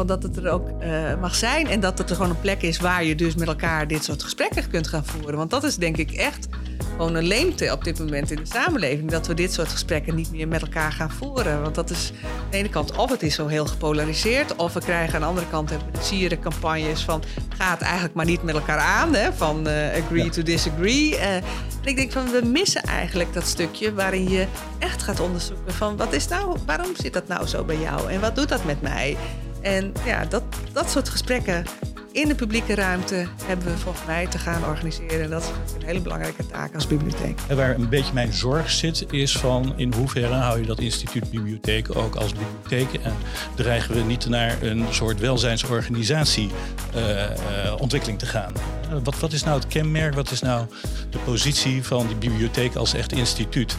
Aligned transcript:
van 0.00 0.08
dat 0.08 0.22
het 0.22 0.36
er 0.36 0.50
ook 0.50 0.68
uh, 0.82 1.20
mag 1.20 1.34
zijn. 1.34 1.66
En 1.66 1.80
dat 1.80 1.98
het 1.98 2.10
er 2.10 2.16
gewoon 2.16 2.30
een 2.30 2.40
plek 2.40 2.62
is 2.62 2.78
waar 2.78 3.04
je 3.04 3.14
dus 3.14 3.34
met 3.34 3.48
elkaar 3.48 3.88
dit 3.88 4.04
soort 4.04 4.22
gesprekken 4.22 4.70
kunt 4.70 4.86
gaan 4.86 5.04
voeren. 5.04 5.36
Want 5.36 5.50
dat 5.50 5.64
is 5.64 5.76
denk 5.76 5.96
ik 5.96 6.10
echt 6.10 6.48
gewoon 6.90 7.14
een 7.14 7.26
leemte 7.26 7.72
op 7.72 7.84
dit 7.84 7.98
moment 7.98 8.30
in 8.30 8.36
de 8.36 8.46
samenleving. 8.46 9.10
Dat 9.10 9.26
we 9.26 9.34
dit 9.34 9.52
soort 9.52 9.68
gesprekken 9.68 10.14
niet 10.14 10.30
meer 10.30 10.48
met 10.48 10.62
elkaar 10.62 10.92
gaan 10.92 11.10
voeren. 11.10 11.62
Want 11.62 11.74
dat 11.74 11.90
is 11.90 12.12
aan 12.24 12.50
de 12.50 12.56
ene 12.56 12.68
kant 12.68 12.96
of 12.96 13.10
het 13.10 13.22
is 13.22 13.34
zo 13.34 13.46
heel 13.46 13.66
gepolariseerd. 13.66 14.56
Of 14.56 14.72
we 14.72 14.80
krijgen 14.80 15.14
aan 15.14 15.20
de 15.20 15.26
andere 15.26 15.46
kant 15.50 15.70
hebben 15.70 16.40
campagnes 16.40 17.02
van 17.02 17.22
ga 17.56 17.70
het 17.70 17.80
eigenlijk 17.80 18.14
maar 18.14 18.26
niet 18.26 18.42
met 18.42 18.54
elkaar 18.54 18.78
aan. 18.78 19.14
Hè, 19.14 19.32
van 19.32 19.68
uh, 19.68 20.04
agree 20.04 20.28
to 20.28 20.42
disagree. 20.42 21.10
Uh, 21.10 21.34
en 21.34 21.42
ik 21.84 21.96
denk 21.96 22.12
van 22.12 22.30
we 22.30 22.40
missen 22.44 22.82
eigenlijk 22.82 23.32
dat 23.32 23.46
stukje 23.46 23.94
waarin 23.94 24.28
je 24.28 24.46
echt 24.78 25.02
gaat 25.02 25.20
onderzoeken 25.20 25.74
van 25.74 25.96
wat 25.96 26.12
is 26.12 26.28
nou, 26.28 26.56
waarom 26.66 26.90
zit 26.96 27.12
dat 27.12 27.28
nou 27.28 27.46
zo 27.46 27.64
bij 27.64 27.78
jou? 27.78 28.10
En 28.10 28.20
wat 28.20 28.36
doet 28.36 28.48
dat 28.48 28.64
met 28.64 28.82
mij? 28.82 29.16
En 29.62 29.92
ja, 30.04 30.24
dat, 30.24 30.42
dat 30.72 30.90
soort 30.90 31.08
gesprekken 31.08 31.64
in 32.12 32.28
de 32.28 32.34
publieke 32.34 32.74
ruimte 32.74 33.26
hebben 33.44 33.66
we 33.66 33.76
volgens 33.76 34.06
mij 34.06 34.26
te 34.26 34.38
gaan 34.38 34.64
organiseren. 34.64 35.22
En 35.22 35.30
dat 35.30 35.42
is 35.42 35.74
een 35.74 35.86
hele 35.86 36.00
belangrijke 36.00 36.46
taak 36.46 36.74
als 36.74 36.86
bibliotheek. 36.86 37.38
En 37.48 37.56
waar 37.56 37.74
een 37.74 37.88
beetje 37.88 38.12
mijn 38.12 38.32
zorg 38.32 38.70
zit, 38.70 39.12
is 39.12 39.36
van 39.36 39.72
in 39.76 39.92
hoeverre 39.92 40.34
hou 40.34 40.60
je 40.60 40.66
dat 40.66 40.78
instituut 40.80 41.30
bibliotheek 41.30 41.96
ook 41.96 42.14
als 42.14 42.32
bibliotheek 42.32 43.00
en 43.02 43.12
dreigen 43.54 43.94
we 43.94 44.00
niet 44.00 44.28
naar 44.28 44.62
een 44.62 44.84
soort 44.90 45.20
welzijnsorganisatie 45.20 46.50
uh, 46.96 47.74
ontwikkeling 47.78 48.18
te 48.18 48.26
gaan. 48.26 48.52
Uh, 48.92 48.96
wat, 49.02 49.18
wat 49.18 49.32
is 49.32 49.44
nou 49.44 49.58
het 49.58 49.68
kenmerk, 49.68 50.14
wat 50.14 50.30
is 50.30 50.40
nou 50.40 50.66
de 51.10 51.18
positie 51.18 51.84
van 51.84 52.06
die 52.06 52.16
bibliotheek 52.16 52.74
als 52.74 52.94
echt 52.94 53.12
instituut? 53.12 53.76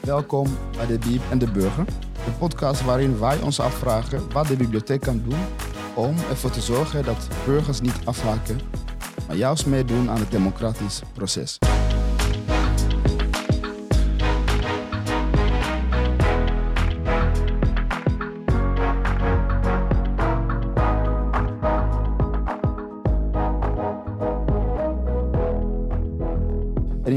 Welkom 0.00 0.58
bij 0.76 0.86
de 0.86 0.98
Bieb 0.98 1.22
en 1.30 1.38
de 1.38 1.50
Burger. 1.50 1.84
De 2.24 2.30
podcast 2.38 2.84
waarin 2.84 3.18
wij 3.18 3.40
ons 3.40 3.60
afvragen 3.60 4.32
wat 4.32 4.46
de 4.46 4.56
bibliotheek 4.56 5.00
kan 5.00 5.22
doen 5.28 5.38
om 5.94 6.16
ervoor 6.30 6.50
te 6.50 6.60
zorgen 6.60 7.04
dat 7.04 7.28
burgers 7.46 7.80
niet 7.80 7.98
afhaken, 8.04 8.60
maar 9.26 9.36
juist 9.36 9.66
meedoen 9.66 10.10
aan 10.10 10.18
het 10.18 10.30
democratisch 10.30 11.02
proces. 11.12 11.58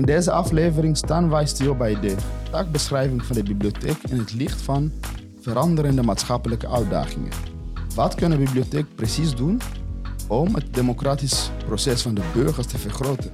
Deze 0.08 0.32
aflevering 0.32 0.98
staan 0.98 1.30
wij 1.30 1.46
stil 1.46 1.76
bij 1.76 2.00
de 2.00 2.16
taakbeschrijving 2.52 3.26
van 3.26 3.36
de 3.36 3.44
bibliotheek 3.44 3.98
in 4.10 4.18
het 4.18 4.34
licht 4.34 4.62
van 4.62 4.92
veranderende 5.42 6.04
maatschappelijke 6.04 6.68
uitdagingen. 6.68 7.32
Wat 7.96 8.16
kan 8.16 8.32
een 8.32 8.40
bibliotheek 8.40 8.96
precies 8.96 9.36
doen 9.36 9.62
om 10.28 10.56
het 10.56 10.74
democratisch 10.74 11.52
proces 11.66 12.02
van 12.02 12.14
de 12.14 12.22
burgers 12.34 12.68
te 12.68 12.78
vergroten? 12.78 13.32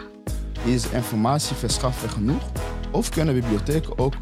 Is 0.66 0.90
informatie 0.90 1.56
verschaffen 1.56 2.10
genoeg? 2.10 2.44
Of 2.92 3.10
kunnen 3.10 3.34
bibliotheken 3.34 3.98
ook 3.98 4.14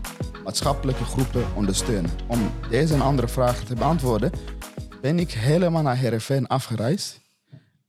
maatschappelijke 0.43 1.03
groepen 1.03 1.43
ondersteunen? 1.55 2.11
Om 2.27 2.39
deze 2.69 2.93
en 2.93 3.01
andere 3.01 3.27
vragen 3.27 3.65
te 3.65 3.75
beantwoorden, 3.75 4.31
ben 5.01 5.19
ik 5.19 5.31
helemaal 5.31 5.81
naar 5.81 5.97
Heerenveen 5.97 6.47
afgereisd. 6.47 7.20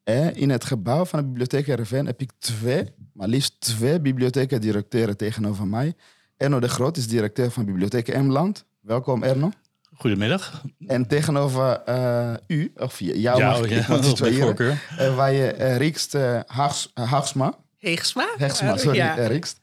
En 0.04 0.36
in 0.36 0.50
het 0.50 0.64
gebouw 0.64 1.04
van 1.04 1.18
de 1.18 1.24
bibliotheek 1.24 1.66
Heerenveen 1.66 2.06
heb 2.06 2.20
ik 2.20 2.30
twee, 2.38 2.94
maar 3.12 3.28
liefst 3.28 3.60
twee 3.60 4.00
bibliothekendirecteuren 4.00 5.16
tegenover 5.16 5.66
mij. 5.66 5.94
Erno 6.36 6.60
de 6.60 6.68
Groot 6.68 6.96
is 6.96 7.06
directeur 7.06 7.50
van 7.50 7.64
Bibliotheek 7.64 8.08
Emland. 8.08 8.64
Welkom 8.80 9.22
Erno. 9.22 9.50
Goedemiddag. 9.94 10.62
En 10.86 11.06
tegenover 11.06 11.82
uh, 11.88 12.34
u, 12.46 12.72
of 12.76 12.98
jou, 12.98 13.18
ja, 13.18 13.38
mag 13.38 13.70
ik, 13.70 13.86
want 13.86 14.16
twee 14.16 14.32
hier, 14.32 14.60
uh, 14.60 15.16
waar 15.16 15.32
je 15.32 15.54
uh, 15.58 15.76
Riekst 15.76 16.14
uh, 16.14 16.40
Haags, 16.46 16.90
Haagsma. 16.94 17.58
Heegsma. 17.78 18.34
Heegsma, 18.36 18.76
sorry, 18.76 18.96
ja. 18.96 19.14
Riekst. 19.14 19.60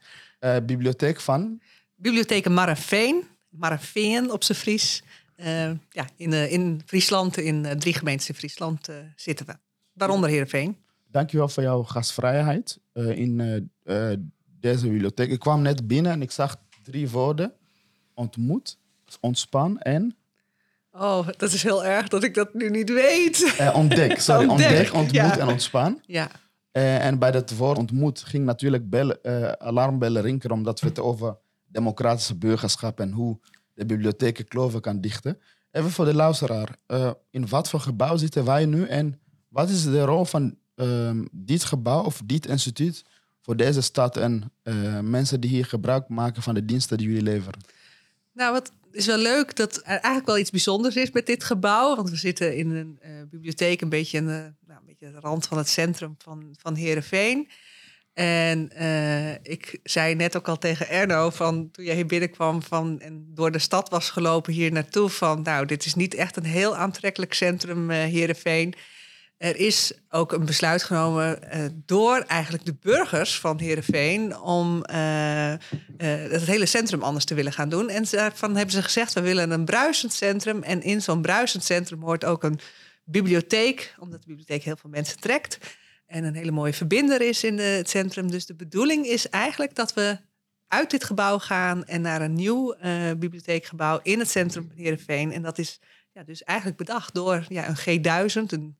bibliotheek 0.62 1.20
van? 1.20 1.60
Bibliotheek 1.94 2.48
Marrenveen. 2.48 3.24
Marrenveen 3.48 4.32
op 4.32 4.44
zijn 4.44 4.58
Fries. 4.58 5.02
ja, 5.90 6.08
in, 6.16 6.32
in 6.32 6.82
Friesland, 6.86 7.36
in 7.36 7.78
drie 7.78 7.94
gemeentes 7.94 8.28
in 8.28 8.34
Friesland 8.34 8.88
zitten 9.16 9.46
we. 9.46 9.69
Waaronder 9.92 10.30
Heerenveen. 10.30 10.76
Dankjewel 11.10 11.48
voor 11.48 11.62
jouw 11.62 11.82
gastvrijheid 11.82 12.80
in 12.92 13.70
deze 14.60 14.88
bibliotheek. 14.88 15.30
Ik 15.30 15.38
kwam 15.38 15.62
net 15.62 15.86
binnen 15.86 16.12
en 16.12 16.22
ik 16.22 16.30
zag 16.30 16.56
drie 16.82 17.10
woorden. 17.10 17.52
Ontmoet, 18.14 18.78
ontspan 19.20 19.78
en... 19.78 20.16
Oh, 20.92 21.28
dat 21.36 21.52
is 21.52 21.62
heel 21.62 21.84
erg 21.84 22.08
dat 22.08 22.24
ik 22.24 22.34
dat 22.34 22.54
nu 22.54 22.70
niet 22.70 22.90
weet. 22.92 23.56
Ontdek, 23.74 24.20
sorry. 24.20 24.48
ontdek, 24.48 24.94
ontmoet 24.94 25.36
en 25.36 25.48
ontspan. 25.48 26.00
Ja. 26.06 26.30
En 26.72 27.18
bij 27.18 27.30
dat 27.30 27.50
woord 27.50 27.78
ontmoet 27.78 28.20
ging 28.20 28.44
natuurlijk 28.44 28.90
bellen, 28.90 29.18
alarmbellen 29.60 30.22
rinkeren, 30.22 30.56
omdat 30.56 30.80
we 30.80 30.86
het 30.86 30.98
over 30.98 31.36
democratische 31.66 32.36
burgerschap 32.36 33.00
en 33.00 33.12
hoe 33.12 33.40
de 33.74 33.86
bibliotheek 33.86 34.44
kloven 34.48 34.80
kan 34.80 35.00
dichten. 35.00 35.38
Even 35.70 35.90
voor 35.90 36.04
de 36.04 36.14
luisteraar, 36.14 36.76
in 37.30 37.48
wat 37.48 37.68
voor 37.68 37.80
gebouw 37.80 38.16
zitten 38.16 38.44
wij 38.44 38.66
nu 38.66 38.84
en 38.86 39.20
wat 39.50 39.68
is 39.68 39.84
de 39.84 40.04
rol 40.04 40.24
van 40.24 40.56
ehm, 40.74 41.24
dit 41.32 41.64
gebouw 41.64 42.04
of 42.04 42.22
dit 42.24 42.46
instituut 42.46 43.04
voor 43.40 43.56
deze 43.56 43.80
stad 43.80 44.16
en 44.16 44.52
mensen 45.02 45.40
die 45.40 45.50
hier 45.50 45.64
gebruik 45.64 46.08
maken 46.08 46.42
van 46.42 46.54
de 46.54 46.64
diensten 46.64 46.98
die 46.98 47.06
jullie 47.06 47.22
leveren? 47.22 47.60
Nou, 48.32 48.52
wat 48.52 48.72
is 48.92 49.06
wel 49.06 49.18
leuk 49.18 49.56
dat 49.56 49.76
er 49.76 49.82
eigenlijk 49.84 50.26
wel 50.26 50.38
iets 50.38 50.50
bijzonders 50.50 50.96
is 50.96 51.10
met 51.10 51.26
dit 51.26 51.44
gebouw. 51.44 51.96
Want 51.96 52.10
we 52.10 52.16
zitten 52.16 52.56
in 52.56 52.70
een 52.70 52.98
uh, 53.04 53.10
bibliotheek, 53.30 53.80
een 53.80 53.88
beetje, 53.88 54.18
een, 54.18 54.24
uh, 54.24 54.30
nou, 54.66 54.80
een 54.80 54.86
beetje 54.86 55.10
de 55.12 55.20
rand 55.20 55.46
van 55.46 55.58
het 55.58 55.68
centrum 55.68 56.14
van, 56.18 56.54
van 56.58 56.74
Heerenveen. 56.74 57.48
En 58.12 58.70
uh, 58.78 59.32
ik 59.32 59.80
zei 59.82 60.14
net 60.14 60.36
ook 60.36 60.48
al 60.48 60.58
tegen 60.58 60.88
Erno, 60.88 61.30
van, 61.30 61.70
toen 61.70 61.84
jij 61.84 61.94
hier 61.94 62.06
binnenkwam 62.06 62.62
van, 62.62 63.00
en 63.00 63.26
door 63.34 63.50
de 63.50 63.58
stad 63.58 63.88
was 63.88 64.10
gelopen 64.10 64.52
hier 64.52 64.72
naartoe, 64.72 65.08
van 65.08 65.42
nou, 65.42 65.66
dit 65.66 65.84
is 65.84 65.94
niet 65.94 66.14
echt 66.14 66.36
een 66.36 66.44
heel 66.44 66.76
aantrekkelijk 66.76 67.34
centrum, 67.34 67.90
Heerenveen. 67.90 68.74
Er 69.40 69.56
is 69.56 69.92
ook 70.10 70.32
een 70.32 70.44
besluit 70.44 70.82
genomen 70.82 71.38
uh, 71.54 71.64
door 71.86 72.18
eigenlijk 72.18 72.64
de 72.64 72.74
burgers 72.80 73.38
van 73.38 73.58
Heerenveen 73.58 74.38
om 74.38 74.76
uh, 74.76 75.54
het 75.98 76.42
hele 76.42 76.66
centrum 76.66 77.02
anders 77.02 77.24
te 77.24 77.34
willen 77.34 77.52
gaan 77.52 77.68
doen. 77.68 77.88
En 77.88 78.04
daarvan 78.10 78.56
hebben 78.56 78.74
ze 78.74 78.82
gezegd, 78.82 79.12
we 79.12 79.20
willen 79.20 79.50
een 79.50 79.64
bruisend 79.64 80.12
centrum. 80.12 80.62
En 80.62 80.82
in 80.82 81.02
zo'n 81.02 81.22
bruisend 81.22 81.64
centrum 81.64 82.02
hoort 82.02 82.24
ook 82.24 82.42
een 82.42 82.60
bibliotheek, 83.04 83.94
omdat 83.98 84.20
de 84.20 84.26
bibliotheek 84.26 84.62
heel 84.62 84.76
veel 84.76 84.90
mensen 84.90 85.20
trekt. 85.20 85.58
En 86.06 86.24
een 86.24 86.34
hele 86.34 86.50
mooie 86.50 86.72
verbinder 86.72 87.20
is 87.20 87.44
in 87.44 87.58
het 87.58 87.88
centrum. 87.88 88.30
Dus 88.30 88.46
de 88.46 88.54
bedoeling 88.54 89.06
is 89.06 89.28
eigenlijk 89.28 89.74
dat 89.74 89.94
we 89.94 90.18
uit 90.68 90.90
dit 90.90 91.04
gebouw 91.04 91.38
gaan 91.38 91.84
en 91.84 92.00
naar 92.00 92.22
een 92.22 92.34
nieuw 92.34 92.76
bibliotheekgebouw 93.18 94.00
in 94.02 94.18
het 94.18 94.30
centrum 94.30 94.66
van 94.68 94.76
Heerenveen. 94.76 95.32
En 95.32 95.42
dat 95.42 95.58
is 95.58 95.80
ja, 96.12 96.22
dus 96.22 96.42
eigenlijk 96.42 96.78
bedacht 96.78 97.14
door 97.14 97.44
ja, 97.48 97.68
een 97.68 98.00
G1000, 98.00 98.46
een 98.46 98.76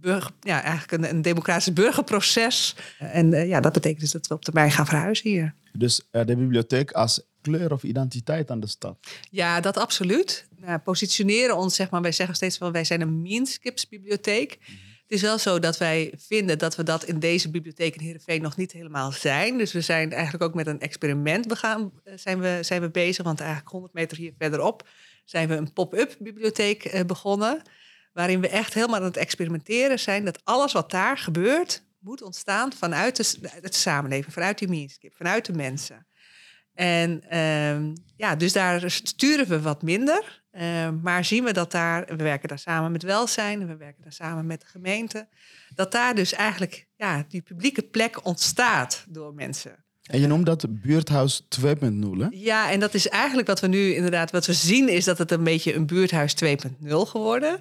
burger, 0.00 0.30
ja, 0.40 0.62
eigenlijk 0.62 1.02
een, 1.02 1.10
een 1.10 1.22
democratisch 1.22 1.72
burgerproces. 1.72 2.76
En 2.98 3.32
uh, 3.32 3.48
ja, 3.48 3.60
dat 3.60 3.72
betekent 3.72 4.00
dus 4.00 4.10
dat 4.10 4.26
we 4.26 4.34
op 4.34 4.44
termijn 4.44 4.70
gaan 4.70 4.86
verhuizen 4.86 5.30
hier. 5.30 5.54
Dus 5.72 6.08
uh, 6.12 6.24
de 6.24 6.36
bibliotheek 6.36 6.92
als 6.92 7.22
kleur 7.40 7.72
of 7.72 7.82
identiteit 7.82 8.50
aan 8.50 8.60
de 8.60 8.66
stad? 8.66 8.98
Ja, 9.30 9.60
dat 9.60 9.76
absoluut. 9.76 10.46
Nou, 10.56 10.78
positioneren 10.78 11.56
ons, 11.56 11.74
zeg 11.74 11.90
maar, 11.90 12.02
wij 12.02 12.12
zeggen 12.12 12.34
steeds 12.34 12.58
wel, 12.58 12.72
wij 12.72 12.84
zijn 12.84 13.00
een 13.00 13.22
meanskipsbibliotheek. 13.22 14.58
Mm 14.58 14.76
Het 15.02 15.20
is 15.20 15.22
wel 15.22 15.38
zo 15.38 15.58
dat 15.58 15.78
wij 15.78 16.12
vinden 16.16 16.58
dat 16.58 16.76
we 16.76 16.82
dat 16.82 17.04
in 17.04 17.18
deze 17.18 17.50
bibliotheek 17.50 17.94
in 17.94 18.00
Heerenveen 18.00 18.42
nog 18.42 18.56
niet 18.56 18.72
helemaal 18.72 19.12
zijn. 19.12 19.58
Dus 19.58 19.72
we 19.72 19.80
zijn 19.80 20.12
eigenlijk 20.12 20.44
ook 20.44 20.54
met 20.54 20.66
een 20.66 20.80
experiment 20.80 21.48
begaan, 21.48 21.92
eh, 22.04 22.14
zijn, 22.16 22.40
we, 22.40 22.58
zijn 22.60 22.80
we 22.80 22.90
bezig. 22.90 23.24
Want 23.24 23.40
eigenlijk 23.40 23.70
100 23.70 23.92
meter 23.92 24.16
hier 24.16 24.32
verderop 24.38 24.88
zijn 25.24 25.48
we 25.48 25.54
een 25.54 25.72
pop-up 25.72 26.16
bibliotheek 26.18 27.04
begonnen 27.06 27.62
waarin 28.12 28.40
we 28.40 28.48
echt 28.48 28.74
helemaal 28.74 28.96
aan 28.96 29.04
het 29.04 29.16
experimenteren 29.16 29.98
zijn 29.98 30.24
dat 30.24 30.40
alles 30.44 30.72
wat 30.72 30.90
daar 30.90 31.18
gebeurt 31.18 31.82
moet 31.98 32.22
ontstaan 32.22 32.72
vanuit 32.72 33.16
de, 33.16 33.48
het 33.60 33.74
samenleving, 33.74 34.32
vanuit 34.32 34.58
die 34.58 34.68
meanskip, 34.68 35.14
vanuit 35.14 35.44
de 35.44 35.52
mensen. 35.52 36.06
En 36.74 37.22
ehm, 37.28 37.94
ja, 38.16 38.36
dus 38.36 38.52
daar 38.52 38.90
sturen 38.90 39.48
we 39.48 39.60
wat 39.60 39.82
minder. 39.82 40.42
Uh, 40.52 40.88
maar 41.02 41.24
zien 41.24 41.44
we 41.44 41.52
dat 41.52 41.70
daar, 41.70 42.06
we 42.06 42.22
werken 42.22 42.48
daar 42.48 42.58
samen 42.58 42.92
met 42.92 43.02
welzijn, 43.02 43.66
we 43.66 43.76
werken 43.76 44.02
daar 44.02 44.12
samen 44.12 44.46
met 44.46 44.60
de 44.60 44.66
gemeente, 44.66 45.28
dat 45.74 45.92
daar 45.92 46.14
dus 46.14 46.32
eigenlijk 46.32 46.86
ja, 46.96 47.24
die 47.28 47.42
publieke 47.42 47.82
plek 47.82 48.26
ontstaat 48.26 49.04
door 49.08 49.34
mensen. 49.34 49.84
En 50.02 50.20
je 50.20 50.26
noemt 50.26 50.46
dat 50.46 50.66
buurthuis 50.68 51.42
2.0, 51.60 51.68
hè? 52.18 52.26
Ja, 52.30 52.70
en 52.70 52.80
dat 52.80 52.94
is 52.94 53.08
eigenlijk 53.08 53.48
wat 53.48 53.60
we 53.60 53.66
nu 53.66 53.94
inderdaad, 53.94 54.30
wat 54.30 54.46
we 54.46 54.52
zien, 54.52 54.88
is 54.88 55.04
dat 55.04 55.18
het 55.18 55.30
een 55.30 55.44
beetje 55.44 55.74
een 55.74 55.86
buurthuis 55.86 56.34
2.0 56.44 56.56
geworden. 56.88 57.60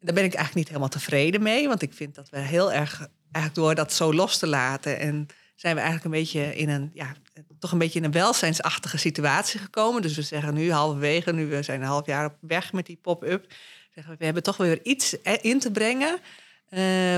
Daar 0.00 0.14
ben 0.14 0.24
ik 0.24 0.34
eigenlijk 0.34 0.54
niet 0.54 0.66
helemaal 0.66 0.88
tevreden 0.88 1.42
mee. 1.42 1.68
Want 1.68 1.82
ik 1.82 1.92
vind 1.92 2.14
dat 2.14 2.28
we 2.28 2.38
heel 2.38 2.72
erg, 2.72 3.08
eigenlijk 3.32 3.54
door 3.54 3.74
dat 3.74 3.92
zo 3.92 4.14
los 4.14 4.38
te 4.38 4.46
laten. 4.46 4.98
En 4.98 5.26
zijn 5.54 5.74
we 5.74 5.80
eigenlijk 5.80 6.04
een 6.14 6.20
beetje 6.20 6.56
in 6.56 6.68
een, 6.68 6.90
ja, 6.94 7.14
toch 7.58 7.72
een 7.72 7.78
beetje 7.78 7.98
in 7.98 8.04
een 8.04 8.12
welzijnsachtige 8.12 8.96
situatie 8.96 9.60
gekomen. 9.60 10.02
Dus 10.02 10.16
we 10.16 10.22
zeggen 10.22 10.54
nu 10.54 10.72
halverwege, 10.72 11.32
nu 11.32 11.46
we 11.46 11.62
zijn 11.62 11.80
een 11.80 11.86
half 11.86 12.06
jaar 12.06 12.26
op 12.26 12.36
weg 12.40 12.72
met 12.72 12.86
die 12.86 12.98
pop-up. 13.02 13.52
zeggen 13.94 14.16
we 14.18 14.24
hebben 14.24 14.42
toch 14.42 14.56
weer 14.56 14.78
iets 14.82 15.16
in 15.40 15.58
te 15.58 15.70
brengen. 15.70 16.18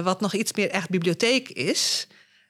wat 0.04 0.20
nog 0.20 0.34
iets 0.34 0.52
meer 0.52 0.70
echt 0.70 0.90
bibliotheek 0.90 1.48
is. 1.48 2.06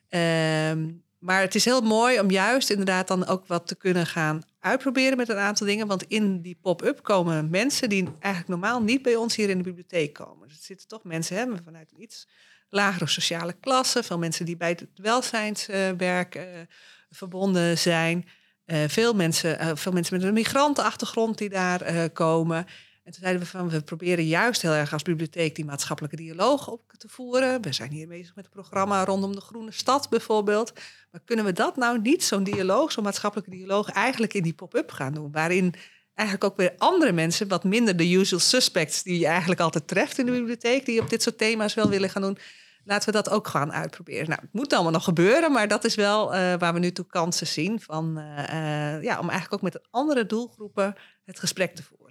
Ehm, 0.08 0.88
maar 1.22 1.40
het 1.40 1.54
is 1.54 1.64
heel 1.64 1.80
mooi 1.80 2.20
om 2.20 2.30
juist 2.30 2.70
inderdaad 2.70 3.08
dan 3.08 3.26
ook 3.26 3.46
wat 3.46 3.66
te 3.66 3.74
kunnen 3.74 4.06
gaan 4.06 4.42
uitproberen 4.60 5.16
met 5.16 5.28
een 5.28 5.36
aantal 5.36 5.66
dingen. 5.66 5.86
Want 5.86 6.02
in 6.02 6.40
die 6.40 6.58
pop-up 6.62 7.02
komen 7.02 7.50
mensen 7.50 7.88
die 7.88 8.04
eigenlijk 8.18 8.48
normaal 8.48 8.82
niet 8.82 9.02
bij 9.02 9.16
ons 9.16 9.36
hier 9.36 9.50
in 9.50 9.56
de 9.56 9.62
bibliotheek 9.62 10.12
komen. 10.12 10.48
Dus 10.48 10.56
er 10.56 10.64
zitten 10.64 10.88
toch 10.88 11.04
mensen 11.04 11.36
hè, 11.36 11.46
vanuit 11.64 11.92
een 11.92 12.02
iets 12.02 12.28
lagere 12.68 13.06
sociale 13.06 13.52
klasse. 13.60 14.02
Veel 14.02 14.18
mensen 14.18 14.44
die 14.44 14.56
bij 14.56 14.68
het 14.68 14.86
welzijnswerk 14.94 16.34
uh, 16.34 16.42
verbonden 17.10 17.78
zijn. 17.78 18.28
Uh, 18.66 18.78
veel, 18.86 19.14
mensen, 19.14 19.60
uh, 19.60 19.70
veel 19.74 19.92
mensen 19.92 20.16
met 20.16 20.24
een 20.26 20.34
migrantenachtergrond 20.34 21.38
die 21.38 21.48
daar 21.48 22.10
komen. 22.10 22.66
En 23.04 23.12
toen 23.12 23.20
zeiden 23.20 23.42
we 23.42 23.48
van, 23.48 23.68
we 23.68 23.82
proberen 23.82 24.26
juist 24.26 24.62
heel 24.62 24.72
erg 24.72 24.92
als 24.92 25.02
bibliotheek 25.02 25.54
die 25.54 25.64
maatschappelijke 25.64 26.16
dialoog 26.16 26.68
op 26.68 26.92
te 26.98 27.08
voeren. 27.08 27.62
We 27.62 27.72
zijn 27.72 27.90
hier 27.90 28.08
bezig 28.08 28.34
met 28.34 28.44
het 28.44 28.54
programma 28.54 29.04
rondom 29.04 29.34
de 29.34 29.40
Groene 29.40 29.72
Stad 29.72 30.08
bijvoorbeeld. 30.08 30.72
Maar 31.10 31.20
kunnen 31.24 31.44
we 31.44 31.52
dat 31.52 31.76
nou 31.76 32.00
niet, 32.00 32.24
zo'n 32.24 32.44
dialoog, 32.44 32.92
zo'n 32.92 33.04
maatschappelijke 33.04 33.50
dialoog, 33.50 33.90
eigenlijk 33.90 34.34
in 34.34 34.42
die 34.42 34.54
pop-up 34.54 34.90
gaan 34.90 35.14
doen? 35.14 35.32
Waarin 35.32 35.74
eigenlijk 36.14 36.50
ook 36.50 36.56
weer 36.56 36.74
andere 36.78 37.12
mensen, 37.12 37.48
wat 37.48 37.64
minder 37.64 37.96
de 37.96 38.12
usual 38.12 38.40
suspects 38.40 39.02
die 39.02 39.18
je 39.18 39.26
eigenlijk 39.26 39.60
altijd 39.60 39.88
treft 39.88 40.18
in 40.18 40.26
de 40.26 40.32
bibliotheek, 40.32 40.86
die 40.86 41.00
op 41.00 41.10
dit 41.10 41.22
soort 41.22 41.38
thema's 41.38 41.74
wel 41.74 41.88
willen 41.88 42.10
gaan 42.10 42.22
doen. 42.22 42.38
Laten 42.84 43.06
we 43.06 43.12
dat 43.12 43.30
ook 43.30 43.48
gaan 43.48 43.72
uitproberen. 43.72 44.28
Nou, 44.28 44.40
het 44.40 44.52
moet 44.52 44.72
allemaal 44.72 44.92
nog 44.92 45.04
gebeuren, 45.04 45.52
maar 45.52 45.68
dat 45.68 45.84
is 45.84 45.94
wel 45.94 46.34
uh, 46.34 46.54
waar 46.58 46.72
we 46.72 46.78
nu 46.78 46.92
toe 46.92 47.06
kansen 47.06 47.46
zien. 47.46 47.80
Van, 47.80 48.18
uh, 48.18 48.38
uh, 48.38 49.02
ja, 49.02 49.18
om 49.18 49.28
eigenlijk 49.28 49.52
ook 49.52 49.62
met 49.62 49.80
andere 49.90 50.26
doelgroepen 50.26 50.94
het 51.24 51.38
gesprek 51.38 51.74
te 51.74 51.82
voeren. 51.82 52.01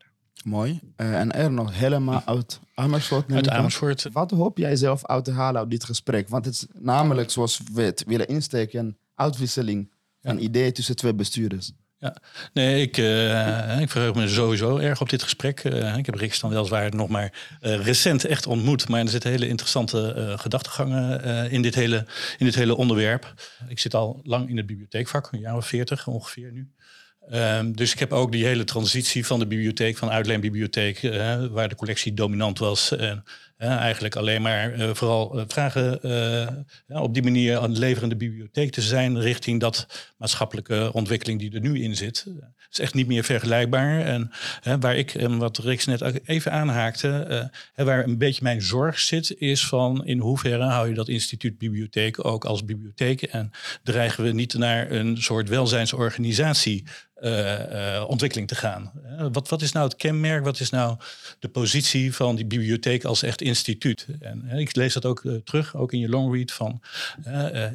Mooi. 0.44 0.80
Uh, 0.98 1.20
en 1.20 1.32
er 1.32 1.52
nog 1.52 1.74
helemaal 1.74 2.22
uit 2.26 2.60
Amersfoort. 2.74 3.32
Uit 3.32 3.50
Amersfoort. 3.50 4.08
Wat 4.12 4.32
hoop 4.32 4.58
jij 4.58 4.76
zelf 4.76 5.06
uit 5.06 5.26
te 5.26 5.32
halen 5.32 5.62
uit 5.62 5.70
dit 5.70 5.84
gesprek? 5.84 6.30
Want 6.30 6.46
het 6.46 6.54
is 6.54 6.66
namelijk 6.74 7.32
zoals 7.32 7.62
we 7.74 7.82
het 7.82 8.04
willen 8.08 8.28
insteken, 8.28 8.80
een 8.80 8.98
uitwisseling 9.16 9.92
van 10.22 10.38
ideeën 10.38 10.74
tussen 10.74 10.96
twee 10.96 11.14
bestuurders. 11.14 11.72
Ja, 11.98 12.16
nee, 12.54 12.82
ik, 12.82 12.98
uh, 12.98 13.80
ik 13.80 13.90
verheug 13.90 14.16
me 14.16 14.28
sowieso 14.28 14.78
erg 14.78 15.02
op 15.02 15.10
dit 15.10 15.24
gesprek. 15.24 15.64
Uh, 15.64 15.98
ik 15.98 16.06
heb 16.06 16.16
Riks 16.16 16.40
dan 16.40 16.50
weliswaar 16.50 16.96
nog 16.96 17.10
maar 17.10 17.58
uh, 17.62 17.86
recent 17.86 18.26
echt 18.26 18.48
ontmoet. 18.48 18.88
Maar 18.88 19.00
er 19.00 19.10
zitten 19.10 19.32
hele 19.32 19.48
interessante 19.48 20.34
gedachtegangen 20.40 21.52
in, 21.52 21.62
dit 21.62 21.76
hele, 21.76 22.06
in 22.38 22.46
dit 22.46 22.56
hele 22.56 22.76
onderwerp. 22.76 23.34
Ik 23.68 23.80
zit 23.80 23.94
al 23.94 24.20
lang 24.24 24.50
in 24.50 24.58
het 24.58 24.66
bibliotheekvak, 24.66 25.32
een 25.32 25.40
jaar 25.40 25.56
of 25.56 25.68
veertig 25.68 26.08
ongeveer 26.08 26.52
nu. 26.52 26.72
Um, 27.30 27.76
dus 27.76 27.94
ik 27.94 28.00
heb 28.00 28.14
ook 28.14 28.32
die 28.32 28.46
hele 28.46 28.64
transitie 28.64 29.26
van 29.26 29.40
de 29.40 29.48
bibliotheek, 29.48 29.98
van 29.98 30.10
uitleenbibliotheek, 30.10 31.04
uh, 31.04 31.46
waar 31.46 31.70
de 31.70 31.76
collectie 31.76 32.14
dominant 32.14 32.60
was. 32.60 32.96
En 32.96 33.24
uh, 33.58 33.70
eigenlijk 33.70 34.16
alleen 34.16 34.42
maar 34.42 34.74
vooral 34.96 35.44
vragen 35.48 35.94
op 36.88 37.14
die 37.14 37.24
manier 37.24 37.58
aan 37.58 37.74
de 37.74 37.80
leverende 37.80 38.16
bibliotheek 38.16 38.72
te 38.72 38.82
zijn 38.82 39.20
richting 39.20 39.60
dat 39.60 39.88
maatschappelijke 40.18 40.90
ontwikkeling 40.94 41.40
die 41.40 41.54
er 41.54 41.60
nu 41.60 41.82
in 41.82 41.96
zit. 41.96 42.26
Het 42.56 42.80
is 42.80 42.80
echt 42.80 42.94
niet 42.94 43.08
meer 43.08 43.24
vergelijkbaar. 43.24 44.02
En 44.02 44.32
waar 44.80 44.96
ik, 44.96 45.14
en 45.14 45.38
wat 45.38 45.58
Rix 45.58 45.86
net 45.86 46.28
even 46.28 46.52
aanhaakte, 46.52 47.52
waar 47.76 48.04
een 48.04 48.18
beetje 48.18 48.44
mijn 48.44 48.62
zorg 48.62 49.00
zit, 49.00 49.36
is 49.38 49.68
van 49.68 50.06
in 50.06 50.20
hoeverre 50.20 50.64
hou 50.64 50.88
je 50.90 50.94
dat 50.94 51.08
instituut 51.08 51.58
bibliotheek 51.58 52.26
ook 52.26 52.46
als 52.46 52.66
bibliotheek 52.66 53.22
en 53.22 53.52
dreigen 53.84 54.24
we 54.24 54.32
niet 54.32 54.54
naar 54.54 54.92
een 54.92 55.18
soort 55.18 55.50
welzijnsorganisatie 55.50 56.84
ontwikkeling 58.08 58.48
te 58.48 58.56
gaan. 58.56 58.92
wat, 59.32 59.50
wat 59.50 59.62
is 59.62 59.72
nou 59.72 59.86
het 59.86 59.96
kenmerk? 59.96 60.44
Wat 60.44 60.60
is 60.60 60.70
nou 60.70 60.98
de 61.40 61.50
positie 61.50 62.16
van 62.16 62.36
die 62.36 62.46
bibliotheek 62.46 63.04
als 63.04 63.24
echt 63.24 63.42
instituut? 63.42 64.08
En 64.20 64.50
ik 64.50 64.76
lees 64.76 64.94
dat 64.94 65.06
ook 65.06 65.24
terug, 65.44 65.76
ook 65.76 65.94
in 65.94 66.00
je 66.00 66.10
longread, 66.10 66.52
van 66.52 66.82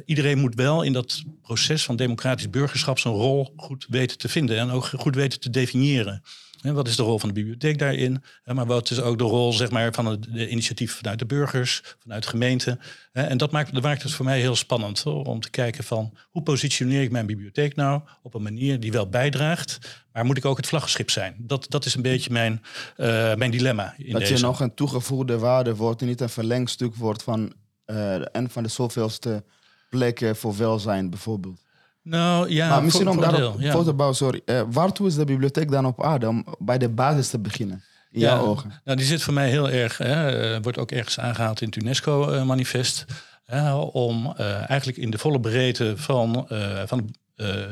iedereen 0.05 0.39
moet 0.39 0.55
wel 0.55 0.81
in 0.81 0.93
dat 0.93 1.23
proces 1.41 1.83
van 1.83 1.95
democratisch 1.95 2.49
burgerschap 2.49 2.99
zijn 2.99 3.13
rol 3.13 3.53
goed 3.55 3.85
weten 3.89 4.17
te 4.17 4.29
vinden 4.29 4.57
en 4.57 4.69
ook 4.69 4.85
goed 4.85 5.15
weten 5.15 5.39
te 5.39 5.49
definiëren. 5.49 6.23
Wat 6.61 6.87
is 6.87 6.95
de 6.95 7.03
rol 7.03 7.19
van 7.19 7.29
de 7.29 7.35
bibliotheek 7.35 7.79
daarin? 7.79 8.23
Maar 8.45 8.65
wat 8.65 8.89
is 8.89 9.01
ook 9.01 9.17
de 9.17 9.23
rol 9.23 9.53
zeg 9.53 9.71
maar, 9.71 9.93
van 9.93 10.05
het 10.05 10.25
initiatief 10.25 10.95
vanuit 10.95 11.19
de 11.19 11.25
burgers, 11.25 11.81
vanuit 11.99 12.23
de 12.23 12.29
gemeente? 12.29 12.77
En 13.11 13.37
dat 13.37 13.51
maakt, 13.51 13.73
dat 13.73 13.83
maakt 13.83 14.03
het 14.03 14.11
voor 14.11 14.25
mij 14.25 14.39
heel 14.39 14.55
spannend 14.55 15.05
om 15.05 15.39
te 15.39 15.49
kijken 15.49 15.83
van 15.83 16.13
hoe 16.29 16.43
positioneer 16.43 17.01
ik 17.01 17.11
mijn 17.11 17.25
bibliotheek 17.25 17.75
nou 17.75 18.01
op 18.21 18.33
een 18.33 18.41
manier 18.41 18.79
die 18.79 18.91
wel 18.91 19.09
bijdraagt, 19.09 20.05
maar 20.13 20.25
moet 20.25 20.37
ik 20.37 20.45
ook 20.45 20.57
het 20.57 20.67
vlaggenschip 20.67 21.09
zijn? 21.09 21.35
Dat, 21.37 21.65
dat 21.69 21.85
is 21.85 21.95
een 21.95 22.01
beetje 22.01 22.31
mijn, 22.31 22.61
uh, 22.97 23.35
mijn 23.35 23.51
dilemma. 23.51 23.93
In 23.97 24.11
dat 24.11 24.21
deze. 24.21 24.33
je 24.33 24.39
nog 24.39 24.59
een 24.59 24.73
toegevoegde 24.73 25.37
waarde 25.37 25.75
wordt 25.75 26.01
en 26.01 26.07
niet 26.07 26.21
een 26.21 26.29
verlengstuk 26.29 26.95
wordt 26.95 27.23
van 27.23 27.53
uh, 27.85 28.35
en 28.35 28.49
van 28.49 28.63
de 28.63 28.69
zoveelste 28.69 29.43
plekken 29.89 30.35
voor 30.35 30.57
welzijn 30.57 31.09
bijvoorbeeld. 31.09 31.65
Nou 32.09 32.49
ja, 32.49 32.69
maar 32.69 32.83
misschien 32.83 33.09
om 33.09 33.19
daarop 33.19 33.59
ja. 33.59 33.71
voor 33.71 33.83
te 33.83 33.93
bouwen, 33.93 34.17
sorry. 34.17 34.41
Uh, 34.45 34.61
waartoe 34.71 35.07
is 35.07 35.15
de 35.15 35.25
bibliotheek 35.25 35.71
dan 35.71 35.85
op 35.85 36.03
aarde? 36.03 36.27
Om 36.27 36.45
bij 36.59 36.77
de 36.77 36.89
basis 36.89 37.29
te 37.29 37.39
beginnen, 37.39 37.83
in 38.11 38.19
ja, 38.19 38.35
jouw 38.35 38.45
ogen. 38.45 38.81
Nou, 38.83 38.97
die 38.97 39.05
zit 39.05 39.23
voor 39.23 39.33
mij 39.33 39.49
heel 39.49 39.69
erg, 39.69 39.97
hè, 39.97 40.51
uh, 40.55 40.61
wordt 40.61 40.77
ook 40.77 40.91
ergens 40.91 41.19
aangehaald 41.19 41.61
in 41.61 41.67
het 41.67 41.75
UNESCO-manifest. 41.75 43.05
Uh, 43.53 43.83
om 43.91 44.33
eigenlijk 44.67 44.97
in 44.97 45.09
de 45.09 45.17
volle 45.17 45.39
breedte 45.39 45.93
van, 45.97 46.47
van 46.85 47.09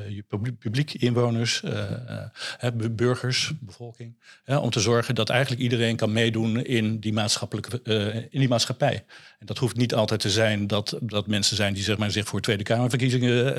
je 0.10 0.24
publiek, 0.60 0.94
inwoners, 0.94 1.62
uh, 1.64 2.88
burgers, 2.92 3.52
bevolking. 3.60 4.16
om 4.46 4.70
te 4.70 4.80
zorgen 4.80 5.16
dat 5.16 5.30
eigenlijk 5.30 5.62
iedereen 5.62 5.96
kan 5.96 6.12
meedoen 6.12 6.66
in 6.66 7.00
die, 7.00 7.14
maatschappelijke, 7.14 7.82
in 8.30 8.40
die 8.40 8.50
maatschappij. 8.50 9.06
En 9.40 9.46
dat 9.46 9.58
hoeft 9.58 9.76
niet 9.76 9.94
altijd 9.94 10.20
te 10.20 10.30
zijn 10.30 10.68
dat, 10.68 10.98
dat 11.02 11.28
mensen 11.28 11.56
zijn 11.56 11.74
die 11.74 11.84
zeg 11.84 11.98
maar, 11.98 12.12
zich 12.12 12.28
voor 12.28 12.42
Tweede 12.42 12.64
Kamerverkiezingen 12.64 13.54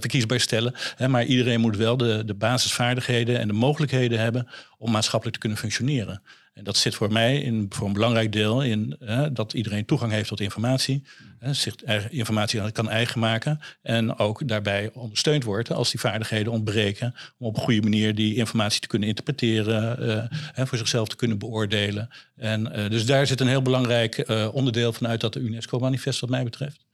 verkiesbaar 0.00 0.40
stellen. 0.40 0.74
Maar 1.08 1.24
iedereen 1.24 1.60
moet 1.60 1.76
wel 1.76 1.96
de, 1.96 2.22
de 2.24 2.34
basisvaardigheden 2.34 3.38
en 3.38 3.46
de 3.46 3.54
mogelijkheden 3.54 4.18
hebben 4.18 4.48
om 4.78 4.90
maatschappelijk 4.90 5.36
te 5.36 5.42
kunnen 5.42 5.58
functioneren. 5.58 6.22
En 6.60 6.66
dat 6.66 6.76
zit 6.76 6.94
voor 6.94 7.12
mij 7.12 7.38
in, 7.38 7.66
voor 7.68 7.86
een 7.86 7.92
belangrijk 7.92 8.32
deel 8.32 8.62
in 8.62 8.96
dat 9.32 9.52
iedereen 9.52 9.84
toegang 9.84 10.12
heeft 10.12 10.28
tot 10.28 10.40
informatie, 10.40 11.02
hè, 11.38 11.54
zich 11.54 11.74
informatie 12.10 12.72
kan 12.72 12.88
eigen 12.88 13.20
maken 13.20 13.60
en 13.82 14.18
ook 14.18 14.48
daarbij 14.48 14.90
ondersteund 14.92 15.44
wordt 15.44 15.72
als 15.72 15.90
die 15.90 16.00
vaardigheden 16.00 16.52
ontbreken 16.52 17.14
om 17.38 17.46
op 17.46 17.56
een 17.56 17.62
goede 17.62 17.82
manier 17.82 18.14
die 18.14 18.34
informatie 18.34 18.80
te 18.80 18.86
kunnen 18.86 19.08
interpreteren, 19.08 20.28
hè, 20.52 20.66
voor 20.66 20.78
zichzelf 20.78 21.08
te 21.08 21.16
kunnen 21.16 21.38
beoordelen. 21.38 22.10
En 22.36 22.78
uh, 22.78 22.90
dus 22.90 23.06
daar 23.06 23.26
zit 23.26 23.40
een 23.40 23.48
heel 23.48 23.62
belangrijk 23.62 24.28
uh, 24.30 24.48
onderdeel 24.54 24.92
vanuit 24.92 25.20
dat 25.20 25.36
UNESCO-manifest 25.36 26.20
wat 26.20 26.30
mij 26.30 26.44
betreft. 26.44 26.86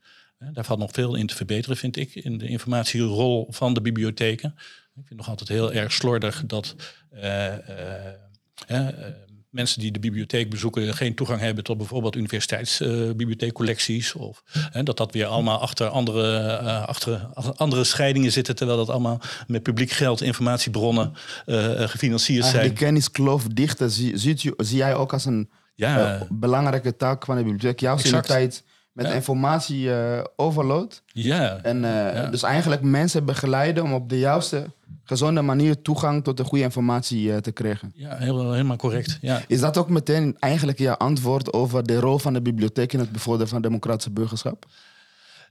Daar 0.53 0.65
valt 0.65 0.79
nog 0.79 0.91
veel 0.91 1.15
in 1.15 1.27
te 1.27 1.35
verbeteren, 1.35 1.77
vind 1.77 1.97
ik, 1.97 2.15
in 2.15 2.37
de 2.37 2.47
informatierol 2.47 3.47
van 3.49 3.73
de 3.73 3.81
bibliotheken. 3.81 4.55
Ik 4.95 5.07
vind 5.07 5.19
nog 5.19 5.29
altijd 5.29 5.49
heel 5.49 5.73
erg 5.73 5.91
slordig 5.91 6.43
dat 6.45 6.75
mensen 9.49 9.81
die 9.81 9.91
de 9.91 9.99
bibliotheek 9.99 10.49
bezoeken 10.49 10.93
geen 10.93 11.15
toegang 11.15 11.39
hebben 11.39 11.63
tot 11.63 11.77
bijvoorbeeld 11.77 12.15
universiteitsbibliotheekcollecties. 12.15 14.13
Of 14.13 14.43
hè, 14.51 14.83
dat 14.83 14.97
dat 14.97 15.13
weer 15.13 15.25
allemaal 15.25 15.59
achter 15.59 15.87
andere, 15.87 16.59
uh, 16.63 16.87
achter 16.87 17.27
andere 17.55 17.83
scheidingen 17.83 18.31
zitten, 18.31 18.55
terwijl 18.55 18.77
dat 18.77 18.89
allemaal 18.89 19.21
met 19.47 19.63
publiek 19.63 19.91
geld, 19.91 20.21
informatiebronnen 20.21 21.13
uh, 21.45 21.81
gefinancierd 21.87 22.45
zijn. 22.45 22.63
Die 22.63 22.73
kenniskloof 22.73 23.43
dichten 23.43 23.91
zie, 23.91 24.17
ziet 24.17 24.41
je, 24.41 24.53
zie 24.57 24.77
jij 24.77 24.95
ook 24.95 25.13
als 25.13 25.25
een 25.25 25.49
ja. 25.75 26.27
belangrijke 26.29 26.95
taak 26.95 27.25
van 27.25 27.37
de 27.37 27.43
bibliotheek. 27.43 28.01
De 28.03 28.21
tijd 28.21 28.63
met 28.97 29.07
ja. 29.07 29.13
informatie 29.13 29.89
overload. 30.35 31.03
Ja. 31.05 31.59
En 31.61 31.81
ja. 31.81 32.25
dus 32.25 32.43
eigenlijk 32.43 32.81
mensen 32.81 33.25
begeleiden 33.25 33.83
om 33.83 33.93
op 33.93 34.09
de 34.09 34.19
juiste 34.19 34.65
gezonde 35.03 35.41
manier 35.41 35.81
toegang 35.81 36.23
tot 36.23 36.37
de 36.37 36.43
goede 36.43 36.63
informatie 36.63 37.23
uh, 37.27 37.37
te 37.37 37.51
krijgen. 37.51 37.91
Ja, 37.95 38.17
heel, 38.17 38.51
helemaal 38.51 38.77
correct. 38.77 39.17
Ja. 39.21 39.41
Is 39.47 39.59
dat 39.59 39.77
ook 39.77 39.89
meteen 39.89 40.35
eigenlijk 40.39 40.79
je 40.79 40.97
antwoord 40.97 41.53
over 41.53 41.83
de 41.83 41.99
rol 41.99 42.17
van 42.17 42.33
de 42.33 42.41
bibliotheek 42.41 42.93
in 42.93 42.99
het 42.99 43.11
bevorderen 43.11 43.47
van 43.47 43.61
democratische 43.61 44.11
burgerschap? 44.11 44.65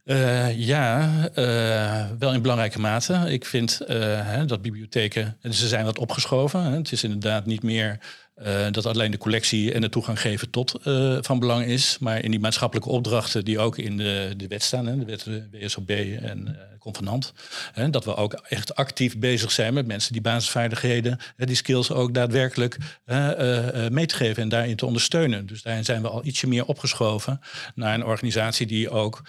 Uh, 0.05 0.59
ja, 0.59 1.11
uh, 1.35 2.05
wel 2.19 2.33
in 2.33 2.43
belangrijke 2.43 2.81
mate. 2.81 3.25
Ik 3.29 3.45
vind 3.45 3.81
hè, 3.87 4.45
dat 4.45 4.63
bibliotheken, 4.63 5.37
ze 5.43 5.69
zijn 5.69 5.85
wat 5.85 5.99
opgeschoven. 5.99 6.63
Hè. 6.63 6.77
Het 6.77 6.93
is 6.93 7.05
inderdaad 7.05 7.47
niet 7.47 7.63
meer 7.63 7.99
uh, 8.43 8.67
dat 8.71 8.87
alleen 8.87 9.11
de 9.11 9.19
collectie 9.19 9.73
en 9.73 9.81
de 9.81 9.89
toegang 9.89 10.21
geven 10.21 10.51
tot 10.51 10.75
uh, 10.85 11.19
van 11.21 11.39
belang 11.39 11.65
is. 11.65 11.97
Maar 12.01 12.25
in 12.25 12.31
die 12.31 12.41
maatschappelijke 12.41 12.91
opdrachten 12.91 13.45
die 13.45 13.59
ook 13.59 13.79
in 13.79 13.97
de, 13.97 14.35
de 14.37 14.47
wet 14.49 14.63
staan, 14.63 14.87
hè, 14.87 14.99
de 14.99 15.05
wet 15.05 15.27
WSOB 15.51 15.91
en 15.91 16.59
convenant. 16.87 17.33
Hè, 17.73 17.91
dat 17.91 18.05
we 18.05 18.17
ook 18.17 18.33
echt 18.33 18.75
actief 18.75 19.19
bezig 19.19 19.51
zijn 19.51 19.75
met 19.75 19.87
mensen 19.87 20.13
die 20.13 20.23
basisvaardigheden, 20.23 21.19
hè, 21.37 21.47
die 21.47 21.57
skills 21.57 21.91
ook 21.91 22.15
daadwerkelijk 22.15 22.77
uh, 23.07 23.31
mee 23.89 24.07
te 24.07 24.15
geven 24.15 24.43
en 24.43 24.49
daarin 24.49 24.77
te 24.77 24.87
ondersteunen. 24.87 25.47
Dus 25.47 25.63
daarin 25.63 25.85
zijn 25.85 26.03
we 26.03 26.09
al 26.09 26.25
ietsje 26.25 26.47
meer 26.47 26.65
opgeschoven 26.65 27.41
naar 27.75 27.95
een 27.95 28.05
organisatie 28.05 28.67
die 28.67 28.91
ook 28.91 29.23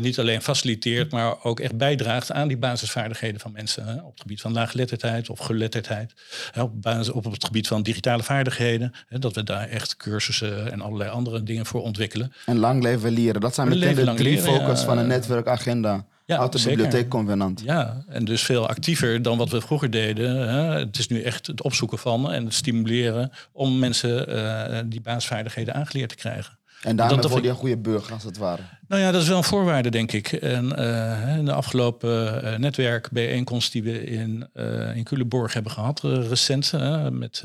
niet 0.00 0.18
alleen 0.18 0.42
faciliteert, 0.42 1.12
maar 1.12 1.44
ook 1.44 1.60
echt 1.60 1.76
bijdraagt 1.76 2.32
aan 2.32 2.48
die 2.48 2.56
basisvaardigheden 2.56 3.40
van 3.40 3.52
mensen. 3.52 3.86
Hè, 3.86 3.94
op 3.94 4.12
het 4.12 4.20
gebied 4.20 4.40
van 4.40 4.52
laaggeletterdheid 4.52 5.30
of 5.30 5.38
geletterdheid. 5.38 6.12
Hè, 6.50 6.62
op, 6.62 6.82
basis, 6.82 7.10
op 7.10 7.24
het 7.24 7.44
gebied 7.44 7.68
van 7.68 7.82
digitale 7.82 8.22
vaardigheden. 8.22 8.92
Hè, 9.08 9.18
dat 9.18 9.34
we 9.34 9.42
daar 9.42 9.68
echt 9.68 9.96
cursussen 9.96 10.72
en 10.72 10.80
allerlei 10.80 11.10
andere 11.10 11.42
dingen 11.42 11.66
voor 11.66 11.82
ontwikkelen. 11.82 12.32
En 12.46 12.58
lang 12.58 12.82
leven 12.82 13.10
leren. 13.10 13.40
Dat 13.40 13.54
zijn 13.54 13.68
meteen 13.68 13.94
de 13.94 14.14
drie 14.14 14.38
focus 14.38 14.80
van 14.80 14.98
een 14.98 15.06
netwerkagenda. 15.06 16.06
Ja, 16.26 16.48
de 16.48 16.62
bibliotheekconvenant. 16.64 17.60
Ja, 17.64 18.04
en 18.08 18.24
dus 18.24 18.42
veel 18.42 18.68
actiever 18.68 19.22
dan 19.22 19.38
wat 19.38 19.50
we 19.50 19.60
vroeger 19.60 19.90
deden. 19.90 20.48
Hè. 20.48 20.78
Het 20.78 20.98
is 20.98 21.08
nu 21.08 21.22
echt 21.22 21.46
het 21.46 21.62
opzoeken 21.62 21.98
van 21.98 22.32
en 22.32 22.44
het 22.44 22.54
stimuleren 22.54 23.30
om 23.52 23.78
mensen 23.78 24.36
uh, 24.36 24.78
die 24.86 25.00
basisvaardigheden 25.00 25.74
aangeleerd 25.74 26.08
te 26.08 26.14
krijgen. 26.14 26.58
En 26.82 26.96
daarmee 26.96 27.28
word 27.28 27.42
je 27.42 27.48
een 27.48 27.54
goede 27.54 27.78
burger, 27.78 28.12
als 28.12 28.24
het 28.24 28.36
ware. 28.36 28.62
Nou 28.88 29.02
ja, 29.02 29.10
dat 29.10 29.22
is 29.22 29.28
wel 29.28 29.36
een 29.36 29.44
voorwaarde, 29.44 29.90
denk 29.90 30.12
ik. 30.12 30.32
En 30.32 30.64
uh, 30.64 31.44
de 31.44 31.52
afgelopen 31.52 32.44
uh, 32.44 32.56
netwerkbijeenkomst 32.56 33.72
die 33.72 33.82
we 33.82 34.04
in, 34.04 34.48
uh, 34.54 34.96
in 34.96 35.04
Culemborg 35.04 35.52
hebben 35.52 35.72
gehad, 35.72 36.00
recent, 36.02 36.72
met, 37.10 37.42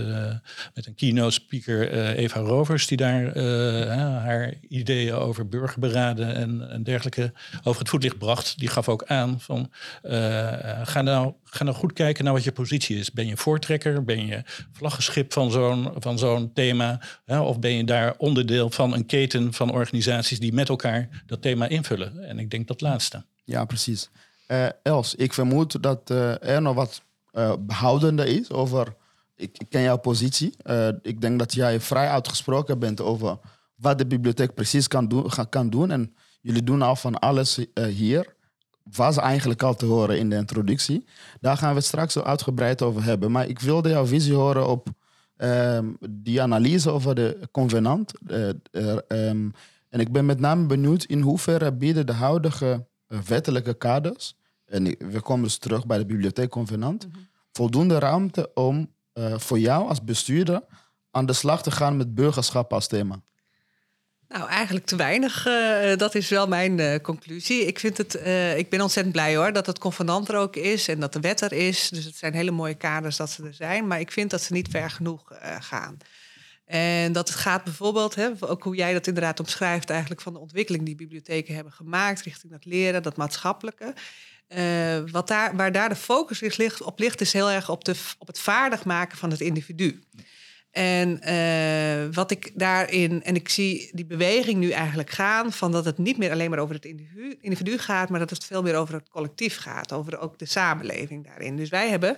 met 0.74 0.86
een 0.88 0.95
keynote 0.95 1.31
speaker 1.31 1.91
Eva 2.15 2.39
Rovers, 2.39 2.88
die 2.88 2.98
daar 2.98 3.38
haar 4.21 4.53
ideeën 4.69 5.13
over 5.13 5.48
burgerberaden 5.48 6.36
en, 6.36 6.69
en 6.69 6.83
dergelijke 6.83 7.33
over 7.63 7.79
het 7.79 7.89
voetlicht 7.89 8.17
bracht. 8.17 8.60
Die 8.60 8.69
gaf 8.69 8.89
ook 8.89 9.03
aan 9.05 9.39
van, 9.39 9.71
ga, 10.83 11.01
nou, 11.01 11.33
ga 11.55 11.63
nou 11.63 11.75
goed 11.75 11.93
kijken 11.93 12.24
naar 12.24 12.34
wat 12.34 12.43
je 12.43 12.51
positie 12.51 12.98
is. 12.98 13.12
Ben 13.12 13.27
je 13.27 13.38
voortrekker? 13.38 14.03
Ben 14.03 14.25
je 14.25 14.43
vlaggenschip 14.72 15.34
van 15.34 15.51
zo'n 15.51 15.91
van 15.96 16.20
zo'n 16.20 16.53
thema? 16.53 17.01
of 17.25 17.60
ben 17.60 17.72
je 17.72 17.84
daar 17.84 18.13
onderdeel 18.17 18.70
van 18.70 18.93
een 18.93 19.05
keten 19.05 19.53
van 19.53 19.72
organisaties 19.72 20.39
die 20.39 20.53
met 20.53 20.70
elkaar 20.70 21.24
dat 21.25 21.41
thema 21.41 21.67
invullen. 21.67 22.24
En 22.24 22.39
ik 22.39 22.50
denk 22.50 22.67
dat 22.67 22.81
laatste. 22.81 23.25
Ja, 23.43 23.65
precies. 23.65 24.10
Uh, 24.48 24.65
Els, 24.84 25.15
ik 25.15 25.34
vermoed 25.34 25.84
dat 25.84 26.10
uh, 26.12 26.43
er 26.43 26.62
nog 26.62 26.75
wat 26.75 27.01
uh, 27.34 27.53
behoudender 27.60 28.27
is 28.27 28.51
over. 28.51 28.96
Ik, 29.36 29.58
ik 29.58 29.70
ken 29.70 29.81
jouw 29.81 29.98
positie. 29.98 30.53
ik 31.01 31.22
denk 31.22 31.39
dat 31.39 31.53
jij 31.53 31.79
vrij 31.79 32.10
uitgesproken 32.10 32.79
bent 32.79 33.01
over 33.01 33.38
wat 33.75 33.98
de 33.98 34.05
bibliotheek 34.08 34.53
precies 34.53 34.88
kan 34.88 35.08
doen. 35.08 35.29
Kan 35.50 35.70
doen. 35.70 35.91
En 35.91 36.15
jullie 36.41 36.63
doen 36.63 36.81
al 36.81 36.96
van 36.96 37.20
alles 37.20 37.60
hier. 37.89 38.36
Was 38.95 39.17
eigenlijk 39.17 39.63
al 39.63 39.75
te 39.75 39.86
horen 39.86 40.17
in 40.17 40.29
de 40.29 40.36
introductie. 40.36 41.05
Daar 41.39 41.57
gaan 41.57 41.69
we 41.69 41.75
het 41.75 41.86
straks 41.86 42.13
zo 42.13 42.21
uitgebreid 42.21 42.81
over 42.81 43.03
hebben. 43.03 43.31
Maar 43.31 43.48
ik 43.48 43.60
wilde 43.60 43.89
jouw 43.89 44.05
visie 44.05 44.33
horen 44.33 44.67
op 44.67 44.88
ehm, 45.38 45.86
die 46.10 46.41
analyse 46.41 46.91
over 46.91 47.15
de 47.15 47.39
convenant. 47.51 48.13
Um, 48.71 49.51
en 49.89 50.00
ik 50.00 50.12
ben 50.12 50.25
met 50.25 50.39
name 50.39 50.65
benieuwd 50.65 51.03
in 51.03 51.21
hoeverre 51.21 51.74
bieden 51.74 52.05
de 52.05 52.13
huidige 52.13 52.88
eh, 53.07 53.19
wettelijke 53.19 53.74
kaders, 53.74 54.36
en 54.65 54.83
we 54.83 55.21
komen 55.21 55.43
dus 55.43 55.57
terug 55.57 55.86
bij 55.86 55.98
de 55.98 56.05
bibliotheekconvenant, 56.05 57.07
mm 57.07 57.29
voldoende 57.51 58.00
ruimte 58.00 58.51
om 58.53 58.93
uh, 59.13 59.38
voor 59.38 59.60
jou 59.60 59.88
als 59.88 60.03
bestuurder 60.03 60.62
aan 61.12 61.25
de 61.25 61.33
slag 61.33 61.63
te 61.63 61.71
gaan 61.71 61.98
met 61.98 62.15
burgerschap 62.15 62.74
als 62.74 62.88
thema? 62.88 63.21
Nou, 64.31 64.50
eigenlijk 64.50 64.85
te 64.85 64.95
weinig. 64.95 65.47
Uh, 65.47 65.95
dat 65.95 66.15
is 66.15 66.29
wel 66.29 66.47
mijn 66.47 66.77
uh, 66.77 66.95
conclusie. 66.95 67.65
Ik, 67.65 67.79
vind 67.79 67.97
het, 67.97 68.15
uh, 68.15 68.57
ik 68.57 68.69
ben 68.69 68.81
ontzettend 68.81 69.15
blij 69.15 69.35
hoor 69.35 69.53
dat 69.53 69.65
het 69.65 69.79
convenant 69.79 70.29
er 70.29 70.35
ook 70.35 70.55
is 70.55 70.88
en 70.88 71.00
dat 71.00 71.13
de 71.13 71.19
wet 71.19 71.41
er 71.41 71.53
is. 71.53 71.89
Dus 71.89 72.05
het 72.05 72.15
zijn 72.15 72.33
hele 72.33 72.51
mooie 72.51 72.73
kaders 72.73 73.17
dat 73.17 73.29
ze 73.29 73.43
er 73.43 73.53
zijn. 73.53 73.88
Maar 73.88 74.00
ik 74.00 74.11
vind 74.11 74.29
dat 74.29 74.41
ze 74.41 74.53
niet 74.53 74.67
ver 74.69 74.89
genoeg 74.89 75.31
gaan. 75.59 75.97
En 76.65 77.11
dat 77.11 77.27
het 77.27 77.38
gaat 77.38 77.63
bijvoorbeeld, 77.63 78.15
hè, 78.15 78.29
ook 78.39 78.63
hoe 78.63 78.75
jij 78.75 78.93
dat 78.93 79.07
inderdaad 79.07 79.39
omschrijft, 79.39 79.89
eigenlijk 79.89 80.21
van 80.21 80.33
de 80.33 80.39
ontwikkeling 80.39 80.85
die 80.85 80.95
bibliotheken 80.95 81.55
hebben 81.55 81.73
gemaakt 81.73 82.21
richting 82.21 82.51
dat 82.51 82.65
leren, 82.65 83.03
dat 83.03 83.17
maatschappelijke. 83.17 83.93
Wat 85.11 85.27
daar, 85.27 85.55
waar 85.55 85.71
daar 85.71 85.89
de 85.89 85.95
focus 85.95 86.57
ligt, 86.57 86.81
op 86.81 87.00
ligt, 87.00 87.21
is 87.21 87.33
heel 87.33 87.50
erg 87.50 87.69
op, 87.69 87.85
de, 87.85 87.95
op 88.17 88.27
het 88.27 88.39
vaardig 88.39 88.85
maken 88.85 89.17
van 89.17 89.29
het 89.29 89.41
individu. 89.41 90.03
En 90.71 91.19
uh, 91.29 92.13
wat 92.13 92.31
ik 92.31 92.51
daarin, 92.53 93.23
en 93.23 93.35
ik 93.35 93.49
zie 93.49 93.89
die 93.93 94.05
beweging 94.05 94.59
nu 94.59 94.69
eigenlijk 94.69 95.09
gaan, 95.09 95.51
van 95.51 95.71
dat 95.71 95.85
het 95.85 95.97
niet 95.97 96.17
meer 96.17 96.31
alleen 96.31 96.49
maar 96.49 96.59
over 96.59 96.75
het 96.75 96.85
individu, 97.41 97.77
gaat, 97.77 98.09
maar 98.09 98.19
dat 98.19 98.29
het 98.29 98.45
veel 98.45 98.61
meer 98.61 98.75
over 98.75 98.93
het 98.93 99.09
collectief 99.09 99.57
gaat, 99.57 99.93
over 99.93 100.19
ook 100.19 100.39
de 100.39 100.45
samenleving 100.45 101.25
daarin. 101.25 101.55
Dus 101.55 101.69
wij 101.69 101.89
hebben 101.89 102.17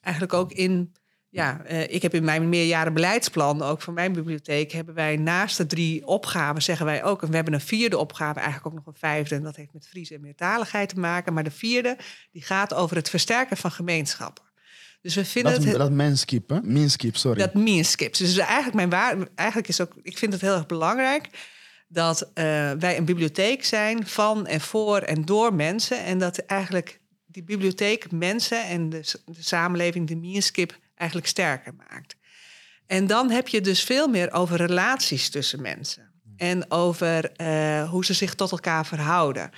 eigenlijk 0.00 0.34
ook 0.34 0.52
in 0.52 0.92
ja, 1.34 1.60
uh, 1.70 1.82
ik 1.82 2.02
heb 2.02 2.14
in 2.14 2.24
mijn 2.24 2.48
meerjaren 2.48 2.94
beleidsplan, 2.94 3.62
ook 3.62 3.82
voor 3.82 3.92
mijn 3.92 4.12
bibliotheek, 4.12 4.72
hebben 4.72 4.94
wij 4.94 5.16
naast 5.16 5.56
de 5.56 5.66
drie 5.66 6.06
opgaven, 6.06 6.62
zeggen 6.62 6.86
wij 6.86 7.04
ook, 7.04 7.22
en 7.22 7.28
we 7.28 7.34
hebben 7.34 7.54
een 7.54 7.60
vierde 7.60 7.98
opgave, 7.98 8.38
eigenlijk 8.38 8.66
ook 8.66 8.74
nog 8.74 8.86
een 8.86 9.00
vijfde, 9.00 9.34
en 9.34 9.42
dat 9.42 9.56
heeft 9.56 9.72
met 9.72 9.88
Fries 9.88 10.10
en 10.10 10.20
meertaligheid 10.20 10.88
te 10.88 10.98
maken. 10.98 11.32
Maar 11.32 11.44
de 11.44 11.50
vierde, 11.50 11.96
die 12.30 12.42
gaat 12.42 12.74
over 12.74 12.96
het 12.96 13.10
versterken 13.10 13.56
van 13.56 13.70
gemeenschappen. 13.70 14.44
Dus 15.04 15.14
we 15.14 15.24
vinden 15.24 15.52
dat, 15.52 15.64
het, 15.64 15.78
dat 15.78 15.90
hè? 16.50 16.60
Minskip, 16.62 17.16
sorry. 17.16 17.38
Dat 17.38 17.54
minskip. 17.54 18.16
Dus 18.16 18.36
eigenlijk 18.36 18.74
mijn 18.74 18.90
waar, 18.90 19.16
eigenlijk 19.34 19.68
is 19.68 19.80
ook, 19.80 19.92
ik 20.02 20.18
vind 20.18 20.32
het 20.32 20.40
heel 20.40 20.54
erg 20.54 20.66
belangrijk 20.66 21.28
dat 21.88 22.22
uh, 22.22 22.32
wij 22.78 22.96
een 22.96 23.04
bibliotheek 23.04 23.64
zijn 23.64 24.06
van 24.06 24.46
en 24.46 24.60
voor 24.60 24.98
en 24.98 25.24
door 25.24 25.54
mensen. 25.54 26.04
En 26.04 26.18
dat 26.18 26.38
eigenlijk 26.38 27.00
die 27.26 27.42
bibliotheek 27.42 28.10
mensen 28.10 28.64
en 28.64 28.88
de, 28.88 29.00
de 29.24 29.42
samenleving, 29.42 30.08
de 30.08 30.16
minskip, 30.16 30.78
eigenlijk 30.94 31.28
sterker 31.28 31.74
maakt. 31.74 32.16
En 32.86 33.06
dan 33.06 33.30
heb 33.30 33.48
je 33.48 33.60
dus 33.60 33.82
veel 33.82 34.08
meer 34.08 34.32
over 34.32 34.56
relaties 34.56 35.30
tussen 35.30 35.62
mensen. 35.62 36.12
En 36.36 36.70
over 36.70 37.32
uh, 37.40 37.90
hoe 37.90 38.04
ze 38.04 38.12
zich 38.14 38.34
tot 38.34 38.50
elkaar 38.50 38.86
verhouden. 38.86 39.50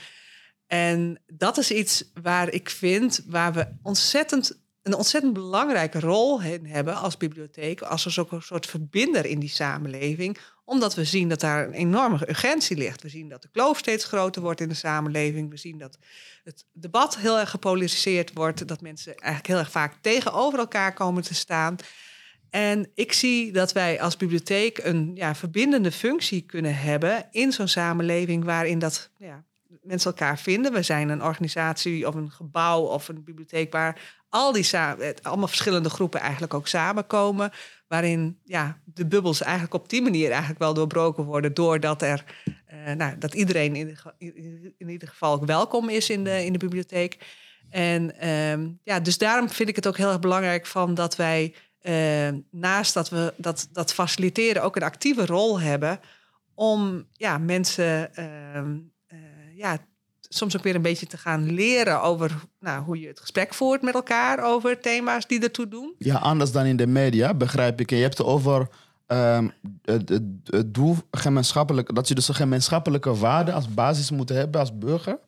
En 0.66 1.22
dat 1.26 1.58
is 1.58 1.70
iets 1.70 2.10
waar 2.22 2.52
ik 2.52 2.70
vind, 2.70 3.22
waar 3.26 3.52
we 3.52 3.66
ontzettend, 3.82 4.64
een 4.86 4.94
ontzettend 4.94 5.32
belangrijke 5.32 6.00
rol 6.00 6.42
in 6.42 6.66
hebben 6.66 6.94
als 6.96 7.16
bibliotheek. 7.16 7.80
Als 7.80 8.18
ook 8.18 8.32
een 8.32 8.42
soort 8.42 8.66
verbinder 8.66 9.26
in 9.26 9.38
die 9.38 9.48
samenleving. 9.48 10.38
Omdat 10.64 10.94
we 10.94 11.04
zien 11.04 11.28
dat 11.28 11.40
daar 11.40 11.66
een 11.66 11.72
enorme 11.72 12.28
urgentie 12.28 12.76
ligt. 12.76 13.02
We 13.02 13.08
zien 13.08 13.28
dat 13.28 13.42
de 13.42 13.48
kloof 13.52 13.78
steeds 13.78 14.04
groter 14.04 14.42
wordt 14.42 14.60
in 14.60 14.68
de 14.68 14.74
samenleving. 14.74 15.50
We 15.50 15.56
zien 15.56 15.78
dat 15.78 15.98
het 16.44 16.64
debat 16.72 17.16
heel 17.16 17.38
erg 17.38 17.50
gepolariseerd 17.50 18.30
wordt. 18.34 18.68
Dat 18.68 18.80
mensen 18.80 19.14
eigenlijk 19.14 19.46
heel 19.46 19.58
erg 19.58 19.70
vaak 19.70 19.94
tegenover 20.00 20.58
elkaar 20.58 20.94
komen 20.94 21.22
te 21.22 21.34
staan. 21.34 21.76
En 22.50 22.90
ik 22.94 23.12
zie 23.12 23.52
dat 23.52 23.72
wij 23.72 24.00
als 24.00 24.16
bibliotheek 24.16 24.78
een 24.78 25.10
ja, 25.14 25.34
verbindende 25.34 25.92
functie 25.92 26.40
kunnen 26.40 26.76
hebben 26.76 27.28
in 27.30 27.52
zo'n 27.52 27.68
samenleving 27.68 28.44
waarin 28.44 28.78
dat 28.78 29.10
ja, 29.18 29.44
mensen 29.86 30.10
elkaar 30.10 30.38
vinden. 30.38 30.72
We 30.72 30.82
zijn 30.82 31.08
een 31.08 31.22
organisatie 31.22 32.06
of 32.06 32.14
een 32.14 32.30
gebouw 32.30 32.80
of 32.80 33.08
een 33.08 33.24
bibliotheek 33.24 33.72
waar 33.72 34.00
al 34.28 34.52
die 34.52 34.76
allemaal 35.22 35.48
verschillende 35.48 35.90
groepen 35.90 36.20
eigenlijk 36.20 36.54
ook 36.54 36.66
samenkomen. 36.66 37.50
Waarin 37.88 38.38
ja, 38.44 38.80
de 38.84 39.06
bubbels 39.06 39.42
eigenlijk 39.42 39.74
op 39.74 39.88
die 39.88 40.02
manier 40.02 40.30
eigenlijk 40.30 40.58
wel 40.58 40.74
doorbroken 40.74 41.24
worden. 41.24 41.54
Doordat 41.54 42.02
er 42.02 42.24
uh, 42.44 42.92
nou, 42.92 43.18
dat 43.18 43.34
iedereen 43.34 43.76
in, 43.76 43.98
in, 44.78 44.88
ieder 44.88 45.08
geval 45.08 45.46
welkom 45.46 45.88
is 45.88 46.10
in 46.10 46.24
de, 46.24 46.44
in 46.44 46.52
de 46.52 46.58
bibliotheek. 46.58 47.18
En 47.70 48.28
um, 48.28 48.80
ja, 48.82 49.00
dus 49.00 49.18
daarom 49.18 49.50
vind 49.50 49.68
ik 49.68 49.76
het 49.76 49.86
ook 49.86 49.96
heel 49.96 50.08
erg 50.08 50.20
belangrijk 50.20 50.66
van 50.66 50.94
dat 50.94 51.16
wij 51.16 51.54
uh, 51.82 52.28
naast 52.50 52.94
dat 52.94 53.08
we 53.08 53.34
dat, 53.36 53.68
dat 53.72 53.94
faciliteren 53.94 54.62
ook 54.62 54.76
een 54.76 54.82
actieve 54.82 55.26
rol 55.26 55.60
hebben 55.60 56.00
om 56.54 57.06
ja, 57.12 57.38
mensen 57.38 58.10
uh, 58.18 58.60
ja, 59.56 59.78
soms 60.20 60.56
ook 60.56 60.62
weer 60.62 60.74
een 60.74 60.82
beetje 60.82 61.06
te 61.06 61.16
gaan 61.16 61.52
leren 61.52 62.02
over 62.02 62.34
nou, 62.60 62.84
hoe 62.84 63.00
je 63.00 63.06
het 63.06 63.20
gesprek 63.20 63.54
voert 63.54 63.82
met 63.82 63.94
elkaar 63.94 64.44
over 64.44 64.80
thema's 64.80 65.26
die 65.26 65.42
ertoe 65.42 65.68
doen. 65.68 65.94
Ja, 65.98 66.16
anders 66.16 66.52
dan 66.52 66.64
in 66.64 66.76
de 66.76 66.86
media, 66.86 67.34
begrijp 67.34 67.80
ik. 67.80 67.90
Je 67.90 67.96
hebt 67.96 68.18
het 68.18 68.26
over 68.26 68.68
het, 69.06 70.08
het, 70.08 70.22
het, 70.44 70.74
doel 70.74 70.96
gemeenschappelijk, 71.10 71.94
dat 71.94 72.08
je 72.08 72.14
dus 72.14 72.28
een 72.28 72.34
gemeenschappelijke 72.34 73.14
waarde 73.14 73.52
als 73.52 73.74
basis 73.74 74.10
moet 74.10 74.28
hebben 74.28 74.60
als 74.60 74.78
burger. 74.78 75.18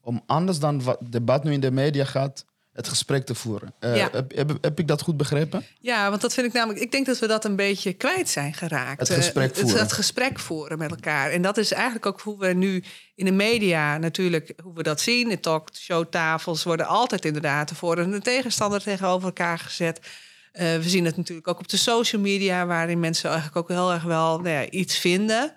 Om 0.00 0.22
anders 0.26 0.58
dan 0.58 0.82
wat 0.82 0.98
debat 1.10 1.44
nu 1.44 1.52
in 1.52 1.60
de 1.60 1.70
media 1.70 2.04
gaat, 2.04 2.44
het 2.76 2.88
gesprek 2.88 3.26
te 3.26 3.34
voeren. 3.34 3.74
Uh, 3.80 4.06
heb, 4.12 4.58
heb, 4.60 4.78
ik 4.78 4.88
dat 4.88 5.02
goed 5.02 5.16
begrepen? 5.16 5.66
Ja, 5.80 6.08
want 6.10 6.20
dat 6.20 6.34
vind 6.34 6.46
ik 6.46 6.52
namelijk. 6.52 6.80
Ik 6.80 6.92
denk 6.92 7.06
dat 7.06 7.18
we 7.18 7.26
dat 7.26 7.44
een 7.44 7.56
beetje 7.56 7.92
kwijt 7.92 8.28
zijn 8.28 8.54
geraakt. 8.54 9.00
Het 9.00 9.10
gesprek 9.10 9.54
voeren. 9.54 9.72
Het, 9.72 9.80
het, 9.80 9.92
gesprek 9.92 10.38
voeren 10.38 10.78
met 10.78 10.90
elkaar. 10.90 11.30
En 11.30 11.42
dat 11.42 11.56
is 11.56 11.72
eigenlijk 11.72 12.06
ook 12.06 12.20
hoe 12.20 12.38
we 12.38 12.46
nu 12.46 12.84
in 13.14 13.24
de 13.24 13.32
media 13.32 13.98
natuurlijk, 13.98 14.52
hoe 14.62 14.74
we 14.74 14.82
dat 14.82 15.00
zien. 15.00 15.28
De 15.28 15.40
talkshowtafels 15.40 16.64
worden 16.64 16.86
altijd 16.86 17.24
inderdaad 17.24 17.68
de 17.68 17.74
voor- 17.74 17.98
en 17.98 18.10
de 18.10 18.20
tegenstander 18.20 18.82
tegenover 18.82 19.26
elkaar 19.26 19.58
gezet. 19.58 19.98
Uh, 19.98 20.62
we 20.62 20.88
zien 20.88 21.04
het 21.04 21.16
natuurlijk 21.16 21.48
ook 21.48 21.58
op 21.58 21.68
de 21.68 21.76
social 21.76 22.22
media, 22.22 22.66
waarin 22.66 23.00
mensen 23.00 23.30
eigenlijk 23.30 23.58
ook 23.58 23.68
heel 23.68 23.92
erg 23.92 24.02
wel 24.02 24.38
nou 24.38 24.48
ja, 24.48 24.70
iets 24.70 24.98
vinden. 24.98 25.52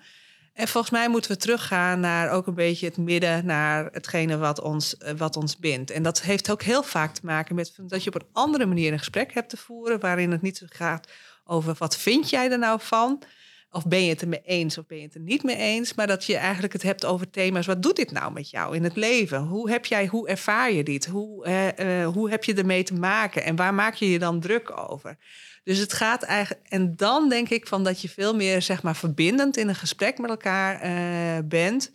En 0.52 0.68
volgens 0.68 0.92
mij 0.92 1.08
moeten 1.08 1.30
we 1.30 1.36
teruggaan 1.36 2.00
naar 2.00 2.30
ook 2.30 2.46
een 2.46 2.54
beetje 2.54 2.86
het 2.86 2.96
midden, 2.96 3.46
naar 3.46 3.88
hetgene 3.92 4.36
wat 4.36 4.60
ons, 4.60 4.96
eh, 4.96 5.14
wat 5.16 5.36
ons 5.36 5.58
bindt. 5.58 5.90
En 5.90 6.02
dat 6.02 6.22
heeft 6.22 6.50
ook 6.50 6.62
heel 6.62 6.82
vaak 6.82 7.14
te 7.14 7.26
maken 7.26 7.54
met 7.54 7.74
dat 7.76 8.04
je 8.04 8.14
op 8.14 8.22
een 8.22 8.28
andere 8.32 8.66
manier 8.66 8.92
een 8.92 8.98
gesprek 8.98 9.34
hebt 9.34 9.48
te 9.48 9.56
voeren, 9.56 10.00
waarin 10.00 10.30
het 10.30 10.42
niet 10.42 10.56
zo 10.56 10.66
gaat 10.68 11.08
over 11.44 11.74
wat 11.78 11.96
vind 11.96 12.30
jij 12.30 12.50
er 12.50 12.58
nou 12.58 12.80
van, 12.82 13.22
of 13.70 13.86
ben 13.86 14.04
je 14.04 14.08
het 14.08 14.20
er 14.20 14.28
mee 14.28 14.42
eens 14.44 14.78
of 14.78 14.86
ben 14.86 14.98
je 14.98 15.04
het 15.04 15.14
er 15.14 15.20
niet 15.20 15.42
mee 15.42 15.56
eens, 15.56 15.94
maar 15.94 16.06
dat 16.06 16.24
je 16.24 16.36
eigenlijk 16.36 16.72
het 16.72 16.82
hebt 16.82 17.04
over 17.04 17.30
thema's. 17.30 17.66
Wat 17.66 17.82
doet 17.82 17.96
dit 17.96 18.12
nou 18.12 18.32
met 18.32 18.50
jou 18.50 18.76
in 18.76 18.84
het 18.84 18.96
leven? 18.96 19.38
Hoe 19.38 19.70
heb 19.70 19.86
jij, 19.86 20.06
hoe 20.06 20.28
ervaar 20.28 20.72
je 20.72 20.84
dit? 20.84 21.06
Hoe, 21.06 21.46
uh, 21.78 22.06
hoe 22.06 22.30
heb 22.30 22.44
je 22.44 22.54
ermee 22.54 22.82
te 22.82 22.94
maken 22.94 23.44
en 23.44 23.56
waar 23.56 23.74
maak 23.74 23.94
je 23.94 24.10
je 24.10 24.18
dan 24.18 24.40
druk 24.40 24.90
over? 24.90 25.16
Dus 25.62 25.78
het 25.78 25.92
gaat 25.92 26.22
eigenlijk. 26.22 26.66
En 26.68 26.96
dan 26.96 27.28
denk 27.28 27.48
ik 27.48 27.66
van 27.66 27.84
dat 27.84 28.00
je 28.00 28.08
veel 28.08 28.34
meer 28.34 28.62
zeg 28.62 28.82
maar 28.82 28.96
verbindend 28.96 29.56
in 29.56 29.68
een 29.68 29.74
gesprek 29.74 30.18
met 30.18 30.30
elkaar 30.30 30.84
uh, 30.84 31.38
bent. 31.44 31.90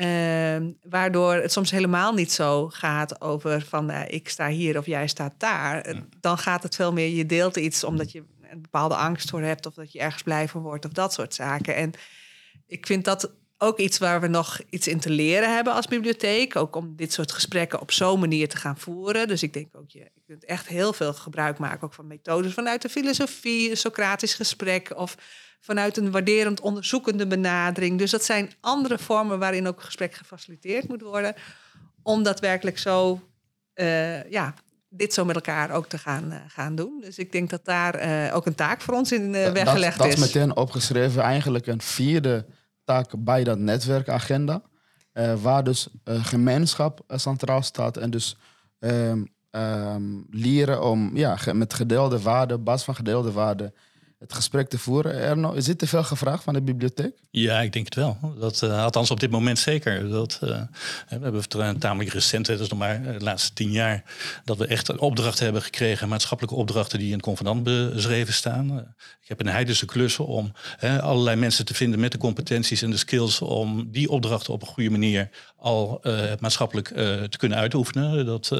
Uh, 0.00 0.56
waardoor 0.82 1.34
het 1.34 1.52
soms 1.52 1.70
helemaal 1.70 2.12
niet 2.12 2.32
zo 2.32 2.68
gaat 2.68 3.20
over 3.20 3.62
van 3.62 3.90
uh, 3.90 4.00
ik 4.08 4.28
sta 4.28 4.48
hier 4.48 4.78
of 4.78 4.86
jij 4.86 5.06
staat 5.06 5.34
daar. 5.38 5.94
Dan 6.20 6.38
gaat 6.38 6.62
het 6.62 6.74
veel 6.74 6.92
meer, 6.92 7.08
je 7.08 7.26
deelt 7.26 7.56
iets 7.56 7.84
omdat 7.84 8.12
je 8.12 8.24
een 8.50 8.62
bepaalde 8.62 8.94
angst 8.94 9.30
voor 9.30 9.42
hebt 9.42 9.66
of 9.66 9.74
dat 9.74 9.92
je 9.92 9.98
ergens 9.98 10.22
blij 10.22 10.48
van 10.48 10.60
wordt 10.60 10.84
of 10.84 10.92
dat 10.92 11.12
soort 11.12 11.34
zaken. 11.34 11.74
En 11.74 11.92
ik 12.66 12.86
vind 12.86 13.04
dat 13.04 13.32
ook 13.62 13.78
iets 13.78 13.98
waar 13.98 14.20
we 14.20 14.26
nog 14.26 14.60
iets 14.70 14.88
in 14.88 15.00
te 15.00 15.10
leren 15.10 15.54
hebben 15.54 15.72
als 15.72 15.86
bibliotheek. 15.86 16.56
Ook 16.56 16.76
om 16.76 16.96
dit 16.96 17.12
soort 17.12 17.32
gesprekken 17.32 17.80
op 17.80 17.92
zo'n 17.92 18.20
manier 18.20 18.48
te 18.48 18.56
gaan 18.56 18.78
voeren. 18.78 19.28
Dus 19.28 19.42
ik 19.42 19.52
denk 19.52 19.76
ook, 19.76 19.90
je, 19.90 19.98
je 19.98 20.22
kunt 20.26 20.44
echt 20.44 20.66
heel 20.66 20.92
veel 20.92 21.12
gebruik 21.12 21.58
maken 21.58 21.82
ook 21.82 21.94
van 21.94 22.06
methodes 22.06 22.52
vanuit 22.52 22.82
de 22.82 22.88
filosofie, 22.88 23.70
een 23.70 23.76
Socratisch 23.76 24.34
gesprek 24.34 24.92
of 24.96 25.16
vanuit 25.60 25.96
een 25.96 26.10
waarderend 26.10 26.60
onderzoekende 26.60 27.26
benadering. 27.26 27.98
Dus 27.98 28.10
dat 28.10 28.24
zijn 28.24 28.52
andere 28.60 28.98
vormen 28.98 29.38
waarin 29.38 29.66
ook 29.66 29.82
gesprek 29.82 30.14
gefaciliteerd 30.14 30.88
moet 30.88 31.02
worden. 31.02 31.34
Om 32.02 32.22
daadwerkelijk 32.22 32.78
zo, 32.78 33.20
uh, 33.74 34.30
ja, 34.30 34.54
dit 34.88 35.14
zo 35.14 35.24
met 35.24 35.34
elkaar 35.34 35.70
ook 35.70 35.86
te 35.88 35.98
gaan, 35.98 36.32
uh, 36.32 36.36
gaan 36.48 36.74
doen. 36.74 37.00
Dus 37.00 37.18
ik 37.18 37.32
denk 37.32 37.50
dat 37.50 37.64
daar 37.64 38.06
uh, 38.06 38.36
ook 38.36 38.46
een 38.46 38.54
taak 38.54 38.80
voor 38.80 38.94
ons 38.94 39.12
in 39.12 39.32
weggelegd 39.32 39.98
dat, 39.98 40.06
is. 40.06 40.14
Dat 40.14 40.24
is 40.24 40.34
meteen 40.34 40.56
opgeschreven, 40.56 41.22
eigenlijk 41.22 41.66
een 41.66 41.82
vierde 41.82 42.46
bij 43.18 43.44
dat 43.44 43.58
netwerkagenda. 43.58 44.62
Uh, 45.14 45.34
waar 45.42 45.64
dus 45.64 45.88
uh, 46.04 46.24
gemeenschap 46.24 47.00
centraal 47.08 47.62
staat 47.62 47.96
en 47.96 48.10
dus 48.10 48.36
um, 48.78 49.28
um, 49.50 50.26
leren 50.30 50.82
om 50.82 51.16
ja, 51.16 51.38
met 51.52 51.74
gedeelde 51.74 52.20
waarden, 52.20 52.62
basis 52.62 52.84
van 52.84 52.94
gedeelde 52.94 53.32
waarden, 53.32 53.74
het 54.22 54.32
gesprek 54.32 54.68
te 54.68 54.78
voeren. 54.78 55.14
Erno, 55.14 55.52
is 55.52 55.64
dit 55.64 55.78
te 55.78 55.86
veel 55.86 56.04
gevraagd 56.04 56.44
van 56.44 56.54
de 56.54 56.62
bibliotheek? 56.62 57.12
Ja, 57.30 57.60
ik 57.60 57.72
denk 57.72 57.84
het 57.84 57.94
wel. 57.94 58.18
Dat, 58.38 58.62
uh, 58.64 58.82
althans 58.82 59.10
op 59.10 59.20
dit 59.20 59.30
moment 59.30 59.58
zeker. 59.58 60.08
Dat, 60.08 60.40
uh, 60.44 60.60
we 61.08 61.18
hebben 61.20 61.78
tamelijk 61.78 62.12
recent, 62.12 62.46
dat 62.46 62.60
is 62.60 62.68
nog 62.68 62.78
maar 62.78 63.02
de 63.02 63.24
laatste 63.24 63.52
tien 63.52 63.70
jaar, 63.70 64.02
dat 64.44 64.56
we 64.56 64.66
echt 64.66 64.96
opdrachten 64.98 65.44
hebben 65.44 65.62
gekregen, 65.62 66.08
maatschappelijke 66.08 66.56
opdrachten 66.56 66.98
die 66.98 67.06
in 67.06 67.12
het 67.12 67.22
convenant 67.22 67.62
beschreven 67.62 68.34
staan. 68.34 68.94
Ik 69.22 69.28
heb 69.28 69.40
een 69.40 69.52
heidense 69.52 69.86
klus 69.86 70.18
om 70.18 70.52
allerlei 70.80 71.36
mensen 71.36 71.64
te 71.64 71.74
vinden 71.74 72.00
met 72.00 72.12
de 72.12 72.18
competenties 72.18 72.82
en 72.82 72.90
de 72.90 72.96
skills 72.96 73.40
om 73.40 73.90
die 73.90 74.10
opdrachten 74.10 74.52
op 74.52 74.62
een 74.62 74.68
goede 74.68 74.90
manier 74.90 75.28
al 75.56 76.00
maatschappelijk 76.38 76.88
te 76.88 77.36
kunnen 77.36 77.58
uitoefenen. 77.58 78.26
Dat, 78.26 78.52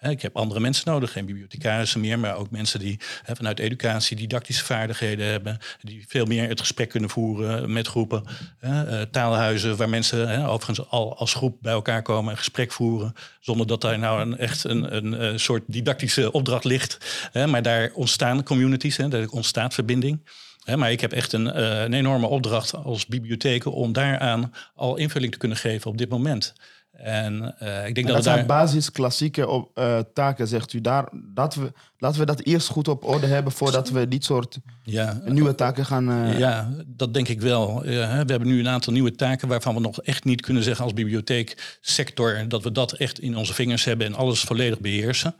ik 0.00 0.22
heb 0.22 0.36
andere 0.36 0.60
mensen 0.60 0.90
nodig, 0.90 1.12
geen 1.12 1.26
bibliothecarissen 1.26 2.00
meer, 2.00 2.18
maar 2.18 2.36
ook 2.36 2.50
mensen 2.50 2.80
die 2.80 3.00
vanuit 3.24 3.58
educatie, 3.58 4.16
didactische 4.16 4.64
vaardigheden 4.64 5.07
hebben, 5.16 5.58
die 5.80 6.04
veel 6.08 6.24
meer 6.24 6.48
het 6.48 6.60
gesprek 6.60 6.88
kunnen 6.88 7.10
voeren 7.10 7.72
met 7.72 7.86
groepen. 7.86 8.24
Uh, 8.60 9.02
taalhuizen 9.10 9.76
waar 9.76 9.88
mensen 9.88 10.44
overigens 10.44 10.90
al 10.90 11.16
als 11.16 11.34
groep 11.34 11.56
bij 11.60 11.72
elkaar 11.72 12.02
komen 12.02 12.30
en 12.30 12.38
gesprek 12.38 12.72
voeren. 12.72 13.12
Zonder 13.40 13.66
dat 13.66 13.80
daar 13.80 13.98
nou 13.98 14.20
een, 14.20 14.38
echt 14.38 14.64
een, 14.64 14.96
een, 14.96 15.24
een 15.24 15.40
soort 15.40 15.62
didactische 15.66 16.32
opdracht 16.32 16.64
ligt. 16.64 16.98
maar 17.46 17.62
daar 17.62 17.90
ontstaan 17.94 18.42
communities, 18.42 18.96
daar 18.96 19.28
ontstaat 19.28 19.74
verbinding. 19.74 20.28
maar 20.76 20.90
ik 20.90 21.00
heb 21.00 21.12
echt 21.12 21.32
een, 21.32 21.62
een 21.82 21.92
enorme 21.92 22.26
opdracht 22.26 22.74
als 22.74 23.06
bibliotheken 23.06 23.72
om 23.72 23.92
daaraan 23.92 24.52
al 24.74 24.96
invulling 24.96 25.32
te 25.32 25.38
kunnen 25.38 25.58
geven 25.58 25.90
op 25.90 25.98
dit 25.98 26.08
moment. 26.08 26.54
En 26.98 27.54
uh, 27.62 27.86
ik 27.86 27.94
denk 27.94 27.96
en 27.96 28.04
dat, 28.06 28.14
dat 28.14 28.24
zijn 28.24 28.36
daar... 28.36 28.46
basis 28.46 28.92
klassieke 28.92 29.48
op, 29.48 29.78
uh, 29.78 29.98
taken, 30.14 30.48
zegt 30.48 30.72
u. 30.72 30.80
Daar, 30.80 31.08
dat 31.34 31.54
we, 31.54 31.72
laten 31.98 32.20
we 32.20 32.26
dat 32.26 32.40
eerst 32.40 32.68
goed 32.68 32.88
op 32.88 33.04
orde 33.04 33.26
hebben 33.26 33.52
voordat 33.52 33.90
we 33.90 34.08
dit 34.08 34.24
soort 34.24 34.58
ja, 34.82 35.20
nieuwe 35.24 35.54
taken 35.54 35.86
gaan. 35.86 36.10
Uh... 36.10 36.38
Ja, 36.38 36.70
dat 36.86 37.14
denk 37.14 37.28
ik 37.28 37.40
wel. 37.40 37.80
we 37.82 37.90
hebben 38.26 38.46
nu 38.46 38.58
een 38.58 38.68
aantal 38.68 38.92
nieuwe 38.92 39.14
taken 39.14 39.48
waarvan 39.48 39.74
we 39.74 39.80
nog 39.80 40.02
echt 40.02 40.24
niet 40.24 40.40
kunnen 40.40 40.62
zeggen 40.62 40.84
als 40.84 40.92
bibliotheeksector 40.92 42.44
dat 42.48 42.62
we 42.62 42.72
dat 42.72 42.92
echt 42.92 43.20
in 43.20 43.36
onze 43.36 43.54
vingers 43.54 43.84
hebben 43.84 44.06
en 44.06 44.14
alles 44.14 44.40
volledig 44.40 44.80
beheersen. 44.80 45.34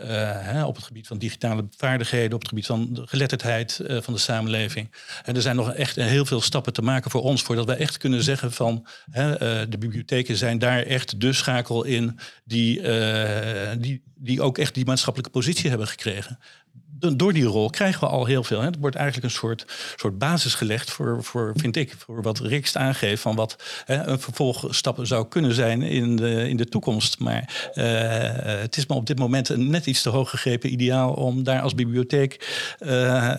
Hè, 0.00 0.64
op 0.64 0.76
het 0.76 0.84
gebied 0.84 1.06
van 1.06 1.18
digitale 1.18 1.66
vaardigheden, 1.76 2.32
op 2.32 2.40
het 2.40 2.48
gebied 2.48 2.66
van 2.66 2.88
de 2.92 3.06
geletterdheid 3.06 3.80
van 3.86 4.14
de 4.14 4.20
samenleving. 4.20 4.90
En 5.24 5.36
er 5.36 5.42
zijn 5.42 5.56
nog 5.56 5.72
echt 5.72 5.96
heel 5.96 6.24
veel 6.24 6.40
stappen 6.40 6.72
te 6.72 6.82
maken 6.82 7.10
voor 7.10 7.22
ons 7.22 7.42
voordat 7.42 7.66
we 7.66 7.74
echt 7.74 7.96
kunnen 7.96 8.22
zeggen 8.22 8.52
van 8.52 8.86
de 9.68 9.76
bibliotheken 9.78 10.36
zijn 10.36 10.58
daar 10.58 10.82
echt 10.82 11.20
de 11.20 11.32
schakel 11.32 11.84
in 11.84 12.18
die, 12.44 12.82
die, 13.78 14.02
die 14.14 14.42
ook 14.42 14.58
echt 14.58 14.74
die 14.74 14.84
maatschappelijke 14.84 15.32
positie 15.32 15.68
hebben 15.68 15.86
gekregen. 15.86 16.03
Door 16.98 17.32
die 17.32 17.44
rol 17.44 17.70
krijgen 17.70 18.00
we 18.00 18.06
al 18.06 18.24
heel 18.24 18.44
veel. 18.44 18.60
Het 18.60 18.76
wordt 18.78 18.96
eigenlijk 18.96 19.26
een 19.26 19.38
soort, 19.38 19.64
soort 19.96 20.18
basis 20.18 20.54
gelegd 20.54 20.90
voor, 20.90 21.24
voor, 21.24 21.52
vind 21.56 21.76
ik, 21.76 21.94
voor 21.98 22.22
wat 22.22 22.38
Rikst 22.38 22.76
aangeeft 22.76 23.22
van 23.22 23.36
wat 23.36 23.56
hè, 23.84 24.06
een 24.06 24.20
vervolgstap 24.20 24.98
zou 25.02 25.28
kunnen 25.28 25.54
zijn 25.54 25.82
in 25.82 26.16
de, 26.16 26.48
in 26.48 26.56
de 26.56 26.68
toekomst. 26.68 27.18
Maar 27.18 27.70
uh, 27.74 27.84
het 28.60 28.76
is 28.76 28.86
me 28.86 28.94
op 28.94 29.06
dit 29.06 29.18
moment 29.18 29.48
een 29.48 29.70
net 29.70 29.86
iets 29.86 30.02
te 30.02 30.08
hoog 30.08 30.30
gegrepen 30.30 30.72
ideaal 30.72 31.12
om 31.12 31.42
daar 31.42 31.60
als 31.60 31.74
bibliotheek 31.74 32.48
uh, 32.80 33.32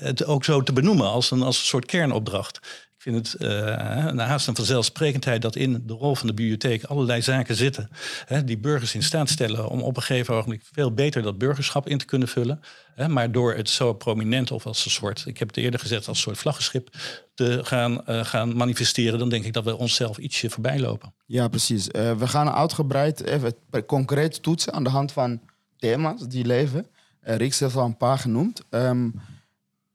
het 0.00 0.24
ook 0.24 0.44
zo 0.44 0.62
te 0.62 0.72
benoemen 0.72 1.06
als 1.06 1.30
een, 1.30 1.42
als 1.42 1.58
een 1.58 1.66
soort 1.66 1.86
kernopdracht. 1.86 2.60
Vind 3.08 3.32
het 3.32 3.42
uh, 3.42 4.26
haast 4.26 4.46
een 4.48 4.56
vanzelfsprekendheid 4.56 5.42
dat 5.42 5.56
in 5.56 5.82
de 5.86 5.92
rol 5.92 6.14
van 6.14 6.26
de 6.26 6.34
bibliotheek 6.34 6.84
allerlei 6.84 7.22
zaken 7.22 7.54
zitten. 7.54 7.90
Hè, 8.26 8.44
die 8.44 8.58
burgers 8.58 8.94
in 8.94 9.02
staat 9.02 9.28
stellen 9.28 9.68
om 9.68 9.80
op 9.80 9.96
een 9.96 10.02
gegeven 10.02 10.34
ogenblik 10.34 10.62
veel 10.72 10.92
beter 10.92 11.22
dat 11.22 11.38
burgerschap 11.38 11.88
in 11.88 11.98
te 11.98 12.04
kunnen 12.04 12.28
vullen. 12.28 12.60
Hè, 12.94 13.08
maar 13.08 13.32
door 13.32 13.54
het 13.54 13.68
zo 13.68 13.92
prominent 13.92 14.50
of 14.50 14.66
als 14.66 14.84
een 14.84 14.90
soort, 14.90 15.22
ik 15.26 15.38
heb 15.38 15.48
het 15.48 15.56
eerder 15.56 15.80
gezegd, 15.80 16.08
als 16.08 16.16
een 16.16 16.22
soort 16.22 16.38
vlaggenschip 16.38 16.96
te 17.34 17.60
gaan, 17.62 18.00
uh, 18.08 18.24
gaan 18.24 18.56
manifesteren, 18.56 19.18
dan 19.18 19.28
denk 19.28 19.44
ik 19.44 19.52
dat 19.52 19.64
we 19.64 19.76
onszelf 19.76 20.18
ietsje 20.18 20.50
voorbij 20.50 20.80
lopen. 20.80 21.14
Ja, 21.26 21.48
precies. 21.48 21.88
Uh, 21.88 22.16
we 22.16 22.26
gaan 22.26 22.50
uitgebreid 22.50 23.24
even 23.24 23.54
concreet 23.86 24.42
toetsen 24.42 24.72
aan 24.72 24.84
de 24.84 24.90
hand 24.90 25.12
van 25.12 25.40
thema's 25.76 26.28
die 26.28 26.44
leven. 26.44 26.86
Uh, 27.26 27.36
Riks 27.36 27.60
heeft 27.60 27.76
al 27.76 27.84
een 27.84 27.96
paar 27.96 28.18
genoemd. 28.18 28.62
Um, 28.70 29.14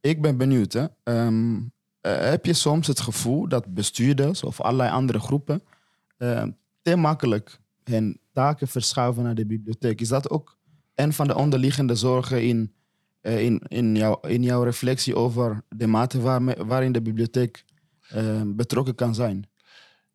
ik 0.01 0.21
ben 0.21 0.37
benieuwd. 0.37 0.73
Hè? 0.73 0.85
Uh, 1.03 1.57
heb 2.09 2.45
je 2.45 2.53
soms 2.53 2.87
het 2.87 2.99
gevoel 2.99 3.47
dat 3.47 3.73
bestuurders 3.73 4.43
of 4.43 4.61
allerlei 4.61 4.91
andere 4.91 5.19
groepen 5.19 5.63
uh, 6.17 6.43
te 6.81 6.95
makkelijk 6.95 7.59
hun 7.83 8.19
taken 8.31 8.67
verschuiven 8.67 9.23
naar 9.23 9.35
de 9.35 9.45
bibliotheek? 9.45 10.01
Is 10.01 10.07
dat 10.07 10.29
ook 10.29 10.57
een 10.95 11.13
van 11.13 11.27
de 11.27 11.35
onderliggende 11.35 11.95
zorgen 11.95 12.43
in, 12.43 12.73
uh, 13.21 13.43
in, 13.43 13.61
in, 13.67 13.95
jouw, 13.95 14.19
in 14.19 14.43
jouw 14.43 14.63
reflectie 14.63 15.15
over 15.15 15.63
de 15.69 15.87
mate 15.87 16.21
waar, 16.21 16.65
waarin 16.65 16.91
de 16.91 17.01
bibliotheek 17.01 17.65
betrokken 18.45 18.95
kan 18.95 19.15
zijn? 19.15 19.49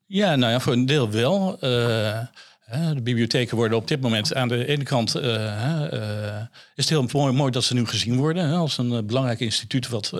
Ja, 0.06 0.36
nou 0.36 0.52
ja, 0.52 0.60
voor 0.60 0.72
een 0.72 0.86
deel 0.86 1.10
wel. 1.10 1.58
De 2.70 3.02
bibliotheken 3.02 3.56
worden 3.56 3.78
op 3.78 3.88
dit 3.88 4.00
moment 4.00 4.34
aan 4.34 4.48
de 4.48 4.66
ene 4.66 4.84
kant 4.84 5.16
uh, 5.16 5.24
uh, 5.24 6.40
is 6.74 6.88
het 6.88 6.88
heel 6.88 7.08
mooi, 7.12 7.32
mooi 7.32 7.50
dat 7.50 7.64
ze 7.64 7.74
nu 7.74 7.86
gezien 7.86 8.16
worden 8.16 8.48
hè, 8.48 8.54
als 8.56 8.78
een 8.78 8.92
uh, 8.92 8.98
belangrijk 9.02 9.40
instituut 9.40 9.88
wat 9.88 10.12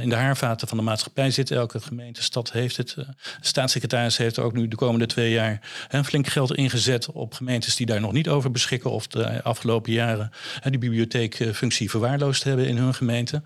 in 0.00 0.08
de 0.08 0.14
haarvaten 0.14 0.68
van 0.68 0.76
de 0.78 0.84
maatschappij 0.84 1.30
zit. 1.30 1.50
Elke 1.50 1.80
gemeente, 1.80 2.22
stad 2.22 2.52
heeft 2.52 2.76
het. 2.76 2.94
De 2.94 3.06
staatssecretaris 3.40 4.16
heeft 4.16 4.38
ook 4.38 4.52
nu 4.52 4.68
de 4.68 4.76
komende 4.76 5.06
twee 5.06 5.30
jaar 5.30 5.60
hè, 5.88 6.04
flink 6.04 6.26
geld 6.26 6.54
ingezet 6.54 7.10
op 7.10 7.34
gemeentes 7.34 7.76
die 7.76 7.86
daar 7.86 8.00
nog 8.00 8.12
niet 8.12 8.28
over 8.28 8.50
beschikken 8.50 8.90
of 8.90 9.06
de 9.06 9.42
afgelopen 9.42 9.92
jaren 9.92 10.30
die 10.62 10.78
bibliotheekfunctie 10.78 11.90
verwaarloosd 11.90 12.44
hebben 12.44 12.66
in 12.66 12.76
hun 12.76 12.94
gemeente. 12.94 13.42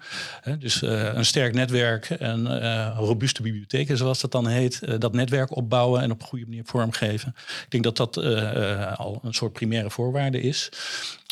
Dus 0.58 0.82
een 0.82 1.24
sterk 1.24 1.54
netwerk 1.54 2.10
en 2.10 2.58
robuuste 2.96 3.42
bibliotheken, 3.42 3.96
zoals 3.96 4.20
dat 4.20 4.32
dan 4.32 4.46
heet, 4.46 5.00
dat 5.00 5.12
netwerk 5.12 5.56
opbouwen 5.56 6.02
en 6.02 6.10
op 6.10 6.20
een 6.20 6.26
goede 6.26 6.46
manier 6.46 6.64
vormgeven. 6.64 7.34
Ik 7.38 7.70
denk 7.70 7.84
dat 7.84 7.96
dat 7.96 8.32
uh, 8.36 8.98
al 8.98 9.20
een 9.22 9.34
soort 9.34 9.52
primaire 9.52 9.90
voorwaarde 9.90 10.40
is. 10.40 10.68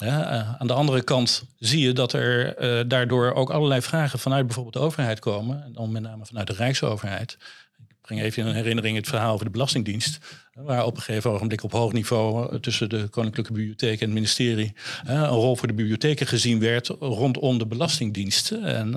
Uh, 0.02 0.60
aan 0.60 0.66
de 0.66 0.72
andere 0.72 1.02
kant 1.02 1.44
zie 1.58 1.80
je 1.80 1.92
dat 1.92 2.12
er 2.12 2.62
uh, 2.62 2.88
daardoor 2.88 3.32
ook 3.32 3.50
allerlei 3.50 3.82
vragen 3.82 4.18
vanuit 4.18 4.46
bijvoorbeeld 4.46 4.74
de 4.74 4.80
overheid 4.80 5.18
komen. 5.18 5.62
En 5.64 5.72
dan 5.72 5.92
met 5.92 6.02
name 6.02 6.26
vanuit 6.26 6.46
de 6.46 6.52
Rijksoverheid. 6.52 7.38
Ik 7.78 8.08
breng 8.08 8.20
even 8.20 8.46
in 8.46 8.54
herinnering 8.54 8.96
het 8.96 9.08
verhaal 9.08 9.32
over 9.32 9.44
de 9.44 9.50
Belastingdienst. 9.50 10.18
Waar 10.54 10.84
op 10.84 10.96
een 10.96 11.02
gegeven 11.02 11.30
ogenblik 11.30 11.62
op 11.62 11.72
hoog 11.72 11.92
niveau 11.92 12.60
tussen 12.60 12.88
de 12.88 13.08
Koninklijke 13.08 13.52
Bibliotheek 13.52 14.00
en 14.00 14.04
het 14.04 14.14
ministerie 14.14 14.74
een 15.04 15.26
rol 15.26 15.56
voor 15.56 15.68
de 15.68 15.74
bibliotheken 15.74 16.26
gezien 16.26 16.60
werd 16.60 16.86
rondom 16.88 17.58
de 17.58 17.66
Belastingdienst. 17.66 18.50
En 18.50 18.92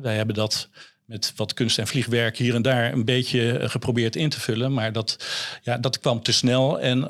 wij 0.00 0.16
hebben 0.16 0.34
dat 0.34 0.68
met 1.06 1.32
wat 1.36 1.54
kunst 1.54 1.78
en 1.78 1.86
vliegwerk 1.86 2.36
hier 2.36 2.54
en 2.54 2.62
daar 2.62 2.92
een 2.92 3.04
beetje 3.04 3.58
eh, 3.58 3.68
geprobeerd 3.68 4.16
in 4.16 4.28
te 4.28 4.40
vullen. 4.40 4.72
Maar 4.72 4.92
dat, 4.92 5.26
ja, 5.62 5.78
dat 5.78 6.00
kwam 6.00 6.22
te 6.22 6.32
snel. 6.32 6.80
En 6.80 6.98
uh, 6.98 7.04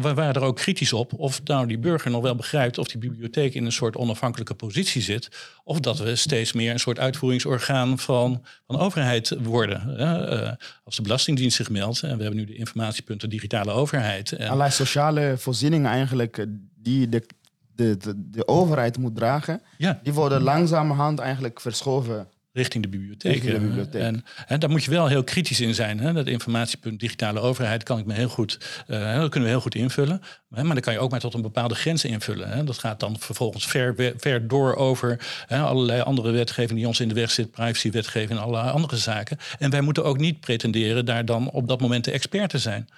we 0.00 0.14
waren 0.14 0.34
er 0.34 0.42
ook 0.42 0.56
kritisch 0.56 0.92
op 0.92 1.12
of 1.12 1.42
nou 1.44 1.66
die 1.66 1.78
burger 1.78 2.10
nog 2.10 2.22
wel 2.22 2.34
begrijpt 2.34 2.78
of 2.78 2.88
die 2.88 2.98
bibliotheek 2.98 3.54
in 3.54 3.64
een 3.64 3.72
soort 3.72 3.96
onafhankelijke 3.96 4.54
positie 4.54 5.02
zit. 5.02 5.28
Of 5.64 5.80
dat 5.80 5.98
we 5.98 6.16
steeds 6.16 6.52
meer 6.52 6.72
een 6.72 6.80
soort 6.80 6.98
uitvoeringsorgaan 6.98 7.98
van, 7.98 8.44
van 8.66 8.78
overheid 8.78 9.36
worden. 9.42 9.96
Uh, 9.98 10.50
als 10.84 10.96
de 10.96 11.02
Belastingdienst 11.02 11.56
zich 11.56 11.70
meldt, 11.70 12.02
en 12.02 12.16
we 12.16 12.22
hebben 12.22 12.40
nu 12.40 12.46
de 12.46 12.56
informatiepunten 12.56 13.30
digitale 13.30 13.70
overheid. 13.70 14.32
En... 14.32 14.46
Allerlei 14.46 14.70
sociale 14.70 15.34
voorzieningen 15.38 15.90
eigenlijk 15.90 16.46
die 16.76 17.08
de, 17.08 17.26
de, 17.74 17.96
de, 17.96 18.14
de 18.16 18.48
overheid 18.48 18.98
moet 18.98 19.16
dragen, 19.16 19.62
ja. 19.78 20.00
die 20.02 20.12
worden 20.12 20.42
langzamerhand 20.42 21.18
eigenlijk 21.18 21.60
verschoven 21.60 22.28
richting 22.52 22.82
de 22.82 22.88
bibliotheek. 22.88 23.44
En, 23.92 24.24
en 24.46 24.60
daar 24.60 24.70
moet 24.70 24.84
je 24.84 24.90
wel 24.90 25.06
heel 25.06 25.24
kritisch 25.24 25.60
in 25.60 25.74
zijn. 25.74 26.00
Hè? 26.00 26.12
Dat 26.12 26.26
informatiepunt 26.26 27.00
digitale 27.00 27.40
overheid 27.40 27.82
kan 27.82 27.98
ik 27.98 28.06
me 28.06 28.14
heel 28.14 28.28
goed, 28.28 28.58
uh, 28.88 29.16
dat 29.16 29.30
kunnen 29.30 29.48
we 29.48 29.54
heel 29.54 29.60
goed 29.60 29.74
invullen. 29.74 30.22
Maar 30.48 30.64
dan 30.64 30.80
kan 30.80 30.92
je 30.92 30.98
ook 30.98 31.10
maar 31.10 31.20
tot 31.20 31.34
een 31.34 31.42
bepaalde 31.42 31.74
grens 31.74 32.04
invullen. 32.04 32.48
Hè? 32.48 32.64
Dat 32.64 32.78
gaat 32.78 33.00
dan 33.00 33.18
vervolgens 33.18 33.66
ver, 33.66 34.14
ver 34.16 34.48
door 34.48 34.74
over 34.76 35.20
hè, 35.46 35.60
allerlei 35.60 36.00
andere 36.00 36.30
wetgeving 36.30 36.78
die 36.78 36.86
ons 36.86 37.00
in 37.00 37.08
de 37.08 37.14
weg 37.14 37.30
zit, 37.30 37.50
privacywetgeving 37.50 38.38
en 38.38 38.44
allerlei 38.44 38.70
andere 38.70 38.96
zaken. 38.96 39.38
En 39.58 39.70
wij 39.70 39.80
moeten 39.80 40.04
ook 40.04 40.18
niet 40.18 40.40
pretenderen 40.40 41.04
daar 41.04 41.24
dan 41.24 41.50
op 41.50 41.68
dat 41.68 41.80
moment 41.80 42.04
de 42.04 42.10
expert 42.10 42.50
te 42.50 42.58
zijn. 42.58 42.88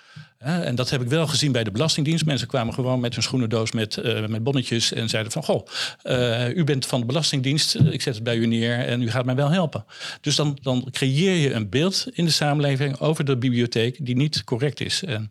En 0.44 0.74
dat 0.74 0.90
heb 0.90 1.02
ik 1.02 1.09
wel 1.09 1.26
gezien 1.26 1.52
bij 1.52 1.64
de 1.64 1.70
Belastingdienst. 1.70 2.24
Mensen 2.24 2.48
kwamen 2.48 2.74
gewoon 2.74 3.00
met 3.00 3.14
hun 3.14 3.22
schoenendoos 3.22 3.72
met, 3.72 3.96
uh, 3.96 4.26
met 4.26 4.42
bonnetjes 4.42 4.92
en 4.92 5.09
zeiden 5.09 5.33
van... 5.33 5.44
goh, 5.44 5.66
uh, 6.04 6.57
u 6.57 6.64
bent 6.64 6.87
van 6.87 7.00
de 7.00 7.07
Belastingdienst, 7.07 7.74
ik 7.74 8.02
zet 8.02 8.14
het 8.14 8.24
bij 8.24 8.37
u 8.37 8.46
neer 8.46 8.78
en 8.78 9.02
u 9.02 9.11
gaat 9.11 9.24
mij 9.24 9.35
wel 9.35 9.50
helpen. 9.50 9.85
Dus 10.20 10.37
dan, 10.37 10.59
dan 10.62 10.88
creëer 10.90 11.35
je 11.35 11.52
een 11.52 11.68
beeld 11.68 12.07
in 12.12 12.24
de 12.24 12.30
samenleving 12.30 12.98
over 12.98 13.24
de 13.24 13.37
bibliotheek 13.37 14.07
die 14.07 14.16
niet 14.16 14.44
correct 14.44 14.80
is. 14.80 15.02
En 15.02 15.30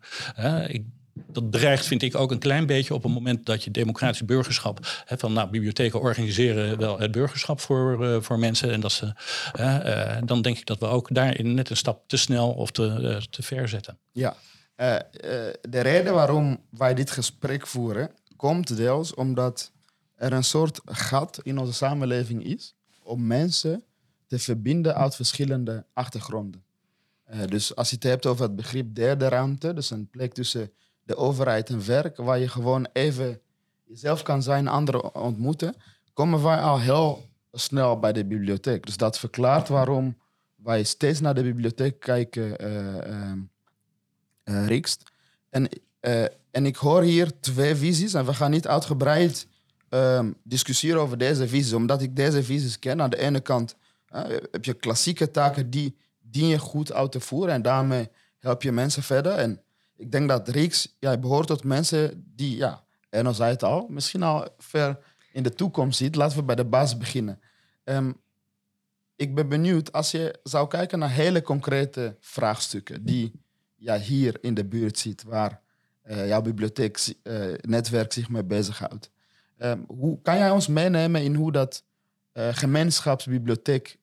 ik 0.68 0.82
dat 1.26 1.52
dreigt, 1.52 1.86
vind 1.86 2.02
ik, 2.02 2.14
ook 2.14 2.30
een 2.30 2.38
klein 2.38 2.66
beetje 2.66 2.94
op 2.94 3.02
het 3.02 3.12
moment 3.12 3.46
dat 3.46 3.64
je 3.64 3.70
democratisch 3.70 4.24
burgerschap. 4.24 5.02
Hè, 5.04 5.18
van 5.18 5.32
nou, 5.32 5.50
bibliotheken 5.50 6.00
organiseren 6.00 6.78
wel 6.78 6.98
het 6.98 7.10
burgerschap 7.10 7.60
voor, 7.60 8.04
uh, 8.04 8.16
voor 8.20 8.38
mensen. 8.38 8.72
En 8.72 8.80
dat 8.80 8.92
ze, 8.92 9.12
dan 10.24 10.42
denk 10.42 10.58
ik 10.58 10.66
dat 10.66 10.78
we 10.78 10.86
ook 10.86 11.08
daarin 11.12 11.54
net 11.54 11.70
een 11.70 11.76
stap 11.76 12.08
te 12.08 12.16
snel 12.16 12.50
of 12.50 12.70
te, 12.70 13.20
te 13.30 13.42
ver 13.42 13.68
zetten. 13.68 13.98
Ja, 14.12 14.36
uh, 14.76 14.96
de 15.60 15.80
reden 15.80 16.14
waarom 16.14 16.60
wij 16.70 16.94
dit 16.94 17.10
gesprek 17.10 17.66
voeren, 17.66 18.10
komt 18.36 18.76
deels 18.76 19.14
omdat 19.14 19.72
er 20.14 20.32
een 20.32 20.44
soort 20.44 20.80
gat 20.84 21.40
in 21.42 21.58
onze 21.58 21.72
samenleving 21.72 22.44
is 22.44 22.74
om 23.02 23.26
mensen 23.26 23.84
te 24.26 24.38
verbinden 24.38 24.94
uit 24.94 25.16
verschillende 25.16 25.84
achtergronden. 25.92 26.64
Uh, 27.30 27.44
dus 27.46 27.76
als 27.76 27.88
je 27.88 27.94
het 27.94 28.04
hebt 28.04 28.26
over 28.26 28.42
het 28.42 28.56
begrip 28.56 28.94
derde 28.94 29.28
ruimte, 29.28 29.74
dus 29.74 29.90
een 29.90 30.10
plek 30.10 30.34
tussen 30.34 30.70
de 31.02 31.16
overheid 31.16 31.68
en 31.68 31.86
werk, 31.86 32.16
waar 32.16 32.38
je 32.38 32.48
gewoon 32.48 32.88
even 32.92 33.40
jezelf 33.84 34.22
kan 34.22 34.42
zijn, 34.42 34.68
anderen 34.68 35.14
ontmoeten, 35.14 35.74
komen 36.12 36.42
wij 36.42 36.60
al 36.60 36.80
heel 36.80 37.28
snel 37.52 37.98
bij 37.98 38.12
de 38.12 38.24
bibliotheek. 38.24 38.86
Dus 38.86 38.96
dat 38.96 39.18
verklaart 39.18 39.68
waarom 39.68 40.16
wij 40.56 40.84
steeds 40.84 41.20
naar 41.20 41.34
de 41.34 41.42
bibliotheek 41.42 42.00
kijken 42.00 42.56
uh, 44.44 44.82
En, 45.50 45.68
uh, 46.00 46.22
en 46.50 46.66
ik 46.66 46.76
hoor 46.76 47.02
hier 47.02 47.40
twee 47.40 47.74
visies 47.74 48.14
en 48.14 48.26
we 48.26 48.34
gaan 48.34 48.50
niet 48.50 48.66
uitgebreid 48.66 49.46
um, 49.88 50.34
discussiëren 50.42 51.00
over 51.00 51.18
deze 51.18 51.48
visies, 51.48 51.72
omdat 51.72 52.02
ik 52.02 52.16
deze 52.16 52.42
visies 52.42 52.78
ken. 52.78 53.02
Aan 53.02 53.10
de 53.10 53.18
ene 53.18 53.40
kant 53.40 53.76
heb 54.50 54.64
je 54.64 54.74
klassieke 54.74 55.30
taken 55.30 55.70
die 55.70 55.96
dien 56.20 56.46
je 56.46 56.58
goed 56.58 56.92
uit 56.92 57.12
te 57.12 57.20
voeren 57.20 57.54
en 57.54 57.62
daarmee 57.62 58.08
help 58.38 58.62
je 58.62 58.72
mensen 58.72 59.02
verder. 59.02 59.32
En 59.32 59.62
ik 59.96 60.12
denk 60.12 60.28
dat 60.28 60.48
Rieks 60.48 60.96
ja, 60.98 61.16
behoort 61.16 61.46
tot 61.46 61.64
mensen 61.64 62.32
die, 62.34 62.56
ja, 62.56 62.84
en 63.10 63.34
zei 63.34 63.50
het 63.50 63.62
al, 63.62 63.86
misschien 63.88 64.22
al 64.22 64.48
ver 64.58 64.98
in 65.32 65.42
de 65.42 65.54
toekomst 65.54 65.98
ziet. 65.98 66.14
Laten 66.14 66.36
we 66.36 66.42
bij 66.42 66.54
de 66.54 66.64
basis 66.64 66.98
beginnen. 66.98 67.40
Um, 67.84 68.22
ik 69.16 69.34
ben 69.34 69.48
benieuwd 69.48 69.92
als 69.92 70.10
je 70.10 70.38
zou 70.42 70.68
kijken 70.68 70.98
naar 70.98 71.10
hele 71.10 71.42
concrete 71.42 72.16
vraagstukken 72.20 73.04
die 73.04 73.32
ja, 73.84 73.98
hier 73.98 74.38
in 74.40 74.54
de 74.54 74.64
buurt 74.64 74.98
ziet, 74.98 75.22
waar 75.22 75.60
uh, 76.06 76.28
jouw 76.28 76.42
bibliotheeknetwerk 76.42 78.06
uh, 78.06 78.12
zich 78.12 78.28
mee 78.28 78.44
bezighoudt. 78.44 79.10
Um, 79.58 79.84
hoe 79.88 80.22
kan 80.22 80.36
jij 80.36 80.50
ons 80.50 80.66
meenemen 80.66 81.22
in 81.22 81.34
hoe 81.34 81.52
dat 81.52 81.84
uh, 82.32 82.48
gemeenschapsbibliotheek 82.52 83.98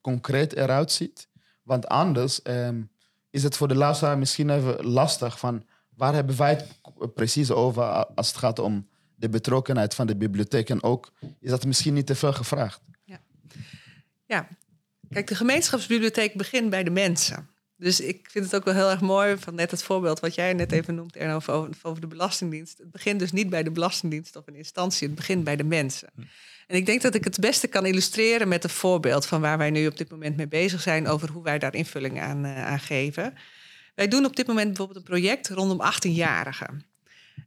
concreet 0.00 0.56
eruit 0.56 0.92
ziet? 0.92 1.28
Want 1.62 1.88
anders 1.88 2.40
um, 2.44 2.90
is 3.30 3.42
het 3.42 3.56
voor 3.56 3.68
de 3.68 3.74
luisteraar 3.74 4.18
misschien 4.18 4.50
even 4.50 4.84
lastig 4.84 5.38
van 5.38 5.64
waar 5.88 6.14
hebben 6.14 6.36
wij 6.36 6.66
het 6.98 7.14
precies 7.14 7.50
over 7.50 7.84
als 8.04 8.28
het 8.28 8.36
gaat 8.36 8.58
om 8.58 8.88
de 9.14 9.28
betrokkenheid 9.28 9.94
van 9.94 10.06
de 10.06 10.16
bibliotheek 10.16 10.70
en 10.70 10.82
ook 10.82 11.12
is 11.40 11.50
dat 11.50 11.66
misschien 11.66 11.94
niet 11.94 12.06
te 12.06 12.14
veel 12.14 12.32
gevraagd? 12.32 12.80
Ja, 13.04 13.20
ja. 14.26 14.48
kijk, 15.10 15.26
de 15.26 15.34
gemeenschapsbibliotheek 15.34 16.34
begint 16.34 16.70
bij 16.70 16.84
de 16.84 16.90
mensen. 16.90 17.48
Dus 17.80 18.00
ik 18.00 18.28
vind 18.30 18.44
het 18.44 18.54
ook 18.54 18.64
wel 18.64 18.74
heel 18.74 18.90
erg 18.90 19.00
mooi 19.00 19.36
van 19.38 19.54
net 19.54 19.70
het 19.70 19.82
voorbeeld 19.82 20.20
wat 20.20 20.34
jij 20.34 20.52
net 20.52 20.72
even 20.72 20.94
noemt, 20.94 21.16
Erno, 21.16 21.34
over, 21.34 21.68
over 21.82 22.00
de 22.00 22.06
Belastingdienst. 22.06 22.78
Het 22.78 22.90
begint 22.90 23.18
dus 23.18 23.32
niet 23.32 23.50
bij 23.50 23.62
de 23.62 23.70
Belastingdienst 23.70 24.36
of 24.36 24.46
een 24.46 24.54
instantie, 24.54 25.06
het 25.06 25.16
begint 25.16 25.44
bij 25.44 25.56
de 25.56 25.64
mensen. 25.64 26.08
Hm. 26.14 26.20
En 26.66 26.76
ik 26.76 26.86
denk 26.86 27.02
dat 27.02 27.14
ik 27.14 27.24
het 27.24 27.40
beste 27.40 27.66
kan 27.66 27.86
illustreren 27.86 28.48
met 28.48 28.64
een 28.64 28.70
voorbeeld 28.70 29.26
van 29.26 29.40
waar 29.40 29.58
wij 29.58 29.70
nu 29.70 29.86
op 29.86 29.96
dit 29.96 30.10
moment 30.10 30.36
mee 30.36 30.48
bezig 30.48 30.80
zijn 30.80 31.08
over 31.08 31.30
hoe 31.30 31.42
wij 31.42 31.58
daar 31.58 31.74
invulling 31.74 32.20
aan, 32.20 32.44
uh, 32.44 32.66
aan 32.66 32.80
geven. 32.80 33.34
Wij 33.94 34.08
doen 34.08 34.24
op 34.24 34.36
dit 34.36 34.46
moment 34.46 34.66
bijvoorbeeld 34.66 34.98
een 34.98 35.12
project 35.12 35.48
rondom 35.48 35.80
18-jarigen. 35.82 36.86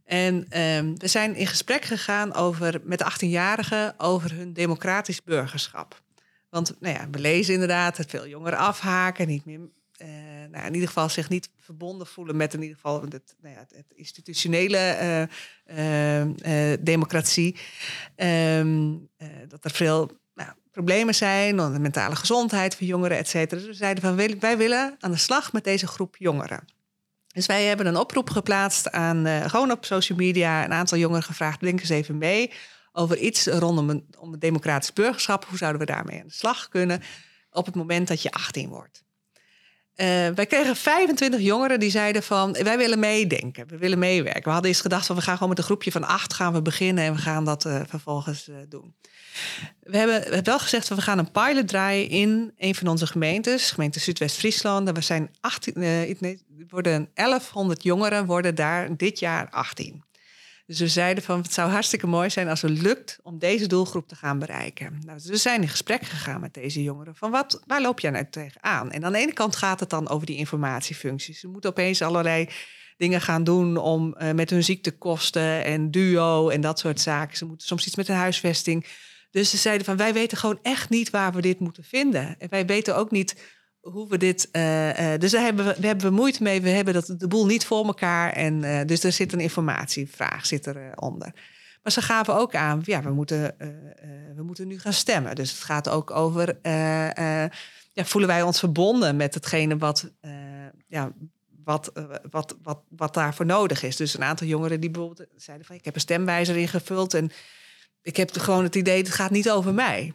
En 0.06 0.60
um, 0.60 0.98
we 0.98 1.08
zijn 1.08 1.36
in 1.36 1.48
gesprek 1.48 1.86
gegaan 1.86 2.34
over, 2.34 2.82
met 2.84 3.04
18-jarigen 3.04 3.94
over 3.98 4.34
hun 4.34 4.54
democratisch 4.54 5.24
burgerschap. 5.24 6.02
Want 6.50 6.76
nou 6.80 6.96
ja, 6.96 7.10
we 7.12 7.20
lezen 7.20 7.54
inderdaad 7.54 7.98
dat 7.98 8.10
veel 8.10 8.28
jongeren 8.28 8.60
afhaken, 8.60 9.28
niet 9.28 9.46
meer 9.46 9.60
uh, 10.02 10.08
nou, 10.52 10.66
in 10.66 10.74
ieder 10.74 10.88
geval 10.88 11.10
zich 11.10 11.30
niet 11.30 11.50
verbonden 11.58 12.08
voelen 12.08 12.36
met 12.36 12.54
in 12.54 12.62
ieder 12.62 12.76
geval 12.76 13.02
het, 13.02 13.36
nou 13.42 13.56
ja, 13.56 13.60
het 13.60 13.86
institutionele 13.96 15.28
uh, 15.68 16.22
uh, 16.26 16.78
democratie. 16.80 17.58
Um, 18.16 19.10
dat 19.48 19.66
er 19.66 19.72
veel 19.72 20.12
nou, 20.36 20.50
problemen 20.72 21.16
zijn, 21.16 21.56
de 21.56 21.80
mentale 21.80 22.16
gezondheid 22.16 22.76
van 22.76 22.88
jongeren, 22.88 23.18
et 23.18 23.28
cetera. 23.28 23.60
Dus 23.60 23.70
we 23.70 23.76
zeiden 23.76 24.04
van 24.04 24.40
wij 24.40 24.58
willen 24.58 24.96
aan 25.00 25.12
de 25.12 25.18
slag 25.18 25.54
met 25.54 25.64
deze 25.64 25.88
groep 25.88 26.16
jongeren. 26.18 26.66
Dus 27.28 27.46
wij 27.46 27.66
hebben 27.66 27.86
een 27.86 27.98
oproep 27.98 28.30
geplaatst 28.30 28.92
aan 28.92 29.50
gewoon 29.50 29.72
op 29.72 29.86
social 29.86 30.18
media 30.18 30.64
een 30.64 30.74
aantal 30.74 30.98
jongeren 30.98 31.24
gevraagd: 31.24 31.60
denk 31.60 31.80
eens 31.80 31.90
even 31.90 32.18
mee 32.18 32.52
over 32.92 33.18
iets 33.18 33.48
rondom 33.48 33.90
het 33.90 34.42
democratisch 34.42 34.94
burgerschap. 34.94 35.46
Hoe 35.46 35.58
zouden 35.58 35.82
we 35.82 35.88
daarmee 35.88 36.20
aan 36.22 36.28
de 36.28 36.34
slag 36.34 36.70
kunnen 36.70 37.02
op 37.52 37.66
het 37.66 37.76
moment 37.76 38.08
dat 38.08 38.22
je 38.22 38.32
18 38.32 38.70
wordt? 38.70 39.04
Uh, 40.02 40.08
wij 40.36 40.46
kregen 40.46 40.76
25 40.76 41.40
jongeren 41.40 41.80
die 41.80 41.90
zeiden 41.90 42.24
van 42.24 42.52
wij 42.64 42.78
willen 42.78 43.00
meedenken, 43.00 43.68
we 43.68 43.78
willen 43.78 44.00
meewerken. 44.00 44.44
We 44.44 44.50
hadden 44.50 44.70
eens 44.70 44.82
gedacht 44.82 45.06
van 45.06 45.16
we 45.16 45.22
gaan 45.22 45.34
gewoon 45.34 45.50
met 45.50 45.58
een 45.58 45.64
groepje 45.64 45.92
van 45.92 46.04
acht 46.04 46.34
gaan 46.34 46.54
we 46.54 46.62
beginnen 46.62 47.04
en 47.04 47.14
we 47.14 47.22
gaan 47.22 47.46
dat 47.46 47.66
uh, 47.66 47.82
vervolgens 47.88 48.48
uh, 48.48 48.56
doen. 48.70 48.96
We 49.80 49.98
hebben, 49.98 50.18
we 50.20 50.24
hebben 50.24 50.44
wel 50.44 50.60
gezegd 50.60 50.88
van 50.88 50.98
we 50.98 51.04
gaan 51.04 51.18
een 51.18 51.32
pilot 51.32 51.68
draaien 51.68 52.10
in 52.10 52.54
een 52.58 52.76
van 52.76 52.88
onze 52.88 53.08
gemeentes, 53.08 53.72
gemeente 53.72 54.00
Zuidwest-Friesland. 54.00 54.88
En 54.88 54.94
we 54.94 55.02
zijn 55.02 55.30
18, 55.40 55.74
nee, 55.78 56.44
worden 56.70 57.10
1100 57.14 57.84
jongeren 57.84 58.26
worden 58.26 58.56
daar 58.56 58.98
dit 58.98 59.20
jaar 59.20 59.50
18. 59.50 60.04
Dus 60.72 60.80
we 60.80 60.88
zeiden 60.88 61.24
van 61.24 61.42
het 61.42 61.54
zou 61.54 61.72
hartstikke 61.72 62.08
mooi 62.08 62.30
zijn 62.30 62.48
als 62.48 62.62
het 62.62 62.82
lukt 62.82 63.20
om 63.24 63.40
deze 63.40 63.68
doelgroep 63.68 64.08
te 64.08 64.16
gaan 64.16 64.40
bereiken. 64.40 65.02
Nou, 65.06 65.18
dus 65.18 65.26
we 65.28 65.38
zijn 65.38 65.62
in 65.62 65.68
gesprek 65.68 66.04
gegaan 66.04 66.42
met 66.42 66.54
deze 66.54 66.84
jongeren. 66.84 67.16
Van 67.16 67.32
wat, 67.32 67.62
waar 67.68 67.82
loop 67.82 68.00
jij 68.00 68.12
nou 68.12 68.26
tegenaan? 68.30 68.92
En 68.92 69.06
aan 69.06 69.12
de 69.12 69.18
ene 69.18 69.34
kant 69.34 69.56
gaat 69.56 69.80
het 69.80 69.90
dan 69.90 70.10
over 70.10 70.26
die 70.26 70.38
informatiefuncties. 70.38 71.40
Ze 71.40 71.48
moeten 71.48 71.70
opeens 71.70 72.02
allerlei 72.02 72.50
dingen 72.98 73.22
gaan 73.22 73.44
doen 73.44 73.78
om 73.78 74.16
uh, 74.18 74.32
met 74.32 74.50
hun 74.50 74.64
ziektekosten 74.64 75.64
en 75.64 75.92
duo 75.92 76.50
en 76.50 76.62
dat 76.62 76.80
soort 76.80 77.00
zaken. 77.00 77.38
Ze 77.38 77.46
moeten 77.46 77.68
soms 77.68 77.86
iets 77.88 77.96
met 77.96 78.08
hun 78.08 78.18
huisvesting. 78.18 78.86
Dus 79.32 79.50
ze 79.50 79.58
zeiden 79.58 79.86
van 79.86 79.98
wij 79.98 80.14
weten 80.14 80.38
gewoon 80.38 80.60
echt 80.62 80.90
niet 80.90 81.10
waar 81.10 81.34
we 81.34 81.42
dit 81.42 81.60
moeten 81.60 81.84
vinden. 81.84 82.36
En 82.40 82.50
wij 82.50 82.66
weten 82.66 82.96
ook 82.96 83.12
niet 83.12 83.36
hoe 83.82 84.08
we 84.10 84.18
dit. 84.18 84.50
Uh, 84.52 85.14
uh, 85.14 85.20
dus 85.20 85.32
daar 85.32 85.44
hebben 85.44 85.66
we, 85.66 85.88
hebben 85.88 86.14
moeite 86.14 86.44
mee. 86.44 86.62
We 86.62 86.70
hebben 86.70 86.94
dat, 86.94 87.14
de 87.18 87.28
boel 87.28 87.46
niet 87.46 87.66
voor 87.66 87.86
elkaar. 87.86 88.34
En, 88.34 88.64
uh, 88.64 88.80
dus 88.86 89.04
er 89.04 89.12
zit 89.12 89.34
een 89.34 89.40
informatievraag 89.40 90.46
zit 90.46 90.66
er, 90.66 90.92
onder. 90.96 91.34
Maar 91.84 91.92
ze 91.92 92.02
gaven 92.02 92.36
ook 92.36 92.56
aan, 92.56 92.82
ja, 92.86 93.02
we 93.02 93.12
moeten, 93.12 93.56
we 94.36 94.44
moeten 94.44 94.68
nu 94.68 94.80
gaan 94.80 94.94
stemmen. 94.94 95.36
Dus 95.36 95.52
het 95.52 95.60
gaat 95.60 95.90
ook 95.90 96.12
over, 96.12 96.60
ja, 97.94 98.06
voelen 98.06 98.30
wij 98.30 98.42
ons 98.42 98.60
verbonden 98.60 99.16
met 99.16 99.34
hetgene 99.34 99.78
wat, 99.78 100.12
ja, 100.88 101.12
wat, 101.64 101.92
wat, 102.30 102.58
wat, 102.64 102.82
wat 102.90 103.14
daarvoor 103.14 103.46
nodig 103.46 103.84
is. 103.84 103.96
Dus 103.96 104.14
een 104.14 104.24
aantal 104.24 104.48
jongeren 104.48 104.80
die 104.80 104.90
bijvoorbeeld 104.90 105.28
zeiden 105.36 105.66
van, 105.68 105.76
ik 105.76 105.86
heb 105.86 105.96
een 105.96 106.02
stemwijzer 106.02 106.58
ingevuld 106.58 107.14
en 107.14 107.32
ik 108.02 108.18
heb 108.18 108.32
gewoon 108.32 108.64
het 108.64 108.76
idee, 108.76 108.98
het 108.98 109.12
gaat 109.12 109.32
niet 109.32 109.52
over 109.52 109.74
mij. 109.74 110.14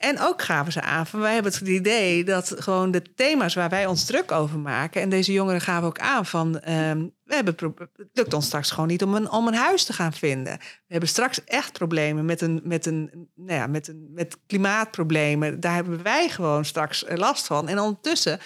En 0.00 0.20
ook 0.20 0.42
gaven 0.42 0.72
ze 0.72 0.80
aan 0.80 1.06
van 1.06 1.20
wij 1.20 1.34
hebben 1.34 1.52
het 1.52 1.60
idee 1.60 2.24
dat 2.24 2.54
gewoon 2.58 2.90
de 2.90 3.02
thema's 3.14 3.54
waar 3.54 3.68
wij 3.68 3.86
ons 3.86 4.04
druk 4.04 4.32
over 4.32 4.58
maken. 4.58 5.02
En 5.02 5.08
deze 5.08 5.32
jongeren 5.32 5.60
gaven 5.60 5.88
ook 5.88 5.98
aan 5.98 6.26
van 6.26 6.60
ehm, 6.60 7.06
we 7.24 7.34
hebben 7.34 7.54
het 7.58 7.88
lukt 8.12 8.34
ons 8.34 8.46
straks 8.46 8.70
gewoon 8.70 8.88
niet 8.88 9.02
om 9.02 9.14
een, 9.14 9.30
om 9.30 9.46
een 9.46 9.54
huis 9.54 9.84
te 9.84 9.92
gaan 9.92 10.12
vinden. 10.12 10.58
We 10.58 10.86
hebben 10.86 11.08
straks 11.08 11.44
echt 11.44 11.72
problemen 11.72 12.24
met 12.24 12.40
een, 12.40 12.60
met 12.64 12.86
een, 12.86 13.28
nou 13.34 13.58
ja, 13.58 13.66
met 13.66 13.88
een 13.88 14.10
met 14.14 14.38
klimaatproblemen. 14.46 15.60
Daar 15.60 15.74
hebben 15.74 16.02
wij 16.02 16.28
gewoon 16.28 16.64
straks 16.64 17.04
last 17.08 17.46
van. 17.46 17.68
En 17.68 17.78
ondertussen 17.78 18.40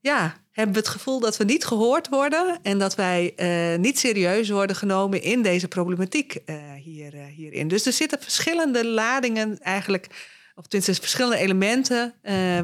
ja, 0.00 0.34
hebben 0.50 0.74
we 0.74 0.80
het 0.80 0.88
gevoel 0.88 1.20
dat 1.20 1.36
we 1.36 1.44
niet 1.44 1.64
gehoord 1.64 2.08
worden 2.08 2.58
en 2.62 2.78
dat 2.78 2.94
wij 2.94 3.32
uh, 3.36 3.78
niet 3.78 3.98
serieus 3.98 4.48
worden 4.48 4.76
genomen 4.76 5.22
in 5.22 5.42
deze 5.42 5.68
problematiek 5.68 6.38
uh, 6.46 6.56
hier, 6.82 7.14
hierin. 7.14 7.68
Dus 7.68 7.86
er 7.86 7.92
zitten 7.92 8.22
verschillende 8.22 8.86
ladingen 8.86 9.58
eigenlijk, 9.58 10.06
of 10.60 10.66
tenminste 10.66 11.02
verschillende 11.02 11.36
elementen 11.36 12.14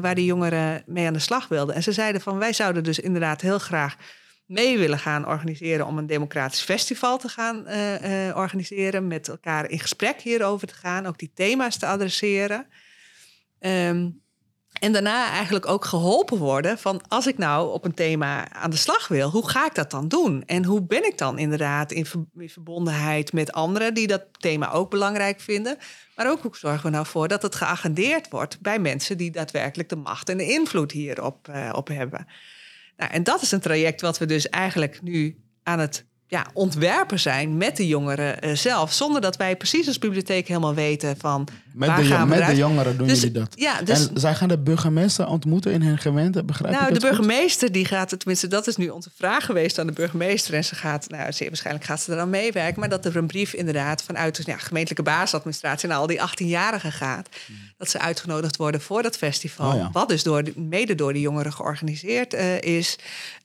waar 0.01 0.15
die 0.15 0.25
jongeren 0.25 0.83
mee 0.85 1.07
aan 1.07 1.13
de 1.13 1.19
slag 1.19 1.47
wilden. 1.47 1.75
En 1.75 1.83
ze 1.83 1.91
zeiden 1.91 2.21
van 2.21 2.37
wij 2.37 2.53
zouden 2.53 2.83
dus 2.83 2.99
inderdaad 2.99 3.41
heel 3.41 3.59
graag 3.59 3.95
mee 4.45 4.77
willen 4.77 4.99
gaan 4.99 5.27
organiseren 5.27 5.85
om 5.85 5.97
een 5.97 6.07
democratisch 6.07 6.61
festival 6.61 7.17
te 7.17 7.29
gaan 7.29 7.67
organiseren, 8.35 9.07
met 9.07 9.27
elkaar 9.27 9.69
in 9.69 9.79
gesprek 9.79 10.21
hierover 10.21 10.67
te 10.67 10.73
gaan, 10.73 11.05
ook 11.05 11.17
die 11.17 11.31
thema's 11.33 11.77
te 11.77 11.85
adresseren. 11.85 12.67
Um, 13.59 14.21
en 14.79 14.91
daarna 14.91 15.29
eigenlijk 15.31 15.67
ook 15.67 15.85
geholpen 15.85 16.37
worden 16.37 16.77
van 16.77 17.01
als 17.07 17.27
ik 17.27 17.37
nou 17.37 17.73
op 17.73 17.85
een 17.85 17.93
thema 17.93 18.51
aan 18.51 18.69
de 18.69 18.75
slag 18.75 19.07
wil, 19.07 19.29
hoe 19.29 19.49
ga 19.49 19.65
ik 19.65 19.75
dat 19.75 19.91
dan 19.91 20.07
doen? 20.07 20.43
En 20.45 20.65
hoe 20.65 20.83
ben 20.83 21.05
ik 21.05 21.17
dan 21.17 21.39
inderdaad 21.39 21.91
in, 21.91 22.05
verbondenheid 22.35 23.33
met 23.33 23.51
anderen 23.51 23.93
die 23.93 24.07
dat 24.07 24.23
thema 24.31 24.71
ook 24.71 24.89
belangrijk 24.89 25.39
vinden? 25.39 25.77
Maar 26.15 26.29
ook 26.29 26.41
hoe 26.41 26.57
zorgen 26.57 26.83
we 26.83 26.89
nou 26.89 27.05
voor 27.05 27.27
dat 27.27 27.41
het 27.41 27.55
geagendeerd 27.55 28.29
wordt 28.29 28.61
bij 28.61 28.79
mensen 28.79 29.17
die 29.17 29.31
daadwerkelijk 29.31 29.89
de 29.89 29.95
macht 29.95 30.29
en 30.29 30.37
de 30.37 30.47
invloed 30.47 30.91
hierop 30.91 31.47
uh, 31.47 31.69
op 31.75 31.87
hebben? 31.87 32.27
Nou, 32.97 33.11
en 33.11 33.23
dat 33.23 33.41
is 33.41 33.51
een 33.51 33.59
traject 33.59 34.01
wat 34.01 34.17
we 34.17 34.25
dus 34.25 34.49
eigenlijk 34.49 35.01
nu 35.01 35.37
aan 35.63 35.79
het 35.79 36.05
ja, 36.27 36.45
ontwerpen 36.53 37.19
zijn 37.19 37.57
met 37.57 37.77
de 37.77 37.87
jongeren 37.87 38.45
uh, 38.45 38.55
zelf. 38.55 38.93
Zonder 38.93 39.21
dat 39.21 39.37
wij 39.37 39.57
precies 39.57 39.87
als 39.87 39.99
bibliotheek 39.99 40.47
helemaal 40.47 40.73
weten 40.73 41.17
van 41.17 41.47
met 41.77 41.87
waar 41.87 41.97
de, 41.97 42.05
gaan 42.05 42.29
we 42.29 42.35
Met 42.35 42.47
de 42.47 42.55
jongeren 42.55 42.97
doen 42.97 43.07
Dus- 43.07 43.19
jullie 43.19 43.33
dat. 43.33 43.53
Ja, 43.55 43.81
dus 43.81 44.07
en 44.07 44.19
zij 44.19 44.35
gaan 44.35 44.47
de 44.47 44.57
burgemeester 44.57 45.27
ontmoeten 45.27 45.71
in 45.71 45.81
hun 45.81 45.97
gemeente, 45.97 46.43
begrijp 46.43 46.73
nou, 46.73 46.87
ik 46.87 46.93
de 46.93 46.99
goed? 46.99 47.09
burgemeester 47.09 47.71
die 47.71 47.85
gaat, 47.85 48.09
tenminste 48.09 48.47
dat 48.47 48.67
is 48.67 48.75
nu 48.75 48.89
onze 48.89 49.09
vraag 49.15 49.45
geweest 49.45 49.79
aan 49.79 49.87
de 49.87 49.93
burgemeester. 49.93 50.53
En 50.53 50.63
ze 50.63 50.75
gaat, 50.75 51.09
nou 51.09 51.33
zeer 51.33 51.47
waarschijnlijk 51.47 51.85
gaat 51.85 52.01
ze 52.01 52.11
eraan 52.11 52.29
meewerken. 52.29 52.79
Maar 52.79 52.89
dat 52.89 53.05
er 53.05 53.15
een 53.15 53.27
brief 53.27 53.53
inderdaad 53.53 54.03
vanuit 54.03 54.35
de 54.35 54.43
ja, 54.45 54.57
gemeentelijke 54.57 55.03
basisadministratie 55.03 55.89
naar 55.89 55.97
al 55.97 56.07
die 56.07 56.19
18-jarigen 56.19 56.91
gaat. 56.91 57.29
Dat 57.77 57.89
ze 57.89 57.99
uitgenodigd 57.99 58.57
worden 58.57 58.81
voor 58.81 59.03
dat 59.03 59.17
festival. 59.17 59.71
Oh 59.71 59.77
ja. 59.77 59.89
Wat 59.91 60.07
dus 60.07 60.23
door 60.23 60.43
de, 60.43 60.53
mede 60.55 60.95
door 60.95 61.13
de 61.13 61.19
jongeren 61.19 61.53
georganiseerd 61.53 62.33
eh, 62.33 62.61
is. 62.61 62.95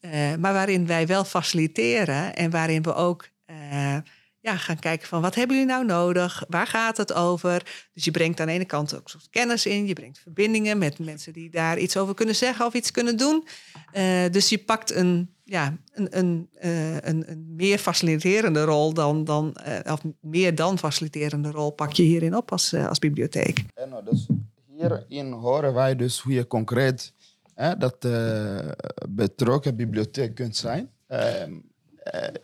Eh, 0.01 0.11
maar 0.38 0.53
waarin 0.53 0.87
wij 0.87 1.07
wel 1.07 1.25
faciliteren 1.25 2.35
en 2.35 2.51
waarin 2.51 2.83
we 2.83 2.95
ook... 2.95 3.29
eh, 3.47 3.97
ja, 4.43 4.57
gaan 4.57 4.79
kijken 4.79 5.09
van 5.09 5.21
wat 5.21 5.35
hebben 5.35 5.57
jullie 5.57 5.73
nou 5.73 5.85
nodig? 5.85 6.45
Waar 6.49 6.67
gaat 6.67 6.97
het 6.97 7.13
over? 7.13 7.63
Dus 7.93 8.05
je 8.05 8.11
brengt 8.11 8.41
aan 8.41 8.47
de 8.47 8.53
ene 8.53 8.65
kant 8.65 8.97
ook 8.97 9.09
soort 9.09 9.29
kennis 9.31 9.67
in. 9.67 9.87
Je 9.87 9.93
brengt 9.93 10.19
verbindingen 10.19 10.79
met 10.79 10.99
mensen 10.99 11.33
die 11.33 11.51
daar 11.51 11.79
iets 11.79 11.97
over 11.97 12.15
kunnen 12.15 12.35
zeggen 12.35 12.67
of 12.67 12.75
iets 12.75 12.91
kunnen 12.91 13.17
doen. 13.17 13.47
Eh, 13.93 14.31
dus 14.31 14.49
je 14.49 14.59
pakt 14.59 14.95
een, 14.95 15.35
ja, 15.45 15.77
een, 15.93 16.19
een, 16.19 16.49
eh, 16.55 16.95
een, 16.95 17.31
een 17.31 17.53
meer 17.57 17.79
faciliterende 17.79 18.65
rol 18.65 18.95
dan, 18.95 19.25
dan 19.25 19.55
eh, 19.55 19.93
of 19.93 20.01
meer 20.21 20.55
dan 20.55 20.79
faciliterende 20.79 21.51
rol 21.51 21.71
pak 21.71 21.93
je 21.93 22.03
hierin 22.03 22.37
op 22.37 22.53
als, 22.53 22.75
als 22.75 22.99
bibliotheek. 22.99 23.65
Nou, 23.89 24.05
dus 24.05 24.27
hierin 24.77 25.33
horen 25.33 25.75
wij 25.75 25.97
dus 25.97 26.21
hoe 26.21 26.33
je 26.33 26.47
concreet 26.47 27.13
hè, 27.55 27.77
dat 27.77 28.07
betrokken 29.09 29.77
bibliotheek 29.77 30.35
kunt 30.35 30.57
zijn. 30.57 30.91
Ehm, 31.13 31.53
eh, 31.53 31.59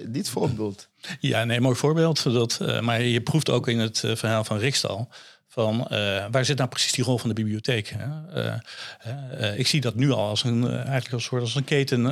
dit 0.06 0.28
voorbeeld. 0.28 0.88
Ja, 1.20 1.44
nee, 1.44 1.60
mooi 1.60 1.76
voorbeeld. 1.76 2.22
Dat, 2.22 2.58
eh, 2.60 2.80
maar 2.80 3.02
je 3.02 3.20
proeft 3.20 3.50
ook 3.50 3.68
in 3.68 3.78
het 3.78 4.04
eh, 4.04 4.16
verhaal 4.16 4.44
van 4.44 4.58
Rikstal. 4.58 5.08
Van 5.50 5.86
eh, 5.88 6.24
waar 6.30 6.44
zit 6.44 6.56
nou 6.56 6.68
precies 6.68 6.92
die 6.92 7.04
rol 7.04 7.18
van 7.18 7.28
de 7.28 7.34
bibliotheek? 7.34 7.94
Hè? 7.96 8.32
Eh, 8.42 8.54
eh, 9.50 9.58
ik 9.58 9.66
zie 9.66 9.80
dat 9.80 9.94
nu 9.94 10.10
al 10.10 10.28
als 10.28 10.44
een, 10.44 10.70
eigenlijk 10.70 11.12
als 11.12 11.24
soort 11.24 11.42
als 11.42 11.54
een 11.54 11.64
keten. 11.64 12.04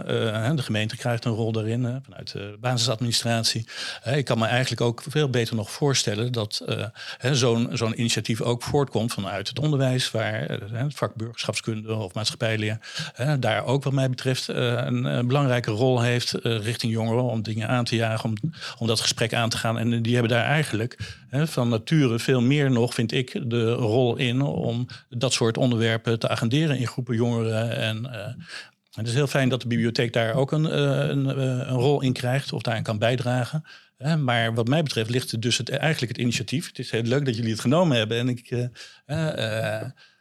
de 0.57 0.63
gemeente 0.63 0.97
krijgt 0.97 1.25
een 1.25 1.33
rol 1.33 1.53
daarin 1.53 2.01
vanuit 2.05 2.33
de 2.33 2.57
basisadministratie. 2.61 3.67
Ik 4.05 4.25
kan 4.25 4.39
me 4.39 4.47
eigenlijk 4.47 4.81
ook 4.81 5.03
veel 5.09 5.31
beter 5.31 5.55
nog 5.55 5.71
voorstellen 5.71 6.33
dat 6.33 6.65
zo'n 7.33 7.69
zo'n 7.73 8.01
initiatief 8.01 8.41
ook 8.41 8.63
voortkomt 8.63 9.13
vanuit 9.13 9.49
het 9.49 9.59
onderwijs, 9.59 10.11
waar 10.11 10.61
het 10.73 10.95
vak 10.95 11.15
burgerschapskunde 11.15 11.95
of 11.95 12.15
maatschappijleer 12.15 12.79
daar 13.39 13.65
ook 13.65 13.85
wat 13.85 13.93
mij 13.93 14.11
betreft 14.11 14.49
een, 14.49 15.27
belangrijke 15.27 15.71
rol 15.71 16.01
heeft 16.01 16.33
richting 16.43 16.93
jongeren 16.93 17.23
om 17.23 17.43
dingen 17.43 17.69
aan 17.69 17.85
te 17.85 17.97
jagen, 17.97 18.25
om, 18.25 18.35
om 18.79 18.87
dat 18.87 19.01
gesprek 19.01 19.35
aan 19.35 19.49
te 19.49 19.57
gaan. 19.59 19.79
En 19.79 20.03
die 20.03 20.13
hebben 20.13 20.33
daar 20.33 20.45
eigenlijk 20.45 20.97
van 21.31 21.69
nature 21.69 22.19
veel 22.19 22.41
meer 22.41 22.71
nog, 22.71 22.95
vind 22.95 23.13
ik, 23.13 23.26
de 23.31 23.73
rol 23.73 24.17
in 24.17 24.43
om 24.43 24.87
dat 25.09 25.33
soort 25.33 25.57
onderwerpen 25.59 26.19
te 26.19 26.29
agenderen 26.29 26.79
in 26.79 26.87
groepen 26.87 27.15
jongeren. 27.15 27.77
En 27.77 28.13
eh, 28.13 28.35
het 28.93 29.07
is 29.07 29.15
heel 29.15 29.27
fijn 29.27 29.49
dat 29.49 29.63
de 29.63 29.69
bibliotheek 29.69 30.13
daar 30.13 30.35
ook 30.35 30.53
een, 30.53 30.71
eh, 30.71 31.09
een, 31.09 31.27
eh, 31.31 31.45
een 31.45 31.69
rol 31.69 32.03
in 32.03 32.13
krijgt 32.13 32.53
of 32.53 32.63
daarin 32.63 32.83
kan 32.83 32.99
bijdragen. 32.99 33.65
Maar 34.19 34.55
wat 34.55 34.69
mij 34.69 34.83
betreft 34.83 35.11
ligt 35.11 35.31
het 35.31 35.43
dus 35.43 35.59
het, 35.59 35.71
eigenlijk 35.71 36.13
het 36.13 36.21
initiatief. 36.21 36.67
Het 36.67 36.79
is 36.79 36.91
heel 36.91 37.03
leuk 37.03 37.25
dat 37.25 37.37
jullie 37.37 37.51
het 37.51 37.61
genomen 37.61 37.97
hebben. 37.97 38.19
En, 38.19 38.29
ik, 38.29 38.69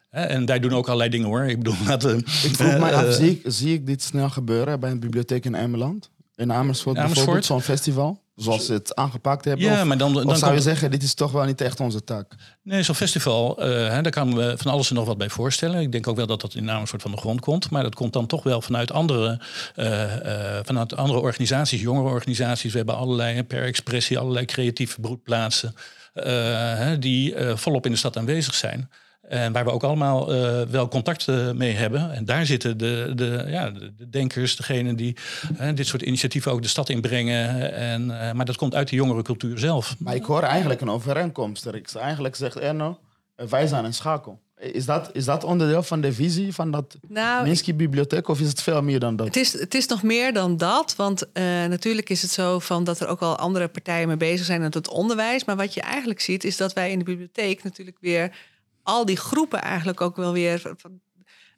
en 0.09 0.45
wij 0.45 0.59
doen 0.59 0.73
ook 0.73 0.85
allerlei 0.85 1.09
dingen 1.09 1.27
hoor. 1.27 1.43
Ik 1.43 1.57
bedoel, 1.57 1.75
laten 1.87 2.09
we. 2.09 2.17
Ik 2.17 2.55
vroeg 2.55 2.79
mij 2.79 2.93
af, 2.93 3.13
zie 3.13 3.29
ik, 3.29 3.41
zie 3.45 3.73
ik 3.73 3.85
dit 3.85 4.01
snel 4.01 4.29
gebeuren 4.29 4.79
bij 4.79 4.91
een 4.91 4.99
bibliotheek 4.99 5.45
in 5.45 5.55
Emmeland? 5.55 6.09
In 6.35 6.51
Amersfoort, 6.51 6.97
Amersfoort? 6.97 7.13
bijvoorbeeld, 7.13 7.45
zo'n 7.45 7.61
festival? 7.61 8.23
Zoals 8.35 8.65
ze 8.65 8.73
het 8.73 8.95
aangepakt 8.95 9.45
hebben? 9.45 9.65
Ja, 9.65 9.79
of, 9.81 9.87
maar 9.87 9.97
dan, 9.97 10.13
dan 10.13 10.23
zou 10.23 10.37
je 10.39 10.47
komt- 10.47 10.61
zeggen, 10.63 10.91
dit 10.91 11.03
is 11.03 11.13
toch 11.13 11.31
wel 11.31 11.43
niet 11.45 11.61
echt 11.61 11.79
onze 11.79 12.03
tak? 12.03 12.35
Nee, 12.63 12.83
zo'n 12.83 12.95
festival, 12.95 13.57
eh, 13.61 13.67
hè, 13.69 14.01
daar 14.01 14.11
kan 14.11 14.33
me 14.33 14.53
van 14.57 14.71
alles 14.71 14.89
en 14.89 14.95
nog 14.95 15.05
wat 15.05 15.17
bij 15.17 15.29
voorstellen. 15.29 15.81
Ik 15.81 15.91
denk 15.91 16.07
ook 16.07 16.15
wel 16.15 16.25
dat 16.27 16.41
dat 16.41 16.53
in 16.55 16.67
een 16.67 16.87
soort 16.87 17.01
van 17.01 17.11
de 17.11 17.17
grond 17.17 17.39
komt. 17.39 17.69
Maar 17.69 17.83
dat 17.83 17.95
komt 17.95 18.13
dan 18.13 18.25
toch 18.27 18.43
wel 18.43 18.61
vanuit 18.61 18.91
andere, 18.91 19.39
eh, 19.75 20.57
eh, 20.57 20.65
vanuit 20.65 20.95
andere 20.95 21.19
organisaties, 21.19 21.81
jongere 21.81 22.09
organisaties. 22.09 22.71
We 22.71 22.77
hebben 22.77 22.97
allerlei, 22.97 23.43
per 23.43 23.63
expressie, 23.63 24.19
allerlei 24.19 24.45
creatieve 24.45 24.99
broedplaatsen. 25.01 25.75
eh, 26.13 26.23
hè, 26.77 26.99
die 26.99 27.35
eh, 27.35 27.55
volop 27.57 27.85
in 27.85 27.91
de 27.91 27.97
stad 27.97 28.17
aanwezig 28.17 28.53
zijn. 28.55 28.89
En 29.29 29.51
waar 29.51 29.63
we 29.63 29.71
ook 29.71 29.83
allemaal 29.83 30.33
eh, 30.33 30.61
wel 30.61 30.88
contact 30.88 31.27
eh, 31.27 31.51
mee 31.51 31.73
hebben. 31.73 32.11
En 32.11 32.25
daar 32.25 32.45
zitten 32.45 32.77
de, 32.77 33.11
de, 33.15 33.45
ja, 33.47 33.69
de, 33.69 33.95
de 33.95 34.09
denkers, 34.09 34.55
degenen 34.55 34.95
die 34.95 35.15
hè, 35.53 35.73
dit 35.73 35.88
soort 35.88 36.01
initiatieven 36.01 36.51
ook 36.51 36.61
de 36.61 36.67
stad 36.67 36.89
inbrengen. 36.89 37.73
En, 37.73 38.21
eh, 38.21 38.33
maar 38.33 38.45
dat 38.45 38.55
komt 38.55 38.75
uit 38.75 38.89
de 38.89 38.95
jongere 38.95 39.21
cultuur 39.21 39.57
zelf. 39.57 39.95
Maar 39.99 40.15
ik 40.15 40.23
hoor 40.23 40.41
eigenlijk 40.41 40.81
een 40.81 40.89
overeenkomst. 40.89 41.65
Riks. 41.65 41.95
Eigenlijk 41.95 42.35
zegt 42.35 42.59
Erno, 42.59 42.99
eh, 43.35 43.47
wij 43.47 43.67
zijn 43.67 43.85
een 43.85 43.93
schakel. 43.93 44.43
Is 44.57 44.85
dat, 44.85 45.09
is 45.13 45.25
dat 45.25 45.43
onderdeel 45.43 45.83
van 45.83 46.01
de 46.01 46.13
visie 46.13 46.53
van 46.53 46.71
dat 46.71 46.97
Nou, 47.07 47.43
Minsky-bibliotheek 47.43 48.27
of 48.27 48.39
is 48.39 48.47
het 48.47 48.61
veel 48.61 48.81
meer 48.81 48.99
dan 48.99 49.15
dat? 49.15 49.25
Het 49.27 49.35
is, 49.35 49.59
het 49.59 49.73
is 49.73 49.88
nog 49.88 50.03
meer 50.03 50.33
dan 50.33 50.57
dat. 50.57 50.95
Want 50.95 51.31
eh, 51.31 51.43
natuurlijk 51.43 52.09
is 52.09 52.21
het 52.21 52.31
zo 52.31 52.59
van 52.59 52.83
dat 52.83 52.99
er 52.99 53.07
ook 53.07 53.21
al 53.21 53.35
andere 53.35 53.67
partijen 53.67 54.07
mee 54.07 54.17
bezig 54.17 54.45
zijn 54.45 54.61
met 54.61 54.73
het 54.73 54.88
onderwijs. 54.88 55.45
Maar 55.45 55.55
wat 55.55 55.73
je 55.73 55.81
eigenlijk 55.81 56.19
ziet, 56.19 56.43
is 56.43 56.57
dat 56.57 56.73
wij 56.73 56.91
in 56.91 56.99
de 56.99 57.05
bibliotheek 57.05 57.63
natuurlijk 57.63 57.97
weer 57.99 58.31
al 58.85 59.05
die 59.05 59.17
groepen 59.17 59.61
eigenlijk 59.61 60.01
ook 60.01 60.15
wel 60.15 60.33
weer 60.33 60.73
van, 60.77 61.01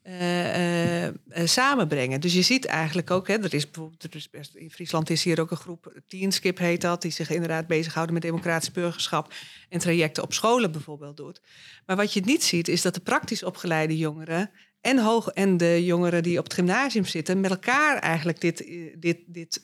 eh, 0.08 1.04
eh, 1.04 1.08
eh, 1.08 1.14
samenbrengen. 1.48 2.22
Dus 2.22 2.34
je 2.34 2.42
ziet 2.42 2.66
eigenlijk 2.66 3.12
ook, 3.12 3.28
hè, 3.28 3.34
er 3.34 3.54
is 3.54 3.70
bijvoorbeeld 3.72 4.04
er 4.04 4.16
is 4.16 4.30
in 4.54 4.72
Friesland 4.72 5.10
is 5.10 5.24
hier 5.24 5.42
ook 5.42 5.52
een 5.52 5.58
groep, 5.58 6.02
Teenskip 6.08 6.58
heet 6.58 6.82
dat, 6.82 7.02
die 7.02 7.12
zich 7.12 7.30
inderdaad 7.30 7.68
bezighouden 7.68 8.14
met 8.14 8.24
democratisch 8.24 8.72
burgerschap 8.72 9.34
en 9.70 9.80
trajecten 9.80 10.24
op 10.24 10.34
scholen 10.34 10.72
bijvoorbeeld 10.72 11.18
doet. 11.18 11.42
Maar 11.86 11.96
wat 11.96 12.14
je 12.14 12.22
niet 12.22 12.44
ziet, 12.44 12.68
is 12.68 12.82
dat 12.82 12.94
de 12.94 13.00
praktisch 13.00 13.44
opgeleide 13.44 13.98
jongeren 13.98 14.52
en, 14.82 15.00
hoog, 15.00 15.28
en 15.28 15.58
de 15.58 15.86
jongeren 15.86 16.24
die 16.24 16.38
op 16.38 16.44
het 16.44 16.54
gymnasium 16.54 17.06
zitten, 17.06 17.40
met 17.40 17.52
elkaar 17.52 17.98
eigenlijk 17.98 18.42
dit, 18.42 18.58
dit, 18.98 19.20
dit, 19.26 19.64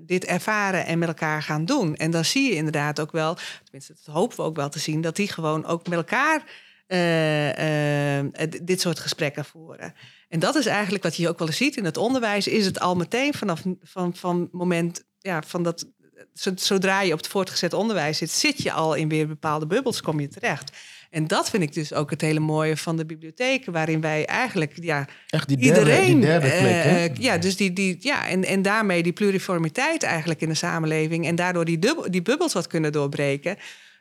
dit 0.00 0.24
ervaren 0.24 0.86
en 0.86 0.98
met 0.98 1.08
elkaar 1.08 1.42
gaan 1.42 1.64
doen. 1.64 1.96
En 1.96 2.10
dan 2.10 2.24
zie 2.24 2.48
je 2.48 2.56
inderdaad 2.56 3.00
ook 3.00 3.12
wel, 3.12 3.36
tenminste, 3.62 3.94
dat 4.04 4.14
hopen 4.14 4.36
we 4.36 4.42
ook 4.42 4.56
wel 4.56 4.68
te 4.68 4.78
zien, 4.78 5.00
dat 5.00 5.16
die 5.16 5.28
gewoon 5.28 5.64
ook 5.64 5.88
met 5.88 5.98
elkaar 5.98 6.68
eh, 6.90 8.18
eh, 8.18 8.24
d- 8.50 8.66
dit 8.66 8.80
soort 8.80 8.98
gesprekken 8.98 9.44
voeren. 9.44 9.94
En 10.28 10.38
dat 10.40 10.54
is 10.54 10.66
eigenlijk 10.66 11.02
wat 11.04 11.16
je 11.16 11.28
ook 11.28 11.38
wel 11.38 11.48
eens 11.48 11.56
ziet 11.56 11.76
in 11.76 11.84
het 11.84 11.96
onderwijs, 11.96 12.46
is 12.48 12.66
het 12.66 12.80
al 12.80 12.96
meteen 12.96 13.34
vanaf 13.34 13.62
van, 13.82 14.14
van 14.16 14.48
moment, 14.52 15.04
ja, 15.18 15.42
van 15.46 15.62
dat. 15.62 15.86
zo- 16.34 16.52
Zodra 16.54 17.00
je 17.02 17.12
op 17.12 17.18
het 17.18 17.28
voortgezet 17.28 17.72
onderwijs 17.72 18.18
zit, 18.18 18.30
zit 18.30 18.62
je 18.62 18.72
al 18.72 18.94
in 18.94 19.08
weer 19.08 19.26
bepaalde 19.28 19.66
bubbels, 19.66 20.00
kom 20.00 20.20
je 20.20 20.28
terecht. 20.28 20.76
En 21.10 21.26
dat 21.26 21.50
vind 21.50 21.62
ik 21.62 21.72
dus 21.72 21.92
ook 21.92 22.10
het 22.10 22.20
hele 22.20 22.40
mooie 22.40 22.76
van 22.76 22.96
de 22.96 23.06
bibliotheken, 23.06 23.72
waarin 23.72 24.00
wij 24.00 24.26
eigenlijk 24.26 24.72
ja, 24.82 25.08
Echt 25.28 25.48
die 25.48 25.56
derde, 25.56 25.80
iedereen. 25.80 26.06
die 26.14 26.20
derde 26.20 26.46
plek, 26.48 26.60
hè? 26.82 27.04
eh, 27.04 27.14
ja, 27.14 27.38
dus 27.38 27.56
die, 27.56 27.72
die, 27.72 27.96
ja 28.00 28.28
en, 28.28 28.44
en 28.44 28.62
daarmee 28.62 29.02
die 29.02 29.12
pluriformiteit 29.12 30.02
eigenlijk 30.02 30.40
in 30.40 30.48
de 30.48 30.54
samenleving. 30.54 31.26
En 31.26 31.34
daardoor 31.34 31.64
die, 31.64 31.78
dubbel, 31.78 32.10
die 32.10 32.22
bubbels 32.22 32.52
wat 32.52 32.66
kunnen 32.66 32.92
doorbreken. 32.92 33.56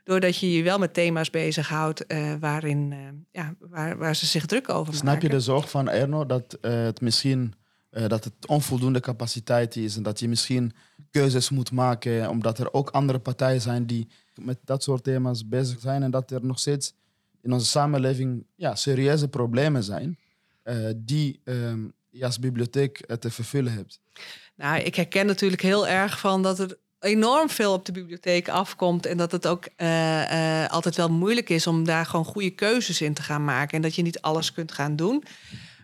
Doordat 0.10 0.38
je 0.38 0.52
je 0.52 0.64
wel 0.64 0.80
met 0.80 0.94
thema's 0.94 1.30
bezighoudt 1.30 2.04
uh, 2.08 2.34
waarin, 2.40 2.94
ja, 3.32 3.56
waar, 3.60 3.98
waar 3.98 4.16
ze 4.16 4.26
zich 4.26 4.46
druk 4.46 4.70
over 4.70 4.94
maken. 4.94 5.00
Snap 5.00 5.22
je 5.22 5.30
de 5.30 5.40
zorg 5.40 5.70
van 5.70 5.90
Erno 5.90 6.26
dat 6.26 6.58
het 6.62 7.02
misschien 7.02 7.54
dat 7.90 8.24
het 8.24 8.34
onvoldoende 8.48 9.00
capaciteit 9.00 9.76
is 9.76 9.96
en 9.96 10.04
dat 10.04 10.20
je 10.20 10.28
misschien 10.28 10.72
keuzes 11.12 11.50
moet 11.50 11.72
maken 11.72 12.30
omdat 12.30 12.60
er 12.60 12.74
ook 12.74 12.90
andere 12.90 13.20
partijen 13.20 13.62
zijn 13.62 13.86
die 13.86 14.08
met 14.42 14.58
dat 14.64 14.84
soort 14.84 15.04
thema's 15.04 15.48
bezig 15.48 15.80
zijn 15.80 16.04
en 16.04 16.12
dat 16.12 16.32
er 16.32 16.46
nog 16.46 16.60
steeds 16.60 16.94
in 17.42 17.54
onze 17.54 17.66
samenleving 17.66 18.46
ja, 18.56 18.76
serieuze 18.76 19.28
problemen 19.28 19.84
zijn 19.84 20.18
die 20.96 21.42
ehm, 21.44 21.88
je 22.10 22.26
als 22.26 22.40
bibliotheek 22.40 23.06
te 23.20 23.32
vervullen 23.32 23.74
hebt. 23.74 24.00
Nou, 24.56 24.82
ik 24.82 24.96
herken 24.96 25.26
natuurlijk 25.26 25.62
heel 25.62 25.88
erg 25.88 26.20
van 26.20 26.44
dat 26.44 26.60
er 26.60 26.78
enorm 27.00 27.50
veel 27.50 27.74
op 27.74 27.86
de 27.86 27.92
bibliotheek 27.92 28.50
afkomt. 28.50 29.06
En 29.06 29.18
dat 29.18 29.32
het 29.32 29.48
ook 29.48 29.68
uh, 29.78 30.32
uh, 30.32 30.68
altijd 30.68 30.96
wel 30.96 31.10
moeilijk 31.10 31.50
is 31.50 31.68
om 31.68 31.86
daar 31.86 32.06
gewoon 32.06 32.26
goede 32.26 32.50
keuzes 32.50 33.02
in 33.02 33.14
te 33.14 33.22
gaan 33.22 33.44
maken. 33.44 33.76
En 33.76 33.82
dat 33.82 33.96
je 33.96 34.02
niet 34.02 34.22
alles 34.22 34.54
kunt 34.54 34.72
gaan 34.72 34.96
doen. 34.96 35.24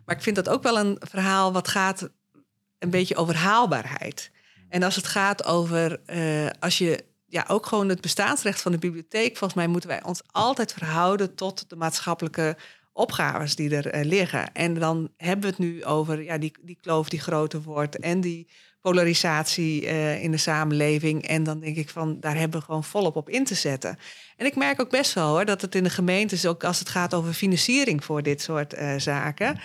Maar 0.05 0.15
ik 0.15 0.21
vind 0.21 0.35
dat 0.35 0.49
ook 0.49 0.63
wel 0.63 0.79
een 0.79 0.97
verhaal 0.99 1.53
wat 1.53 1.67
gaat 1.67 2.09
een 2.79 2.89
beetje 2.89 3.15
over 3.15 3.35
haalbaarheid. 3.35 4.31
En 4.69 4.83
als 4.83 4.95
het 4.95 5.07
gaat 5.07 5.45
over 5.45 5.99
uh, 6.05 6.49
als 6.59 6.77
je 6.77 7.03
ja, 7.25 7.45
ook 7.47 7.65
gewoon 7.65 7.89
het 7.89 8.01
bestaansrecht 8.01 8.61
van 8.61 8.71
de 8.71 8.77
bibliotheek. 8.77 9.37
Volgens 9.37 9.53
mij 9.53 9.67
moeten 9.67 9.89
wij 9.89 10.03
ons 10.03 10.21
altijd 10.27 10.73
verhouden 10.73 11.35
tot 11.35 11.69
de 11.69 11.75
maatschappelijke 11.75 12.57
opgaves 12.93 13.55
die 13.55 13.75
er 13.75 14.05
liggen. 14.05 14.53
En 14.53 14.73
dan 14.73 15.09
hebben 15.17 15.41
we 15.41 15.49
het 15.49 15.57
nu 15.57 15.85
over 15.85 16.23
ja, 16.23 16.37
die, 16.37 16.57
die 16.61 16.77
kloof 16.81 17.09
die 17.09 17.19
groter 17.19 17.61
wordt 17.61 17.99
en 17.99 18.21
die 18.21 18.49
polarisatie 18.91 19.83
uh, 19.83 20.23
in 20.23 20.31
de 20.31 20.37
samenleving. 20.37 21.27
En 21.27 21.43
dan 21.43 21.59
denk 21.59 21.75
ik 21.75 21.89
van, 21.89 22.19
daar 22.19 22.37
hebben 22.37 22.59
we 22.59 22.65
gewoon 22.65 22.83
volop 22.83 23.15
op 23.15 23.29
in 23.29 23.43
te 23.43 23.55
zetten. 23.55 23.97
En 24.37 24.45
ik 24.45 24.55
merk 24.55 24.81
ook 24.81 24.89
best 24.89 25.13
wel 25.13 25.27
hoor, 25.27 25.45
dat 25.45 25.61
het 25.61 25.75
in 25.75 25.83
de 25.83 25.89
gemeentes, 25.89 26.45
ook 26.45 26.63
als 26.63 26.79
het 26.79 26.89
gaat 26.89 27.13
over 27.13 27.33
financiering 27.33 28.03
voor 28.03 28.23
dit 28.23 28.41
soort 28.41 28.73
uh, 28.73 28.95
zaken, 28.97 29.59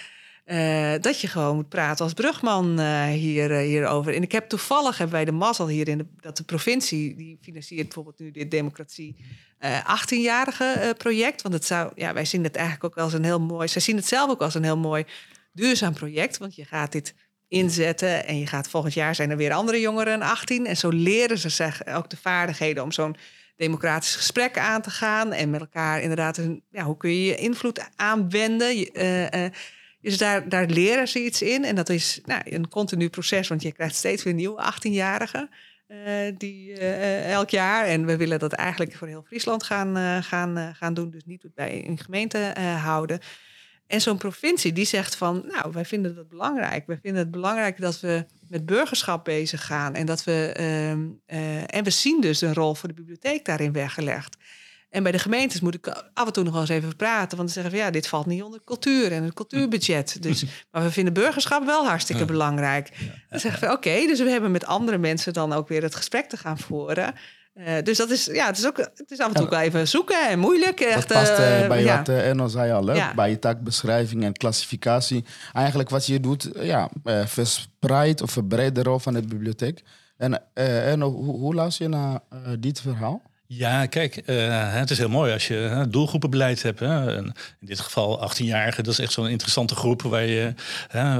dat 1.00 1.20
je 1.20 1.28
gewoon 1.28 1.54
moet 1.54 1.68
praten 1.68 2.04
als 2.04 2.14
brugman 2.14 2.80
hier, 3.08 3.50
hierover. 3.50 4.14
En 4.14 4.22
ik 4.22 4.32
heb 4.32 4.48
toevallig, 4.48 4.98
hebben 4.98 5.16
wij 5.16 5.24
de 5.24 5.32
mazzel 5.32 5.68
hier 5.68 5.88
in 5.88 5.98
de, 5.98 6.06
dat 6.20 6.36
de 6.36 6.42
provincie, 6.42 7.16
die 7.16 7.38
financiert 7.42 7.84
bijvoorbeeld 7.84 8.18
nu 8.18 8.30
dit 8.30 8.50
democratie 8.50 9.16
uh, 9.60 9.98
18-jarige 10.02 10.74
uh, 10.78 10.90
project. 10.90 11.42
Want 11.42 11.54
het 11.54 11.64
zou, 11.64 11.92
ja, 11.94 12.12
wij 12.12 12.24
zien 12.24 12.44
het 12.44 12.56
eigenlijk 12.56 12.84
ook 12.84 13.04
als 13.04 13.12
een 13.12 13.24
heel 13.24 13.40
mooi. 13.40 13.68
Zij 13.68 13.80
zien 13.80 13.96
het 13.96 14.06
zelf 14.06 14.30
ook 14.30 14.42
als 14.42 14.54
een 14.54 14.64
heel 14.64 14.78
mooi 14.78 15.04
duurzaam 15.52 15.92
project. 15.92 16.38
Want 16.38 16.54
je 16.54 16.64
gaat 16.64 16.92
dit 16.92 17.14
inzetten 17.50 18.26
en 18.26 18.38
je 18.38 18.46
gaat 18.46 18.68
volgend 18.68 18.94
jaar 18.94 19.14
zijn 19.14 19.30
er 19.30 19.36
weer 19.36 19.52
andere 19.52 19.80
jongeren 19.80 20.22
18. 20.22 20.66
En 20.66 20.76
zo 20.76 20.88
leren 20.88 21.38
ze 21.38 21.48
zich 21.48 21.86
ook 21.86 22.10
de 22.10 22.16
vaardigheden 22.16 22.82
om 22.82 22.92
zo'n 22.92 23.16
democratisch 23.56 24.16
gesprek 24.16 24.58
aan 24.58 24.82
te 24.82 24.90
gaan. 24.90 25.32
En 25.32 25.50
met 25.50 25.60
elkaar 25.60 26.00
inderdaad, 26.00 26.40
ja, 26.70 26.82
hoe 26.82 26.96
kun 26.96 27.10
je 27.10 27.24
je 27.24 27.36
invloed 27.36 27.88
aanwenden? 27.96 28.76
Uh, 29.02 29.50
dus 30.00 30.18
daar, 30.18 30.48
daar 30.48 30.66
leren 30.66 31.08
ze 31.08 31.24
iets 31.24 31.42
in. 31.42 31.64
En 31.64 31.74
dat 31.74 31.88
is 31.88 32.20
nou, 32.24 32.42
een 32.44 32.68
continu 32.68 33.08
proces, 33.08 33.48
want 33.48 33.62
je 33.62 33.72
krijgt 33.72 33.94
steeds 33.94 34.22
weer 34.22 34.34
nieuwe 34.34 34.72
18-jarigen. 34.72 35.48
Uh, 35.88 36.32
die 36.38 36.78
elk 37.20 37.50
jaar. 37.50 37.84
En 37.86 38.06
we 38.06 38.16
willen 38.16 38.38
dat 38.38 38.52
eigenlijk 38.52 38.94
voor 38.94 39.08
heel 39.08 39.24
Friesland 39.26 39.62
gaan, 39.62 40.22
gaan, 40.22 40.74
gaan 40.74 40.94
doen. 40.94 41.10
Dus 41.10 41.24
niet 41.24 41.44
bij 41.54 41.84
een 41.86 41.98
gemeente 41.98 42.38
houden. 42.82 43.20
En 43.90 44.00
zo'n 44.00 44.16
provincie 44.16 44.72
die 44.72 44.84
zegt 44.84 45.14
van, 45.14 45.44
nou, 45.46 45.72
wij 45.72 45.84
vinden 45.84 46.14
dat 46.14 46.28
belangrijk. 46.28 46.86
Wij 46.86 46.98
vinden 47.02 47.22
het 47.22 47.30
belangrijk 47.30 47.80
dat 47.80 48.00
we 48.00 48.26
met 48.48 48.66
burgerschap 48.66 49.24
bezig 49.24 49.66
gaan. 49.66 49.94
En, 49.94 50.06
dat 50.06 50.24
we, 50.24 50.52
ehm, 50.56 51.08
en 51.66 51.84
we 51.84 51.90
zien 51.90 52.20
dus 52.20 52.40
een 52.40 52.54
rol 52.54 52.74
voor 52.74 52.88
de 52.88 52.94
bibliotheek 52.94 53.44
daarin 53.44 53.72
weggelegd. 53.72 54.36
En 54.90 55.02
bij 55.02 55.12
de 55.12 55.18
gemeentes 55.18 55.60
moet 55.60 55.74
ik 55.74 55.88
af 56.14 56.26
en 56.26 56.32
toe 56.32 56.44
nog 56.44 56.52
wel 56.52 56.60
eens 56.60 56.70
even 56.70 56.96
praten. 56.96 57.36
Want 57.36 57.48
ze 57.48 57.54
zeggen 57.54 57.72
van 57.72 57.84
ja, 57.84 57.90
dit 57.90 58.08
valt 58.08 58.26
niet 58.26 58.42
onder 58.42 58.60
cultuur 58.64 59.12
en 59.12 59.22
het 59.22 59.34
cultuurbudget. 59.34 60.22
Dus, 60.22 60.44
maar 60.70 60.82
we 60.82 60.90
vinden 60.90 61.12
burgerschap 61.12 61.64
wel 61.64 61.86
hartstikke 61.86 62.24
belangrijk. 62.24 62.90
Dan 63.28 63.40
zeggen 63.40 63.68
we 63.68 63.74
oké, 63.74 64.06
dus 64.06 64.18
we 64.20 64.30
hebben 64.30 64.50
met 64.50 64.66
andere 64.66 64.98
mensen 64.98 65.32
dan 65.32 65.52
ook 65.52 65.68
weer 65.68 65.82
het 65.82 65.94
gesprek 65.94 66.28
te 66.28 66.36
gaan 66.36 66.58
voeren. 66.58 67.14
Uh, 67.66 67.82
dus 67.82 67.96
dat 67.96 68.10
is, 68.10 68.24
ja, 68.24 68.46
het 68.46 68.58
is, 68.58 68.66
ook, 68.66 68.76
het 68.76 69.10
is 69.10 69.18
af 69.18 69.32
en 69.32 69.48
toe 69.48 69.56
even 69.58 69.88
zoeken 69.88 70.28
en 70.28 70.38
moeilijk. 70.38 70.80
Echt, 70.80 71.08
dat 71.08 71.18
past 71.18 71.30
uh, 71.30 71.68
bij 71.68 71.82
ja. 71.82 71.96
wat 71.96 72.08
Erno 72.08 72.48
zei 72.48 72.72
al, 72.72 72.94
ja. 72.94 73.14
bij 73.14 73.30
je 73.30 73.38
takbeschrijving 73.38 74.24
en 74.24 74.32
klassificatie. 74.32 75.24
Eigenlijk 75.52 75.90
wat 75.90 76.06
je 76.06 76.20
doet, 76.20 76.50
ja, 76.54 76.90
verspreid 77.26 78.22
of 78.22 78.30
verbreid 78.30 78.74
de 78.74 78.82
rol 78.82 78.98
van 78.98 79.14
de 79.14 79.22
bibliotheek. 79.22 79.82
En 80.16 80.42
Erno, 80.54 81.10
hoe, 81.10 81.36
hoe 81.38 81.54
luister 81.54 81.84
je 81.84 81.90
naar 81.90 82.20
dit 82.58 82.80
verhaal? 82.80 83.22
Ja, 83.52 83.86
kijk, 83.86 84.22
uh, 84.26 84.74
het 84.74 84.90
is 84.90 84.98
heel 84.98 85.08
mooi 85.08 85.32
als 85.32 85.48
je 85.48 85.54
uh, 85.54 85.82
doelgroepenbeleid 85.88 86.62
hebt. 86.62 86.80
Hè. 86.80 87.16
In 87.16 87.34
dit 87.60 87.80
geval 87.80 88.30
18-jarigen, 88.30 88.82
dat 88.82 88.86
is 88.86 88.98
echt 88.98 89.12
zo'n 89.12 89.28
interessante 89.28 89.74
groep 89.74 90.02
waar 90.02 90.24
je, 90.24 90.54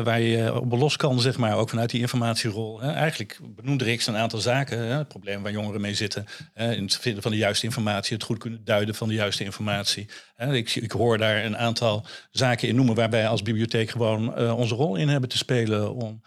waar 0.04 0.20
je 0.20 0.60
op 0.60 0.72
los 0.72 0.96
kan, 0.96 1.20
zeg 1.20 1.36
maar, 1.36 1.56
ook 1.56 1.68
vanuit 1.68 1.90
die 1.90 2.00
informatierol. 2.00 2.82
Eigenlijk 2.82 3.38
benoemde 3.42 3.84
Riks 3.84 4.06
een 4.06 4.16
aantal 4.16 4.38
zaken, 4.38 4.78
het 4.78 5.08
probleem 5.08 5.42
waar 5.42 5.52
jongeren 5.52 5.80
mee 5.80 5.94
zitten, 5.94 6.26
in 6.54 6.82
het 6.82 6.96
vinden 6.96 7.22
van 7.22 7.30
de 7.30 7.36
juiste 7.36 7.66
informatie, 7.66 8.14
het 8.14 8.24
goed 8.24 8.38
kunnen 8.38 8.64
duiden 8.64 8.94
van 8.94 9.08
de 9.08 9.14
juiste 9.14 9.44
informatie. 9.44 10.08
Ik, 10.50 10.74
ik 10.74 10.92
hoor 10.92 11.18
daar 11.18 11.44
een 11.44 11.56
aantal 11.56 12.06
zaken 12.30 12.68
in 12.68 12.74
noemen 12.74 12.94
waarbij 12.94 13.28
als 13.28 13.42
bibliotheek 13.42 13.90
gewoon 13.90 14.38
onze 14.52 14.74
rol 14.74 14.96
in 14.96 15.08
hebben 15.08 15.28
te 15.28 15.38
spelen 15.38 15.94
om 15.94 16.22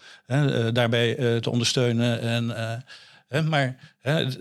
daarbij 0.74 1.40
te 1.40 1.50
ondersteunen 1.50 2.22
en 2.22 2.56
Maar 3.42 3.76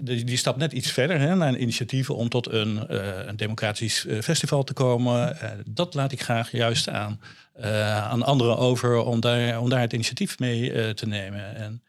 die, 0.01 0.37
stapt 0.37 0.59
net 0.59 0.73
iets 0.73 0.91
verder 0.91 1.37
naar 1.37 1.49
een 1.49 1.63
initiatief 1.63 2.11
om 2.11 2.29
tot 2.29 2.53
een, 2.53 2.87
uh, 2.91 3.27
een 3.27 3.37
democratisch 3.37 4.05
uh, 4.05 4.21
festival 4.21 4.65
te 4.65 4.73
komen. 4.73 5.37
Uh, 5.43 5.51
dat 5.67 5.95
laat 5.95 6.13
ik 6.13 6.23
graag 6.23 6.51
juist 6.51 6.89
aan, 6.89 7.21
aan 8.11 8.23
anderen 8.23 8.59
over 8.59 8.97
om 8.97 9.21
daar, 9.21 9.61
om 9.61 9.69
daar 9.69 9.81
het 9.81 9.93
initiatief 9.93 10.39
mee 10.39 10.95
te 10.95 11.07
nemen. 11.07 11.57
En, 11.57 11.83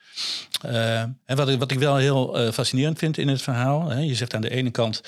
en 1.26 1.36
wat, 1.36 1.50
ik, 1.50 1.60
wat 1.60 1.72
ik 1.72 1.80
wel 1.80 1.96
heel 1.96 2.52
fascinerend 2.52 3.00
vind 3.00 3.18
in 3.18 3.28
het 3.28 3.42
verhaal, 3.42 3.94
je 3.94 4.16
zegt 4.16 4.34
aan 4.34 4.42
de 4.42 4.50
ene 4.50 4.72
kant, 4.72 5.02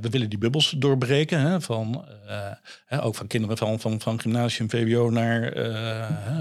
we 0.00 0.08
willen 0.10 0.28
die 0.28 0.38
bubbels 0.38 0.74
doorbreken, 0.76 1.62
van, 1.62 2.04
ook 3.00 3.14
van 3.14 3.26
kinderen 3.26 3.56
van, 3.56 3.80
van, 3.80 4.00
van 4.00 4.20
gymnasium, 4.20 4.70
VWO 4.70 5.10
naar 5.10 5.52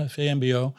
VMBO. 0.07 0.73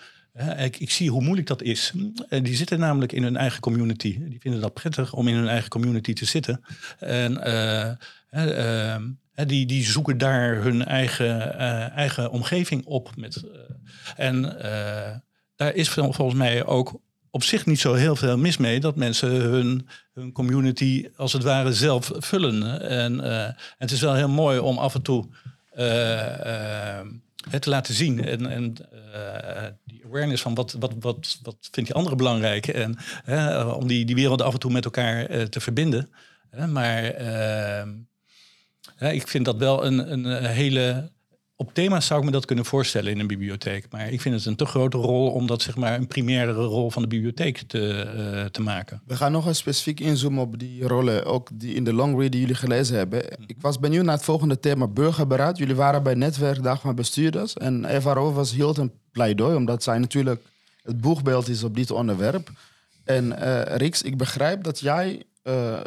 Ik, 0.59 0.77
ik, 0.77 0.90
zie 0.90 1.11
hoe 1.11 1.23
moeilijk 1.23 1.47
dat 1.47 1.62
is. 1.62 1.92
En 2.29 2.42
die 2.42 2.57
zitten 2.57 2.79
namelijk 2.79 3.12
in 3.12 3.23
hun 3.23 3.37
eigen 3.37 3.61
community. 3.61 4.18
Die 4.29 4.40
vinden 4.40 4.61
dat 4.61 4.75
prettig 4.75 5.12
om 5.12 5.29
in 5.29 5.35
hun 5.35 5.49
eigen 5.49 5.68
community 5.68 6.12
te 6.12 6.25
zitten. 6.25 6.64
En 6.99 7.33
uh, 7.33 7.90
uh, 8.31 8.97
die, 9.47 9.66
die 9.66 9.85
zoeken 9.85 10.18
daar 10.18 10.55
hun 10.55 10.85
eigen, 10.85 11.55
uh, 11.57 11.97
eigen 11.97 12.31
omgeving 12.31 12.85
op. 12.85 13.16
Met, 13.16 13.45
en 14.16 14.42
daar 15.57 15.75
is 15.75 15.88
volgens 15.88 16.35
mij 16.35 16.64
ook 16.64 17.01
op 17.31 17.42
zich 17.42 17.66
niet 17.66 17.81
zo 17.81 17.95
heel 17.95 18.16
veel 18.16 18.38
mis 18.38 18.57
mee 18.57 18.81
dat 18.81 18.97
mensen 18.97 19.31
hun, 19.31 19.88
hun 20.14 20.33
community 20.33 21.09
als 21.16 21.33
het 21.33 21.42
ware 21.42 21.73
zelf 21.73 22.11
vullen. 22.14 22.81
En, 22.88 23.18
het 23.79 23.90
is 23.90 24.01
wel 24.01 24.14
heel 24.14 24.29
mooi 24.29 24.59
om 24.59 24.79
af 24.79 24.95
en 24.95 25.03
toe 25.03 25.27
het 25.73 27.32
te 27.61 27.70
laten 27.70 27.94
zien. 27.94 28.24
En, 28.24 28.46
en 28.46 28.74
uh, 29.14 29.64
die 29.85 30.02
awareness 30.05 30.42
van 30.42 30.55
wat, 30.55 30.76
wat, 30.78 30.92
wat, 31.00 31.38
wat 31.42 31.57
vindt 31.70 31.90
die 31.90 31.98
andere 31.98 32.16
belangrijk. 32.16 32.66
En 32.66 32.98
om 33.74 33.87
die, 33.87 34.05
die 34.05 34.14
werelden 34.14 34.46
af 34.46 34.52
en 34.52 34.59
toe 34.59 34.72
met 34.72 34.85
elkaar 34.85 35.31
uh, 35.31 35.42
te 35.42 35.61
verbinden. 35.61 36.11
maar 36.68 37.05
ik 38.98 39.28
vind 39.28 39.44
dat 39.44 39.57
wel 39.57 39.87
een, 39.87 40.12
een 40.12 40.44
hele. 40.44 41.11
Op 41.62 41.75
thema's 41.75 42.07
zou 42.07 42.20
ik 42.20 42.27
me 42.27 42.33
dat 42.33 42.44
kunnen 42.44 42.64
voorstellen 42.64 43.11
in 43.11 43.20
een 43.20 43.27
bibliotheek. 43.27 43.87
Maar 43.90 44.11
ik 44.11 44.20
vind 44.20 44.35
het 44.35 44.44
een 44.44 44.57
te 44.57 44.64
grote 44.64 44.96
rol 44.96 45.31
om 45.31 45.46
dat 45.46 45.62
zeg 45.62 45.77
maar 45.77 45.94
een 45.94 46.07
primaire 46.07 46.53
rol 46.53 46.90
van 46.90 47.03
de 47.03 47.09
bibliotheek 47.09 47.59
te, 47.59 48.48
te 48.51 48.62
maken. 48.62 49.03
We 49.07 49.16
gaan 49.16 49.33
nog 49.33 49.46
eens 49.46 49.59
specifiek 49.59 50.01
inzoomen 50.01 50.42
op 50.42 50.59
die 50.59 50.87
rollen, 50.87 51.25
ook 51.25 51.48
die 51.53 51.75
in 51.75 51.85
de 51.85 51.92
long 51.92 52.18
read 52.18 52.33
die 52.33 52.40
jullie 52.40 52.55
gelezen 52.55 52.96
hebben. 52.96 53.25
Ik 53.46 53.57
was 53.61 53.79
benieuwd 53.79 54.05
naar 54.05 54.14
het 54.14 54.25
volgende 54.25 54.61
thema, 54.61 54.87
burgerberaad. 54.87 55.59
Jullie 55.59 55.75
waren 55.75 56.03
bij 56.03 56.14
Netwerkdag 56.14 56.81
van 56.81 56.94
Bestuurders 56.94 57.55
en 57.55 57.85
Eva 57.85 58.12
Rovers 58.12 58.53
hield 58.53 58.79
een 58.79 58.92
pleidooi, 59.12 59.57
omdat 59.57 59.83
zij 59.83 59.98
natuurlijk 59.98 60.40
het 60.83 61.01
boegbeeld 61.01 61.48
is 61.48 61.64
op 61.64 61.75
dit 61.75 61.90
onderwerp. 61.90 62.51
En 63.05 63.25
uh, 63.25 63.62
Rix, 63.62 64.03
ik 64.03 64.16
begrijp 64.16 64.64
dat 64.64 64.81
jij 64.81 65.22
uh, 65.44 65.81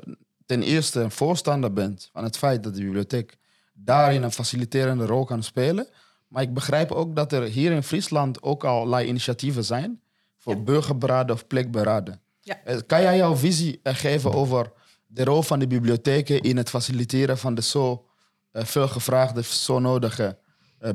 ten 0.46 0.64
eerste 0.64 1.00
een 1.00 1.12
voorstander 1.12 1.74
bent 1.74 2.10
van 2.14 2.24
het 2.24 2.38
feit 2.38 2.64
dat 2.64 2.76
de 2.76 2.82
bibliotheek 2.82 3.38
daarin 3.76 4.24
een 4.24 4.32
faciliterende 4.32 5.06
rol 5.06 5.24
kan 5.24 5.44
spelen. 5.44 5.88
Maar 6.28 6.44
ik 6.44 6.54
begrijp 6.54 6.92
ook 6.92 7.16
dat 7.16 7.32
er 7.32 7.44
hier 7.44 7.72
in 7.72 7.84
Friesland 7.84 8.44
ook 8.44 8.64
al 8.64 8.76
allerlei 8.76 9.08
initiatieven 9.08 9.66
zijn 9.66 10.02
voor 10.38 10.54
ja. 10.54 10.60
burgerberaden 10.60 11.36
of 11.36 11.48
plekberaden. 11.48 12.22
Ja. 12.40 12.60
Uh, 12.68 12.78
kan 12.88 13.02
jij 13.02 13.18
jouw 13.18 13.36
visie 13.36 13.80
geven 13.84 14.34
over 14.34 14.72
de 15.08 15.24
rol 15.24 15.42
van 15.42 15.60
de 15.60 15.68
bibliotheken 15.68 16.42
in 16.42 16.58
het 16.58 16.70
faciliteren 16.70 17.38
van 17.38 17.56
de 17.56 17.62
zo 17.62 18.06
veel 18.52 18.88
gevraagde, 18.88 19.44
zo 19.44 19.80
nodige 19.80 20.38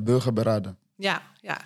burgerberaden? 0.00 0.78
Ja, 0.96 1.22
ja. 1.40 1.60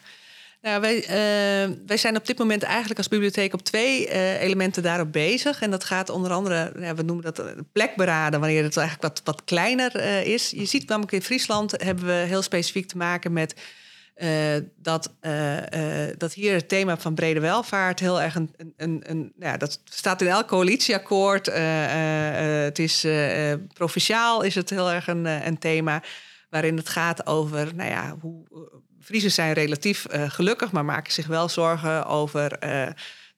Nou, 0.65 0.81
wij, 0.81 0.97
uh, 0.97 1.77
wij 1.87 1.97
zijn 1.97 2.17
op 2.17 2.27
dit 2.27 2.39
moment 2.39 2.63
eigenlijk 2.63 2.99
als 2.99 3.09
bibliotheek 3.09 3.55
op 3.55 3.63
twee 3.63 4.07
uh, 4.07 4.41
elementen 4.41 4.83
daarop 4.83 5.13
bezig. 5.13 5.61
En 5.63 5.71
dat 5.71 5.85
gaat 5.85 6.09
onder 6.09 6.33
andere, 6.33 6.73
ja, 6.79 6.95
we 6.95 7.03
noemen 7.03 7.25
dat 7.25 7.43
plekberaden, 7.73 8.41
wanneer 8.41 8.63
het 8.63 8.77
eigenlijk 8.77 9.15
wat, 9.15 9.21
wat 9.25 9.45
kleiner 9.45 9.97
is. 10.27 10.51
Je 10.51 10.65
ziet 10.65 10.89
namelijk 10.89 11.13
in 11.13 11.23
Friesland 11.23 11.83
hebben 11.83 12.07
we 12.07 12.13
heel 12.13 12.43
specifiek 12.43 12.89
te 12.89 12.97
maken 12.97 13.33
met 13.33 13.55
dat, 14.77 15.11
dat 16.17 16.33
hier 16.33 16.55
het 16.55 16.69
thema 16.69 16.97
van 16.97 17.15
brede 17.15 17.41
welvaart 17.41 18.01
heel 18.01 18.21
erg 18.21 18.35
een. 18.35 18.55
een, 18.57 18.75
een, 18.77 19.03
een 19.07 19.33
ja, 19.39 19.57
dat 19.57 19.81
staat 19.85 20.21
in 20.21 20.29
elk 20.29 20.47
coalitieakkoord. 20.47 21.47
het 22.67 22.79
is 22.79 23.07
provinciaal, 23.73 24.43
is 24.43 24.55
het 24.55 24.71
heel 24.71 24.91
erg 24.91 25.07
een, 25.07 25.25
een 25.25 25.59
thema 25.59 26.03
waarin 26.51 26.77
het 26.77 26.89
gaat 26.89 27.27
over, 27.27 27.75
nou 27.75 27.91
ja, 27.91 28.17
hoe 28.21 28.45
Friesen 29.05 29.31
zijn 29.31 29.53
relatief 29.53 30.07
uh, 30.11 30.31
gelukkig, 30.31 30.73
maar 30.73 30.85
maken 30.85 31.13
zich 31.13 31.27
wel 31.27 31.49
zorgen 31.49 32.07
over 32.07 32.65
uh, 32.65 32.71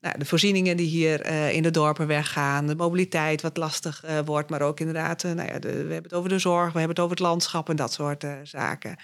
nou, 0.00 0.18
de 0.18 0.24
voorzieningen 0.24 0.76
die 0.76 0.86
hier 0.86 1.26
uh, 1.26 1.52
in 1.52 1.62
de 1.62 1.70
dorpen 1.70 2.06
weggaan, 2.06 2.66
de 2.66 2.76
mobiliteit 2.76 3.42
wat 3.42 3.56
lastig 3.56 4.04
wordt, 4.24 4.50
maar 4.50 4.62
ook 4.62 4.80
inderdaad, 4.80 5.22
nou 5.22 5.48
ja, 5.48 5.58
we 5.58 5.68
hebben 5.68 6.02
het 6.02 6.14
over 6.14 6.28
de 6.28 6.38
zorg, 6.38 6.72
we 6.72 6.78
hebben 6.78 6.96
het 6.96 7.04
over 7.04 7.16
het 7.16 7.26
landschap 7.26 7.68
en 7.68 7.76
dat 7.76 7.92
soort 7.92 8.24
zaken. 8.42 8.96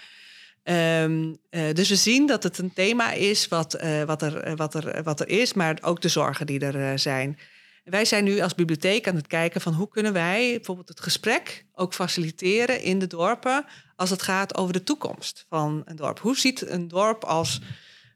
Um, 0.63 1.37
dus 1.49 1.89
we 1.89 1.95
zien 1.95 2.27
dat 2.27 2.43
het 2.43 2.57
een 2.57 2.73
thema 2.73 3.11
is 3.11 3.47
wat, 3.47 3.83
wat, 4.05 4.21
er, 4.21 4.55
wat, 4.55 4.73
er, 4.73 5.03
wat 5.03 5.19
er 5.19 5.29
is, 5.29 5.53
maar 5.53 5.77
ook 5.81 6.01
de 6.01 6.09
zorgen 6.09 6.45
die 6.45 6.59
er 6.59 6.99
zijn. 6.99 7.39
Wij 7.83 8.05
zijn 8.05 8.23
nu 8.23 8.39
als 8.39 8.55
bibliotheek 8.55 9.07
aan 9.07 9.15
het 9.15 9.27
kijken 9.27 9.61
van 9.61 9.73
hoe 9.73 9.87
kunnen 9.87 10.13
wij 10.13 10.53
bijvoorbeeld 10.55 10.87
het 10.87 10.99
gesprek 10.99 11.65
ook 11.73 11.93
faciliteren 11.93 12.81
in 12.81 12.99
de 12.99 13.07
dorpen 13.07 13.65
als 14.03 14.11
het 14.11 14.21
gaat 14.21 14.57
over 14.57 14.73
de 14.73 14.83
toekomst 14.83 15.45
van 15.49 15.81
een 15.85 15.95
dorp. 15.95 16.19
Hoe 16.19 16.37
ziet 16.37 16.69
een 16.69 16.87
dorp 16.87 17.23
als, 17.23 17.61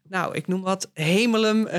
nou, 0.03 0.35
ik 0.35 0.47
noem 0.47 0.61
wat, 0.61 0.89
Hemelum, 0.93 1.59
uh, 1.65 1.73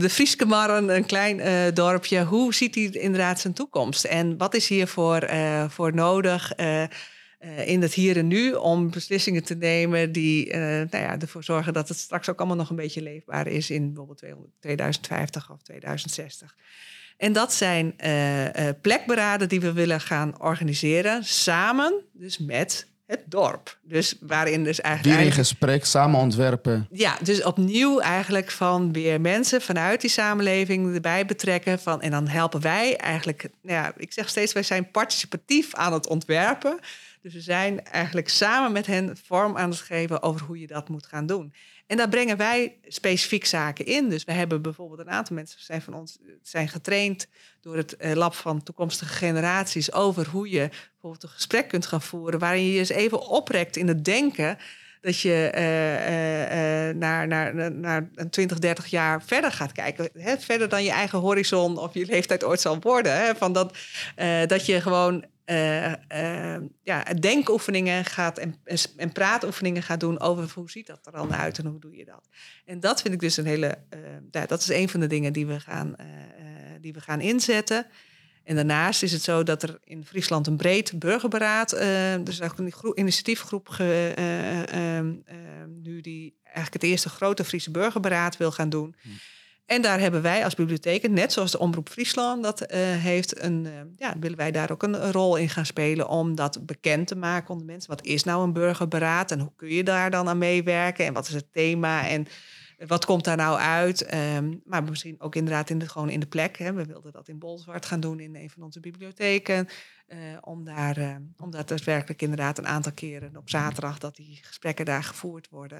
de 0.00 0.10
Frieske 0.10 0.46
Marren, 0.46 0.96
een 0.96 1.06
klein 1.06 1.38
uh, 1.38 1.74
dorpje. 1.74 2.24
Hoe 2.24 2.54
ziet 2.54 2.74
hij 2.74 2.84
inderdaad 2.84 3.40
zijn 3.40 3.52
toekomst? 3.52 4.04
En 4.04 4.36
wat 4.36 4.54
is 4.54 4.68
hiervoor 4.68 5.24
uh, 5.30 5.68
voor 5.68 5.94
nodig 5.94 6.52
in 7.64 7.82
het 7.82 7.94
hier 7.94 8.16
en 8.16 8.26
nu 8.26 8.52
om 8.52 8.90
beslissingen 8.90 9.44
te 9.44 9.54
nemen 9.54 10.12
die 10.12 10.56
nou 10.56 10.88
ja, 10.90 11.18
ervoor 11.18 11.44
zorgen 11.44 11.72
dat 11.72 11.88
het 11.88 11.98
straks 11.98 12.30
ook 12.30 12.38
allemaal 12.38 12.56
nog 12.56 12.70
een 12.70 12.76
beetje 12.76 13.02
leefbaar 13.02 13.46
is 13.46 13.70
in 13.70 13.86
bijvoorbeeld 13.86 14.52
2050 14.60 15.50
of 15.50 15.62
2060. 15.62 16.54
En 17.16 17.32
dat 17.32 17.52
zijn 17.52 17.96
plekberaden 18.80 19.48
die 19.48 19.60
we 19.60 19.72
willen 19.72 20.00
gaan 20.00 20.40
organiseren 20.40 21.24
samen, 21.24 22.04
dus 22.12 22.38
met 22.38 22.92
het 23.06 23.22
dorp. 23.26 23.78
Dus 23.82 24.14
waarin 24.20 24.64
dus 24.64 24.80
eigenlijk... 24.80 25.18
Die 25.18 25.26
in 25.26 25.32
gesprek, 25.32 25.84
samen 25.84 26.20
ontwerpen. 26.20 26.88
Ja, 26.90 27.16
dus 27.22 27.42
opnieuw 27.42 28.00
eigenlijk 28.00 28.50
van 28.50 28.92
weer 28.92 29.20
mensen 29.20 29.60
vanuit 29.60 30.00
die 30.00 30.10
samenleving 30.10 30.94
erbij 30.94 31.26
betrekken. 31.26 31.78
Van, 31.78 32.00
en 32.00 32.10
dan 32.10 32.28
helpen 32.28 32.60
wij 32.60 32.96
eigenlijk... 32.96 33.48
Nou 33.62 33.78
ja, 33.78 33.92
ik 33.96 34.12
zeg 34.12 34.28
steeds, 34.28 34.52
wij 34.52 34.62
zijn 34.62 34.90
participatief 34.90 35.74
aan 35.74 35.92
het 35.92 36.08
ontwerpen. 36.08 36.78
Dus 37.24 37.34
we 37.34 37.40
zijn 37.40 37.84
eigenlijk 37.84 38.28
samen 38.28 38.72
met 38.72 38.86
hen 38.86 39.16
vorm 39.24 39.56
aan 39.56 39.70
het 39.70 39.80
geven 39.80 40.22
over 40.22 40.46
hoe 40.46 40.60
je 40.60 40.66
dat 40.66 40.88
moet 40.88 41.06
gaan 41.06 41.26
doen. 41.26 41.54
En 41.86 41.96
daar 41.96 42.08
brengen 42.08 42.36
wij 42.36 42.78
specifiek 42.86 43.44
zaken 43.44 43.86
in. 43.86 44.08
Dus 44.08 44.24
we 44.24 44.32
hebben 44.32 44.62
bijvoorbeeld 44.62 45.00
een 45.00 45.10
aantal 45.10 45.36
mensen 45.36 45.62
zijn 45.62 45.82
van 45.82 45.94
ons 45.94 46.18
zijn 46.42 46.68
getraind 46.68 47.26
door 47.60 47.76
het 47.76 47.96
eh, 47.96 48.12
lab 48.12 48.34
van 48.34 48.62
toekomstige 48.62 49.12
generaties 49.12 49.92
over 49.92 50.28
hoe 50.28 50.50
je 50.50 50.68
bijvoorbeeld 50.68 51.22
een 51.22 51.28
gesprek 51.28 51.68
kunt 51.68 51.86
gaan 51.86 52.02
voeren, 52.02 52.38
waarin 52.38 52.64
je 52.64 52.72
je 52.72 52.78
eens 52.78 52.88
even 52.88 53.26
oprekt 53.26 53.76
in 53.76 53.88
het 53.88 54.04
denken 54.04 54.58
dat 55.00 55.20
je 55.20 55.50
uh, 55.54 56.98
naar, 57.00 57.26
naar, 57.26 57.72
naar 57.72 58.08
een 58.14 58.30
20, 58.30 58.58
30 58.58 58.86
jaar 58.86 59.22
verder 59.22 59.52
gaat 59.52 59.72
kijken. 59.72 60.08
Hè? 60.18 60.38
Verder 60.38 60.68
dan 60.68 60.84
je 60.84 60.90
eigen 60.90 61.18
horizon 61.18 61.78
of 61.78 61.94
je 61.94 62.06
leeftijd 62.06 62.44
ooit 62.44 62.60
zal 62.60 62.80
worden. 62.80 63.16
Hè? 63.16 63.34
Van 63.34 63.52
dat, 63.52 63.76
dat 64.46 64.66
je 64.66 64.80
gewoon 64.80 65.24
uh, 65.46 65.88
uh, 65.88 66.56
ja, 66.82 67.04
denkoefeningen 67.04 68.04
gaat 68.04 68.38
en, 68.38 68.54
en, 68.96 69.12
praatoefeningen 69.12 69.82
gaat 69.82 70.00
doen 70.00 70.20
over 70.20 70.50
hoe 70.54 70.70
ziet 70.70 70.86
dat 70.86 71.06
er 71.06 71.12
dan 71.12 71.34
uit 71.34 71.58
en 71.58 71.66
hoe 71.66 71.80
doe 71.80 71.96
je 71.96 72.04
dat. 72.04 72.28
En 72.64 72.80
dat 72.80 73.02
vind 73.02 73.14
ik 73.14 73.20
dus 73.20 73.36
een 73.36 73.46
hele, 73.46 73.78
uh, 73.94 74.00
ja, 74.30 74.46
dat 74.46 74.60
is 74.60 74.68
een 74.68 74.88
van 74.88 75.00
de 75.00 75.06
dingen 75.06 75.32
die 75.32 75.46
we 75.46 75.60
gaan, 75.60 75.96
die 76.80 76.92
we 76.92 77.00
gaan 77.00 77.20
inzetten. 77.20 77.86
En 78.44 78.54
daarnaast 78.54 79.02
is 79.02 79.12
het 79.12 79.22
zo 79.22 79.42
dat 79.42 79.62
er 79.62 79.78
in 79.84 80.04
Friesland 80.04 80.46
een 80.46 80.56
breed 80.56 80.98
burgerberaad, 80.98 81.70
dus 82.24 82.40
eigenlijk 82.40 82.82
een 82.82 82.98
initiatiefgroep 82.98 83.68
ge, 83.68 84.12
nu 85.82 86.00
die 86.00 86.36
eigenlijk 86.42 86.72
het 86.72 86.82
eerste 86.82 87.08
grote 87.08 87.44
Friese 87.44 87.70
burgerberaad 87.70 88.36
wil 88.36 88.52
gaan 88.52 88.68
doen. 88.68 88.96
Hm. 89.02 89.08
En 89.66 89.82
daar 89.82 90.00
hebben 90.00 90.22
wij 90.22 90.44
als 90.44 90.54
bibliotheek, 90.54 91.08
net 91.08 91.32
zoals 91.32 91.50
de 91.50 91.58
Omroep 91.58 91.88
Friesland 91.88 92.42
dat 92.42 92.60
uh, 92.60 92.68
heeft, 92.78 93.42
een, 93.42 93.64
uh, 93.64 93.72
ja, 93.96 94.14
willen 94.18 94.36
wij 94.36 94.50
daar 94.50 94.70
ook 94.70 94.82
een, 94.82 95.12
rol 95.12 95.36
in 95.36 95.48
gaan 95.48 95.66
spelen 95.66 96.08
om 96.08 96.34
dat 96.34 96.66
bekend 96.66 97.06
te 97.06 97.16
maken 97.16 97.50
onder 97.50 97.66
mensen. 97.66 97.90
Wat 97.90 98.04
is 98.04 98.24
nou 98.24 98.42
een 98.42 98.52
burgerberaad 98.52 99.30
en 99.30 99.40
hoe 99.40 99.52
kun 99.56 99.68
je 99.68 99.84
daar 99.84 100.10
dan 100.10 100.28
aan 100.28 100.38
meewerken 100.38 101.06
en 101.06 101.12
wat 101.12 101.28
is 101.28 101.34
het 101.34 101.52
thema 101.52 102.08
en 102.08 102.26
wat 102.86 103.04
komt 103.04 103.24
daar 103.24 103.36
nou 103.36 103.58
uit? 103.58 104.14
Um, 104.14 104.60
maar 104.64 104.84
misschien 104.84 105.20
ook 105.20 105.34
inderdaad 105.34 105.70
in 105.70 105.78
de, 105.78 105.88
gewoon 105.88 106.10
in 106.10 106.20
de 106.20 106.26
plek. 106.26 106.58
Hè. 106.58 106.72
We 106.72 106.84
wilden 106.84 107.12
dat 107.12 107.28
in 107.28 107.38
Bolzwart 107.38 107.86
gaan 107.86 108.00
doen 108.00 108.20
in 108.20 108.36
een 108.36 108.50
van 108.50 108.62
onze 108.62 108.80
bibliotheken. 108.80 109.68
Uh, 110.08 110.18
om, 110.40 110.64
daar, 110.64 110.98
uh, 110.98 111.16
om 111.36 111.50
daadwerkelijk 111.50 112.22
inderdaad 112.22 112.58
een 112.58 112.66
aantal 112.66 112.92
keren 112.92 113.36
op 113.36 113.50
zaterdag 113.50 113.98
dat 113.98 114.16
die 114.16 114.40
gesprekken 114.42 114.84
daar 114.84 115.04
gevoerd 115.04 115.48
worden. 115.48 115.78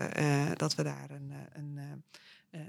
dat 0.57 0.75
we 0.75 0.83
daar 0.83 1.11
een, 1.11 1.33
een 1.53 1.75
eh, 1.77 1.85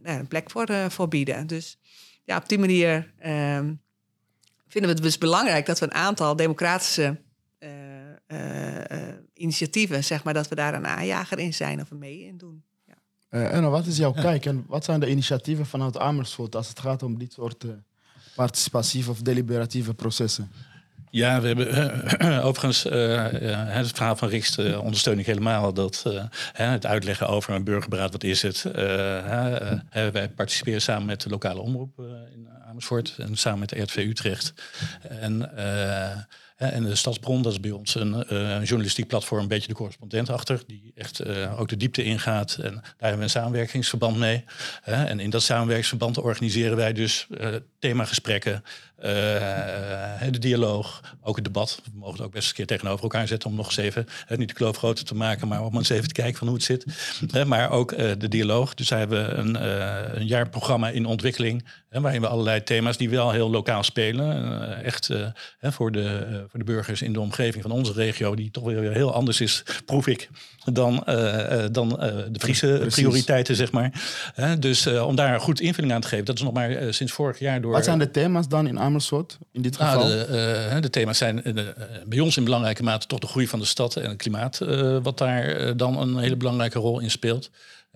een 0.04 0.28
plek 0.28 0.50
voor, 0.50 0.70
uh, 0.70 0.90
voor 0.90 1.08
bieden. 1.08 1.48
Dus 1.48 1.78
ja, 2.24 2.38
op 2.38 2.50
die 2.50 2.60
manier 2.60 3.14
ehm, 3.20 3.74
vinden 4.68 4.90
we 4.90 4.96
het 4.96 5.02
dus 5.02 5.18
belangrijk 5.18 5.66
dat 5.66 5.80
we 5.80 5.86
een 5.86 5.94
aantal 5.94 6.36
democratische 6.36 7.24
uh, 8.28 8.38
initiatieven, 9.34 10.04
zeg 10.04 10.24
maar, 10.24 10.34
dat 10.34 10.48
we 10.48 10.56
daar 10.56 10.74
een 10.74 10.88
aanjager 10.88 11.40
in 11.40 11.54
zijn 11.54 11.82
of 11.82 11.92
mee 11.92 12.20
in 12.20 12.38
doen. 12.38 12.64
Ja. 13.30 13.50
en 13.50 13.70
wat 13.70 13.86
is 13.86 13.98
jouw 13.98 14.12
kijk 14.12 14.46
en 14.46 14.66
wat 14.68 14.86
zijn 14.86 15.00
de 15.00 15.10
initiatieven 15.10 15.66
vanuit 15.66 15.98
Amersfoort 15.98 16.56
als 16.56 16.68
het 16.68 16.80
gaat 16.80 17.04
om 17.04 17.18
dit 17.18 17.34
soort 17.34 17.66
participatieve 18.36 19.12
of 19.12 19.22
deliberatieve 19.22 19.94
processen? 19.94 20.52
Ja, 21.16 21.42
we 21.42 21.48
hebben 21.48 22.04
overigens 22.48 22.86
uh, 22.86 23.26
het 23.68 23.92
verhaal 23.92 24.16
van 24.16 24.30
Riks 24.30 24.58
ondersteun 24.58 25.20
ik 25.20 25.26
helemaal. 25.26 25.74
Dat 25.74 26.06
het 26.54 26.86
uitleggen 26.86 27.28
over 27.28 27.54
een 27.54 27.64
burgerberaad, 27.64 28.12
wat 28.12 28.24
is 28.24 28.42
het? 28.42 28.62
wij 29.92 30.30
participeren 30.36 30.82
samen 30.82 31.06
met 31.06 31.22
de 31.22 31.30
lokale 31.30 31.60
omroep 31.60 32.00
in 32.34 32.48
Amersfoort 32.68 33.16
en 33.18 33.38
samen 33.38 33.60
met 33.60 33.70
de 33.70 33.82
RTV 33.82 33.96
Utrecht. 33.96 34.54
En 35.10 35.52
en 36.56 36.84
de 36.84 36.96
Stadsbron, 36.96 37.42
dat 37.42 37.52
is 37.52 37.60
bij 37.60 37.72
ons 37.72 37.96
een, 37.96 38.26
journalistiek 38.64 39.08
platform, 39.08 39.42
een 39.42 39.48
beetje 39.48 39.68
de 39.68 39.74
correspondent 39.74 40.30
achter, 40.30 40.64
die 40.68 40.92
echt 40.96 41.26
ook 41.58 41.70
de 41.70 41.78
diepte 41.78 42.04
ingaat. 42.04 42.56
En 42.56 42.74
daar 42.74 42.84
hebben 42.98 43.18
we 43.18 43.24
een 43.24 43.30
samenwerkingsverband 43.30 44.18
mee. 44.18 44.44
en 44.84 45.20
in 45.20 45.30
dat 45.30 45.44
samenwerkingsverband 45.44 46.18
organiseren 46.18 46.78
wij 46.78 46.94
dus 46.94 47.28
uh, 49.04 50.16
themagesprekken, 50.26 50.32
de 50.32 50.40
dialoog, 50.40 51.02
ook 51.22 51.36
het 51.36 51.46
debat. 51.46 51.82
We 51.84 51.92
mogen 52.00 52.16
het 52.16 52.26
ook 52.26 52.32
best 52.32 52.48
een 52.48 52.56
keer 52.56 52.66
tegenover 52.66 53.04
elkaar 53.04 53.28
zetten 53.28 53.50
om 53.50 53.56
nog 53.56 53.66
eens 53.66 53.78
even, 53.78 54.08
niet 54.30 54.48
de 54.48 54.54
kloof 54.54 54.78
groter 54.78 55.06
te 55.06 55.16
maken, 55.16 55.48
maar 55.48 55.64
om 55.64 55.78
eens 55.78 55.90
even 55.90 56.08
te 56.08 56.14
kijken 56.14 56.38
van 56.38 56.48
hoe 56.48 56.56
het 56.56 56.66
zit. 56.66 56.86
maar 57.46 57.72
ook 57.72 57.98
de 57.98 58.28
dialoog. 58.28 58.74
Dus 58.74 58.88
daar 58.88 59.00
hebben 59.00 59.26
we 59.26 59.34
een, 59.34 59.66
een 60.20 60.28
jaarprogramma 60.28 60.90
in 60.90 61.06
ontwikkeling, 61.06 61.66
waarin 61.90 62.22
we 62.22 62.28
allerlei 62.28 62.64
thema's 62.64 62.98
die 62.98 63.10
wel 63.10 63.32
heel 63.32 63.50
lokaal 63.50 63.84
spelen, 63.84 64.84
echt 64.84 65.10
voor 65.62 65.92
de 65.92 66.44
voor 66.50 66.60
de 66.60 66.66
burgers 66.66 67.02
in 67.02 67.14
de 67.14 67.20
omgeving 67.20 67.64
van 67.64 67.72
onze 67.72 67.94
regio, 67.94 68.36
die 68.36 68.52
toch 68.52 68.64
weer 68.64 68.92
heel 68.92 69.14
anders 69.14 69.42
is, 69.42 69.64
proef 69.86 70.08
ik, 70.08 70.30
dan, 70.74 71.04
dan 71.72 71.90
de 71.90 72.40
Friese 72.40 72.86
prioriteiten, 72.90 73.56
zeg 73.56 73.72
maar. 73.72 73.92
dus 74.60 74.88
om 74.88 75.16
daar 75.16 75.40
goed 75.40 75.60
invulling 75.60 75.94
aan 75.94 76.02
te 76.02 76.08
geven, 76.08 76.26
dat 76.26 76.36
is 76.36 76.42
nog 76.42 76.54
maar 76.54 76.94
sinds 76.94 77.14
vorig 77.14 77.40
jaar 77.40 77.62
door. 77.62 77.72
Wat 77.72 77.84
zijn 77.84 78.00
de 78.00 78.12
thema's 78.12 78.48
dan 78.48 78.68
in 78.68 78.80
Amersfoort 78.86 79.38
in 79.52 79.62
dit 79.62 79.78
nou, 79.78 79.92
geval? 79.92 80.08
de, 80.08 80.78
de, 80.82 80.90
thema's 80.90 81.18
zijn 81.18 81.42
bij 82.06 82.20
ons 82.20 82.38
in 82.38 82.44
belangrijke 82.44 82.84
mate 82.84 83.08
toch 83.08 83.20
de 83.20 83.28
groei 83.28 83.48
van 83.48 83.60
de 83.60 83.66
stad 83.66 83.96
en 83.96 84.10
het 84.10 84.18
klimaat, 84.18 84.58
wat 85.04 85.18
daar 85.18 85.78
dan 85.78 86.00
een 86.00 86.18
hele 86.18 86.36
belangrijke 86.36 86.80
rol 86.80 87.00
in 87.00 87.12
speelt. 87.12 87.50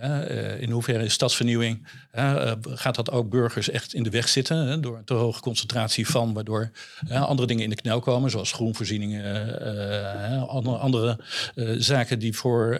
Uh, 0.03 0.61
in 0.61 0.71
hoeverre 0.71 1.03
is 1.03 1.13
stadsvernieuwing, 1.13 1.87
uh, 2.15 2.51
gaat 2.61 2.95
dat 2.95 3.11
ook 3.11 3.29
burgers 3.29 3.69
echt 3.69 3.93
in 3.93 4.03
de 4.03 4.09
weg 4.09 4.29
zitten 4.29 4.81
door 4.81 4.97
een 4.97 5.03
te 5.03 5.13
hoge 5.13 5.41
concentratie 5.41 6.07
van, 6.07 6.33
waardoor 6.33 6.71
andere 7.09 7.47
dingen 7.47 7.63
in 7.63 7.69
de 7.69 7.75
knel 7.75 7.99
komen, 7.99 8.29
zoals 8.29 8.51
groenvoorzieningen, 8.51 9.23
uh, 10.37 10.43
andere, 10.81 11.19
zaken 11.77 12.19
die 12.19 12.33
voor, 12.33 12.79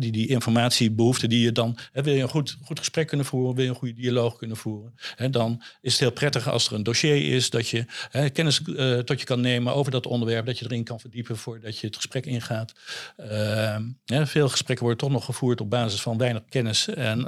die 0.00 0.12
die 0.12 0.28
informatiebehoeften 0.28 1.28
die 1.28 1.40
je 1.40 1.52
dan, 1.52 1.78
wil 1.92 2.14
je 2.14 2.22
een 2.22 2.28
goed, 2.28 2.56
goed 2.62 2.78
gesprek 2.78 3.06
kunnen 3.06 3.26
voeren, 3.26 3.54
wil 3.54 3.64
je 3.64 3.70
een 3.70 3.76
goede 3.76 3.94
dialoog 3.94 4.36
kunnen 4.36 4.56
voeren, 4.56 4.94
dan 5.30 5.62
is 5.80 5.92
het 5.92 6.00
heel 6.00 6.12
prettig 6.12 6.48
als 6.48 6.66
er 6.66 6.74
een 6.74 6.82
dossier 6.82 7.34
is, 7.34 7.50
dat 7.50 7.68
je 7.68 7.84
kennis 8.32 8.62
tot 9.04 9.20
je 9.20 9.26
kan 9.26 9.40
nemen 9.40 9.74
over 9.74 9.92
dat 9.92 10.06
onderwerp, 10.06 10.46
dat 10.46 10.58
je 10.58 10.64
erin 10.64 10.84
kan 10.84 11.00
verdiepen 11.00 11.36
voordat 11.36 11.78
je 11.78 11.86
het 11.86 11.96
gesprek 11.96 12.26
ingaat. 12.26 12.72
Ehm, 13.16 13.82
veel 14.04 14.48
gesprekken 14.48 14.84
worden 14.84 15.04
toch 15.04 15.12
nog 15.12 15.24
gevoerd 15.24 15.60
op 15.60 15.70
basis 15.70 16.02
van 16.02 16.18
weinig 16.18 16.42
kennis 16.48 16.88
en 16.88 17.26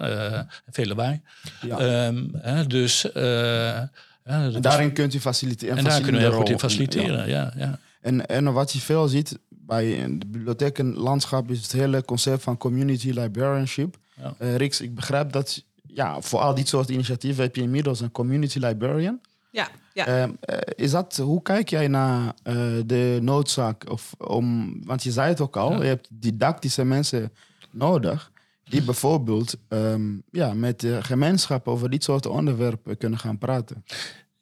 veel 0.70 0.86
lawaai. 0.86 1.20
Ja. 1.60 2.12
Ehm, 2.46 2.68
dus, 2.68 3.08
uh, 3.14 3.76
en 4.22 4.60
daarin 4.60 4.92
kunt 4.92 5.14
u 5.14 5.20
faciliteren. 5.20 5.76
En 5.76 5.84
daar 5.84 6.00
kunnen 6.00 6.20
we 6.20 6.26
heel 6.26 6.36
goed 6.36 6.48
in 6.48 6.58
faciliteren, 6.58 7.28
ja. 7.28 7.52
ja, 7.56 7.78
En, 8.00 8.26
en 8.26 8.52
wat 8.52 8.72
je 8.72 8.78
veel 8.78 9.08
ziet 9.08 9.38
bij 9.48 9.84
de 10.18 10.26
bibliothekenlandschap 10.26 11.50
is 11.50 11.62
het 11.62 11.72
hele 11.72 12.04
concept 12.04 12.42
van 12.42 12.56
community 12.56 13.10
librarianship. 13.10 13.96
Ja. 14.14 14.34
Uh, 14.38 14.56
Rix, 14.56 14.80
ik 14.80 14.94
begrijp 14.94 15.32
dat 15.32 15.64
ja, 15.86 16.20
voor 16.20 16.40
al 16.40 16.54
dit 16.54 16.68
soort 16.68 16.88
initiatieven 16.88 17.42
heb 17.42 17.56
je 17.56 17.62
inmiddels 17.62 18.00
een 18.00 18.12
community 18.12 18.58
librarian. 18.58 19.20
Ja, 19.50 19.68
ja. 19.94 20.06
Eh, 20.06 20.28
is 20.74 20.90
dat, 20.90 21.16
hoe 21.16 21.42
kijk 21.42 21.68
jij 21.68 21.88
naar 21.88 22.24
uh, 22.44 22.54
de 22.86 23.18
noodzaak? 23.22 23.90
Of 23.90 24.14
om, 24.18 24.76
want 24.84 25.02
je 25.02 25.10
zei 25.10 25.28
het 25.28 25.40
ook 25.40 25.56
al, 25.56 25.82
je 25.82 25.88
hebt 25.88 26.08
didactische 26.10 26.84
mensen 26.84 27.32
nodig 27.70 28.30
die 28.68 28.82
bijvoorbeeld 28.82 29.56
um, 29.68 30.22
ja, 30.30 30.54
met 30.54 30.80
de 30.80 31.02
gemeenschap 31.02 31.68
over 31.68 31.90
dit 31.90 32.04
soort 32.04 32.26
onderwerpen 32.26 32.96
kunnen 32.96 33.18
gaan 33.18 33.38
praten. 33.38 33.84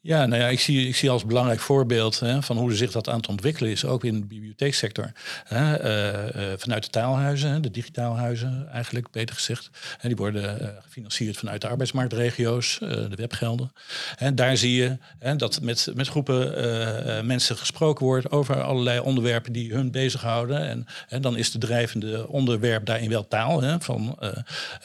Ja, 0.07 0.27
nou 0.27 0.43
ja, 0.43 0.49
ik 0.49 0.61
zie, 0.61 0.89
ik 0.89 0.97
zie 0.97 1.11
als 1.11 1.25
belangrijk 1.25 1.61
voorbeeld 1.61 2.21
hè, 2.21 2.43
van 2.43 2.57
hoe 2.57 2.75
zich 2.75 2.93
dat 2.93 3.09
aan 3.09 3.17
het 3.17 3.29
ontwikkelen 3.29 3.71
is, 3.71 3.85
ook 3.85 4.05
in 4.05 4.21
de 4.21 4.27
bibliotheeksector. 4.27 5.13
Hè, 5.45 5.85
uh, 5.85 6.37
uh, 6.37 6.53
vanuit 6.57 6.85
de 6.85 6.91
taalhuizen, 6.91 7.63
de 7.63 7.71
digitaalhuizen 7.71 8.69
eigenlijk, 8.73 9.11
beter 9.11 9.35
gezegd. 9.35 9.71
En 10.01 10.09
die 10.09 10.17
worden 10.17 10.63
uh, 10.63 10.69
gefinancierd 10.81 11.37
vanuit 11.37 11.61
de 11.61 11.69
arbeidsmarktregio's, 11.69 12.79
de 12.81 13.17
webgelden. 13.17 13.73
En 14.17 14.35
daar 14.35 14.57
zie 14.57 14.75
je 14.75 14.99
hè, 15.19 15.37
dat 15.37 15.61
met, 15.61 15.91
met 15.95 16.09
groepen 16.09 17.27
mensen 17.27 17.57
gesproken 17.57 18.05
wordt 18.05 18.31
over 18.31 18.63
allerlei 18.63 18.99
onderwerpen 18.99 19.53
die 19.53 19.73
hun 19.73 19.91
bezighouden. 19.91 20.87
En, 21.09 21.23
dan 21.23 21.37
is 21.37 21.51
de 21.51 21.59
drijvende 21.59 22.29
onderwerp 22.29 22.87
daarin 22.87 23.09
wel 23.09 23.29
taal. 23.29 23.63
Hè, 23.63 23.81
van, 23.81 24.19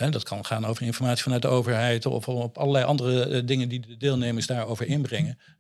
dat 0.09 0.23
kan 0.23 0.45
gaan 0.45 0.65
over 0.65 0.85
informatie 0.85 1.23
vanuit 1.23 1.41
de 1.41 1.47
overheid 1.47 2.05
of 2.05 2.27
op 2.27 2.57
allerlei 2.57 2.85
andere 2.85 3.43
dingen 3.43 3.69
die 3.69 3.79
de 3.79 3.97
deelnemers 3.97 4.47
daarover 4.47 4.85
inbrengen 4.85 5.07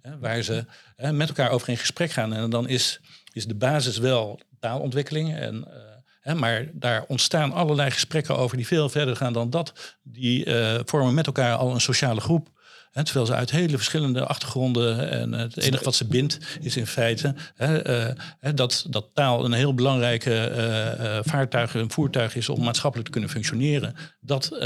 hè, 0.01 0.19
waar 0.19 0.41
ze 0.41 0.65
hè, 0.95 1.13
met 1.13 1.27
elkaar 1.27 1.49
over 1.49 1.69
in 1.69 1.77
gesprek 1.77 2.11
gaan. 2.11 2.33
En 2.33 2.49
dan 2.49 2.67
is, 2.67 2.99
is 3.33 3.45
de 3.45 3.55
basis 3.55 3.97
wel 3.97 4.39
taalontwikkeling. 4.59 5.35
En, 5.35 5.65
uh, 5.67 5.73
hè, 6.21 6.35
maar 6.35 6.65
daar 6.73 7.05
ontstaan 7.07 7.51
allerlei 7.53 7.91
gesprekken 7.91 8.37
over 8.37 8.57
die 8.57 8.67
veel 8.67 8.89
verder 8.89 9.15
gaan 9.15 9.33
dan 9.33 9.49
dat. 9.49 9.97
Die 10.03 10.45
uh, 10.45 10.79
vormen 10.85 11.13
met 11.13 11.25
elkaar 11.25 11.55
al 11.55 11.73
een 11.73 11.81
sociale 11.81 12.21
groep 12.21 12.58
terwijl 13.03 13.25
ze 13.25 13.33
uit 13.33 13.51
hele 13.51 13.75
verschillende 13.75 14.25
achtergronden 14.25 15.09
en 15.09 15.33
het 15.33 15.57
enige 15.57 15.83
wat 15.83 15.95
ze 15.95 16.05
bindt 16.05 16.37
is 16.61 16.77
in 16.77 16.87
feite 16.87 17.35
uh, 17.57 18.07
dat, 18.55 18.85
dat 18.89 19.05
taal 19.13 19.45
een 19.45 19.53
heel 19.53 19.73
belangrijke 19.73 20.51
uh, 20.99 21.17
vaartuig, 21.31 21.73
een 21.73 21.91
voertuig 21.91 22.35
is 22.35 22.49
om 22.49 22.63
maatschappelijk 22.63 23.07
te 23.07 23.13
kunnen 23.13 23.29
functioneren. 23.29 23.95
Dat, 24.21 24.59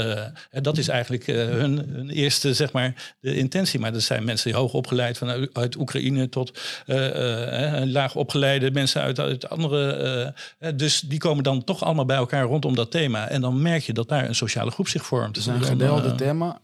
dat 0.50 0.78
is 0.78 0.88
eigenlijk 0.88 1.26
hun, 1.26 1.88
hun, 1.92 2.10
eerste, 2.10 2.54
zeg 2.54 2.72
maar, 2.72 3.14
de 3.20 3.36
intentie. 3.36 3.80
Maar 3.80 3.92
dat 3.92 4.02
zijn 4.02 4.24
mensen 4.24 4.50
die 4.50 4.60
hoog 4.60 4.72
opgeleid 4.72 5.18
vanuit 5.18 5.50
uit 5.52 5.76
Oekraïne 5.76 6.28
tot 6.28 6.60
laag 7.84 8.14
opgeleide 8.14 8.70
mensen 8.70 9.02
uit, 9.02 9.18
uit 9.18 9.48
andere. 9.48 10.34
dus 10.74 11.00
die 11.00 11.18
komen 11.18 11.44
dan 11.44 11.64
toch 11.64 11.84
allemaal 11.84 12.04
bij 12.04 12.16
elkaar 12.16 12.44
rondom 12.44 12.74
dat 12.74 12.90
thema. 12.90 13.28
En 13.28 13.40
dan 13.40 13.62
merk 13.62 13.82
je 13.82 13.92
dat 13.92 14.08
daar 14.08 14.28
een 14.28 14.34
sociale 14.34 14.70
groep 14.70 14.88
zich 14.88 15.06
vormt. 15.06 15.36
Het 15.36 15.36
is 15.36 15.46
een 15.46 15.64
gedeelde 15.64 16.14
thema. 16.14 16.60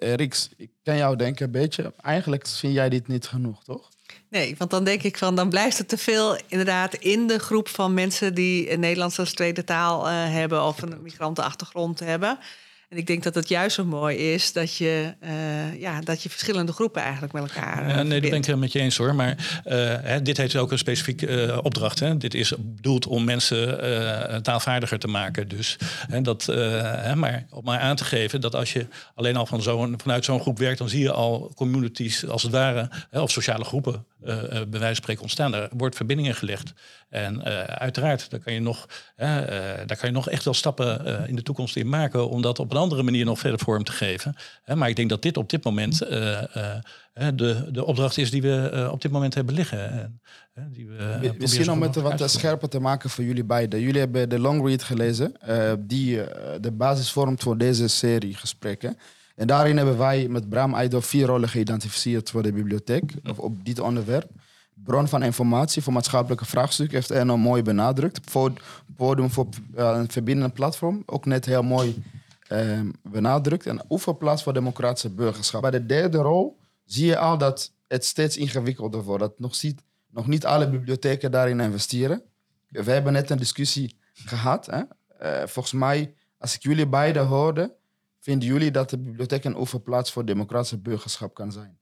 Riks, 0.00 0.48
ik 0.56 0.70
kan 0.88 0.96
jou 0.96 1.16
denken 1.16 1.44
een 1.44 1.50
beetje, 1.50 1.92
eigenlijk 2.02 2.46
vind 2.46 2.74
jij 2.74 2.88
dit 2.88 3.08
niet 3.08 3.26
genoeg, 3.26 3.64
toch? 3.64 3.88
Nee, 4.28 4.54
want 4.58 4.70
dan 4.70 4.84
denk 4.84 5.02
ik 5.02 5.18
van, 5.18 5.34
dan 5.34 5.48
blijft 5.48 5.78
het 5.78 5.88
te 5.88 5.98
veel 5.98 6.38
inderdaad 6.46 6.94
in 6.94 7.26
de 7.26 7.38
groep 7.38 7.68
van 7.68 7.94
mensen 7.94 8.34
die 8.34 8.72
een 8.72 8.80
Nederlands 8.80 9.18
als 9.18 9.32
tweede 9.32 9.64
taal 9.64 10.08
uh, 10.08 10.12
hebben 10.32 10.64
of 10.64 10.82
een 10.82 11.02
migrantenachtergrond 11.02 12.00
hebben. 12.00 12.38
En 12.88 12.96
ik 12.96 13.06
denk 13.06 13.22
dat 13.22 13.34
het 13.34 13.48
juist 13.48 13.74
zo 13.74 13.84
mooi 13.84 14.16
is 14.16 14.52
dat 14.52 14.76
je, 14.76 15.14
uh, 15.22 15.80
ja, 15.80 16.00
dat 16.00 16.22
je 16.22 16.30
verschillende 16.30 16.72
groepen 16.72 17.02
eigenlijk 17.02 17.32
met 17.32 17.42
elkaar. 17.42 17.82
Uh, 17.82 17.88
ja, 17.88 18.02
nee, 18.02 18.20
dat 18.20 18.30
ben 18.30 18.38
ik 18.38 18.46
het 18.46 18.56
met 18.56 18.72
je 18.72 18.78
eens 18.78 18.96
hoor. 18.96 19.14
Maar 19.14 19.62
uh, 19.66 19.94
hè, 20.00 20.22
dit 20.22 20.36
heeft 20.36 20.56
ook 20.56 20.72
een 20.72 20.78
specifieke 20.78 21.60
opdracht. 21.62 22.00
Hè. 22.00 22.16
Dit 22.16 22.34
is 22.34 22.52
bedoeld 22.58 23.06
om 23.06 23.24
mensen 23.24 23.76
taalvaardiger 24.42 24.98
te 24.98 25.08
maken. 25.08 25.48
Dus 25.48 25.76
hè, 26.08 26.20
dat, 26.20 26.46
hè, 26.46 27.16
maar 27.16 27.46
om 27.50 27.64
maar 27.64 27.78
aan 27.78 27.96
te 27.96 28.04
geven 28.04 28.40
dat 28.40 28.54
als 28.54 28.72
je 28.72 28.86
alleen 29.14 29.36
al 29.36 29.46
van 29.46 29.62
zo 29.62 29.94
vanuit 29.96 30.24
zo'n 30.24 30.40
groep 30.40 30.58
werkt, 30.58 30.78
dan 30.78 30.88
zie 30.88 31.02
je 31.02 31.12
al 31.12 31.52
communities 31.54 32.26
als 32.26 32.42
het 32.42 32.52
ware, 32.52 32.90
hè, 33.10 33.20
of 33.20 33.30
sociale 33.30 33.64
groepen 33.64 34.04
bij 34.20 34.66
wijze 34.70 34.86
van 34.86 34.94
spreken 34.94 35.22
ontstaan. 35.22 35.50
Daar 35.50 35.68
wordt 35.72 35.96
verbindingen 35.96 36.34
gelegd. 36.34 36.72
En 37.08 37.34
uh, 37.34 37.62
uiteraard, 37.62 38.30
daar 38.30 38.40
kan, 38.40 38.52
je 38.52 38.60
nog, 38.60 38.86
uh, 39.16 39.26
daar 39.86 39.96
kan 39.96 40.08
je 40.08 40.10
nog 40.10 40.28
echt 40.28 40.44
wel 40.44 40.54
stappen 40.54 41.26
in 41.28 41.36
de 41.36 41.42
toekomst 41.42 41.76
in 41.76 41.88
maken 41.88 42.28
om 42.28 42.42
dat 42.42 42.58
op 42.58 42.70
een 42.70 42.76
andere 42.76 43.02
manier 43.02 43.24
nog 43.24 43.38
verder 43.38 43.58
vorm 43.58 43.84
te 43.84 43.92
geven. 43.92 44.36
maar 44.74 44.88
ik 44.88 44.96
denk 44.96 45.08
dat 45.08 45.22
dit 45.22 45.36
op 45.36 45.50
dit 45.50 45.64
moment 45.64 45.98
de, 45.98 47.68
de 47.70 47.84
opdracht 47.84 48.18
is 48.18 48.30
die 48.30 48.42
we 48.42 48.88
op 48.92 49.02
dit 49.02 49.10
moment 49.10 49.34
hebben 49.34 49.54
liggen. 49.54 50.20
die 50.54 50.88
we, 50.88 51.34
Misschien 51.38 51.70
om 51.70 51.82
het 51.82 51.94
wat 51.94 52.30
scherper 52.30 52.68
te 52.68 52.80
maken 52.80 53.10
voor 53.10 53.24
jullie 53.24 53.44
beiden. 53.44 53.80
Jullie 53.80 54.00
hebben 54.00 54.28
de 54.28 54.38
long 54.38 54.66
read 54.66 54.82
gelezen, 54.82 55.34
die 55.78 56.20
de 56.60 56.72
basis 56.72 57.10
vormt 57.10 57.42
voor 57.42 57.58
deze 57.58 57.88
serie 57.88 58.34
gesprekken. 58.34 58.98
En 59.34 59.46
daarin 59.46 59.76
hebben 59.76 59.98
wij 59.98 60.28
met 60.28 60.48
Bram 60.48 60.74
Eido 60.74 61.00
vier 61.00 61.26
rollen 61.26 61.48
geïdentificeerd 61.48 62.30
voor 62.30 62.42
de 62.42 62.52
bibliotheek, 62.52 63.14
of 63.24 63.38
op 63.38 63.64
dit 63.64 63.80
onderwerp. 63.80 64.30
Bron 64.84 65.08
van 65.08 65.22
informatie 65.22 65.82
voor 65.82 65.92
maatschappelijke 65.92 66.44
vraagstukken 66.44 66.96
heeft 66.96 67.10
Erno 67.10 67.36
mooi 67.36 67.62
benadrukt. 67.62 68.20
Podium 68.96 69.30
voor 69.30 69.46
een 69.74 70.10
verbindend 70.10 70.54
platform, 70.54 71.02
ook 71.06 71.26
net 71.26 71.44
heel 71.44 71.62
mooi 71.62 72.02
eh, 72.48 72.80
benadrukt. 73.02 73.66
En 73.66 73.82
oefenplaats 73.88 74.42
voor 74.42 74.52
democratische 74.52 75.10
burgerschap. 75.10 75.62
Bij 75.62 75.70
de 75.70 75.86
derde 75.86 76.18
rol 76.18 76.58
zie 76.84 77.06
je 77.06 77.18
al 77.18 77.38
dat 77.38 77.72
het 77.88 78.04
steeds 78.04 78.36
ingewikkelder 78.36 79.02
wordt. 79.02 79.22
Dat 79.22 79.38
nog, 79.38 79.54
ziet, 79.54 79.82
nog 80.10 80.26
niet 80.26 80.46
alle 80.46 80.70
bibliotheken 80.70 81.30
daarin 81.30 81.60
investeren. 81.60 82.22
We 82.68 82.90
hebben 82.90 83.12
net 83.12 83.30
een 83.30 83.38
discussie 83.38 83.96
gehad. 84.12 84.66
Hè? 84.66 84.82
Uh, 85.22 85.46
volgens 85.46 85.74
mij, 85.74 86.14
als 86.38 86.54
ik 86.54 86.62
jullie 86.62 86.88
beiden 86.88 87.26
hoorde, 87.26 87.74
vinden 88.20 88.48
jullie 88.48 88.70
dat 88.70 88.90
de 88.90 88.98
bibliotheek 88.98 89.44
een 89.44 89.56
overplaats 89.56 90.12
voor 90.12 90.24
democratische 90.24 90.78
burgerschap 90.78 91.34
kan 91.34 91.52
zijn. 91.52 91.77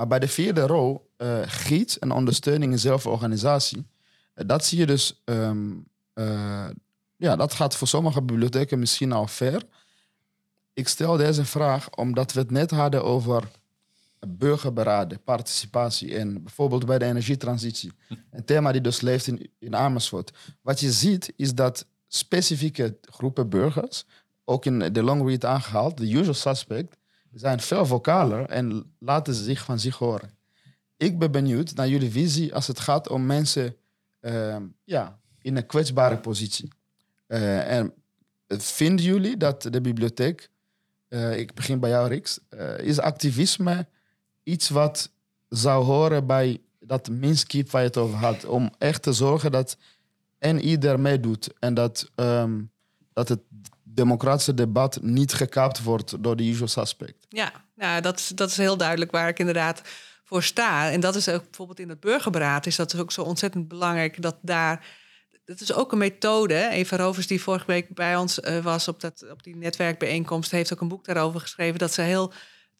Maar 0.00 0.08
bij 0.08 0.18
de 0.18 0.28
vierde 0.28 0.66
rol, 0.66 1.10
uh, 1.18 1.38
gids 1.44 1.98
en 1.98 2.10
ondersteuning 2.10 2.72
en 2.72 2.78
zelforganisatie, 2.78 3.86
uh, 4.34 4.44
dat 4.46 4.64
zie 4.64 4.78
je 4.78 4.86
dus, 4.86 5.22
um, 5.24 5.86
uh, 6.14 6.68
ja, 7.16 7.36
dat 7.36 7.54
gaat 7.54 7.76
voor 7.76 7.88
sommige 7.88 8.22
bibliotheken 8.22 8.78
misschien 8.78 9.12
al 9.12 9.26
ver. 9.26 9.62
Ik 10.72 10.88
stel 10.88 11.16
deze 11.16 11.44
vraag 11.44 11.90
omdat 11.90 12.32
we 12.32 12.40
het 12.40 12.50
net 12.50 12.70
hadden 12.70 13.04
over 13.04 13.50
burgerberaden, 14.28 15.22
participatie 15.22 16.18
en 16.18 16.42
bijvoorbeeld 16.42 16.86
bij 16.86 16.98
de 16.98 17.04
energietransitie. 17.04 17.92
Een 18.30 18.44
thema 18.44 18.72
die 18.72 18.80
dus 18.80 19.00
leeft 19.00 19.26
in, 19.26 19.50
in 19.58 19.76
Amersfoort. 19.76 20.32
Wat 20.62 20.80
je 20.80 20.92
ziet 20.92 21.32
is 21.36 21.54
dat 21.54 21.86
specifieke 22.08 22.96
groepen 23.00 23.48
burgers 23.48 24.04
ook 24.44 24.66
in 24.66 24.92
de 24.92 25.02
long 25.02 25.28
read 25.28 25.44
aangehaald, 25.44 25.96
de 25.96 26.12
usual 26.12 26.34
suspect, 26.34 26.96
zijn 27.32 27.60
veel 27.60 27.86
vocaler 27.86 28.46
en 28.46 28.94
laten 28.98 29.34
ze 29.34 29.42
zich 29.42 29.64
van 29.64 29.78
zich 29.78 29.96
horen. 29.96 30.30
Ik 30.96 31.18
ben 31.18 31.30
benieuwd 31.30 31.74
naar 31.74 31.88
jullie 31.88 32.10
visie 32.10 32.54
als 32.54 32.66
het 32.66 32.80
gaat 32.80 33.08
om 33.08 33.26
mensen 33.26 33.76
uh, 34.20 34.56
ja, 34.84 35.18
in 35.38 35.56
een 35.56 35.66
kwetsbare 35.66 36.18
positie. 36.18 36.68
Uh, 37.28 37.76
en 37.76 37.94
vinden 38.48 39.04
jullie 39.04 39.36
dat 39.36 39.62
de 39.62 39.80
bibliotheek, 39.80 40.50
uh, 41.08 41.38
ik 41.38 41.54
begin 41.54 41.80
bij 41.80 41.90
jou 41.90 42.08
Rix, 42.08 42.38
eh, 42.48 42.78
is 42.78 42.98
activisme 42.98 43.86
iets 44.42 44.68
wat 44.68 45.10
zou 45.48 45.84
horen 45.84 46.26
bij 46.26 46.60
dat 46.80 47.08
Minsk 47.08 47.70
waar 47.70 47.80
je 47.80 47.86
het 47.86 47.96
over 47.96 48.18
had, 48.18 48.44
om 48.44 48.70
echt 48.78 49.02
te 49.02 49.12
zorgen 49.12 49.52
dat 49.52 49.76
en 50.38 50.60
ieder 50.60 51.00
meedoet 51.00 51.52
en 51.58 51.74
dat, 51.74 52.10
um, 52.14 52.70
dat 53.12 53.28
het 53.28 53.40
democratische 53.94 54.54
debat 54.54 54.98
niet 55.02 55.32
gekaapt 55.32 55.82
wordt 55.82 56.22
door 56.22 56.36
de 56.36 56.44
usual 56.48 56.68
suspect. 56.68 57.26
Ja, 57.28 57.52
nou, 57.74 58.00
dat, 58.00 58.18
is, 58.18 58.28
dat 58.28 58.50
is 58.50 58.56
heel 58.56 58.76
duidelijk 58.76 59.10
waar 59.10 59.28
ik 59.28 59.38
inderdaad 59.38 59.82
voor 60.24 60.42
sta. 60.42 60.90
En 60.90 61.00
dat 61.00 61.14
is 61.14 61.28
ook 61.28 61.42
bijvoorbeeld 61.42 61.80
in 61.80 61.88
het 61.88 62.00
burgerberaad 62.00 62.66
is 62.66 62.76
dat 62.76 62.96
ook 62.96 63.12
zo 63.12 63.22
ontzettend 63.22 63.68
belangrijk 63.68 64.22
dat 64.22 64.36
daar. 64.42 64.86
Dat 65.44 65.60
is 65.60 65.72
ook 65.72 65.92
een 65.92 65.98
methode. 65.98 66.68
Eva 66.68 66.96
Rovers, 66.96 67.26
die 67.26 67.40
vorige 67.40 67.66
week 67.66 67.94
bij 67.94 68.16
ons 68.16 68.38
uh, 68.38 68.58
was 68.58 68.88
op, 68.88 69.00
dat, 69.00 69.24
op 69.30 69.42
die 69.42 69.56
netwerkbijeenkomst, 69.56 70.50
heeft 70.50 70.72
ook 70.72 70.80
een 70.80 70.88
boek 70.88 71.04
daarover 71.04 71.40
geschreven. 71.40 71.78
Dat 71.78 71.92
ze 71.92 72.02
heel 72.02 72.32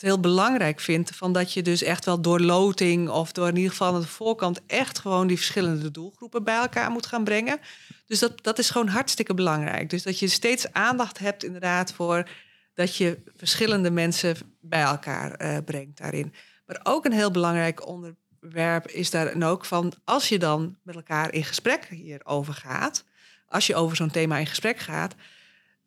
heel 0.03 0.21
belangrijk 0.21 0.81
vind 0.81 1.11
van 1.15 1.33
dat 1.33 1.53
je 1.53 1.63
dus 1.63 1.83
echt 1.83 2.05
wel 2.05 2.21
door 2.21 2.41
loting 2.41 3.09
of 3.09 3.33
door 3.33 3.49
in 3.49 3.57
ieder 3.57 3.71
geval 3.71 3.95
aan 3.95 4.01
de 4.01 4.07
voorkant 4.07 4.61
echt 4.67 4.99
gewoon 4.99 5.27
die 5.27 5.37
verschillende 5.37 5.91
doelgroepen 5.91 6.45
bij 6.45 6.57
elkaar 6.57 6.91
moet 6.91 7.07
gaan 7.07 7.25
brengen. 7.25 7.61
Dus 8.07 8.19
dat, 8.19 8.43
dat 8.43 8.59
is 8.59 8.71
gewoon 8.71 8.89
hartstikke 8.89 9.35
belangrijk. 9.35 9.91
Dus 9.91 10.03
dat 10.03 10.19
je 10.19 10.29
steeds 10.29 10.73
aandacht 10.73 11.19
hebt 11.19 11.45
inderdaad 11.45 11.93
voor 11.93 12.29
dat 12.75 12.97
je 12.97 13.19
verschillende 13.37 13.91
mensen 13.91 14.37
bij 14.61 14.83
elkaar 14.83 15.33
eh, 15.33 15.57
brengt 15.65 15.99
daarin. 15.99 16.35
Maar 16.67 16.81
ook 16.83 17.05
een 17.05 17.13
heel 17.13 17.31
belangrijk 17.31 17.87
onderwerp 17.87 18.89
is 18.89 19.11
daar 19.11 19.27
en 19.27 19.45
ook 19.45 19.65
van 19.65 19.93
als 20.05 20.29
je 20.29 20.39
dan 20.39 20.77
met 20.83 20.95
elkaar 20.95 21.33
in 21.33 21.45
gesprek 21.45 21.85
hierover 21.85 22.55
gaat, 22.55 23.05
als 23.47 23.67
je 23.67 23.75
over 23.75 23.97
zo'n 23.97 24.11
thema 24.11 24.39
in 24.39 24.47
gesprek 24.47 24.79
gaat, 24.79 25.15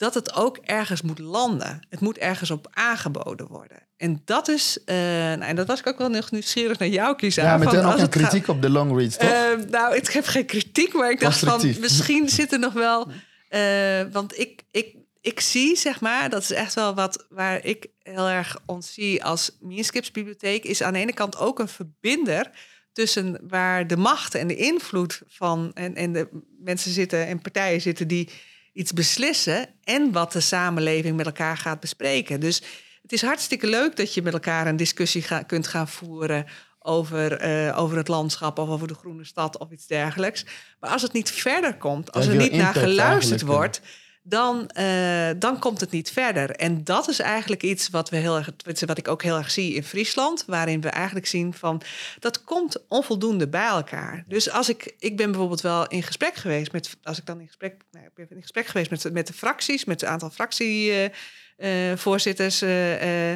dat 0.03 0.13
het 0.13 0.33
ook 0.33 0.57
ergens 0.57 1.01
moet 1.01 1.19
landen. 1.19 1.81
Het 1.89 1.99
moet 1.99 2.17
ergens 2.17 2.51
op 2.51 2.67
aangeboden 2.71 3.47
worden. 3.47 3.77
En 3.97 4.21
dat 4.25 4.47
is, 4.47 4.77
uh, 4.85 4.95
nou, 4.95 5.41
en 5.41 5.55
dat 5.55 5.67
was 5.67 5.79
ik 5.79 5.87
ook 5.87 5.97
wel 5.97 6.09
nog 6.09 6.31
nieuwsgierig 6.31 6.79
naar 6.79 6.87
jou, 6.87 7.15
Kisa. 7.15 7.43
Ja, 7.43 7.57
meteen 7.57 7.85
ook 7.85 7.97
een 7.97 8.09
kritiek 8.09 8.47
op 8.47 8.61
de 8.61 8.69
long 8.69 8.97
reads, 8.97 9.17
toch? 9.17 9.29
Uh, 9.29 9.69
nou, 9.69 9.95
ik 9.95 10.07
heb 10.07 10.25
geen 10.25 10.45
kritiek, 10.45 10.93
maar 10.93 11.11
ik 11.11 11.19
dacht 11.19 11.39
van, 11.39 11.61
misschien 11.79 12.29
zit 12.39 12.51
er 12.51 12.59
nog 12.59 12.73
wel... 12.73 13.11
Uh, 13.49 14.01
want 14.11 14.39
ik, 14.39 14.63
ik, 14.71 14.95
ik 15.21 15.39
zie, 15.39 15.75
zeg 15.75 16.01
maar, 16.01 16.29
dat 16.29 16.41
is 16.41 16.51
echt 16.51 16.73
wel 16.73 16.93
wat 16.93 17.25
waar 17.29 17.65
ik 17.65 17.87
heel 18.01 18.29
erg 18.29 18.57
ons 18.65 18.93
zie 18.93 19.23
als 19.23 19.57
Meanskips 19.59 20.11
bibliotheek, 20.11 20.63
is 20.63 20.83
aan 20.83 20.93
de 20.93 20.99
ene 20.99 21.13
kant 21.13 21.37
ook 21.37 21.59
een 21.59 21.67
verbinder 21.67 22.49
tussen 22.93 23.39
waar 23.47 23.87
de 23.87 23.97
macht 23.97 24.35
en 24.35 24.47
de 24.47 24.55
invloed 24.55 25.21
van 25.27 25.71
en, 25.73 25.95
en 25.95 26.13
de 26.13 26.27
mensen 26.59 26.91
zitten 26.91 27.27
en 27.27 27.41
partijen 27.41 27.81
zitten 27.81 28.07
die 28.07 28.29
iets 28.73 28.93
beslissen 28.93 29.69
en 29.83 30.11
wat 30.11 30.31
de 30.31 30.39
samenleving 30.39 31.15
met 31.15 31.25
elkaar 31.25 31.57
gaat 31.57 31.79
bespreken. 31.79 32.39
Dus 32.39 32.61
het 33.01 33.11
is 33.11 33.21
hartstikke 33.21 33.67
leuk 33.67 33.95
dat 33.95 34.13
je 34.13 34.21
met 34.21 34.33
elkaar 34.33 34.67
een 34.67 34.75
discussie 34.75 35.25
kunt 35.45 35.67
gaan 35.67 35.87
voeren 35.87 36.45
over, 36.79 37.45
uh, 37.67 37.79
over 37.79 37.97
het 37.97 38.07
landschap 38.07 38.59
of 38.59 38.69
over 38.69 38.87
de 38.87 38.93
groene 38.93 39.25
stad 39.25 39.57
of 39.57 39.71
iets 39.71 39.87
dergelijks. 39.87 40.45
Maar 40.79 40.89
als 40.89 41.01
het 41.01 41.13
niet 41.13 41.31
verder 41.31 41.77
komt, 41.77 42.11
als 42.11 42.27
er 42.27 42.35
niet 42.35 42.51
naar 42.51 42.73
geluisterd 42.73 43.41
wordt, 43.41 43.81
dan, 44.23 44.69
uh, 44.77 45.29
dan 45.37 45.59
komt 45.59 45.79
het 45.79 45.91
niet 45.91 46.11
verder. 46.11 46.49
En 46.49 46.83
dat 46.83 47.07
is 47.07 47.19
eigenlijk 47.19 47.63
iets 47.63 47.89
wat, 47.89 48.09
we 48.09 48.17
heel 48.17 48.35
erg, 48.35 48.49
wat 48.85 48.97
ik 48.97 49.07
ook 49.07 49.23
heel 49.23 49.37
erg 49.37 49.51
zie 49.51 49.73
in 49.73 49.83
Friesland, 49.83 50.43
waarin 50.47 50.81
we 50.81 50.89
eigenlijk 50.89 51.27
zien 51.27 51.53
van 51.53 51.81
dat 52.19 52.43
komt 52.43 52.77
onvoldoende 52.87 53.47
bij 53.47 53.67
elkaar. 53.67 54.23
Dus 54.27 54.49
als 54.49 54.69
ik, 54.69 54.95
ik 54.99 55.17
ben 55.17 55.31
bijvoorbeeld 55.31 55.61
wel 55.61 55.87
in 55.87 56.03
gesprek 56.03 56.35
geweest 56.35 56.71
met, 56.71 56.97
als 57.03 57.17
ik 57.17 57.25
dan 57.25 57.39
in 57.39 57.47
gesprek, 57.47 57.75
nou, 57.91 58.05
ik 58.05 58.13
ben 58.15 58.27
in 58.29 58.41
gesprek 58.41 58.65
geweest 58.65 58.89
met, 58.89 59.13
met 59.13 59.27
de 59.27 59.33
fracties, 59.33 59.85
met 59.85 60.01
een 60.01 60.07
aantal 60.07 60.29
fractievoorzitters. 60.29 62.63
Uh, 62.63 63.03
uh, 63.03 63.31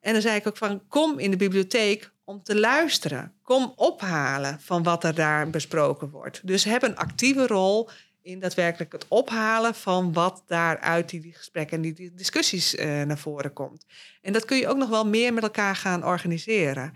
en 0.00 0.12
dan 0.12 0.20
zei 0.20 0.36
ik 0.36 0.46
ook 0.46 0.56
van 0.56 0.82
kom 0.88 1.18
in 1.18 1.30
de 1.30 1.36
bibliotheek 1.36 2.12
om 2.24 2.42
te 2.42 2.58
luisteren. 2.58 3.32
Kom 3.42 3.72
ophalen 3.76 4.60
van 4.60 4.82
wat 4.82 5.04
er 5.04 5.14
daar 5.14 5.50
besproken 5.50 6.10
wordt. 6.10 6.46
Dus 6.46 6.64
heb 6.64 6.82
een 6.82 6.96
actieve 6.96 7.46
rol 7.46 7.88
in 8.24 8.40
daadwerkelijk 8.40 8.92
het 8.92 9.08
ophalen 9.08 9.74
van 9.74 10.12
wat 10.12 10.42
daar 10.46 10.78
uit 10.78 11.08
die 11.08 11.34
gesprekken 11.34 11.76
en 11.76 11.94
die 11.94 12.12
discussies 12.14 12.74
uh, 12.74 13.02
naar 13.02 13.18
voren 13.18 13.52
komt. 13.52 13.86
En 14.22 14.32
dat 14.32 14.44
kun 14.44 14.56
je 14.56 14.68
ook 14.68 14.76
nog 14.76 14.88
wel 14.88 15.06
meer 15.06 15.34
met 15.34 15.42
elkaar 15.42 15.76
gaan 15.76 16.04
organiseren. 16.04 16.92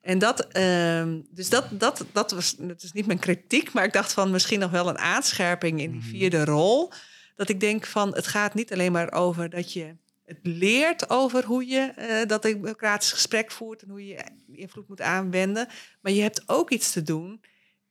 En 0.00 0.18
dat, 0.18 0.56
uh, 0.56 1.04
dus 1.30 1.48
dat, 1.48 1.66
dat, 1.70 2.04
dat 2.12 2.30
was, 2.30 2.56
dat 2.56 2.82
is 2.82 2.92
niet 2.92 3.06
mijn 3.06 3.18
kritiek, 3.18 3.72
maar 3.72 3.84
ik 3.84 3.92
dacht 3.92 4.12
van 4.12 4.30
misschien 4.30 4.60
nog 4.60 4.70
wel 4.70 4.88
een 4.88 4.98
aanscherping 4.98 5.80
in 5.80 5.90
die 5.90 6.00
mhm. 6.00 6.08
vierde 6.08 6.44
rol. 6.44 6.92
Dat 7.36 7.48
ik 7.48 7.60
denk 7.60 7.86
van 7.86 8.14
het 8.14 8.26
gaat 8.26 8.54
niet 8.54 8.72
alleen 8.72 8.92
maar 8.92 9.12
over 9.12 9.50
dat 9.50 9.72
je 9.72 9.96
het 10.24 10.38
leert 10.42 11.10
over 11.10 11.44
hoe 11.44 11.66
je 11.66 11.92
uh, 11.98 12.28
dat 12.28 12.42
democratisch 12.42 13.12
gesprek 13.12 13.50
voert 13.50 13.82
en 13.82 13.88
hoe 13.90 14.06
je 14.06 14.24
invloed 14.52 14.88
moet 14.88 15.00
aanwenden. 15.00 15.68
Maar 16.00 16.12
je 16.12 16.22
hebt 16.22 16.42
ook 16.46 16.70
iets 16.70 16.92
te 16.92 17.02
doen 17.02 17.40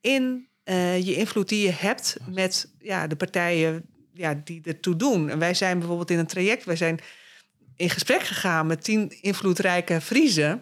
in 0.02 0.49
uh, 0.70 1.06
je 1.06 1.16
invloed 1.16 1.50
die 1.50 1.62
je 1.62 1.72
hebt 1.72 2.18
met 2.26 2.70
ja, 2.80 3.08
de 3.08 3.16
partijen 3.16 3.86
ja, 4.14 4.42
die 4.44 4.62
ertoe 4.64 4.96
doen. 4.96 5.30
En 5.30 5.40
wij 5.40 5.54
zijn 5.54 5.78
bijvoorbeeld 5.78 6.12
in 6.12 6.20
een 6.20 6.28
traject, 6.28 6.66
wij 6.66 6.76
zijn 6.76 7.00
in 7.76 7.90
gesprek 7.90 8.24
gegaan 8.24 8.68
met 8.68 8.84
tien 8.84 9.22
invloedrijke 9.22 10.02
Friese. 10.02 10.60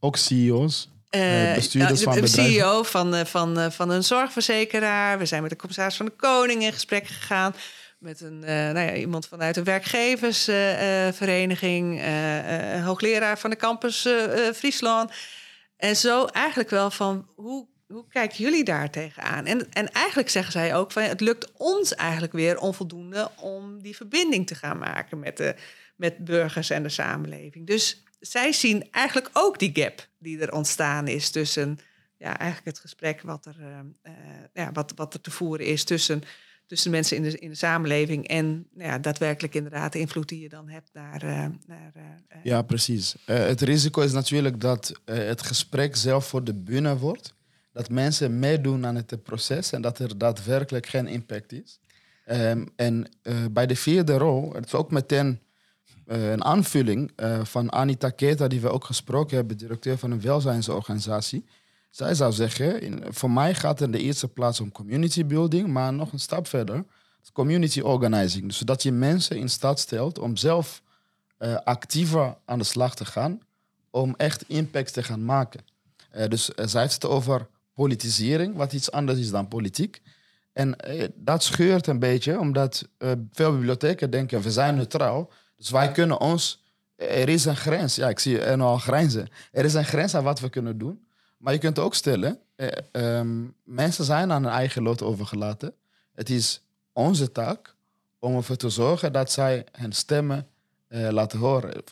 Ook 0.00 0.16
CEO's. 0.16 0.94
Uh, 1.10 1.54
bestuurders 1.54 2.02
van 2.02 2.20
bedrijven. 2.20 2.52
CEO 2.52 2.82
van, 2.82 3.26
van, 3.26 3.72
van 3.72 3.90
een 3.90 4.04
zorgverzekeraar. 4.04 5.18
We 5.18 5.26
zijn 5.26 5.42
met 5.42 5.50
de 5.50 5.56
commissaris 5.56 5.96
van 5.96 6.06
de 6.06 6.12
Koning 6.12 6.62
in 6.62 6.72
gesprek 6.72 7.06
gegaan. 7.06 7.54
Met 7.98 8.20
een, 8.20 8.40
uh, 8.40 8.48
nou 8.48 8.78
ja, 8.78 8.94
iemand 8.94 9.26
vanuit 9.26 9.56
een 9.56 9.64
werkgeversvereniging. 9.64 12.02
hoogleraar 12.84 13.38
van 13.38 13.50
de 13.50 13.56
campus 13.56 14.08
Friesland. 14.54 15.10
En 15.76 15.96
zo 15.96 16.24
eigenlijk 16.24 16.70
wel 16.70 16.90
van 16.90 17.28
hoe 17.34 17.66
hoe 17.86 18.04
kijken 18.08 18.36
jullie 18.36 18.64
daar 18.64 18.90
tegenaan? 18.90 19.46
En, 19.46 19.72
en 19.72 19.92
eigenlijk 19.92 20.28
zeggen 20.28 20.52
zij 20.52 20.74
ook 20.74 20.92
van 20.92 21.02
het 21.02 21.20
lukt 21.20 21.52
ons 21.52 21.94
eigenlijk 21.94 22.32
weer 22.32 22.58
onvoldoende 22.58 23.30
om 23.36 23.82
die 23.82 23.96
verbinding 23.96 24.46
te 24.46 24.54
gaan 24.54 24.78
maken 24.78 25.18
met 25.18 25.36
de 25.36 25.54
met 25.96 26.24
burgers 26.24 26.70
en 26.70 26.82
de 26.82 26.88
samenleving. 26.88 27.66
Dus 27.66 28.02
zij 28.20 28.52
zien 28.52 28.88
eigenlijk 28.90 29.30
ook 29.32 29.58
die 29.58 29.70
gap 29.74 30.08
die 30.18 30.38
er 30.38 30.52
ontstaan 30.52 31.08
is 31.08 31.30
tussen 31.30 31.78
ja, 32.18 32.38
eigenlijk 32.38 32.76
het 32.76 32.78
gesprek 32.78 33.22
wat 33.22 33.46
er, 33.46 33.56
uh, 33.60 34.12
ja, 34.52 34.72
wat, 34.72 34.92
wat 34.94 35.14
er 35.14 35.20
te 35.20 35.30
voeren 35.30 35.66
is 35.66 35.84
tussen, 35.84 36.22
tussen 36.66 36.90
mensen 36.90 37.16
in 37.16 37.22
de, 37.22 37.38
in 37.38 37.48
de 37.48 37.54
samenleving 37.54 38.28
en 38.28 38.68
nou 38.72 38.90
ja, 38.90 38.98
daadwerkelijk 38.98 39.54
inderdaad 39.54 39.92
de 39.92 39.98
invloed 39.98 40.28
die 40.28 40.40
je 40.40 40.48
dan 40.48 40.68
hebt 40.68 40.90
naar. 40.92 41.24
Uh, 41.24 41.46
naar 41.66 41.92
ja, 42.42 42.62
precies. 42.62 43.16
het 43.24 43.60
risico 43.60 44.00
is 44.00 44.12
natuurlijk 44.12 44.60
dat 44.60 45.00
het 45.04 45.42
gesprek 45.42 45.96
zelf 45.96 46.26
voor 46.26 46.44
de 46.44 46.54
bühne 46.54 46.96
wordt 46.96 47.35
dat 47.76 47.90
mensen 47.90 48.38
meedoen 48.38 48.86
aan 48.86 48.94
het 48.94 49.22
proces 49.22 49.72
en 49.72 49.82
dat 49.82 49.98
er 49.98 50.18
daadwerkelijk 50.18 50.86
geen 50.86 51.06
impact 51.06 51.52
is. 51.52 51.80
Um, 52.30 52.68
en 52.76 53.08
uh, 53.22 53.34
bij 53.50 53.66
de 53.66 53.76
vierde 53.76 54.16
rol, 54.18 54.52
het 54.52 54.66
is 54.66 54.74
ook 54.74 54.90
meteen 54.90 55.40
uh, 56.06 56.30
een 56.30 56.44
aanvulling 56.44 57.12
uh, 57.16 57.44
van 57.44 57.72
Anita 57.72 58.10
Keta, 58.10 58.48
die 58.48 58.60
we 58.60 58.68
ook 58.68 58.84
gesproken 58.84 59.36
hebben, 59.36 59.56
directeur 59.56 59.98
van 59.98 60.10
een 60.10 60.20
welzijnsorganisatie. 60.20 61.44
Zij 61.90 62.14
zou 62.14 62.32
zeggen, 62.32 62.80
in, 62.80 63.04
voor 63.08 63.30
mij 63.30 63.54
gaat 63.54 63.78
het 63.78 63.88
in 63.88 63.92
de 63.92 64.02
eerste 64.02 64.28
plaats 64.28 64.60
om 64.60 64.72
community 64.72 65.26
building, 65.26 65.68
maar 65.68 65.92
nog 65.92 66.12
een 66.12 66.20
stap 66.20 66.46
verder, 66.46 66.84
community 67.32 67.80
organizing. 67.80 68.46
Dus 68.46 68.58
zodat 68.58 68.82
je 68.82 68.92
mensen 68.92 69.36
in 69.36 69.48
staat 69.48 69.80
stelt 69.80 70.18
om 70.18 70.36
zelf 70.36 70.82
actiever 71.64 72.36
aan 72.44 72.58
de 72.58 72.64
slag 72.64 72.94
te 72.94 73.04
gaan, 73.04 73.40
om 73.90 74.14
echt 74.16 74.44
impact 74.48 74.92
te 74.92 75.02
gaan 75.02 75.24
maken. 75.24 75.60
dus 76.28 76.44
zij 76.44 76.80
heeft 76.80 76.94
het 76.94 77.06
over 77.06 77.46
politisering, 77.76 78.56
wat 78.56 78.72
iets 78.72 78.90
anders 78.90 79.18
is 79.18 79.30
dan 79.30 79.48
politiek. 79.48 80.02
En 80.52 80.80
eh, 80.80 81.08
dat 81.14 81.42
scheurt 81.42 81.86
een 81.86 81.98
beetje, 81.98 82.38
omdat 82.38 82.88
eh, 82.98 83.10
veel 83.32 83.52
bibliotheken 83.52 84.10
denken, 84.10 84.40
we 84.40 84.50
zijn 84.50 84.74
neutraal. 84.74 85.30
Dus 85.56 85.70
wij 85.70 85.92
kunnen 85.92 86.20
ons... 86.20 86.64
Er 86.96 87.28
is 87.28 87.44
een 87.44 87.56
grens. 87.56 87.94
Ja, 87.94 88.08
ik 88.08 88.18
zie 88.18 88.40
er 88.40 88.60
al 88.60 88.78
grenzen. 88.78 89.28
Er 89.52 89.64
is 89.64 89.74
een 89.74 89.84
grens 89.84 90.14
aan 90.14 90.24
wat 90.24 90.40
we 90.40 90.48
kunnen 90.48 90.78
doen. 90.78 91.06
Maar 91.38 91.52
je 91.52 91.58
kunt 91.58 91.78
ook 91.78 91.94
stellen, 91.94 92.38
eh, 92.54 92.68
ehm, 92.92 93.44
mensen 93.64 94.04
zijn 94.04 94.32
aan 94.32 94.42
hun 94.42 94.52
eigen 94.52 94.82
lot 94.82 95.02
overgelaten. 95.02 95.72
Het 96.14 96.30
is 96.30 96.62
onze 96.92 97.32
taak 97.32 97.74
om 98.18 98.36
ervoor 98.36 98.56
te 98.56 98.70
zorgen 98.70 99.12
dat 99.12 99.32
zij 99.32 99.66
hun 99.72 99.92
stemmen 99.92 100.46
laten 100.88 101.38
horen. 101.38 101.82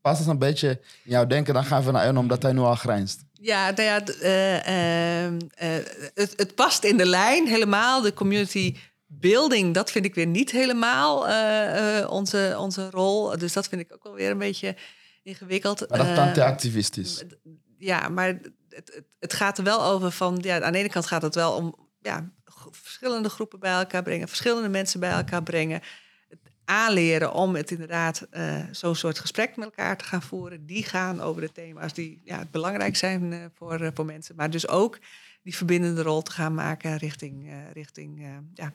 Past 0.00 0.18
het 0.18 0.28
een 0.28 0.38
beetje 0.38 0.68
in 1.04 1.10
jouw 1.10 1.26
denken, 1.26 1.54
dan 1.54 1.64
gaan 1.64 1.84
we 1.84 1.90
naar 1.90 2.08
een 2.08 2.18
omdat 2.18 2.42
hij 2.42 2.52
nu 2.52 2.60
al 2.60 2.74
grijnst. 2.74 3.24
Ja, 3.40 3.70
nou 3.70 3.82
ja 3.82 4.02
uh, 4.22 5.36
uh, 5.36 5.84
het, 6.14 6.32
het, 6.36 6.54
past 6.54 6.84
in 6.84 6.96
de 6.96 7.06
lijn 7.06 7.46
helemaal. 7.46 8.00
De 8.00 8.14
community 8.14 8.76
building, 9.06 9.74
dat 9.74 9.90
vind 9.90 10.04
ik 10.04 10.14
weer 10.14 10.26
niet 10.26 10.50
helemaal 10.50 11.28
uh, 11.28 12.10
onze, 12.10 12.54
onze 12.58 12.90
rol. 12.90 13.38
Dus 13.38 13.52
dat 13.52 13.68
vind 13.68 13.80
ik 13.80 13.92
ook 13.92 14.02
wel 14.02 14.14
weer 14.14 14.30
een 14.30 14.38
beetje 14.38 14.76
ingewikkeld. 15.22 15.88
Maar 15.88 16.14
dat 16.14 16.34
te 16.34 16.44
activistisch. 16.44 17.24
Ja, 17.78 18.08
maar 18.08 18.26
het, 18.26 18.50
het, 18.68 19.02
het, 19.18 19.32
gaat 19.32 19.58
er 19.58 19.64
wel 19.64 19.82
over 19.84 20.10
van... 20.10 20.38
Ja, 20.40 20.60
aan 20.60 20.72
de 20.72 20.78
ene 20.78 20.88
kant 20.88 21.06
gaat 21.06 21.22
het 21.22 21.34
wel 21.34 21.52
om 21.52 21.88
ja, 22.00 22.32
verschillende 22.70 23.28
groepen 23.28 23.60
bij 23.60 23.72
elkaar 23.72 24.02
brengen... 24.02 24.28
verschillende 24.28 24.68
mensen 24.68 25.00
bij 25.00 25.10
elkaar 25.10 25.42
brengen 25.42 25.80
aanleren 26.68 27.32
om 27.32 27.54
het 27.54 27.70
inderdaad 27.70 28.26
uh, 28.32 28.64
zo'n 28.70 28.94
soort 28.94 29.18
gesprek 29.18 29.56
met 29.56 29.64
elkaar 29.64 29.96
te 29.96 30.04
gaan 30.04 30.22
voeren. 30.22 30.66
Die 30.66 30.84
gaan 30.84 31.20
over 31.20 31.40
de 31.40 31.52
thema's 31.52 31.92
die 31.92 32.20
ja, 32.24 32.44
belangrijk 32.50 32.96
zijn 32.96 33.32
uh, 33.32 33.44
voor, 33.54 33.80
uh, 33.80 33.88
voor 33.94 34.04
mensen. 34.04 34.36
Maar 34.36 34.50
dus 34.50 34.68
ook 34.68 34.98
die 35.42 35.56
verbindende 35.56 36.02
rol 36.02 36.22
te 36.22 36.30
gaan 36.30 36.54
maken 36.54 36.96
richting, 36.96 37.50
richting 37.72 38.26
ja, 38.54 38.72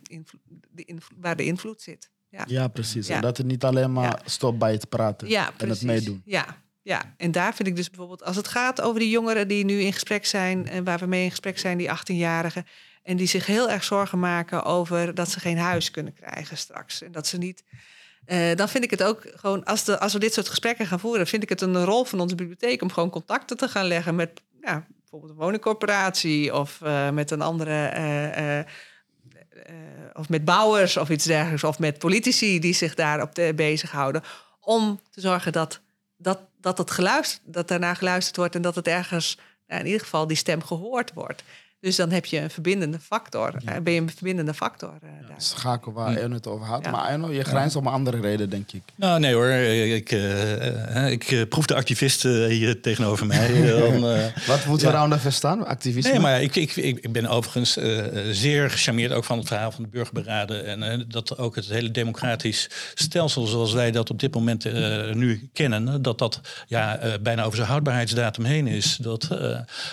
de 0.71 0.97
waar 1.15 1.35
de 1.35 1.45
invloed 1.45 1.81
zit. 1.81 2.09
Ja, 2.29 2.43
ja 2.47 2.67
precies. 2.67 3.07
En 3.07 3.21
dat 3.21 3.37
het 3.37 3.45
niet 3.45 3.63
alleen 3.63 3.91
maar 3.91 4.21
stopt 4.25 4.57
bij 4.57 4.71
het 4.71 4.89
praten 4.89 5.27
en 5.57 5.69
het 5.69 5.81
meedoen. 5.81 6.21
Ja, 6.25 6.63
ja, 6.83 7.13
en 7.17 7.31
daar 7.31 7.55
vind 7.55 7.67
ik 7.67 7.75
dus 7.75 7.89
bijvoorbeeld, 7.89 8.23
als 8.23 8.35
het 8.35 8.47
gaat 8.47 8.81
over 8.81 8.99
die 8.99 9.09
jongeren 9.09 9.47
die 9.47 9.65
nu 9.65 9.79
in 9.79 9.93
gesprek 9.93 10.25
zijn 10.25 10.67
en 10.67 10.83
waar 10.83 10.99
we 10.99 11.05
mee 11.05 11.23
in 11.23 11.29
gesprek 11.29 11.59
zijn, 11.59 11.77
die 11.77 11.89
18-jarigen, 11.89 12.67
en 13.03 13.17
die 13.17 13.27
zich 13.27 13.45
heel 13.45 13.69
erg 13.69 13.83
zorgen 13.83 14.19
maken 14.19 14.63
over 14.63 15.15
dat 15.15 15.29
ze 15.29 15.39
geen 15.39 15.57
huis 15.57 15.91
kunnen 15.91 16.13
krijgen 16.13 16.57
straks. 16.57 17.01
En 17.01 17.11
dat 17.11 17.27
ze 17.27 17.37
niet 17.37 17.63
Eh, 18.25 18.55
dan 18.55 18.69
vind 18.69 18.83
ik 18.83 18.89
het 18.89 19.03
ook 19.03 19.21
gewoon, 19.35 19.63
als, 19.63 19.83
de, 19.83 19.99
als 19.99 20.13
we 20.13 20.19
dit 20.19 20.33
soort 20.33 20.49
gesprekken 20.49 20.85
gaan 20.85 20.99
voeren, 20.99 21.27
vind 21.27 21.43
ik 21.43 21.49
het 21.49 21.61
een 21.61 21.85
rol 21.85 22.03
van 22.03 22.19
onze 22.19 22.35
bibliotheek 22.35 22.81
om 22.81 22.91
gewoon 22.91 23.09
contacten 23.09 23.57
te 23.57 23.67
gaan 23.67 23.85
leggen 23.85 24.15
met 24.15 24.41
ja, 24.61 24.85
bijvoorbeeld 24.99 25.31
een 25.31 25.37
woningcorporatie 25.37 26.55
of 26.55 26.79
uh, 26.83 27.09
met 27.09 27.31
een 27.31 27.41
andere. 27.41 27.93
Uh, 28.39 28.71
of 30.13 30.29
met 30.29 30.45
bouwers 30.45 30.97
of 30.97 31.09
iets 31.09 31.25
dergelijks, 31.25 31.63
of 31.63 31.79
met 31.79 31.97
politici 31.97 32.59
die 32.59 32.73
zich 32.73 32.95
daarop 32.95 33.31
bezighouden. 33.55 34.23
Om 34.59 34.99
te 35.09 35.21
zorgen 35.21 35.51
dat, 35.51 35.79
dat, 36.17 36.39
dat, 36.61 36.77
het 36.77 36.91
geluisterd, 36.91 37.41
dat 37.45 37.67
daarna 37.67 37.93
geluisterd 37.93 38.35
wordt 38.35 38.55
en 38.55 38.61
dat 38.61 38.75
het 38.75 38.87
ergens, 38.87 39.37
in 39.67 39.85
ieder 39.85 40.01
geval, 40.01 40.27
die 40.27 40.37
stem 40.37 40.63
gehoord 40.63 41.13
wordt. 41.13 41.43
Dus 41.83 41.95
dan 41.95 42.11
heb 42.11 42.25
je 42.25 42.39
een 42.39 42.49
verbindende 42.49 42.99
factor. 42.99 43.53
Ja. 43.65 43.81
Ben 43.81 43.93
je 43.93 44.01
een 44.01 44.09
verbindende 44.09 44.53
factor 44.53 44.93
uh, 45.03 45.09
ja, 45.29 45.33
Schakel 45.37 45.93
waar 45.93 46.15
Erno 46.15 46.35
het 46.35 46.47
over 46.47 46.65
had. 46.65 46.91
Maar 46.91 47.31
je 47.31 47.43
grijnst 47.43 47.75
om 47.75 47.85
een 47.87 47.93
andere 47.93 48.19
reden, 48.19 48.49
denk 48.49 48.71
ik. 48.71 48.81
Nou, 48.95 49.19
nee 49.19 49.33
hoor. 49.33 49.49
Ik, 49.49 50.11
uh, 50.11 51.11
ik 51.11 51.31
uh, 51.31 51.47
proef 51.47 51.65
de 51.65 51.75
activist 51.75 52.23
hier 52.23 52.81
tegenover 52.81 53.25
mij. 53.25 53.47
Dan, 53.79 54.01
Wat 54.47 54.65
moeten 54.65 54.87
we 54.87 54.91
daaronder 54.93 55.19
verstaan, 55.19 55.65
activisme? 55.65 56.11
Nee, 56.11 56.19
maar 56.19 56.41
ik, 56.41 56.55
ik, 56.55 56.75
ik 56.75 57.11
ben 57.11 57.27
overigens 57.27 57.77
zeer 58.31 58.69
gecharmeerd 58.69 59.11
ook 59.11 59.23
van 59.23 59.37
het 59.37 59.47
verhaal 59.47 59.71
van 59.71 59.83
de 59.83 59.89
burgerberaden. 59.89 60.65
En 60.65 61.05
dat 61.07 61.37
ook 61.37 61.55
het 61.55 61.65
hele 61.65 61.91
democratisch 61.91 62.69
stelsel 62.93 63.45
zoals 63.45 63.73
wij 63.73 63.91
dat 63.91 64.09
op 64.09 64.19
dit 64.19 64.33
moment 64.33 64.63
nu 65.13 65.49
kennen... 65.53 66.01
dat 66.01 66.17
dat 66.17 66.41
ja, 66.67 66.99
bijna 67.21 67.43
over 67.43 67.55
zijn 67.55 67.69
houdbaarheidsdatum 67.69 68.43
heen 68.43 68.67
is. 68.67 68.97
Dat, 69.01 69.27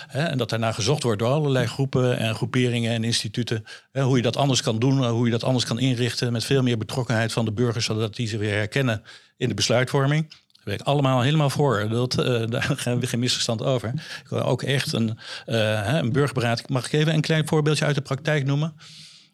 en 0.07 0.37
dat 0.37 0.49
daarna 0.49 0.71
gezocht 0.71 1.03
wordt 1.03 1.19
door 1.19 1.29
allerlei 1.29 1.65
groepen 1.65 1.79
groepen 1.81 2.17
en 2.17 2.35
groeperingen 2.35 2.91
en 2.91 3.03
instituten. 3.03 3.63
Hè, 3.91 4.03
hoe 4.03 4.17
je 4.17 4.21
dat 4.21 4.37
anders 4.37 4.61
kan 4.61 4.79
doen, 4.79 5.07
hoe 5.07 5.25
je 5.25 5.31
dat 5.31 5.43
anders 5.43 5.65
kan 5.65 5.79
inrichten. 5.79 6.31
Met 6.31 6.43
veel 6.43 6.63
meer 6.63 6.77
betrokkenheid 6.77 7.31
van 7.31 7.45
de 7.45 7.51
burgers, 7.51 7.85
zodat 7.85 8.15
die 8.15 8.27
ze 8.27 8.37
weer 8.37 8.53
herkennen 8.53 9.03
in 9.37 9.47
de 9.47 9.53
besluitvorming. 9.53 10.29
Daar 10.29 10.63
ben 10.63 10.73
ik 10.73 10.81
allemaal 10.81 11.21
helemaal 11.21 11.49
voor. 11.49 11.89
Dat, 11.89 12.19
uh, 12.19 12.25
daar 12.53 12.73
gaan 12.75 12.99
we 12.99 13.07
geen 13.07 13.19
misverstand 13.19 13.63
over. 13.63 13.89
Ik 14.23 14.29
wil 14.29 14.41
ook 14.41 14.63
echt 14.63 14.93
een, 14.93 15.17
uh, 15.45 15.93
een 15.93 16.11
burgerberaad. 16.11 16.69
Mag 16.69 16.85
ik 16.85 16.91
even 16.93 17.13
een 17.13 17.21
klein 17.21 17.47
voorbeeldje 17.47 17.85
uit 17.85 17.95
de 17.95 18.01
praktijk 18.01 18.45
noemen? 18.45 18.73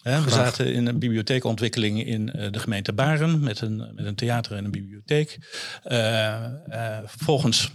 we 0.04 0.30
zaten 0.30 0.74
in 0.74 0.88
een 0.88 1.00
bibliotheekontwikkeling 1.00 2.06
in 2.06 2.32
uh, 2.36 2.52
de 2.52 2.60
gemeente 2.60 2.94
Baren 2.94 3.40
met 3.40 3.62
een, 3.62 3.78
met 3.96 4.06
een 4.06 4.16
theater 4.16 4.58
en 4.58 4.66
een 4.66 4.72
bibliotheek. 4.72 5.38
volgens 7.06 7.72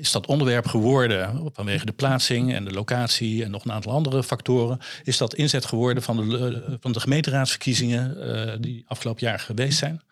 is 0.00 0.12
dat 0.12 0.26
onderwerp 0.26 0.66
geworden, 0.66 1.50
vanwege 1.52 1.84
de 1.86 1.92
plaatsing 1.92 2.54
en 2.54 2.64
de 2.64 2.72
locatie 2.72 3.44
en 3.44 3.50
nog 3.50 3.64
een 3.64 3.72
aantal 3.72 3.92
andere 3.92 4.22
factoren, 4.22 4.78
is 5.02 5.16
dat 5.16 5.34
inzet 5.34 5.64
geworden 5.64 6.02
van 6.02 6.28
de, 6.28 6.62
eh, 6.66 6.74
van 6.80 6.92
de 6.92 7.00
gemeenteraadsverkiezingen 7.00 8.16
uh, 8.18 8.52
die 8.60 8.84
afgelopen 8.86 9.26
jaar 9.26 9.38
geweest 9.38 9.78
zijn. 9.78 10.02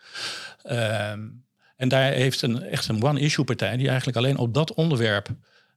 Uh, 0.70 1.10
en 1.76 1.88
daar 1.88 2.12
heeft 2.12 2.42
een, 2.42 2.62
echt 2.62 2.88
een 2.88 3.02
one-issue 3.02 3.44
partij, 3.44 3.76
die 3.76 3.88
eigenlijk 3.88 4.18
alleen 4.18 4.38
op 4.38 4.54
dat 4.54 4.74
onderwerp 4.74 5.28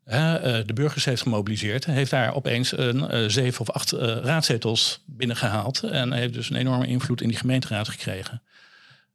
uh, 0.05 0.33
de 0.65 0.73
burgers 0.73 1.05
heeft 1.05 1.21
gemobiliseerd, 1.21 1.85
heeft 1.85 2.11
daar 2.11 2.35
opeens 2.35 2.77
een 2.77 3.31
zeven 3.31 3.61
of 3.61 3.69
acht 3.69 3.91
raadzetels 4.21 5.03
binnengehaald 5.05 5.83
en 5.83 6.11
heeft 6.11 6.33
dus 6.33 6.49
een 6.49 6.55
enorme 6.55 6.87
invloed 6.87 7.21
in 7.21 7.27
die 7.27 7.37
gemeenteraad 7.37 7.87
gekregen 7.87 8.41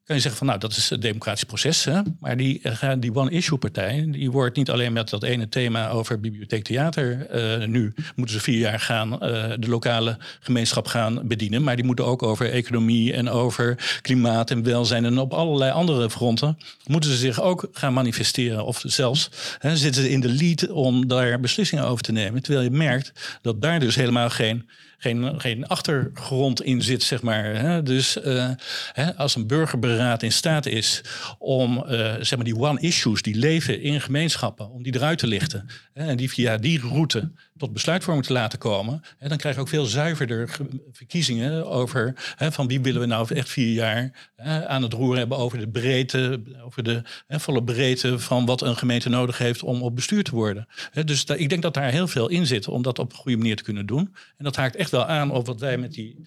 kan 0.06 0.16
je 0.16 0.22
zeggen 0.22 0.38
van 0.38 0.46
nou, 0.46 0.58
dat 0.58 0.76
is 0.76 0.90
het 0.90 1.02
democratisch 1.02 1.44
proces. 1.44 1.84
Hè? 1.84 2.00
Maar 2.20 2.36
die, 2.36 2.60
eh, 2.62 2.92
die 2.98 3.14
one-issue-partij, 3.14 4.06
die 4.10 4.30
wordt 4.30 4.56
niet 4.56 4.70
alleen 4.70 4.92
met 4.92 5.10
dat 5.10 5.22
ene 5.22 5.48
thema 5.48 5.88
over 5.88 6.20
bibliotheek 6.20 6.64
theater. 6.64 7.26
Uh, 7.60 7.66
nu 7.66 7.94
moeten 8.16 8.34
ze 8.34 8.42
vier 8.42 8.58
jaar 8.58 8.80
gaan 8.80 9.12
uh, 9.12 9.18
de 9.58 9.68
lokale 9.68 10.18
gemeenschap 10.40 10.86
gaan 10.86 11.20
bedienen. 11.26 11.62
Maar 11.62 11.76
die 11.76 11.84
moeten 11.84 12.06
ook 12.06 12.22
over 12.22 12.50
economie 12.50 13.12
en 13.12 13.28
over 13.28 13.98
klimaat 14.02 14.50
en 14.50 14.62
welzijn. 14.62 15.04
En 15.04 15.18
op 15.18 15.32
allerlei 15.32 15.70
andere 15.72 16.10
fronten 16.10 16.58
moeten 16.86 17.10
ze 17.10 17.16
zich 17.16 17.42
ook 17.42 17.68
gaan 17.72 17.92
manifesteren. 17.92 18.64
Of 18.64 18.82
zelfs 18.84 19.30
hè, 19.58 19.76
zitten 19.76 20.02
ze 20.02 20.10
in 20.10 20.20
de 20.20 20.32
lead 20.32 20.68
om 20.68 21.08
daar 21.08 21.40
beslissingen 21.40 21.84
over 21.84 22.02
te 22.02 22.12
nemen. 22.12 22.42
Terwijl 22.42 22.64
je 22.64 22.70
merkt 22.70 23.38
dat 23.42 23.62
daar 23.62 23.80
dus 23.80 23.94
helemaal 23.94 24.30
geen 24.30 24.68
geen, 24.98 25.40
geen 25.40 25.66
achtergrond 25.66 26.62
in 26.62 26.82
zit, 26.82 27.02
zeg 27.02 27.22
maar. 27.22 27.44
Hè? 27.44 27.82
Dus 27.82 28.16
uh, 28.16 28.50
hè, 28.92 29.14
als 29.14 29.34
een 29.34 29.46
burgerberaad 29.46 30.22
in 30.22 30.32
staat 30.32 30.66
is 30.66 31.00
om 31.38 31.76
uh, 31.78 32.14
zeg 32.20 32.36
maar 32.36 32.44
die 32.44 32.56
one-issues 32.56 33.22
die 33.22 33.36
leven 33.36 33.80
in 33.80 34.00
gemeenschappen, 34.00 34.70
om 34.70 34.82
die 34.82 34.94
eruit 34.94 35.18
te 35.18 35.26
lichten 35.26 35.68
hè, 35.92 36.06
en 36.06 36.16
die 36.16 36.30
via 36.30 36.56
die 36.56 36.80
route 36.80 37.30
tot 37.56 37.72
besluitvorming 37.72 38.26
te 38.26 38.32
laten 38.32 38.58
komen, 38.58 39.02
hè, 39.18 39.28
dan 39.28 39.38
krijg 39.38 39.54
je 39.54 39.60
ook 39.60 39.68
veel 39.68 39.84
zuiverder 39.84 40.56
verkiezingen 40.92 41.66
over 41.66 42.34
hè, 42.36 42.52
van 42.52 42.66
wie 42.66 42.80
willen 42.80 43.00
we 43.00 43.06
nou 43.06 43.34
echt 43.34 43.48
vier 43.48 43.72
jaar 43.72 44.30
hè, 44.36 44.68
aan 44.68 44.82
het 44.82 44.92
roer 44.92 45.16
hebben 45.16 45.38
over 45.38 45.58
de 45.58 45.68
breedte, 45.68 46.42
over 46.64 46.82
de 46.82 47.02
volle 47.28 47.64
breedte 47.64 48.18
van 48.18 48.46
wat 48.46 48.62
een 48.62 48.76
gemeente 48.76 49.08
nodig 49.08 49.38
heeft 49.38 49.62
om 49.62 49.82
op 49.82 49.94
bestuur 49.94 50.24
te 50.24 50.34
worden. 50.34 50.66
dus 51.04 51.24
ik 51.24 51.48
denk 51.48 51.62
dat 51.62 51.74
daar 51.74 51.90
heel 51.90 52.08
veel 52.08 52.28
in 52.28 52.46
zit 52.46 52.68
om 52.68 52.82
dat 52.82 52.98
op 52.98 53.12
een 53.12 53.18
goede 53.18 53.38
manier 53.38 53.56
te 53.56 53.62
kunnen 53.62 53.86
doen. 53.86 54.14
En 54.36 54.44
dat 54.44 54.56
haakt 54.56 54.76
echt 54.76 54.90
wel 54.90 55.04
aan 55.04 55.30
op 55.30 55.46
wat 55.46 55.60
wij 55.60 55.78
met 55.78 55.92
die 55.92 56.26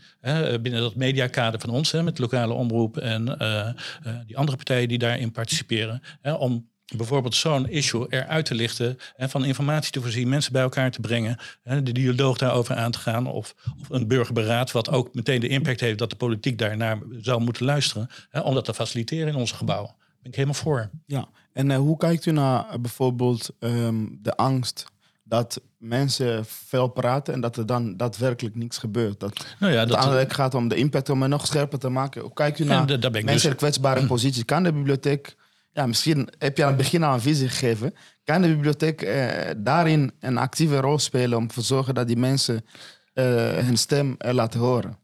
binnen 0.62 0.82
dat 0.82 0.96
mediakader 0.96 1.60
van 1.60 1.70
ons, 1.70 1.92
met 1.92 2.20
lokale 2.20 2.54
omroep 2.54 2.98
en 2.98 3.28
uh, 3.28 3.70
uh, 4.08 4.20
die 4.26 4.38
andere 4.38 4.58
partijen 4.58 4.88
die 4.88 4.98
daarin 4.98 5.32
participeren, 5.32 6.02
om 6.40 6.70
bijvoorbeeld 6.98 7.36
zo'n 7.36 7.70
issue 7.70 8.06
eruit 8.10 8.46
te 8.46 8.56
lichten 8.56 8.98
en 9.16 9.30
van 9.30 9.46
informatie 9.46 9.92
te 9.92 10.02
voorzien, 10.02 10.30
mensen 10.30 10.52
bij 10.52 10.62
elkaar 10.62 10.92
te 10.92 11.00
brengen, 11.00 11.38
de 11.64 11.92
dialoog 11.92 12.38
daarover 12.38 12.76
aan 12.76 12.92
te 12.92 13.00
gaan 13.00 13.28
of, 13.28 13.56
of 13.82 13.90
een 13.90 14.08
burgerberaad 14.08 14.72
wat 14.72 14.90
ook 14.90 15.14
meteen 15.14 15.40
de 15.40 15.48
impact 15.48 15.80
heeft 15.80 16.00
dat 16.00 16.10
de 16.10 16.16
politiek 16.16 16.58
daarnaar 16.58 17.00
zou 17.22 17.42
moeten 17.42 17.66
luisteren, 17.66 18.10
om 18.44 18.54
dat 18.54 18.66
te 18.66 18.74
faciliteren 18.74 19.28
in 19.28 19.36
onze 19.36 19.56
gebouwen. 19.56 19.96
Daar 19.98 20.18
ben 20.22 20.32
ik 20.32 20.36
helemaal 20.36 20.62
voor. 20.62 20.90
Ja, 21.06 21.28
en 21.54 21.70
uh, 21.70 21.78
hoe 21.78 21.98
kijkt 21.98 22.26
u 22.26 22.32
naar 22.32 22.66
uh, 22.66 22.80
bijvoorbeeld 22.80 23.50
um, 23.60 24.20
de 24.22 24.36
angst 24.36 24.86
dat 25.24 25.62
mensen 25.78 26.46
veel 26.46 26.88
praten 26.88 27.34
en 27.34 27.42
dat 27.42 27.58
er 27.58 27.66
dan 27.66 27.98
daadwerkelijk 27.98 28.56
niks 28.56 28.78
gebeurt. 28.78 29.20
Dat 29.20 29.46
nou 29.60 29.74
ja, 29.74 29.80
het 29.80 29.90
uiteindelijk 29.90 30.34
gaat 30.34 30.54
om 30.54 30.68
de 30.68 30.76
impact 30.76 31.10
om 31.10 31.22
het 31.22 31.32
nog 31.32 31.48
scherper 31.48 31.80
te 31.80 31.90
maken. 31.90 32.22
Hoe 32.22 32.34
kijkt 32.34 32.60
u 32.60 32.66
naar 32.66 32.86
mensen 32.86 33.24
dus... 33.24 33.46
in 33.46 33.56
kwetsbare 33.56 34.06
positie? 34.16 34.44
Kan 34.44 34.64
de 34.64 34.74
bibliotheek 34.74 35.36
ja, 35.80 35.88
misschien 35.88 36.30
heb 36.38 36.58
je 36.58 36.64
aan 36.64 36.70
het 36.70 36.78
begin 36.78 37.04
al 37.04 37.14
een 37.14 37.22
visie 37.22 37.50
gegeven. 37.50 37.94
Kan 38.24 38.42
de 38.42 38.48
bibliotheek 38.48 39.02
eh, 39.02 39.52
daarin 39.58 40.12
een 40.20 40.38
actieve 40.38 40.80
rol 40.80 41.00
spelen 41.00 41.38
om 41.38 41.48
te 41.48 41.62
zorgen 41.62 41.94
dat 41.94 42.08
die 42.08 42.18
mensen 42.18 42.66
uh, 43.14 43.26
hun 43.58 43.78
stem 43.78 44.16
uh, 44.26 44.32
laten 44.32 44.60
horen? 44.60 44.98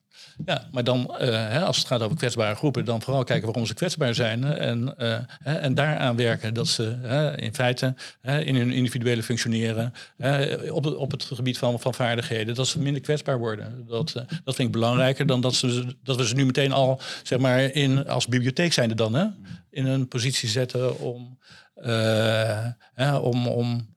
Ja, 0.45 0.67
maar 0.71 0.83
dan, 0.83 1.13
hè, 1.17 1.61
als 1.61 1.77
het 1.77 1.87
gaat 1.87 2.01
over 2.01 2.17
kwetsbare 2.17 2.55
groepen, 2.55 2.85
dan 2.85 3.01
vooral 3.01 3.23
kijken 3.23 3.45
waarom 3.45 3.65
ze 3.65 3.73
kwetsbaar 3.73 4.15
zijn. 4.15 4.43
En, 4.43 4.93
hè, 5.43 5.53
en 5.53 5.73
daaraan 5.73 6.15
werken 6.15 6.53
dat 6.53 6.67
ze 6.67 7.33
in 7.35 7.53
feite 7.53 7.95
in 8.21 8.55
hun 8.55 8.71
individuele 8.71 9.23
functioneren, 9.23 9.93
op, 10.69 10.85
op 10.85 11.11
het 11.11 11.23
gebied 11.23 11.57
van, 11.57 11.79
van 11.79 11.93
vaardigheden, 11.93 12.55
dat 12.55 12.67
ze 12.67 12.79
minder 12.79 13.01
kwetsbaar 13.01 13.39
worden. 13.39 13.85
Dat, 13.87 14.13
uh, 14.17 14.23
dat 14.43 14.55
vind 14.55 14.67
ik 14.67 14.71
belangrijker 14.71 15.25
dan 15.25 15.41
dat, 15.41 15.55
ze, 15.55 15.95
dat 16.03 16.15
we 16.15 16.27
ze 16.27 16.35
nu 16.35 16.45
meteen 16.45 16.71
al, 16.71 17.01
zeg 17.23 17.39
maar, 17.39 17.61
in, 17.61 18.07
als 18.07 18.27
bibliotheek 18.27 18.73
zijn 18.73 18.89
dan, 18.95 19.13
hè, 19.13 19.25
in 19.69 19.85
een 19.85 20.07
positie 20.07 20.49
zetten 20.49 20.99
om, 20.99 21.37
om, 23.21 23.47
om 23.47 23.95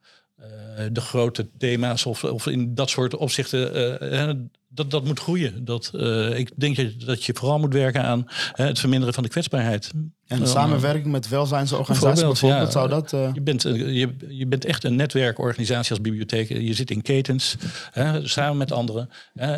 de 0.92 1.00
grote 1.00 1.48
thema's 1.58 2.06
of, 2.06 2.24
of 2.24 2.46
in 2.46 2.74
dat 2.74 2.90
soort 2.90 3.16
opzichten 3.16 4.50
dat, 4.78 4.90
dat 4.90 5.04
moet 5.04 5.20
groeien. 5.20 5.64
Dat, 5.64 5.90
uh, 5.94 6.38
ik 6.38 6.50
denk 6.56 7.06
dat 7.06 7.24
je 7.24 7.34
vooral 7.34 7.58
moet 7.58 7.72
werken 7.72 8.02
aan 8.02 8.24
het 8.52 8.78
verminderen 8.78 9.14
van 9.14 9.22
de 9.22 9.28
kwetsbaarheid. 9.28 9.90
En 10.28 10.46
samenwerking 10.46 11.06
met 11.06 11.28
welzijnsorganisaties 11.28 12.22
bijvoorbeeld, 12.22 12.72
zou 12.72 12.88
dat... 12.88 13.12
Uh... 13.12 13.30
Je, 13.34 13.40
bent, 13.40 13.62
je, 13.62 14.14
je 14.28 14.46
bent 14.46 14.64
echt 14.64 14.84
een 14.84 14.96
netwerkorganisatie 14.96 15.90
als 15.90 16.00
bibliotheek. 16.00 16.48
Je 16.48 16.74
zit 16.74 16.90
in 16.90 17.02
ketens, 17.02 17.56
hè, 17.90 18.28
samen 18.28 18.56
met 18.56 18.72
anderen. 18.72 19.10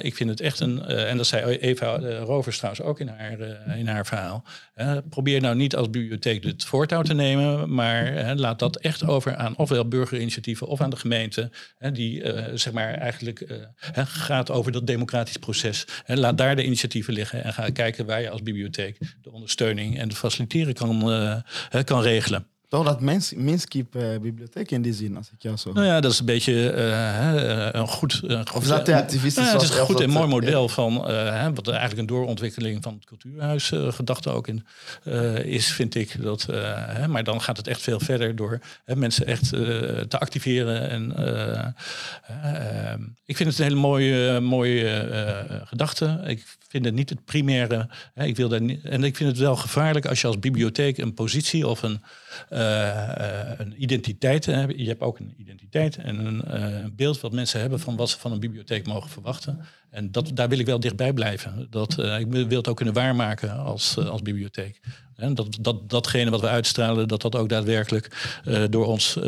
ik 0.03 0.15
vind 0.15 0.31
het 0.31 0.41
echt 0.41 0.61
een... 0.61 0.85
en 0.85 1.17
dat 1.17 1.27
zei 1.27 1.57
Eva 1.57 1.99
Rovers 2.25 2.57
trouwens 2.57 2.85
ook 2.85 3.01
in 3.01 3.09
haar, 3.09 3.39
in 3.79 3.87
haar 3.87 4.07
verhaal. 4.07 4.45
probeer 5.09 5.41
nou 5.41 5.57
niet 5.57 5.77
als 5.77 5.91
bibliotheek 5.91 6.45
het 6.45 6.65
voortouw 6.65 7.03
te 7.03 7.15
nemen... 7.15 7.75
maar 7.75 8.33
laat 8.37 8.59
dat 8.59 8.77
echt 8.77 9.07
over 9.07 9.37
aan 9.37 9.57
ofwel 9.57 9.89
burgerinitiatieven 9.89 10.67
of 10.67 10.81
aan 10.81 10.91
de 10.91 10.97
gemeente... 10.97 11.51
die 11.93 12.23
zeg 12.55 12.73
maar 12.73 12.95
eigenlijk 12.95 13.47
gaat 14.05 14.51
over 14.51 14.73
dat 14.73 14.87
democratisch 14.87 15.37
proces. 15.37 15.85
Laat 16.07 16.39
daar 16.39 16.57
de 16.57 16.65
initiatieven 16.65 17.13
liggen 17.13 17.45
en 17.45 17.53
ga 17.53 17.71
kijken 17.71 18.07
waar 18.07 18.21
je 18.21 18.31
als 18.31 18.43
bibliotheek 18.43 18.99
de 19.23 19.33
ondersteuning 19.33 19.99
en 19.99 20.09
de 20.09 20.15
kan, 20.73 21.03
uh, 21.03 21.85
kan 21.85 22.03
regelen. 22.03 22.47
Toch 22.71 22.85
dat 22.85 23.01
mens, 23.01 23.33
Minskip 23.35 23.97
uh, 23.97 24.19
bibliotheek 24.19 24.71
in 24.71 24.83
die 24.83 24.93
zin, 24.93 25.17
als 25.17 25.31
ik 25.31 25.43
jou 25.43 25.57
zo... 25.57 25.73
Nou 25.73 25.87
ja, 25.87 26.01
dat 26.01 26.13
is 26.13 26.19
een 26.19 26.25
beetje 26.25 26.75
uh, 26.77 27.69
een 27.81 27.89
goed... 27.89 28.21
Uh, 28.25 28.41
of 28.55 28.63
is 28.63 28.69
dat 28.69 28.87
de? 28.87 28.93
Ja, 28.93 28.97
het 28.97 29.23
is 29.23 29.37
een 29.37 29.85
goed 29.85 30.01
en 30.01 30.11
mooi 30.11 30.29
model 30.29 30.69
van 30.69 30.95
wat 31.55 31.69
eigenlijk 31.69 31.99
een 31.99 32.07
doorontwikkeling 32.07 32.83
van 32.83 32.95
het 32.95 33.05
cultuurhuis 33.05 33.73
gedachte 33.75 34.31
ook 34.31 34.49
in 34.49 34.67
is, 35.45 35.73
vind 35.73 35.95
ik. 35.95 36.23
Dat, 36.23 36.47
maar 37.09 37.25
dan 37.25 37.41
gaat 37.41 37.57
het 37.57 37.67
echt 37.67 37.83
veel 37.83 38.01
verder 38.01 38.37
door 38.37 38.61
mensen 38.85 39.27
echt 39.27 39.49
te 39.49 40.19
activeren. 40.19 40.89
En, 40.91 41.17
ehm, 41.17 43.01
ik 43.25 43.37
vind 43.37 43.49
het 43.49 43.59
een 43.59 43.65
hele 43.65 43.81
mooie, 43.81 44.41
mooie 44.41 45.09
gedachte. 45.65 46.21
Ik 46.27 46.59
vind 46.69 46.85
het 46.85 46.95
niet 46.95 47.11
het 47.11 47.25
primaire. 47.25 47.89
Hè, 48.15 48.25
ik 48.25 48.37
wil 48.37 48.49
daar 48.49 48.61
niet, 48.61 48.85
en 48.85 49.05
ik 49.05 49.17
vind 49.17 49.31
het 49.31 49.39
wel 49.39 49.57
gevaarlijk 49.57 50.07
als 50.07 50.21
je 50.21 50.27
als 50.27 50.39
bibliotheek 50.39 50.99
een 50.99 51.15
positie 51.15 51.67
of 51.67 51.83
een, 51.83 52.03
een 53.59 53.83
identiteit 53.83 54.47
hebt. 54.47 54.73
Je 54.77 54.87
hebt 54.87 55.01
ook 55.01 55.19
een 55.19 55.35
identiteit 55.37 55.97
en 55.97 56.27
een 56.27 56.43
uh, 56.47 56.91
beeld 56.93 57.21
wat 57.21 57.33
mensen 57.33 57.61
hebben 57.61 57.81
van 57.81 57.97
wat 57.97 58.11
ze 58.11 58.19
van 58.19 58.33
een 58.33 58.41
bibliotheek 58.41 58.87
mogen 58.87 59.11
verwachten. 59.11 59.61
En 59.91 60.13
dat, 60.13 60.31
daar 60.35 60.49
wil 60.49 60.59
ik 60.59 60.67
wel 60.67 60.81
dichtbij 60.81 61.13
blijven. 61.13 61.67
Dat, 61.71 61.99
ik 61.99 62.27
wil 62.27 62.57
het 62.57 62.69
ook 62.69 62.77
kunnen 62.77 62.95
waarmaken 62.95 63.59
als, 63.59 63.99
als 63.99 64.23
bibliotheek. 64.23 64.81
En 65.15 65.35
dat, 65.35 65.59
dat, 65.61 65.91
datgene 65.91 66.31
wat 66.31 66.41
we 66.41 66.49
uitstralen, 66.49 67.09
dat 67.09 67.23
dat 67.23 67.37
ook 67.37 67.49
daadwerkelijk 67.49 68.41
door 68.71 68.87
ons 68.87 69.19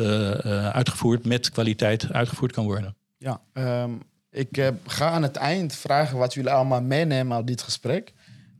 uitgevoerd 0.73 1.27
met 1.27 1.51
kwaliteit 1.51 2.13
uitgevoerd 2.13 2.53
kan 2.53 2.65
worden. 2.65 2.97
Ja, 3.19 3.41
um 3.55 4.03
ik 4.31 4.73
ga 4.87 5.11
aan 5.11 5.23
het 5.23 5.37
eind 5.37 5.75
vragen 5.75 6.19
wat 6.19 6.35
jullie 6.35 6.51
allemaal 6.51 6.83
meenemen 6.83 7.37
uit 7.37 7.47
dit 7.47 7.63
gesprek. 7.63 8.13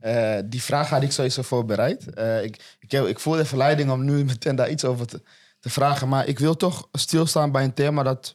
Uh, 0.05 0.37
die 0.45 0.63
vraag 0.63 0.89
had 0.89 1.03
ik 1.03 1.11
sowieso 1.11 1.41
voorbereid. 1.41 2.05
Uh, 2.17 2.43
ik, 2.43 2.77
ik, 2.79 2.91
ik 2.91 3.19
voel 3.19 3.33
de 3.33 3.45
verleiding 3.45 3.91
om 3.91 4.03
nu 4.03 4.23
meteen 4.25 4.55
daar 4.55 4.69
iets 4.69 4.85
over 4.85 5.07
te, 5.07 5.21
vragen. 5.69 6.09
Maar 6.09 6.27
ik 6.27 6.39
wil 6.39 6.55
toch 6.55 6.87
stilstaan 6.91 7.51
bij 7.51 7.63
een 7.63 7.73
thema 7.73 8.03
dat 8.03 8.33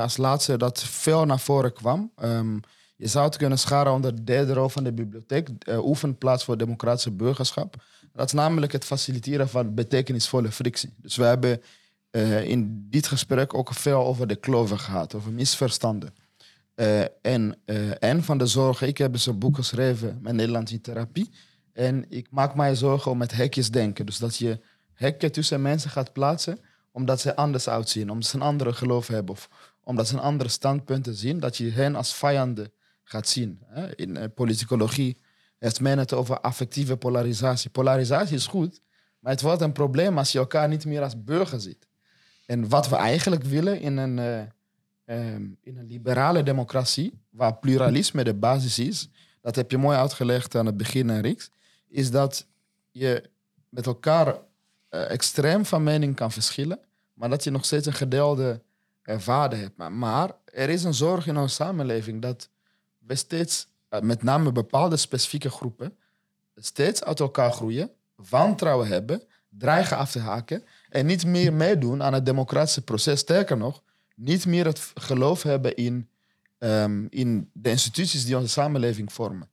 als 0.00 0.16
laatste 0.16 0.56
dat 0.56 0.82
veel 0.82 1.24
naar 1.24 1.38
voren 1.38 1.72
kwam. 1.72 2.12
Um, 2.22 2.60
je 2.96 3.06
zou 3.06 3.24
het 3.24 3.36
kunnen 3.36 3.58
scharen 3.58 3.92
onder 3.92 4.14
de 4.14 4.24
derde 4.24 4.52
rol 4.52 4.68
van 4.68 4.84
de 4.84 4.92
bibliotheek, 4.92 5.48
oefenplaats 5.68 6.44
voor 6.44 6.56
democratische 6.56 7.10
burgerschap. 7.10 7.76
Dat 8.12 8.26
is 8.26 8.32
namelijk 8.32 8.72
het 8.72 8.84
faciliteren 8.84 9.48
van 9.48 9.74
betekenisvolle 9.74 10.52
frictie. 10.52 10.94
Dus 10.96 11.16
we 11.16 11.24
hebben 11.24 11.62
in 12.44 12.86
dit 12.90 13.06
gesprek 13.06 13.54
ook 13.54 13.74
veel 13.74 14.06
over 14.06 14.26
de 14.26 14.36
kloven 14.36 14.78
gehad, 14.78 15.14
over 15.14 15.32
misverstanden. 15.32 16.14
Uh, 16.80 17.00
en 17.22 17.58
uh, 17.66 17.90
een 17.98 18.22
van 18.22 18.38
de 18.38 18.46
zorgen, 18.46 18.86
ik 18.86 18.98
heb 18.98 19.12
dus 19.12 19.26
een 19.26 19.38
boek 19.38 19.56
geschreven 19.56 20.18
met 20.22 20.34
Nederlands 20.34 20.72
in 20.72 20.80
therapie. 20.80 21.30
En 21.72 22.04
ik 22.08 22.26
maak 22.30 22.54
mij 22.54 22.74
zorgen 22.74 23.10
om 23.10 23.20
het 23.20 23.32
hekjes 23.32 23.70
denken. 23.70 24.06
Dus 24.06 24.18
dat 24.18 24.36
je 24.36 24.60
hekken 24.94 25.32
tussen 25.32 25.62
mensen 25.62 25.90
gaat 25.90 26.12
plaatsen 26.12 26.58
omdat 26.92 27.20
ze 27.20 27.36
anders 27.36 27.68
uitzien, 27.68 28.10
omdat 28.10 28.28
ze 28.28 28.36
een 28.36 28.42
andere 28.42 28.72
geloof 28.72 29.06
hebben 29.06 29.34
of 29.34 29.48
omdat 29.84 30.08
ze 30.08 30.14
een 30.14 30.20
andere 30.20 30.48
standpunten 30.48 31.14
zien, 31.14 31.40
dat 31.40 31.56
je 31.56 31.70
hen 31.70 31.94
als 31.94 32.14
vijanden 32.14 32.72
gaat 33.04 33.28
zien. 33.28 33.62
In 33.94 34.16
uh, 34.16 34.24
politicologie 34.34 35.16
heeft 35.58 35.80
men 35.80 35.98
het 35.98 36.12
over 36.12 36.40
affectieve 36.40 36.96
polarisatie. 36.96 37.70
Polarisatie 37.70 38.36
is 38.36 38.46
goed, 38.46 38.80
maar 39.18 39.32
het 39.32 39.40
wordt 39.40 39.60
een 39.60 39.72
probleem 39.72 40.18
als 40.18 40.32
je 40.32 40.38
elkaar 40.38 40.68
niet 40.68 40.84
meer 40.84 41.02
als 41.02 41.24
burger 41.24 41.60
ziet. 41.60 41.88
En 42.46 42.68
wat 42.68 42.88
we 42.88 42.96
eigenlijk 42.96 43.44
willen 43.44 43.80
in 43.80 43.96
een 43.96 44.50
Ehm, 45.08 45.46
in 45.60 45.76
een 45.76 45.86
liberale 45.86 46.42
democratie, 46.42 47.18
waar 47.30 47.56
pluralisme 47.56 48.24
de 48.24 48.34
basis 48.34 48.78
is, 48.78 49.08
dat 49.40 49.56
heb 49.56 49.70
je 49.70 49.78
mooi 49.78 49.96
uitgelegd 49.96 50.54
aan 50.54 50.66
het 50.66 50.76
begin, 50.76 51.20
Riks, 51.20 51.50
is 51.88 52.10
dat 52.10 52.46
je 52.90 53.30
met 53.68 53.86
elkaar 53.86 54.26
uh, 54.26 55.10
extreem 55.10 55.64
van 55.64 55.82
mening 55.82 56.14
kan 56.14 56.32
verschillen, 56.32 56.78
maar 57.14 57.28
dat 57.28 57.44
je 57.44 57.50
nog 57.50 57.64
steeds 57.64 57.86
een 57.86 57.92
gedeelde 57.92 58.62
uh, 59.04 59.48
hebt. 59.48 59.76
Maar, 59.76 60.30
er 60.44 60.68
is 60.68 60.84
een 60.84 60.94
zorg 60.94 61.26
in 61.26 61.36
onze 61.36 61.54
samenleving 61.54 62.22
dat 62.22 62.48
we 62.98 63.14
steeds, 63.14 63.68
uh, 63.90 64.00
met 64.00 64.22
name 64.22 64.52
bepaalde 64.52 64.96
specifieke 64.96 65.50
groepen, 65.50 65.96
steeds 66.54 67.04
uit 67.04 67.20
elkaar 67.20 67.52
groeien, 67.52 67.90
wantrouwen 68.14 68.86
hebben, 68.86 69.22
dreigen 69.48 69.96
af 69.96 70.10
te 70.10 70.20
haken 70.20 70.64
en 70.88 71.06
niet 71.06 71.26
meer 71.26 71.52
meedoen 71.52 72.02
aan 72.02 72.12
het 72.12 72.26
democratische 72.26 72.82
proces. 72.82 73.20
Sterker 73.20 73.56
nog, 73.56 73.82
niet 74.18 74.46
meer 74.46 74.64
het 74.64 74.92
geloof 74.94 75.42
hebben 75.42 75.76
in, 75.76 76.08
um, 76.58 77.06
in 77.10 77.50
de 77.52 77.70
instituties 77.70 78.24
die 78.24 78.36
onze 78.36 78.48
samenleving 78.48 79.12
vormen. 79.12 79.48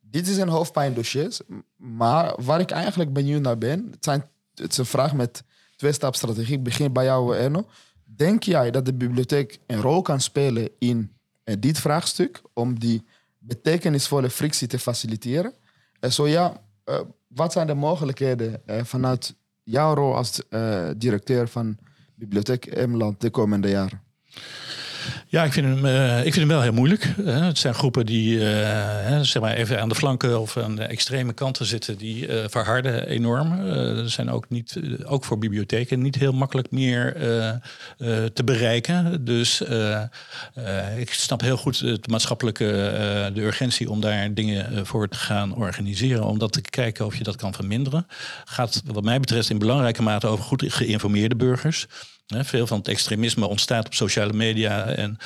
Dit 0.00 0.28
is 0.28 0.36
een 0.36 0.48
hoofdpijndossier, 0.48 1.36
maar 1.76 2.42
waar 2.42 2.60
ik 2.60 2.70
eigenlijk 2.70 3.12
benieuwd 3.12 3.42
naar 3.42 3.58
ben, 3.58 3.88
het, 3.90 4.04
zijn, 4.04 4.30
het 4.54 4.70
is 4.70 4.78
een 4.78 4.86
vraag 4.86 5.14
met 5.14 5.42
twee-stapstrategie. 5.76 6.56
Ik 6.56 6.62
begin 6.62 6.92
bij 6.92 7.04
jou, 7.04 7.36
Erno. 7.36 7.66
Denk 8.04 8.42
jij 8.42 8.70
dat 8.70 8.84
de 8.84 8.94
bibliotheek 8.94 9.58
een 9.66 9.80
rol 9.80 10.02
kan 10.02 10.20
spelen 10.20 10.68
in 10.78 11.12
uh, 11.44 11.56
dit 11.58 11.78
vraagstuk 11.78 12.42
om 12.52 12.78
die 12.78 13.04
betekenisvolle 13.38 14.30
frictie 14.30 14.68
te 14.68 14.78
faciliteren? 14.78 15.52
En 16.00 16.12
zo 16.12 16.26
ja, 16.26 16.62
uh, 16.84 17.00
wat 17.26 17.52
zijn 17.52 17.66
de 17.66 17.74
mogelijkheden 17.74 18.62
vanuit 18.66 19.34
jouw 19.62 19.94
rol 19.94 20.16
als 20.16 20.40
directeur 20.96 21.48
van 21.48 21.78
Bibliotheek 22.24 22.66
Emland 22.66 23.20
de 23.20 23.30
komende 23.30 23.68
jaren? 23.68 24.02
Ja, 25.28 25.44
ik 25.44 25.52
vind 25.52 25.66
hem, 25.66 25.84
uh, 25.84 26.16
ik 26.16 26.22
vind 26.22 26.36
hem 26.36 26.48
wel 26.48 26.60
heel 26.60 26.72
moeilijk. 26.72 27.14
Het 27.24 27.58
zijn 27.58 27.74
groepen 27.74 28.06
die 28.06 28.36
uh, 28.38 29.20
zeg 29.20 29.42
maar 29.42 29.54
even 29.54 29.80
aan 29.80 29.88
de 29.88 29.94
flanken 29.94 30.40
of 30.40 30.56
aan 30.56 30.76
de 30.76 30.82
extreme 30.82 31.32
kanten 31.32 31.66
zitten, 31.66 31.98
die 31.98 32.28
verharden 32.46 33.08
enorm. 33.08 33.52
Er 33.66 34.10
zijn 34.10 34.30
ook, 34.30 34.48
niet, 34.48 34.80
ook 35.04 35.24
voor 35.24 35.38
bibliotheken 35.38 36.02
niet 36.02 36.14
heel 36.14 36.32
makkelijk 36.32 36.70
meer 36.70 37.12
te 38.32 38.44
bereiken. 38.44 39.24
Dus 39.24 39.62
ik 40.96 41.12
snap 41.12 41.40
heel 41.40 41.56
goed 41.56 41.78
de 41.78 42.00
maatschappelijke 42.10 42.64
de 43.34 43.42
urgentie 43.42 43.90
om 43.90 44.00
daar 44.00 44.34
dingen 44.34 44.86
voor 44.86 45.08
te 45.08 45.18
gaan 45.18 45.54
organiseren. 45.54 46.24
Om 46.24 46.38
dat 46.38 46.52
te 46.52 46.60
kijken 46.60 47.06
of 47.06 47.16
je 47.16 47.24
dat 47.24 47.36
kan 47.36 47.54
verminderen. 47.54 48.06
Gaat 48.44 48.82
wat 48.84 49.04
mij 49.04 49.20
betreft 49.20 49.50
in 49.50 49.58
belangrijke 49.58 50.02
mate 50.02 50.26
over 50.26 50.44
goed 50.44 50.64
geïnformeerde 50.66 51.36
burgers 51.36 51.86
veel 52.26 52.66
van 52.66 52.78
het 52.78 52.88
extremisme 52.88 53.46
ontstaat 53.46 53.86
op 53.86 53.94
sociale 53.94 54.32
media. 54.32 54.86
En 54.86 55.18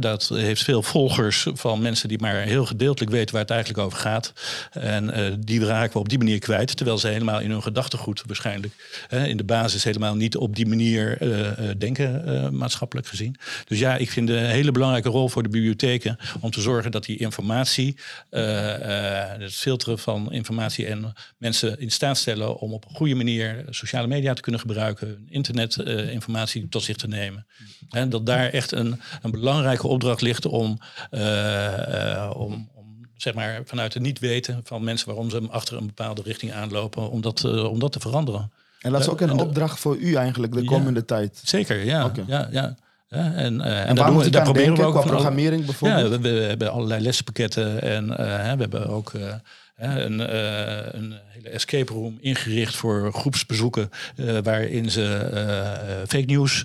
dat 0.00 0.28
heeft 0.28 0.62
veel 0.62 0.82
volgers 0.82 1.46
van 1.52 1.82
mensen 1.82 2.08
die 2.08 2.18
maar 2.18 2.34
heel 2.34 2.66
gedeeltelijk 2.66 3.12
weten 3.12 3.32
waar 3.32 3.42
het 3.42 3.50
eigenlijk 3.50 3.84
over 3.84 3.98
gaat. 3.98 4.32
En 4.70 5.18
uh, 5.18 5.34
die 5.38 5.64
raken 5.64 5.92
we 5.92 5.98
op 5.98 6.08
die 6.08 6.18
manier 6.18 6.38
kwijt. 6.38 6.76
Terwijl 6.76 6.98
ze 6.98 7.08
helemaal 7.08 7.40
in 7.40 7.50
hun 7.50 7.62
gedachtegoed 7.62 8.22
waarschijnlijk 8.26 8.74
in 9.10 9.36
de 9.36 9.44
basis 9.44 9.84
helemaal 9.84 10.14
niet 10.14 10.36
op 10.36 10.56
die 10.56 10.66
manier 10.66 11.22
uh, 11.22 11.70
denken, 11.78 12.56
maatschappelijk 12.56 13.06
gezien. 13.06 13.36
Dus 13.66 13.78
ja, 13.78 13.96
ik 13.96 14.10
vind 14.10 14.28
een 14.28 14.44
hele 14.44 14.72
belangrijke 14.72 15.08
rol 15.08 15.28
voor 15.28 15.42
de 15.42 15.48
bibliotheken 15.48 16.18
om 16.40 16.50
te 16.50 16.60
zorgen 16.60 16.90
dat 16.90 17.04
die 17.04 17.16
informatie, 17.16 17.96
het 18.30 19.54
filteren 19.54 19.98
van 19.98 20.32
informatie 20.32 20.86
en 20.86 21.14
mensen 21.38 21.80
in 21.80 21.90
staat 21.90 22.16
stellen 22.16 22.58
om 22.58 22.72
op 22.72 22.84
een 22.88 22.94
goede 22.96 23.14
manier 23.14 23.64
sociale 23.70 24.06
media 24.06 24.34
te 24.34 24.42
kunnen 24.42 24.60
gebruiken, 24.60 25.26
internetinformatie 25.30 26.45
tot 26.68 26.82
zich 26.82 26.96
te 26.96 27.08
nemen. 27.08 27.46
En 27.90 28.08
dat 28.08 28.26
daar 28.26 28.48
echt 28.48 28.72
een, 28.72 29.00
een 29.22 29.30
belangrijke 29.30 29.86
opdracht 29.86 30.20
ligt 30.20 30.46
om, 30.46 30.78
uh, 31.10 31.20
uh, 31.20 32.30
om, 32.34 32.68
om 32.74 33.06
zeg 33.16 33.34
maar, 33.34 33.62
vanuit 33.64 33.94
het 33.94 34.02
niet 34.02 34.18
weten 34.18 34.60
van 34.64 34.84
mensen 34.84 35.08
waarom 35.08 35.30
ze 35.30 35.46
achter 35.50 35.76
een 35.76 35.86
bepaalde 35.86 36.22
richting 36.22 36.52
aanlopen, 36.52 37.10
om 37.10 37.20
dat, 37.20 37.42
uh, 37.46 37.64
om 37.64 37.78
dat 37.78 37.92
te 37.92 38.00
veranderen. 38.00 38.52
En 38.80 38.92
dat 38.92 39.00
is 39.00 39.08
ook 39.08 39.20
een 39.20 39.40
opdracht 39.40 39.78
voor 39.78 39.96
u 39.96 40.14
eigenlijk 40.14 40.52
de 40.52 40.64
komende 40.64 41.04
tijd. 41.04 41.40
Zeker, 41.44 41.84
ja. 41.84 42.04
Okay. 42.04 42.24
ja, 42.26 42.48
ja. 42.50 42.76
Ja, 43.08 43.32
en, 43.32 43.54
uh, 43.54 43.80
en, 43.80 43.86
en 43.86 43.94
daar, 43.94 44.10
doen, 44.10 44.30
daar 44.30 44.42
proberen 44.42 44.76
we 44.76 44.82
ook 44.82 44.92
qua 44.92 45.02
programmering 45.02 45.64
bijvoorbeeld? 45.64 46.12
Ja, 46.12 46.18
we, 46.20 46.32
we, 46.32 46.40
hebben 46.40 46.72
allerlei 46.72 47.02
lespakketten 47.02 47.82
en 47.82 48.04
uh, 48.04 48.16
we 48.16 48.22
hebben 48.60 48.88
ook 48.88 49.12
uh, 49.12 49.34
een, 49.76 50.20
uh, 50.20 50.92
een, 50.92 51.14
hele 51.28 51.48
escape 51.48 51.92
room 51.92 52.16
ingericht 52.20 52.76
voor 52.76 53.12
groepsbezoeken, 53.12 53.90
uh, 54.16 54.38
waarin 54.42 54.90
ze 54.90 55.30
uh, 55.32 55.96
fake 56.06 56.24
news 56.26 56.64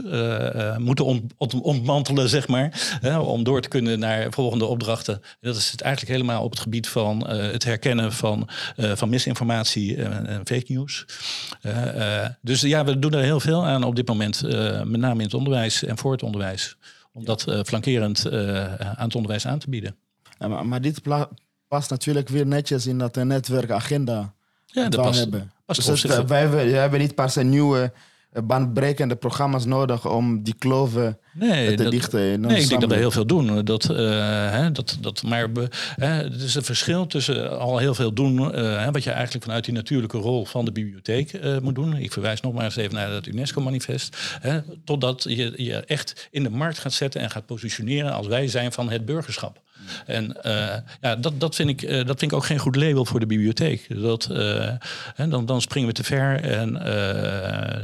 moeten 0.78 1.06
ont 1.06 1.54
ontmantelen, 1.62 2.30
zeg 2.30 2.48
maar, 2.48 2.72
om 3.22 3.44
door 3.44 3.62
te 3.62 3.68
kunnen 3.68 4.00
naar 4.00 4.32
volgende 4.32 4.66
opdrachten. 4.66 5.22
Dat 5.40 5.56
is 5.56 5.72
het 5.72 5.82
eigenlijk 5.82 6.14
helemaal 6.14 6.44
op 6.44 6.52
het 6.52 6.60
gebied 6.60 6.88
van 6.88 7.28
het 7.28 7.64
herkennen 7.64 8.12
van, 8.14 8.50
van 8.78 9.10
misinformatie 9.10 10.04
en, 10.04 10.42
fake 10.46 10.66
news. 10.68 11.06
dus 12.42 12.62
ja, 12.62 12.86
we 12.86 13.00
doen 13.00 13.14
er 13.14 13.24
heel 13.24 13.40
veel 13.40 13.66
aan 13.66 13.84
op 13.84 13.96
dit 13.96 14.08
moment, 14.08 14.42
met 14.86 15.00
name 15.00 15.18
in 15.18 15.26
het 15.26 15.34
onderwijs 15.34 15.84
en 15.84 15.98
voor 15.98 16.12
het 16.12 16.24
onderwijs, 16.24 16.78
om 17.14 17.26
dat 17.26 17.42
flankerend 17.66 18.32
aan 18.80 19.06
het 19.06 19.16
onderwijs 19.16 19.48
aan 19.48 19.60
te 19.60 19.70
bieden. 19.70 19.96
Ja, 20.40 20.48
maar, 20.48 20.66
maar 20.66 20.82
dit 20.82 21.02
past 21.72 21.90
natuurlijk 21.90 22.30
weer 22.30 22.48
netjes 22.48 22.88
in 22.88 22.98
dat 22.98 23.16
netwerkagenda 23.16 24.34
ja, 24.66 24.90
dat 24.90 25.02
past, 25.02 25.20
hebben. 25.20 25.52
Past 25.66 25.86
dus 25.86 26.04
het, 26.04 26.28
wij, 26.28 26.50
wij 26.50 26.70
hebben 26.70 27.00
niet 27.00 27.16
pas 27.16 27.36
een 27.36 27.50
nieuwe 27.50 27.92
eh, 28.32 28.44
baanbrekende 28.44 29.16
programma's 29.16 29.66
nodig 29.66 30.10
om 30.10 30.44
die 30.44 30.54
kloven 30.54 31.18
Nee, 31.34 31.76
te 31.76 31.84
dat- 31.84 31.92
dichten 31.92 32.20
Nee, 32.42 32.62
ik 32.62 32.68
denk 32.70 32.82
dat 32.82 32.90
we 32.90 32.96
heel 32.96 33.12
veel 33.12 33.26
doen. 33.26 33.66
Dat, 33.66 33.90
eh, 33.90 33.98
hè, 34.52 34.72
dat, 34.72 34.98
dat, 35.02 35.24
maar 35.24 35.48
hè, 35.96 36.08
het 36.08 36.42
is 36.42 36.56
een 36.56 36.64
verschil 36.64 37.08
tussen 37.08 37.60
al 37.60 37.78
heel 37.78 37.94
veel 37.96 38.14
doen, 38.14 38.54
eh, 38.54 38.84
hè, 38.84 38.92
wat 38.92 39.04
je 39.04 39.12
eigenlijk 39.12 39.46
vanuit 39.46 39.66
die 39.66 39.74
natuurlijke 39.74 40.18
rol 40.18 40.46
van 40.46 40.66
de 40.66 40.72
bibliotheek 40.72 41.34
eh, 41.34 41.58
moet 41.60 41.76
doen. 41.76 41.96
Ik 41.98 42.12
verwijs 42.12 42.42
nog 42.42 42.54
maar 42.54 42.64
eens 42.64 42.76
even 42.76 42.96
naar 42.96 43.12
het 43.12 43.28
UNESCO-manifest. 43.28 44.18
Totdat 44.86 45.24
je 45.30 45.54
je 45.64 45.76
echt 45.76 46.28
in 46.32 46.44
de 46.44 46.50
markt 46.50 46.80
gaat 46.80 46.94
zetten 46.94 47.22
en 47.22 47.30
gaat 47.30 47.46
positioneren 47.46 48.14
als 48.14 48.28
wij 48.28 48.48
zijn 48.48 48.72
van 48.72 48.90
het 48.90 49.06
burgerschap. 49.06 49.62
En 50.06 50.44
eh, 50.44 50.78
ja, 51.02 51.16
dat, 51.16 51.40
dat, 51.40 51.56
vind 51.56 51.70
ik, 51.70 51.82
eh, 51.82 52.06
dat 52.06 52.20
vind 52.20 52.32
ik 52.32 52.34
ook 52.34 52.46
geen 52.46 52.60
goed 52.60 52.76
label 52.76 53.06
voor 53.06 53.20
de 53.20 53.26
bibliotheek. 53.26 54.02
Dat, 54.02 54.26
eh, 54.26 54.74
hè, 55.16 55.28
dan, 55.28 55.46
dan 55.46 55.62
springen 55.62 55.90
we 55.90 55.96
te 55.96 56.04
ver. 56.04 56.44
En 56.44 56.74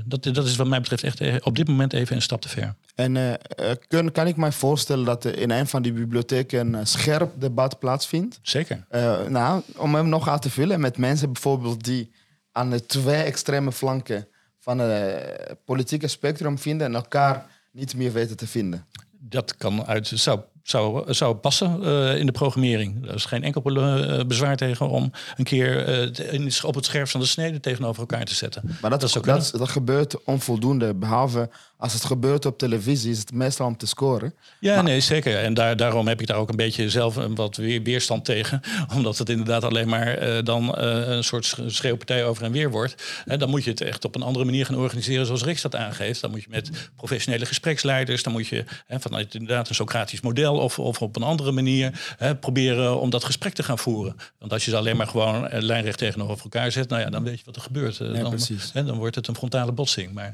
dat, 0.06 0.24
dat 0.24 0.46
is 0.46 0.56
wat 0.56 0.68
mij 0.68 0.82
betreft 0.82 1.04
echt 1.04 1.44
op 1.44 1.56
dit 1.56 1.68
moment 1.68 1.94
even 1.94 2.16
een 2.16 2.22
stap 2.22 2.42
te 2.42 2.50
ver. 2.50 2.76
En 2.96 3.40
kun, 3.88 4.12
kan 4.12 4.28
ik 4.28 4.36
mij 4.36 4.52
voorstellen 4.52 5.06
dat 5.06 5.24
er 5.24 5.38
in 5.38 5.52
een 5.52 5.68
van 5.68 5.82
die 5.82 5.94
bibliotheken 5.94 6.74
een 6.74 6.88
scherp 6.88 7.32
debat 7.40 7.80
plaatsvindt? 7.80 8.40
Zeker. 8.42 8.86
Nou, 9.30 9.62
om 9.76 9.96
hem 9.96 10.10
nog 10.10 10.30
aan 10.30 10.40
te 10.40 10.50
vullen 10.50 10.80
met 10.80 10.98
mensen 10.98 11.32
bijvoorbeeld 11.32 11.84
die 11.84 12.12
aan 12.52 12.70
de 12.70 12.86
twee 12.86 13.22
extreme 13.22 13.72
flanken 13.72 14.28
van 14.60 14.80
het 14.80 15.58
politieke 15.66 16.08
spectrum 16.08 16.60
vinden 16.60 16.88
en 16.88 16.96
elkaar 16.96 17.46
niet 17.72 17.96
meer 17.96 18.14
weten 18.14 18.38
te 18.38 18.48
vinden. 18.48 18.86
Dat 19.20 19.58
kan 19.58 19.86
uit, 19.86 20.08
zou, 20.08 20.40
zou, 20.70 21.14
zou 21.14 21.36
passen 21.36 21.84
eh, 21.84 22.20
in 22.20 22.26
de 22.26 22.32
programmering. 22.32 23.08
Er 23.08 23.16
is 23.16 23.26
geen 23.26 23.44
enkel 23.44 23.62
eh, 23.64 24.26
bezwaar 24.26 24.56
tegen 24.56 24.90
om 24.90 25.12
een 25.36 25.44
keer 25.44 25.88
in- 26.34 26.52
op 26.64 26.76
het 26.76 26.86
scherpst 26.86 27.12
van 27.12 27.22
de 27.22 27.28
snede 27.28 27.60
tegenover 27.60 28.00
elkaar 28.00 28.26
te 28.26 28.36
zetten. 28.36 28.62
Maar 28.82 28.90
dat, 28.90 29.02
Dat 29.02 29.10
zou 29.10 29.26
dat, 29.26 29.52
dat, 29.58 29.70
gebeurt 29.70 30.24
onvoldoende. 30.24 30.94
Behalve 30.94 31.50
als 31.78 31.94
het 31.94 32.06
gebeurt 32.06 32.46
op 32.46 32.58
televisie, 32.58 33.12
is 33.12 33.20
het 33.20 33.34
meestal 33.34 33.68
om 33.68 33.78
te 33.78 33.88
scoren. 33.88 34.34
Ja, 34.60 34.82
nee, 34.82 35.00
zeker. 35.00 35.38
En 35.38 35.54
daar, 35.54 35.76
daarom 35.78 36.08
heb 36.08 36.22
ik 36.22 36.28
daar 36.28 36.38
ook 36.38 36.50
een 36.50 36.56
beetje 36.56 36.90
zelf 36.90 37.16
een 37.16 37.36
wat 37.36 37.56
weer 37.56 37.84
weerstand 37.84 38.26
tegen. 38.26 38.62
Omdat 38.96 39.18
het 39.18 39.30
inderdaad 39.30 39.64
alleen 39.64 39.90
maar 39.90 40.08
eh, 40.08 40.44
dan 40.44 40.76
eh, 40.76 41.08
een 41.08 41.24
soort 41.24 41.46
sch- 41.46 41.60
schreeuwpartij 41.68 42.26
over 42.26 42.44
en 42.44 42.52
weer 42.52 42.72
wordt. 42.72 43.04
Hè, 43.26 43.38
dan 43.38 43.50
moet 43.50 43.64
je 43.64 43.70
het 43.70 43.82
echt 43.82 44.06
op 44.06 44.16
een 44.16 44.22
andere 44.22 44.46
manier 44.46 44.66
gaan 44.66 44.76
organiseren 44.78 45.26
zoals 45.26 45.44
Riks 45.44 45.62
dat 45.62 45.76
aangeeft. 45.76 46.22
Dan 46.22 46.32
moet 46.32 46.42
je 46.42 46.50
met 46.50 46.70
professionele 46.96 47.46
gespreksleiders, 47.46 48.24
dan 48.24 48.34
moet 48.34 48.48
je 48.48 48.64
hè, 48.88 49.00
vanuit 49.00 49.34
inderdaad 49.36 49.70
een 49.70 49.76
Socratisch 49.76 50.22
model 50.22 50.56
of, 50.58 50.80
of 50.80 51.02
op 51.02 51.16
een 51.16 51.24
andere 51.24 51.52
manier 51.52 52.14
hè, 52.18 52.36
proberen 52.36 53.00
om 53.00 53.10
dat 53.10 53.24
gesprek 53.24 53.54
te 53.54 53.64
gaan 53.64 53.78
voeren. 53.80 54.16
Want 54.40 54.54
als 54.54 54.66
je 54.66 54.72
ze 54.72 54.78
alleen 54.78 54.98
maar 54.98 55.08
gewoon 55.08 55.48
eh, 55.48 55.62
lijnrecht 55.62 55.98
tegenover 55.98 56.44
elkaar 56.44 56.72
zet, 56.72 56.90
nou 56.90 57.02
ja, 57.02 57.10
dan 57.10 57.24
weet 57.24 57.40
je 57.40 57.46
wat 57.46 57.56
er 57.56 57.62
gebeurt. 57.62 57.98
Dan, 57.98 58.32
hè, 58.74 58.84
dan 58.84 58.98
wordt 58.98 59.16
het 59.16 59.28
een 59.28 59.36
frontale 59.36 59.72
botsing. 59.72 60.14
Maar 60.14 60.34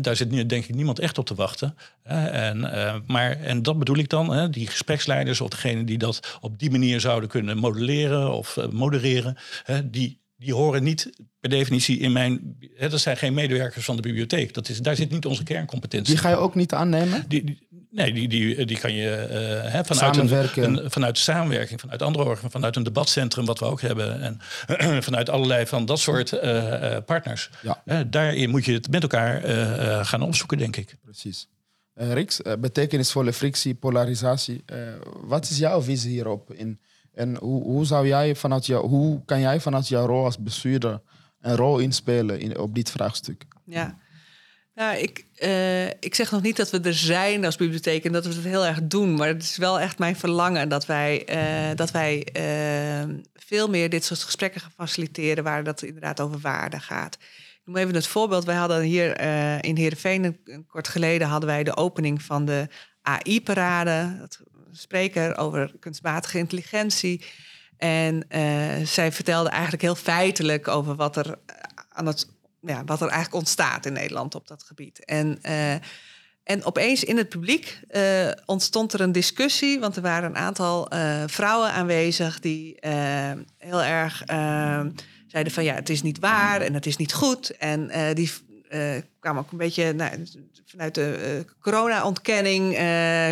daar 0.00 0.16
zit 0.16 0.30
nu, 0.30 0.46
denk 0.46 0.64
ik 0.64 0.74
niemand 0.84 0.98
echt 0.98 1.18
op 1.18 1.26
te 1.26 1.34
wachten. 1.34 1.76
En, 2.02 2.72
eh, 2.72 2.94
maar, 3.06 3.30
en 3.40 3.62
dat 3.62 3.78
bedoel 3.78 3.96
ik 3.96 4.08
dan, 4.08 4.50
die 4.50 4.66
gespreksleiders 4.66 5.40
of 5.40 5.48
degene 5.48 5.84
die 5.84 5.98
dat 5.98 6.38
op 6.40 6.58
die 6.58 6.70
manier 6.70 7.00
zouden 7.00 7.28
kunnen 7.28 7.58
modelleren 7.58 8.32
of 8.32 8.56
eh, 8.56 8.68
modereren, 8.68 9.36
die, 9.84 10.20
die 10.36 10.54
horen 10.54 10.82
niet 10.82 11.10
per 11.40 11.50
definitie 11.50 11.98
in 11.98 12.12
mijn. 12.12 12.56
Hè, 12.76 12.88
dat 12.88 13.00
zijn 13.00 13.16
geen 13.16 13.34
medewerkers 13.34 13.84
van 13.84 13.96
de 13.96 14.02
bibliotheek. 14.02 14.54
Dat 14.54 14.68
is, 14.68 14.78
daar 14.78 14.96
zit 14.96 15.10
niet 15.10 15.26
onze 15.26 15.42
kerncompetentie. 15.42 16.14
Die 16.14 16.22
ga 16.22 16.28
je 16.28 16.36
ook 16.36 16.54
niet 16.54 16.72
aannemen? 16.72 17.24
Die, 17.28 17.44
die- 17.44 17.58
nee, 17.94 18.12
die, 18.12 18.28
die, 18.28 18.64
die 18.64 18.78
kan 18.78 18.92
je 18.92 19.10
eh, 19.10 19.72
hè, 19.72 19.84
vanuit. 19.84 20.16
Een, 20.16 20.64
een, 20.64 20.90
vanuit 20.90 21.14
de 21.14 21.20
samenwerking, 21.20 21.80
vanuit 21.80 22.02
andere 22.02 22.24
organen, 22.24 22.50
vanuit 22.50 22.76
een 22.76 22.82
debatcentrum 22.82 23.44
wat 23.44 23.58
we 23.58 23.64
ook 23.64 23.80
hebben. 23.80 24.20
En 24.20 24.38
vanuit 25.08 25.30
allerlei 25.30 25.66
van 25.66 25.84
dat 25.86 25.98
soort 25.98 26.32
eh, 26.32 26.96
eh, 26.96 27.04
partners. 27.04 27.50
Ja. 27.62 27.82
Hè, 27.84 28.08
daarin 28.08 28.50
moet 28.50 28.64
je 28.64 28.72
het 28.72 28.90
met 28.90 29.02
elkaar 29.02 29.44
eh, 29.44 29.98
eh, 29.98 30.06
gaan 30.06 30.22
opzoeken, 30.22 30.58
denk 30.58 30.76
ik. 30.76 30.96
Precies. 31.02 31.48
Eh 31.94 32.12
Riks, 32.12 32.42
eh, 32.42 32.52
betekenisvolle 32.58 33.32
frictie, 33.32 33.74
polarisatie. 33.74 34.62
Eh, 34.66 34.78
wat 35.20 35.50
is 35.50 35.58
jouw 35.58 35.82
visie 35.82 36.10
hierop? 36.10 36.52
In, 36.52 36.80
en 37.12 37.36
hoe, 37.36 37.62
hoe, 37.62 37.84
zou 37.84 38.06
jij 38.06 38.34
vanuit 38.34 38.66
jou, 38.66 38.86
hoe 38.86 39.24
kan 39.24 39.40
jij 39.40 39.60
vanuit 39.60 39.88
jouw 39.88 40.06
rol 40.06 40.24
als 40.24 40.38
bestuurder 40.38 41.00
een 41.40 41.56
rol 41.56 41.78
inspelen 41.78 42.40
in, 42.40 42.58
op 42.58 42.74
dit 42.74 42.90
vraagstuk? 42.90 43.44
Ja. 43.64 43.98
Nou, 44.74 44.96
ik, 44.96 45.24
eh, 45.36 45.86
ik 45.86 46.14
zeg 46.14 46.30
nog 46.30 46.42
niet 46.42 46.56
dat 46.56 46.70
we 46.70 46.80
er 46.80 46.94
zijn 46.94 47.44
als 47.44 47.56
bibliotheek 47.56 48.04
en 48.04 48.12
dat 48.12 48.26
we 48.26 48.34
het 48.34 48.44
heel 48.44 48.66
erg 48.66 48.82
doen. 48.82 49.14
Maar 49.14 49.28
het 49.28 49.42
is 49.42 49.56
wel 49.56 49.80
echt 49.80 49.98
mijn 49.98 50.16
verlangen 50.16 50.68
dat 50.68 50.86
wij, 50.86 51.24
eh, 51.24 51.76
dat 51.76 51.90
wij 51.90 52.24
eh, 52.24 53.14
veel 53.34 53.68
meer 53.68 53.90
dit 53.90 54.04
soort 54.04 54.22
gesprekken 54.22 54.60
gaan 54.60 54.72
faciliteren 54.76 55.44
waar 55.44 55.64
dat 55.64 55.82
inderdaad 55.82 56.20
over 56.20 56.40
waarde 56.40 56.80
gaat. 56.80 57.14
Ik 57.14 57.60
noem 57.64 57.76
even 57.76 57.94
het 57.94 58.06
voorbeeld. 58.06 58.44
Wij 58.44 58.54
hadden 58.54 58.80
hier 58.82 59.20
in 59.64 59.76
Heerenveen, 59.76 60.38
een, 60.44 60.66
kort 60.66 60.88
geleden, 60.88 61.28
hadden 61.28 61.48
wij 61.48 61.64
de 61.64 61.76
opening 61.76 62.22
van 62.22 62.44
de 62.44 62.68
AI-parade. 63.02 64.28
Spreker 64.72 65.36
over 65.36 65.74
kunstmatige 65.80 66.38
intelligentie. 66.38 67.24
En 67.76 68.26
zij 68.86 69.12
vertelde 69.12 69.48
eigenlijk 69.48 69.82
heel 69.82 69.94
feitelijk 69.94 70.68
over 70.68 70.94
wat 70.94 71.16
er 71.16 71.38
aan 71.88 72.06
het 72.06 72.33
ja, 72.66 72.84
wat 72.84 73.00
er 73.00 73.08
eigenlijk 73.08 73.34
ontstaat 73.34 73.86
in 73.86 73.92
Nederland 73.92 74.34
op 74.34 74.48
dat 74.48 74.62
gebied. 74.62 75.04
En, 75.04 75.38
eh, 75.42 75.74
en 76.44 76.64
opeens 76.64 77.04
in 77.04 77.16
het 77.16 77.28
publiek 77.28 77.80
eh, 77.88 78.30
ontstond 78.46 78.92
er 78.92 79.00
een 79.00 79.12
discussie, 79.12 79.80
want 79.80 79.96
er 79.96 80.02
waren 80.02 80.28
een 80.28 80.36
aantal 80.36 80.88
eh, 80.88 81.22
vrouwen 81.26 81.72
aanwezig 81.72 82.40
die 82.40 82.76
heel 83.58 83.82
erg 83.82 84.22
zeiden 85.26 85.52
van 85.52 85.64
ja, 85.64 85.74
het 85.74 85.88
is 85.88 86.02
niet 86.02 86.18
waar 86.18 86.60
en 86.60 86.74
het 86.74 86.86
is 86.86 86.96
niet 86.96 87.12
goed. 87.12 87.56
En 87.56 87.90
die 88.14 88.30
kwamen 89.20 89.42
ook 89.42 89.52
een 89.52 89.58
beetje 89.58 89.92
nou, 89.92 90.26
vanuit 90.66 90.94
de 90.94 91.44
corona-ontkenning 91.60 92.72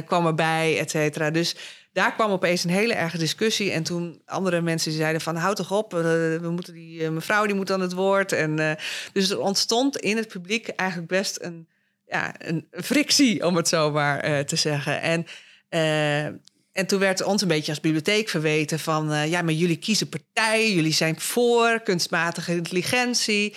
kwam 0.06 0.26
erbij, 0.26 0.78
et 0.78 0.90
cetera. 0.90 1.30
Dus 1.30 1.56
daar 1.92 2.14
kwam 2.14 2.30
opeens 2.30 2.64
een 2.64 2.70
hele 2.70 2.94
erge 2.94 3.18
discussie. 3.18 3.70
En 3.70 3.82
toen 3.82 4.22
andere 4.24 4.60
mensen 4.60 4.92
zeiden 4.92 5.20
van 5.20 5.36
houd 5.36 5.56
toch 5.56 5.72
op, 5.72 5.94
eh, 5.94 6.00
we 6.40 6.48
moeten 6.50 6.74
die 6.74 7.04
eh, 7.04 7.10
mevrouw 7.10 7.46
die 7.46 7.54
moet 7.54 7.70
aan 7.70 7.80
het 7.80 7.92
woord. 7.92 8.32
En 8.32 8.58
eh, 8.58 8.72
dus 9.12 9.30
er 9.30 9.40
ontstond 9.40 9.96
in 9.96 10.16
het 10.16 10.28
publiek 10.28 10.68
eigenlijk 10.68 11.08
best 11.08 11.38
een, 11.40 11.68
ja, 12.06 12.34
een 12.38 12.66
frictie, 12.70 13.46
om 13.46 13.56
het 13.56 13.68
zo 13.68 13.90
maar 13.90 14.44
te 14.44 14.56
zeggen. 14.56 15.00
En, 15.00 15.26
en 16.72 16.86
toen 16.86 16.98
werd 16.98 17.22
ons 17.22 17.42
een 17.42 17.48
beetje 17.48 17.70
als 17.70 17.80
bibliotheek 17.80 18.28
verweten 18.28 18.78
van 18.78 19.28
ja, 19.28 19.42
maar 19.42 19.52
jullie 19.52 19.76
kiezen 19.76 20.08
partij, 20.08 20.72
jullie 20.72 20.92
zijn 20.92 21.20
voor 21.20 21.80
kunstmatige 21.80 22.54
intelligentie. 22.54 23.54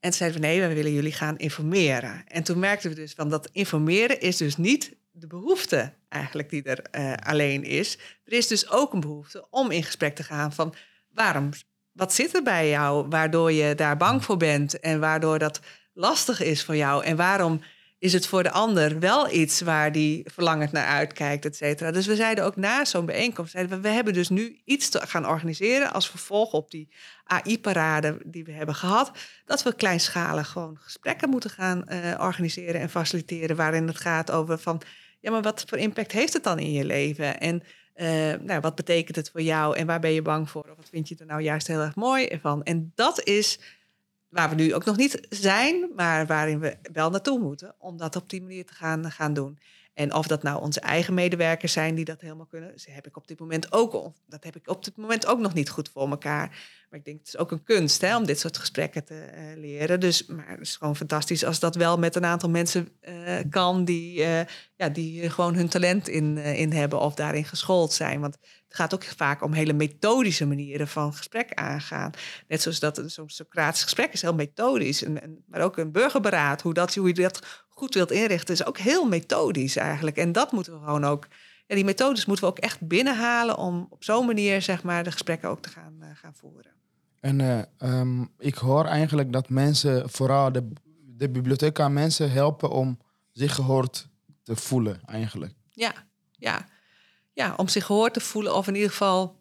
En 0.00 0.10
toen 0.10 0.12
zeiden 0.12 0.40
we 0.40 0.46
nee, 0.46 0.60
we 0.60 0.74
willen 0.74 0.92
jullie 0.92 1.12
gaan 1.12 1.38
informeren. 1.38 2.24
En 2.26 2.42
toen 2.42 2.58
merkten 2.58 2.90
we 2.90 2.96
dus 2.96 3.12
van 3.12 3.30
dat 3.30 3.48
informeren 3.52 4.20
is 4.20 4.36
dus 4.36 4.56
niet 4.56 4.96
de 5.10 5.26
behoefte 5.26 5.92
eigenlijk 6.10 6.50
die 6.50 6.62
er 6.62 6.82
eh, 6.82 7.12
alleen 7.12 7.64
is. 7.64 7.98
Er 8.24 8.32
is 8.32 8.46
dus 8.46 8.70
ook 8.70 8.92
een 8.92 9.00
behoefte 9.00 9.46
om 9.50 9.70
in 9.70 9.82
gesprek 9.82 10.14
te 10.14 10.22
gaan 10.22 10.52
van 10.52 10.74
waarom, 11.12 11.50
wat 11.92 12.14
zit 12.14 12.34
er 12.34 12.42
bij 12.42 12.68
jou 12.68 13.08
waardoor 13.08 13.52
je 13.52 13.74
daar 13.74 13.96
bang 13.96 14.24
voor 14.24 14.36
bent 14.36 14.80
en 14.80 15.00
waardoor 15.00 15.38
dat 15.38 15.60
lastig 15.92 16.40
is 16.40 16.64
voor 16.64 16.76
jou 16.76 17.04
en 17.04 17.16
waarom 17.16 17.60
is 18.00 18.12
het 18.12 18.26
voor 18.26 18.42
de 18.42 18.50
ander 18.50 18.98
wel 18.98 19.32
iets 19.32 19.60
waar 19.60 19.92
die 19.92 20.22
verlangend 20.24 20.72
naar 20.72 20.86
uitkijkt, 20.86 21.44
et 21.44 21.56
cetera. 21.56 21.90
Dus 21.90 22.06
we 22.06 22.16
zeiden 22.16 22.44
ook 22.44 22.56
na 22.56 22.84
zo'n 22.84 23.06
bijeenkomst, 23.06 23.52
zeiden 23.52 23.76
we, 23.76 23.88
we 23.88 23.94
hebben 23.94 24.12
dus 24.12 24.28
nu 24.28 24.60
iets 24.64 24.88
te 24.88 25.06
gaan 25.06 25.26
organiseren 25.26 25.92
als 25.92 26.10
vervolg 26.10 26.52
op 26.52 26.70
die 26.70 26.88
AI-parade 27.24 28.18
die 28.24 28.44
we 28.44 28.52
hebben 28.52 28.74
gehad, 28.74 29.12
dat 29.44 29.62
we 29.62 29.74
kleinschalig 29.74 30.48
gewoon 30.48 30.78
gesprekken 30.80 31.28
moeten 31.28 31.50
gaan 31.50 31.86
eh, 31.86 32.20
organiseren 32.20 32.80
en 32.80 32.90
faciliteren, 32.90 33.56
waarin 33.56 33.86
het 33.86 34.00
gaat 34.00 34.30
over 34.30 34.58
van, 34.58 34.82
ja, 35.20 35.30
maar 35.30 35.42
wat 35.42 35.64
voor 35.66 35.78
impact 35.78 36.12
heeft 36.12 36.32
het 36.32 36.44
dan 36.44 36.58
in 36.58 36.72
je 36.72 36.84
leven? 36.84 37.40
En 37.40 37.62
eh, 37.94 38.34
nou, 38.40 38.60
wat 38.60 38.74
betekent 38.74 39.16
het 39.16 39.30
voor 39.30 39.42
jou 39.42 39.76
en 39.76 39.86
waar 39.86 40.00
ben 40.00 40.12
je 40.12 40.22
bang 40.22 40.50
voor? 40.50 40.62
Of 40.62 40.76
wat 40.76 40.88
vind 40.90 41.08
je 41.08 41.16
er 41.18 41.26
nou 41.26 41.40
juist 41.40 41.66
heel 41.66 41.80
erg 41.80 41.94
mooi 41.94 42.38
van? 42.42 42.62
En 42.62 42.92
dat 42.94 43.24
is 43.24 43.60
waar 44.28 44.48
we 44.48 44.54
nu 44.54 44.74
ook 44.74 44.84
nog 44.84 44.96
niet 44.96 45.26
zijn, 45.28 45.90
maar 45.96 46.26
waarin 46.26 46.60
we 46.60 46.76
wel 46.92 47.10
naartoe 47.10 47.38
moeten 47.38 47.74
om 47.78 47.96
dat 47.96 48.16
op 48.16 48.30
die 48.30 48.42
manier 48.42 48.66
te 48.66 48.74
gaan, 48.74 49.10
gaan 49.10 49.32
doen. 49.32 49.58
En 49.94 50.14
of 50.14 50.26
dat 50.26 50.42
nou 50.42 50.60
onze 50.60 50.80
eigen 50.80 51.14
medewerkers 51.14 51.72
zijn 51.72 51.94
die 51.94 52.04
dat 52.04 52.20
helemaal 52.20 52.46
kunnen, 52.46 52.70
dat 52.70 52.86
heb 52.88 53.06
ik 53.06 53.16
op 53.16 53.28
dit 53.28 53.38
moment 53.38 53.72
ook, 53.72 54.12
dat 54.26 54.44
heb 54.44 54.56
ik 54.56 54.68
op 54.68 54.84
dit 54.84 54.96
moment 54.96 55.26
ook 55.26 55.38
nog 55.38 55.54
niet 55.54 55.70
goed 55.70 55.88
voor 55.88 56.10
elkaar. 56.10 56.58
Maar 56.90 56.98
ik 56.98 57.04
denk 57.04 57.18
het 57.18 57.28
is 57.28 57.36
ook 57.36 57.50
een 57.50 57.62
kunst 57.62 58.00
hè, 58.00 58.16
om 58.16 58.26
dit 58.26 58.40
soort 58.40 58.56
gesprekken 58.56 59.04
te 59.04 59.28
uh, 59.34 59.60
leren. 59.60 60.00
Dus, 60.00 60.26
maar 60.26 60.48
het 60.48 60.60
is 60.60 60.76
gewoon 60.76 60.96
fantastisch 60.96 61.44
als 61.44 61.60
dat 61.60 61.74
wel 61.74 61.98
met 61.98 62.16
een 62.16 62.24
aantal 62.24 62.50
mensen 62.50 62.88
uh, 63.02 63.38
kan 63.50 63.84
die, 63.84 64.18
uh, 64.18 64.40
ja, 64.76 64.88
die 64.88 65.30
gewoon 65.30 65.54
hun 65.54 65.68
talent 65.68 66.08
in, 66.08 66.38
in 66.38 66.72
hebben 66.72 67.00
of 67.00 67.14
daarin 67.14 67.44
geschoold 67.44 67.92
zijn. 67.92 68.20
Want 68.20 68.34
het 68.34 68.76
gaat 68.76 68.94
ook 68.94 69.04
vaak 69.04 69.42
om 69.42 69.52
hele 69.52 69.72
methodische 69.72 70.46
manieren 70.46 70.88
van 70.88 71.14
gesprek 71.14 71.54
aangaan. 71.54 72.10
Net 72.48 72.62
zoals 72.62 72.80
dat 72.80 73.02
zo'n 73.06 73.28
Socratisch 73.28 73.82
gesprek 73.82 74.12
is 74.12 74.22
heel 74.22 74.34
methodisch. 74.34 75.04
En, 75.04 75.22
en, 75.22 75.44
maar 75.46 75.60
ook 75.60 75.76
een 75.76 75.92
burgerberaad, 75.92 76.62
hoe, 76.62 76.74
dat, 76.74 76.94
hoe 76.94 77.08
je 77.08 77.14
dat 77.14 77.64
goed 77.68 77.94
wilt 77.94 78.10
inrichten, 78.10 78.54
is 78.54 78.66
ook 78.66 78.78
heel 78.78 79.08
methodisch 79.08 79.76
eigenlijk. 79.76 80.16
En 80.16 80.32
dat 80.32 80.52
moeten 80.52 80.72
we 80.72 80.84
gewoon 80.84 81.04
ook. 81.04 81.26
Ja, 81.66 81.74
die 81.74 81.84
methodes 81.84 82.26
moeten 82.26 82.44
we 82.44 82.50
ook 82.50 82.58
echt 82.58 82.86
binnenhalen 82.86 83.56
om 83.56 83.86
op 83.90 84.04
zo'n 84.04 84.26
manier 84.26 84.62
zeg 84.62 84.82
maar, 84.82 85.04
de 85.04 85.12
gesprekken 85.12 85.48
ook 85.48 85.62
te 85.62 85.68
gaan, 85.68 86.02
gaan 86.14 86.34
voeren. 86.34 86.79
En 87.20 87.38
uh, 87.38 87.60
um, 87.78 88.30
ik 88.38 88.54
hoor 88.54 88.84
eigenlijk 88.84 89.32
dat 89.32 89.48
mensen, 89.48 90.10
vooral 90.10 90.52
de, 90.52 90.72
de 91.16 91.28
bibliotheek 91.28 91.80
aan 91.80 91.92
mensen 91.92 92.30
helpen 92.30 92.70
om 92.70 92.98
zich 93.32 93.54
gehoord 93.54 94.08
te 94.42 94.56
voelen 94.56 95.00
eigenlijk. 95.06 95.52
Ja, 95.70 95.92
ja. 96.38 96.66
ja, 97.32 97.54
om 97.56 97.68
zich 97.68 97.86
gehoord 97.86 98.14
te 98.14 98.20
voelen 98.20 98.54
of 98.54 98.68
in 98.68 98.74
ieder 98.74 98.90
geval... 98.90 99.38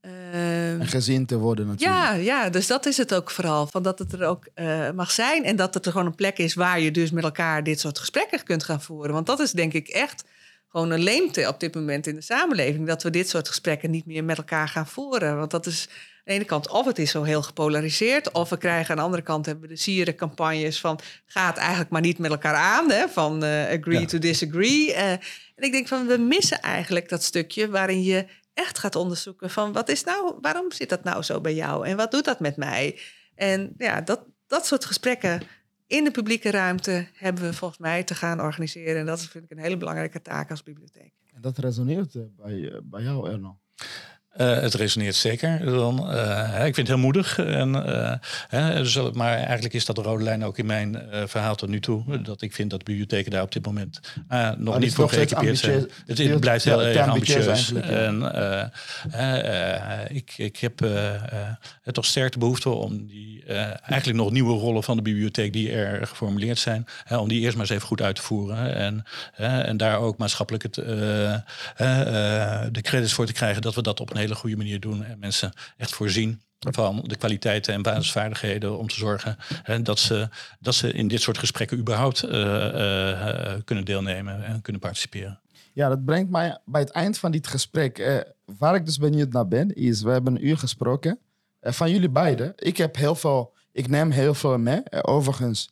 en 0.00 0.86
gezien 0.86 1.26
te 1.26 1.38
worden 1.38 1.66
natuurlijk. 1.66 1.98
Ja, 1.98 2.12
ja, 2.12 2.50
dus 2.50 2.66
dat 2.66 2.86
is 2.86 2.96
het 2.96 3.14
ook 3.14 3.30
vooral. 3.30 3.66
Van 3.66 3.82
dat 3.82 3.98
het 3.98 4.12
er 4.12 4.26
ook 4.26 4.48
mag 4.94 5.10
zijn 5.10 5.44
en 5.44 5.56
dat 5.56 5.74
het 5.74 5.86
er 5.86 5.92
gewoon 5.92 6.06
een 6.06 6.14
plek 6.14 6.38
is... 6.38 6.54
waar 6.54 6.80
je 6.80 6.90
dus 6.90 7.10
met 7.10 7.24
elkaar 7.24 7.62
dit 7.64 7.80
soort 7.80 7.98
gesprekken 7.98 8.42
kunt 8.42 8.64
gaan 8.64 8.82
voeren. 8.82 9.12
Want 9.12 9.26
dat 9.26 9.40
is 9.40 9.52
denk 9.52 9.72
ik 9.72 9.88
echt 9.88 10.24
gewoon 10.68 10.90
een 10.90 11.02
leemte 11.02 11.48
op 11.48 11.60
dit 11.60 11.74
moment 11.74 12.06
in 12.06 12.14
de 12.14 12.20
samenleving. 12.20 12.86
Dat 12.86 13.02
we 13.02 13.10
dit 13.10 13.28
soort 13.28 13.48
gesprekken 13.48 13.90
niet 13.90 14.06
meer 14.06 14.24
met 14.24 14.36
elkaar 14.36 14.68
gaan 14.68 14.86
voeren. 14.86 15.36
Want 15.36 15.50
dat 15.50 15.66
is 15.66 15.88
de 16.28 16.34
ene 16.34 16.44
kant 16.44 16.68
of 16.68 16.86
het 16.86 16.98
is 16.98 17.10
zo 17.10 17.22
heel 17.22 17.42
gepolariseerd. 17.42 18.32
Of 18.32 18.48
we 18.48 18.56
krijgen 18.56 18.90
aan 18.90 18.96
de 18.96 19.02
andere 19.02 19.22
kant 19.22 19.46
hebben 19.46 19.68
we 19.68 19.74
de 19.74 19.80
sierencampagnes 19.80 20.80
van 20.80 20.98
gaat 21.26 21.56
eigenlijk 21.56 21.90
maar 21.90 22.00
niet 22.00 22.18
met 22.18 22.30
elkaar 22.30 22.54
aan. 22.54 22.90
Hè, 22.90 23.08
van 23.08 23.44
uh, 23.44 23.68
agree 23.68 24.06
to 24.06 24.18
disagree. 24.18 24.88
Uh, 24.88 25.10
en 25.10 25.20
ik 25.56 25.72
denk 25.72 25.88
van 25.88 26.06
we 26.06 26.16
missen 26.16 26.60
eigenlijk 26.60 27.08
dat 27.08 27.22
stukje 27.22 27.68
waarin 27.68 28.02
je 28.02 28.26
echt 28.54 28.78
gaat 28.78 28.96
onderzoeken 28.96 29.50
van 29.50 29.72
wat 29.72 29.88
is 29.88 30.04
nou, 30.04 30.34
waarom 30.40 30.72
zit 30.72 30.88
dat 30.88 31.04
nou 31.04 31.22
zo 31.22 31.40
bij 31.40 31.54
jou? 31.54 31.86
En 31.86 31.96
wat 31.96 32.10
doet 32.10 32.24
dat 32.24 32.40
met 32.40 32.56
mij? 32.56 32.98
En 33.34 33.74
ja, 33.78 34.00
dat, 34.00 34.20
dat 34.46 34.66
soort 34.66 34.84
gesprekken 34.84 35.42
in 35.86 36.04
de 36.04 36.10
publieke 36.10 36.50
ruimte 36.50 37.08
hebben 37.14 37.44
we 37.44 37.52
volgens 37.52 37.80
mij 37.80 38.04
te 38.04 38.14
gaan 38.14 38.40
organiseren. 38.40 39.00
En 39.00 39.06
dat 39.06 39.18
is 39.18 39.28
vind 39.28 39.44
ik 39.44 39.50
een 39.50 39.58
hele 39.58 39.76
belangrijke 39.76 40.22
taak 40.22 40.50
als 40.50 40.62
bibliotheek. 40.62 41.12
En 41.34 41.40
dat 41.40 41.58
resoneert 41.58 42.14
eh, 42.14 42.22
bij, 42.36 42.72
eh, 42.72 42.78
bij 42.82 43.02
jou, 43.02 43.30
Erno? 43.30 43.58
Uh, 44.40 44.60
het 44.60 44.74
resoneert 44.74 45.14
zeker. 45.14 45.64
Dan, 45.64 46.14
uh, 46.14 46.54
ik 46.54 46.74
vind 46.74 46.76
het 46.76 46.88
heel 46.88 46.98
moedig. 46.98 47.38
En, 47.38 47.74
uh, 47.74 48.12
hè, 48.48 48.74
dus, 48.74 48.98
maar 49.12 49.36
eigenlijk 49.36 49.74
is 49.74 49.84
dat 49.84 49.96
de 49.96 50.02
rode 50.02 50.24
lijn 50.24 50.44
ook 50.44 50.58
in 50.58 50.66
mijn 50.66 51.02
verhaal 51.26 51.54
tot 51.54 51.68
nu 51.68 51.80
toe. 51.80 52.22
Dat 52.22 52.42
ik 52.42 52.54
vind 52.54 52.70
dat 52.70 52.84
bibliotheken 52.84 53.30
daar 53.30 53.42
op 53.42 53.52
dit 53.52 53.66
moment 53.66 54.00
nog 54.56 54.78
niet 54.78 54.94
voor 54.94 55.08
geëquipeerd 55.08 55.58
zijn. 55.58 55.90
Het, 56.06 56.18
het, 56.18 56.40
blijft 56.40 56.64
heel 56.64 56.82
erg 56.82 57.08
ambitieus. 57.08 57.72
En 57.72 58.22
ik, 60.08 60.34
ik 60.36 60.56
heb 60.56 60.86
toch 61.92 62.04
sterk 62.04 62.32
de 62.32 62.38
behoefte 62.38 62.68
om 62.68 63.06
die 63.06 63.44
eigenlijk 63.44 64.16
nog 64.16 64.30
nieuwe 64.30 64.58
rollen 64.58 64.82
van 64.82 64.96
de 64.96 65.02
bibliotheek 65.02 65.52
die 65.52 65.72
er 65.72 66.06
geformuleerd 66.06 66.58
zijn, 66.58 66.86
om 67.10 67.28
die 67.28 67.40
eerst 67.40 67.56
maar 67.56 67.64
eens 67.64 67.74
even 67.74 67.86
goed 67.86 68.02
uit 68.02 68.16
te 68.16 68.22
voeren. 68.22 68.74
En, 68.74 69.04
en 69.66 69.76
daar 69.76 69.98
ook 69.98 70.18
maatschappelijk 70.18 70.62
het, 70.62 70.74
de 72.74 72.80
credits 72.82 73.12
voor 73.12 73.26
te 73.26 73.32
krijgen 73.32 73.62
dat 73.62 73.74
we 73.74 73.82
dat 73.82 74.00
op 74.00 74.10
een 74.10 74.16
hele 74.16 74.26
hele 74.28 74.40
goede 74.40 74.56
manier 74.56 74.80
doen 74.80 75.04
en 75.04 75.18
mensen 75.18 75.52
echt 75.76 75.94
voorzien 75.94 76.40
van 76.58 77.04
de 77.06 77.16
kwaliteiten 77.16 77.74
en 77.74 77.82
basisvaardigheden 77.82 78.78
om 78.78 78.88
te 78.88 78.94
zorgen 78.94 79.36
hè, 79.62 79.82
dat, 79.82 79.98
ze, 79.98 80.28
dat 80.60 80.74
ze 80.74 80.92
in 80.92 81.08
dit 81.08 81.20
soort 81.20 81.38
gesprekken 81.38 81.78
überhaupt 81.78 82.24
uh, 82.24 82.30
uh, 82.30 83.54
kunnen 83.64 83.84
deelnemen 83.84 84.44
en 84.44 84.62
kunnen 84.62 84.80
participeren. 84.80 85.40
Ja, 85.72 85.88
dat 85.88 86.04
brengt 86.04 86.30
mij 86.30 86.58
bij 86.64 86.80
het 86.80 86.90
eind 86.90 87.18
van 87.18 87.30
dit 87.30 87.46
gesprek. 87.46 88.24
Waar 88.44 88.74
ik 88.74 88.84
dus 88.84 88.98
benieuwd 88.98 89.32
naar 89.32 89.48
ben, 89.48 89.74
is 89.74 90.02
we 90.02 90.10
hebben 90.10 90.34
een 90.34 90.46
uur 90.46 90.58
gesproken. 90.58 91.18
van 91.60 91.90
jullie 91.90 92.10
beiden. 92.10 92.52
Ik 92.56 92.76
heb 92.76 92.96
heel 92.96 93.14
veel, 93.14 93.54
ik 93.72 93.88
neem 93.88 94.10
heel 94.10 94.34
veel 94.34 94.58
mee. 94.58 94.82
overigens, 95.02 95.70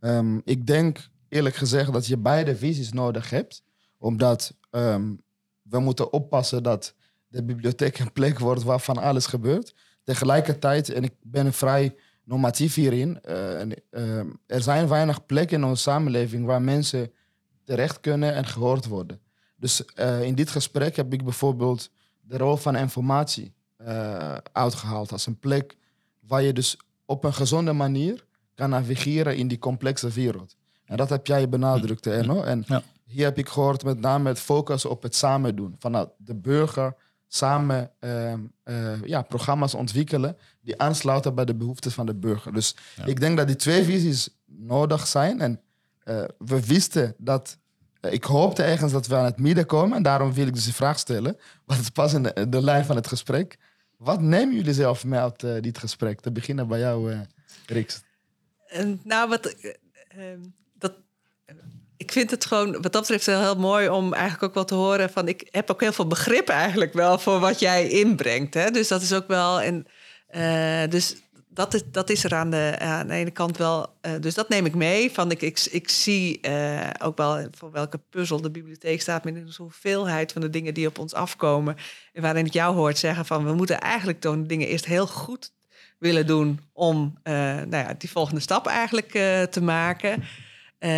um, 0.00 0.42
ik 0.44 0.66
denk 0.66 1.08
eerlijk 1.28 1.54
gezegd 1.54 1.92
dat 1.92 2.06
je 2.06 2.16
beide 2.16 2.56
visies 2.56 2.92
nodig 2.92 3.30
hebt. 3.30 3.62
Omdat 3.98 4.54
um, 4.70 5.20
we 5.62 5.78
moeten 5.78 6.12
oppassen 6.12 6.62
dat 6.62 6.94
de 7.34 7.42
bibliotheek 7.42 7.98
een 7.98 8.12
plek 8.12 8.38
wordt 8.38 8.62
waar 8.62 8.80
van 8.80 8.98
alles 8.98 9.26
gebeurt. 9.26 9.74
Tegelijkertijd, 10.02 10.88
en 10.88 11.04
ik 11.04 11.14
ben 11.22 11.52
vrij 11.52 11.94
normatief 12.24 12.74
hierin, 12.74 13.18
uh, 13.28 13.60
uh, 13.90 14.18
er 14.46 14.62
zijn 14.62 14.88
weinig 14.88 15.26
plekken 15.26 15.56
in 15.56 15.64
onze 15.64 15.82
samenleving 15.82 16.46
waar 16.46 16.62
mensen 16.62 17.12
terecht 17.64 18.00
kunnen 18.00 18.34
en 18.34 18.46
gehoord 18.46 18.86
worden. 18.86 19.20
Dus 19.56 19.82
uh, 19.96 20.22
in 20.22 20.34
dit 20.34 20.50
gesprek 20.50 20.96
heb 20.96 21.12
ik 21.12 21.24
bijvoorbeeld 21.24 21.90
de 22.20 22.36
rol 22.36 22.56
van 22.56 22.76
informatie 22.76 23.52
uitgehaald 24.52 25.12
als 25.12 25.26
een 25.26 25.38
plek 25.38 25.76
waar 26.20 26.42
je 26.42 26.52
dus 26.52 26.76
op 27.04 27.24
een 27.24 27.34
gezonde 27.34 27.72
manier 27.72 28.24
kan 28.54 28.70
navigeren 28.70 29.36
in 29.36 29.48
die 29.48 29.58
complexe 29.58 30.08
wereld. 30.08 30.56
En 30.84 30.96
dat 30.96 31.08
heb 31.08 31.26
jij 31.26 31.48
benadrukt, 31.48 32.06
Erno. 32.06 32.42
En 32.42 32.64
ja. 32.66 32.82
hier 33.04 33.24
heb 33.24 33.38
ik 33.38 33.48
gehoord 33.48 33.84
met 33.84 34.00
name 34.00 34.28
het 34.28 34.38
focus 34.38 34.84
op 34.84 35.02
het 35.02 35.14
samen 35.14 35.56
doen. 35.56 35.76
Vanuit 35.78 36.08
de 36.16 36.34
burger 36.34 36.94
samen 37.34 37.90
uh, 38.00 38.32
uh, 38.64 39.04
ja, 39.04 39.22
programma's 39.22 39.74
ontwikkelen 39.74 40.36
die 40.60 40.80
aansluiten 40.80 41.34
bij 41.34 41.44
de 41.44 41.54
behoeften 41.54 41.92
van 41.92 42.06
de 42.06 42.14
burger. 42.14 42.52
Dus 42.52 42.76
ik 43.04 43.20
denk 43.20 43.36
dat 43.36 43.46
die 43.46 43.56
twee 43.56 43.84
visies 43.84 44.28
nodig 44.46 45.06
zijn. 45.06 45.40
En 45.40 45.60
uh, 46.04 46.24
we 46.38 46.66
wisten 46.66 47.14
dat. 47.18 47.58
Eh, 48.00 48.12
ik 48.12 48.24
hoopte 48.24 48.62
ergens 48.62 48.92
dat 48.92 49.06
we 49.06 49.16
aan 49.16 49.24
het 49.24 49.38
midden 49.38 49.66
komen. 49.66 49.96
En 49.96 50.02
daarom 50.02 50.32
wil 50.32 50.46
ik 50.46 50.54
dus 50.54 50.64
de 50.64 50.72
vraag 50.72 50.98
stellen. 50.98 51.36
Wat 51.64 51.78
is 51.78 51.90
pas 51.90 52.12
in 52.12 52.22
de, 52.22 52.48
de 52.48 52.62
lijn 52.62 52.84
van 52.84 52.96
het 52.96 53.06
gesprek. 53.06 53.58
Wat 53.96 54.20
nemen 54.20 54.54
jullie 54.54 54.74
zelf 54.74 55.04
mee 55.04 55.20
uit 55.20 55.40
dit 55.40 55.78
gesprek? 55.78 56.20
Te 56.20 56.32
beginnen 56.32 56.68
bij 56.68 56.78
jou, 56.78 57.16
Riks. 57.66 58.02
nou, 59.02 59.28
wat. 59.28 59.56
Ehm, 60.08 60.40
dat 60.78 60.94
ik 62.04 62.12
vind 62.12 62.30
het 62.30 62.44
gewoon 62.44 62.72
wat 62.72 62.92
dat 62.92 63.00
betreft 63.00 63.26
heel, 63.26 63.40
heel 63.40 63.58
mooi 63.58 63.88
om 63.88 64.12
eigenlijk 64.12 64.42
ook 64.42 64.54
wel 64.54 64.64
te 64.64 64.74
horen 64.74 65.10
van 65.10 65.28
ik 65.28 65.48
heb 65.50 65.70
ook 65.70 65.80
heel 65.80 65.92
veel 65.92 66.06
begrip 66.06 66.48
eigenlijk 66.48 66.92
wel 66.92 67.18
voor 67.18 67.40
wat 67.40 67.60
jij 67.60 67.88
inbrengt. 67.88 68.54
Hè? 68.54 68.70
Dus 68.70 68.88
dat 68.88 69.02
is 69.02 69.12
ook 69.12 69.26
wel 69.26 69.60
en 69.60 69.86
uh, 70.36 70.90
dus 70.90 71.16
dat 71.48 71.74
is, 71.74 71.82
dat 71.90 72.10
is 72.10 72.24
er 72.24 72.34
aan 72.34 72.50
de, 72.50 72.76
aan 72.78 73.06
de 73.06 73.14
ene 73.14 73.30
kant 73.30 73.56
wel. 73.56 73.96
Uh, 74.02 74.12
dus 74.20 74.34
dat 74.34 74.48
neem 74.48 74.66
ik 74.66 74.74
mee. 74.74 75.10
Van 75.10 75.30
ik, 75.30 75.42
ik, 75.70 75.88
zie 75.88 76.38
uh, 76.42 76.90
ook 77.02 77.16
wel 77.16 77.48
voor 77.50 77.70
welke 77.70 78.00
puzzel 78.10 78.40
de 78.40 78.50
bibliotheek 78.50 79.00
staat 79.00 79.24
met 79.24 79.34
de 79.34 79.54
hoeveelheid 79.56 80.32
van 80.32 80.40
de 80.40 80.50
dingen 80.50 80.74
die 80.74 80.86
op 80.86 80.98
ons 80.98 81.14
afkomen. 81.14 81.76
En 82.12 82.22
waarin 82.22 82.46
ik 82.46 82.52
jou 82.52 82.74
hoort 82.74 82.98
zeggen 82.98 83.26
van 83.26 83.44
we 83.44 83.52
moeten 83.52 83.80
eigenlijk 83.80 84.22
de 84.22 84.46
dingen 84.46 84.68
eerst 84.68 84.84
heel 84.84 85.06
goed 85.06 85.52
willen 85.98 86.26
doen 86.26 86.60
om 86.72 87.18
nou 87.22 87.76
ja, 87.76 87.94
die 87.98 88.10
volgende 88.10 88.40
stap 88.40 88.66
eigenlijk 88.66 89.10
te 89.50 89.60
maken. 89.62 90.24
Uh, 90.84 90.90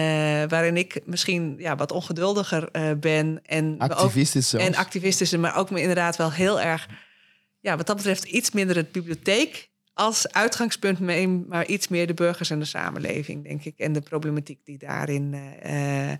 waarin 0.49 0.76
ik 0.76 1.01
misschien 1.05 1.55
ja, 1.59 1.76
wat 1.76 1.93
ongeduldiger 1.93 2.68
uh, 2.72 2.91
ben. 3.01 3.41
En 3.43 3.78
activistisch 3.78 4.55
ook, 4.55 4.61
En 4.61 4.74
activistisch, 4.74 5.37
maar 5.37 5.57
ook 5.57 5.70
me 5.70 5.80
inderdaad 5.80 6.16
wel 6.16 6.32
heel 6.32 6.61
erg... 6.61 6.89
Ja, 7.61 7.76
wat 7.76 7.87
dat 7.87 7.97
betreft 7.97 8.24
iets 8.24 8.51
minder 8.51 8.76
het 8.76 8.93
bibliotheek 8.93 9.70
als 9.95 10.32
uitgangspunt... 10.32 10.99
maar 11.49 11.66
iets 11.66 11.89
meer 11.89 12.07
de 12.07 12.14
burgers 12.14 12.51
en 12.51 12.59
de 12.59 12.64
samenleving, 12.64 13.45
denk 13.45 13.64
ik. 13.64 13.78
En 13.78 13.93
de 13.93 14.01
problematiek 14.01 14.61
die 14.64 14.78
daarin, 14.78 15.34
uh, 15.66 16.12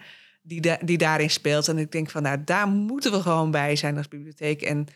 die, 0.43 0.61
da 0.61 0.79
die 0.83 0.99
daarin 0.99 1.31
speelt. 1.31 1.69
En 1.69 1.79
ik 1.79 1.93
denk 1.93 2.11
van, 2.11 2.23
nou, 2.23 2.39
daar 2.45 2.69
moeten 2.69 3.13
we 3.13 3.21
gewoon 3.21 3.51
bij 3.51 3.77
zijn 3.77 3.97
als 3.97 4.09
bibliotheek. 4.09 4.63
En 4.63 4.87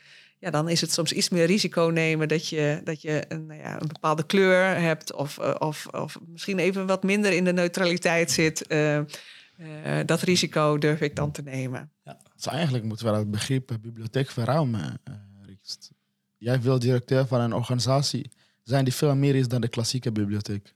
ja, 0.40 0.50
dan 0.50 0.68
is 0.68 0.80
het 0.80 0.92
soms 0.92 1.12
iets 1.12 1.28
meer 1.28 1.46
risico 1.46 1.82
nemen 1.82 2.28
dat 2.28 2.48
je, 2.48 2.80
dat 2.84 3.02
je 3.02 3.24
een, 3.28 3.46
nou 3.46 3.60
ja, 3.60 3.80
een 3.80 3.88
bepaalde 3.88 4.26
kleur 4.26 4.80
hebt 4.80 5.12
of, 5.12 5.38
eh, 5.38 5.54
of, 5.58 5.86
of 5.86 6.18
misschien 6.26 6.58
even 6.58 6.86
wat 6.86 7.02
minder 7.02 7.32
in 7.32 7.44
de 7.44 7.52
neutraliteit 7.52 8.30
zit. 8.30 8.64
Uh, 8.68 8.96
uh, 8.96 9.04
dat 10.06 10.20
risico 10.20 10.78
durf 10.78 11.00
ik 11.00 11.16
dan 11.16 11.30
te 11.30 11.42
nemen. 11.42 11.90
Ja. 12.04 12.18
Dus 12.34 12.46
eigenlijk 12.46 12.84
moeten 12.84 13.06
we 13.06 13.18
het 13.18 13.30
begrip 13.30 13.78
bibliotheek 13.80 14.30
verruimen, 14.30 15.00
Jij 16.38 16.60
wil 16.60 16.78
directeur 16.78 17.26
van 17.26 17.40
een 17.40 17.52
organisatie 17.52 18.30
zijn 18.62 18.84
die 18.84 18.94
veel 18.94 19.14
meer 19.14 19.34
is 19.34 19.48
dan 19.48 19.60
de 19.60 19.68
klassieke 19.68 20.12
bibliotheek. 20.12 20.74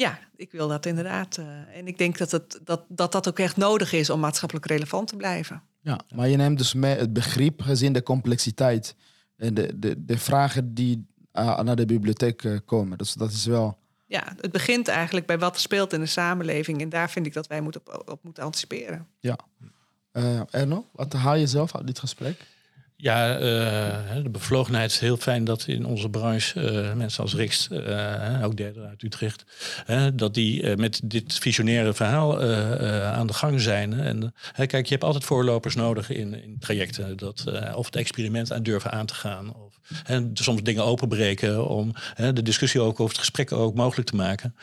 Ja, 0.00 0.18
ik 0.36 0.52
wil 0.52 0.68
dat 0.68 0.86
inderdaad. 0.86 1.40
en 1.72 1.86
ik 1.86 1.98
denk 1.98 2.18
dat, 2.18 2.30
het, 2.30 2.60
dat, 2.64 2.84
dat 2.88 3.12
dat 3.12 3.28
ook 3.28 3.38
echt 3.38 3.56
nodig 3.56 3.92
is 3.92 4.10
om 4.10 4.20
maatschappelijk 4.20 4.66
relevant 4.66 5.08
te 5.08 5.16
blijven. 5.16 5.62
Ja, 5.80 6.00
maar 6.14 6.28
je 6.28 6.36
neemt 6.36 6.58
dus 6.58 6.74
mee 6.74 6.96
het 6.96 7.12
begrip 7.12 7.62
gezien 7.62 7.92
de 7.92 8.02
complexiteit 8.02 8.94
en 9.36 9.54
de, 9.54 9.78
de, 9.78 10.04
de 10.04 10.18
vragen 10.18 10.74
die 10.74 11.06
uh, 11.32 11.60
naar 11.60 11.76
de 11.76 11.86
bibliotheek 11.86 12.42
uh, 12.42 12.58
komen. 12.64 12.98
Dus 12.98 13.12
dat 13.12 13.30
is 13.30 13.46
wel. 13.46 13.78
Ja, 14.06 14.34
het 14.40 14.52
begint 14.52 14.88
eigenlijk 14.88 15.26
bij 15.26 15.38
wat 15.38 15.54
er 15.54 15.60
speelt 15.60 15.92
in 15.92 16.00
de 16.00 16.06
samenleving. 16.06 16.80
En 16.80 16.88
daar 16.88 17.10
vind 17.10 17.26
ik 17.26 17.32
dat 17.32 17.46
wij 17.46 17.60
moeten 17.60 17.80
op, 17.84 18.10
op 18.10 18.18
moeten 18.22 18.44
anticiperen. 18.44 19.06
Ja. 19.18 19.38
Erno, 20.50 20.86
wat 20.92 21.12
haal 21.12 21.36
je 21.36 21.46
zelf 21.46 21.76
uit 21.76 21.86
dit 21.86 21.98
gesprek? 21.98 22.46
Ja, 23.02 23.34
uh, 23.34 24.22
de 24.22 24.30
bevlogenheid 24.30 24.90
is 24.90 24.98
heel 24.98 25.16
fijn 25.16 25.44
dat 25.44 25.66
in 25.66 25.86
onze 25.86 26.08
branche 26.08 26.72
uh, 26.72 26.92
mensen 26.92 27.22
als 27.22 27.34
Riks, 27.34 27.68
uh, 27.72 28.44
ook 28.44 28.56
derde 28.56 28.80
uit 28.80 29.02
Utrecht, 29.02 29.44
dat 30.14 30.34
die 30.34 30.76
met 30.76 31.00
dit 31.04 31.38
visionaire 31.38 31.94
verhaal 31.94 32.42
aan 33.02 33.26
de 33.26 33.32
gang 33.32 33.60
zijn. 33.60 33.92
En 33.92 34.34
kijk, 34.54 34.86
je 34.86 34.92
hebt 34.92 35.04
altijd 35.04 35.24
voorlopers 35.24 35.74
nodig 35.74 36.10
in, 36.10 36.42
in 36.42 36.56
trajecten. 36.58 37.16
Dat, 37.16 37.44
of 37.74 37.86
het 37.86 37.96
experiment 37.96 38.52
aan 38.52 38.62
durven 38.62 38.90
aan 38.90 39.06
te 39.06 39.14
gaan. 39.14 39.54
Of 39.54 39.78
soms 40.34 40.62
dingen 40.62 40.84
openbreken 40.84 41.68
om 41.68 41.94
de 42.16 42.42
discussie 42.42 42.80
ook 42.80 42.98
of 42.98 43.08
het 43.08 43.18
gesprek 43.18 43.52
ook 43.52 43.74
mogelijk 43.74 44.08
te 44.08 44.16
maken. 44.16 44.54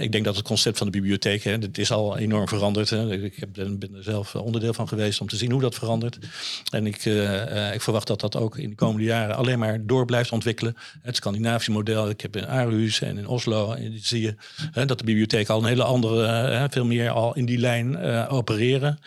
Ik 0.00 0.12
denk 0.12 0.24
dat 0.24 0.36
het 0.36 0.44
concept 0.44 0.78
van 0.78 0.86
de 0.86 0.92
bibliotheek, 0.92 1.44
hè, 1.44 1.52
het 1.52 1.78
is 1.78 1.90
al 1.90 2.18
enorm 2.18 2.48
veranderd. 2.48 2.90
Hè. 2.90 3.12
Ik 3.12 3.36
heb, 3.36 3.48
ben, 3.52 3.94
er 3.94 4.02
zelf 4.02 4.34
onderdeel 4.34 4.74
van 4.74 4.88
geweest 4.88 5.20
om 5.20 5.28
te 5.28 5.36
zien 5.36 5.50
hoe 5.50 5.60
dat 5.60 5.74
verandert. 5.74 6.18
En 6.70 6.86
ik, 6.86 7.04
ik 7.74 7.80
verwacht 7.80 8.06
dat 8.06 8.20
dat 8.20 8.36
ook 8.36 8.58
in 8.58 8.70
de 8.70 8.76
komende 8.76 9.04
jaren 9.04 9.36
alleen 9.36 9.58
maar 9.58 9.86
door 9.86 10.04
blijft 10.04 10.32
ontwikkelen. 10.32 10.76
Het 11.02 11.16
Scandinavische 11.16 11.70
model, 11.70 12.08
ik 12.08 12.20
heb 12.20 12.36
in 12.36 12.46
Aarhus 12.46 13.00
en 13.00 13.18
in 13.18 13.26
Oslo, 13.26 13.72
en 13.72 13.98
zie 14.02 14.22
je 14.22 14.34
hè, 14.72 14.84
dat 14.84 14.98
de 14.98 15.04
bibliotheek 15.04 15.48
al 15.48 15.58
een 15.58 15.68
hele 15.68 15.84
andere, 15.84 16.66
veel 16.70 16.86
meer 16.86 17.10
al 17.10 17.34
in 17.34 17.44
die 17.44 17.58
lijn 17.58 17.98
opereren 18.28 18.98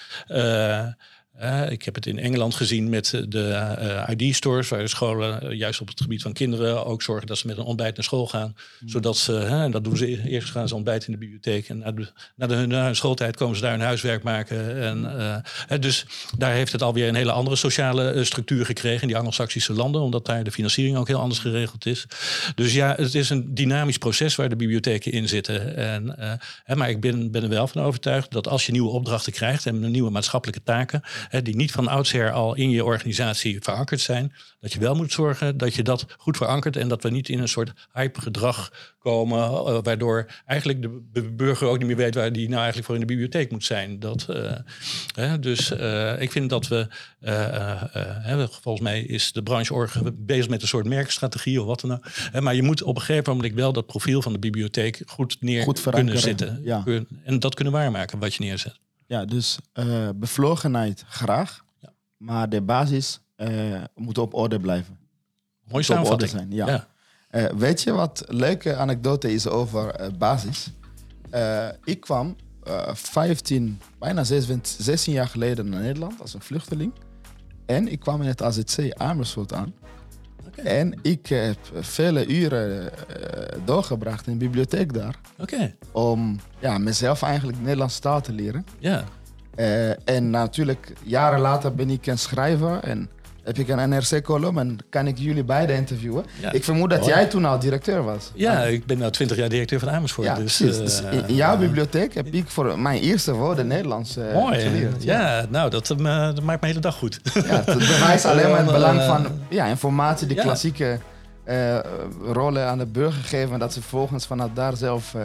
ik 1.69 1.83
heb 1.83 1.95
het 1.95 2.05
in 2.05 2.19
Engeland 2.19 2.55
gezien 2.55 2.89
met 2.89 3.23
de 3.27 3.73
uh, 4.09 4.15
ID-stores, 4.15 4.69
waar 4.69 4.89
scholen 4.89 5.39
uh, 5.43 5.57
juist 5.57 5.81
op 5.81 5.87
het 5.87 6.01
gebied 6.01 6.21
van 6.21 6.33
kinderen 6.33 6.85
ook 6.85 7.01
zorgen 7.01 7.27
dat 7.27 7.37
ze 7.37 7.47
met 7.47 7.57
een 7.57 7.63
ontbijt 7.63 7.95
naar 7.95 8.03
school 8.03 8.27
gaan. 8.27 8.55
Hmm. 8.79 8.89
Zodat 8.89 9.17
ze, 9.17 9.39
en 9.39 9.71
dat 9.71 9.83
doen 9.83 9.97
ze 9.97 10.29
eerst 10.29 10.49
gaan 10.49 10.67
ze 10.67 10.75
ontbijten 10.75 11.07
in 11.07 11.13
de 11.13 11.19
bibliotheek 11.19 11.69
en 11.69 11.77
na, 11.77 11.91
de, 11.91 12.07
na, 12.35 12.47
de, 12.47 12.67
na 12.67 12.85
hun 12.85 12.95
schooltijd 12.95 13.35
komen 13.35 13.55
ze 13.55 13.61
daar 13.61 13.71
hun 13.71 13.81
huiswerk 13.81 14.23
maken. 14.23 14.81
En, 15.67 15.81
dus 15.81 16.05
daar 16.37 16.53
heeft 16.53 16.71
het 16.71 16.81
alweer 16.81 17.07
een 17.07 17.15
hele 17.15 17.31
andere 17.31 17.55
sociale 17.55 18.23
structuur 18.23 18.65
gekregen 18.65 19.01
in 19.01 19.07
die 19.07 19.17
Anglo-Saxische 19.17 19.73
landen, 19.73 20.01
omdat 20.01 20.25
daar 20.25 20.43
de 20.43 20.51
financiering 20.51 20.97
ook 20.97 21.07
heel 21.07 21.19
anders 21.19 21.39
geregeld 21.39 21.85
is. 21.85 22.05
Dus 22.55 22.73
ja, 22.73 22.95
het 22.97 23.15
is 23.15 23.29
een 23.29 23.53
dynamisch 23.53 23.97
proces 23.97 24.35
waar 24.35 24.49
de 24.49 24.55
bibliotheken 24.55 25.11
in 25.11 25.27
zitten. 25.27 25.75
En, 25.75 26.39
maar 26.77 26.89
ik 26.89 26.99
ben, 26.99 27.31
ben 27.31 27.43
er 27.43 27.49
wel 27.49 27.67
van 27.67 27.81
overtuigd 27.81 28.31
dat 28.31 28.47
als 28.47 28.65
je 28.65 28.71
nieuwe 28.71 28.89
opdrachten 28.89 29.33
krijgt 29.33 29.65
en 29.65 29.91
nieuwe 29.91 30.09
maatschappelijke 30.09 30.63
taken, 30.63 31.01
die 31.39 31.55
niet 31.55 31.71
van 31.71 31.87
oudsher 31.87 32.31
al 32.31 32.55
in 32.55 32.69
je 32.69 32.85
organisatie 32.85 33.61
verankerd 33.61 34.01
zijn, 34.01 34.33
dat 34.59 34.73
je 34.73 34.79
wel 34.79 34.95
moet 34.95 35.11
zorgen 35.11 35.57
dat 35.57 35.73
je 35.73 35.83
dat 35.83 36.05
goed 36.17 36.37
verankert 36.37 36.75
en 36.75 36.87
dat 36.87 37.03
we 37.03 37.09
niet 37.09 37.29
in 37.29 37.39
een 37.39 37.47
soort 37.47 37.71
hype-gedrag 37.93 38.71
komen, 38.99 39.39
uh, 39.39 39.77
waardoor 39.81 40.31
eigenlijk 40.45 40.81
de 41.13 41.31
burger 41.31 41.67
ook 41.67 41.77
niet 41.77 41.87
meer 41.87 41.95
weet 41.95 42.15
waar 42.15 42.31
die 42.31 42.47
nou 42.47 42.57
eigenlijk 42.57 42.85
voor 42.85 42.95
in 42.95 43.01
de 43.01 43.07
bibliotheek 43.07 43.51
moet 43.51 43.63
zijn. 43.63 43.99
Dat, 43.99 44.27
uh, 45.17 45.33
dus 45.39 45.71
uh, 45.71 46.21
ik 46.21 46.31
vind 46.31 46.49
dat 46.49 46.67
we, 46.67 46.87
volgens 48.61 48.83
mij 48.83 49.01
is 49.01 49.31
de 49.31 49.43
branche 49.43 49.87
bezig 50.13 50.49
met 50.49 50.61
een 50.61 50.67
soort 50.67 50.87
merkstrategie 50.87 51.61
of 51.61 51.67
wat 51.67 51.81
dan 51.81 51.91
ook. 51.91 52.41
maar 52.41 52.55
je 52.55 52.63
moet 52.63 52.83
op 52.83 52.95
een 52.95 53.01
gegeven 53.01 53.35
moment 53.35 53.53
wel 53.53 53.73
dat 53.73 53.85
profiel 53.85 54.21
van 54.21 54.33
de 54.33 54.39
bibliotheek 54.39 55.01
goed 55.05 55.37
neer 55.39 55.63
goed 55.63 55.81
kunnen 55.89 56.19
zitten. 56.19 56.59
Ja. 56.63 56.83
En 57.23 57.39
dat 57.39 57.55
kunnen 57.55 57.73
waarmaken 57.73 58.19
wat 58.19 58.33
je 58.33 58.43
neerzet. 58.43 58.79
Ja, 59.11 59.25
dus 59.25 59.57
uh, 59.73 60.09
bevlogenheid 60.15 61.03
graag, 61.07 61.63
ja. 61.79 61.93
maar 62.17 62.49
de 62.49 62.61
basis 62.61 63.19
uh, 63.37 63.81
moet 63.95 64.17
op 64.17 64.33
orde 64.33 64.59
blijven. 64.59 64.97
Mooi 65.63 65.83
samenvatting. 65.83 66.29
zijn, 66.29 66.51
ja. 66.51 66.67
ja. 66.67 66.87
Uh, 67.31 67.57
weet 67.57 67.81
je 67.81 67.91
wat 67.91 68.23
leuke 68.27 68.75
anekdote 68.75 69.33
is 69.33 69.47
over 69.47 70.11
basis? 70.17 70.71
ik 71.83 71.99
kwam 71.99 72.35
15, 72.93 73.79
bijna 73.99 74.23
16 74.23 75.13
jaar 75.13 75.27
geleden 75.27 75.69
naar 75.69 75.81
Nederland 75.81 76.21
als 76.21 76.33
een 76.33 76.41
vluchteling. 76.41 76.93
En 77.65 77.87
ik 77.87 77.99
kwam 77.99 78.21
in 78.21 78.27
het 78.27 78.41
AZC 78.41 78.93
Amersfoort 78.93 79.53
aan. 79.53 79.73
Okay. 80.51 80.65
En 80.65 80.99
ik 81.01 81.27
heb 81.27 81.57
vele 81.73 82.27
uren 82.27 82.91
doorgebracht 83.65 84.27
in 84.27 84.33
de 84.33 84.45
bibliotheek 84.45 84.93
daar. 84.93 85.15
Okay. 85.37 85.75
Om 85.91 86.39
ja, 86.59 86.77
mezelf 86.77 87.21
eigenlijk 87.21 87.61
Nederlandse 87.61 87.99
taal 87.99 88.21
te 88.21 88.31
leren. 88.31 88.65
Ja. 88.79 89.03
Uh, 89.55 90.09
en 90.09 90.29
natuurlijk, 90.29 90.93
jaren 91.03 91.39
later 91.39 91.75
ben 91.75 91.89
ik 91.89 92.07
een 92.07 92.17
schrijver 92.17 92.79
en 92.83 93.09
heb 93.57 93.67
ik 93.67 93.77
een 93.77 93.89
NRC-column 93.89 94.57
en 94.57 94.77
kan 94.89 95.07
ik 95.07 95.17
jullie 95.17 95.43
beide 95.43 95.73
interviewen. 95.73 96.25
Ja. 96.41 96.51
Ik 96.51 96.63
vermoed 96.63 96.89
dat 96.89 97.05
jij 97.05 97.25
toen 97.25 97.45
al 97.45 97.59
directeur 97.59 98.03
was. 98.03 98.31
Ja, 98.33 98.63
ik 98.63 98.85
ben 98.85 98.97
nu 98.97 99.09
20 99.09 99.37
jaar 99.37 99.49
directeur 99.49 99.79
van 99.79 99.89
Amersfoort. 99.89 100.27
Ja, 100.27 100.35
dus, 100.35 100.61
uh, 100.61 100.77
dus 100.77 101.01
in 101.27 101.35
jouw 101.35 101.57
bibliotheek 101.57 102.13
heb 102.13 102.27
ik 102.27 102.47
voor 102.47 102.79
mijn 102.79 103.01
eerste 103.01 103.33
woorden 103.33 103.67
Nederlands 103.67 104.17
uh, 104.17 104.33
Mooi, 104.33 104.59
geleerd. 104.59 105.03
Ja, 105.03 105.45
nou, 105.49 105.69
dat, 105.69 105.87
dat, 105.87 105.99
maakt 105.99 106.43
mijn 106.43 106.59
hele 106.61 106.79
dag 106.79 106.95
goed. 106.95 107.19
Ja, 107.33 107.41
het 107.65 107.77
bewijst 107.77 108.25
alleen 108.25 108.49
maar 108.49 108.63
het 108.63 108.71
belang 108.71 109.01
van 109.01 109.27
ja, 109.49 109.65
informatie, 109.65 110.27
die 110.27 110.37
klassieke 110.37 110.99
rollen 112.23 112.67
aan 112.67 112.77
de 112.77 112.85
burger 112.85 113.23
geven. 113.23 113.53
En 113.53 113.59
dat 113.59 113.73
ze 113.73 113.79
vervolgens 113.79 114.25
vanuit 114.25 114.55
daar 114.55 114.77
zelf 114.77 115.15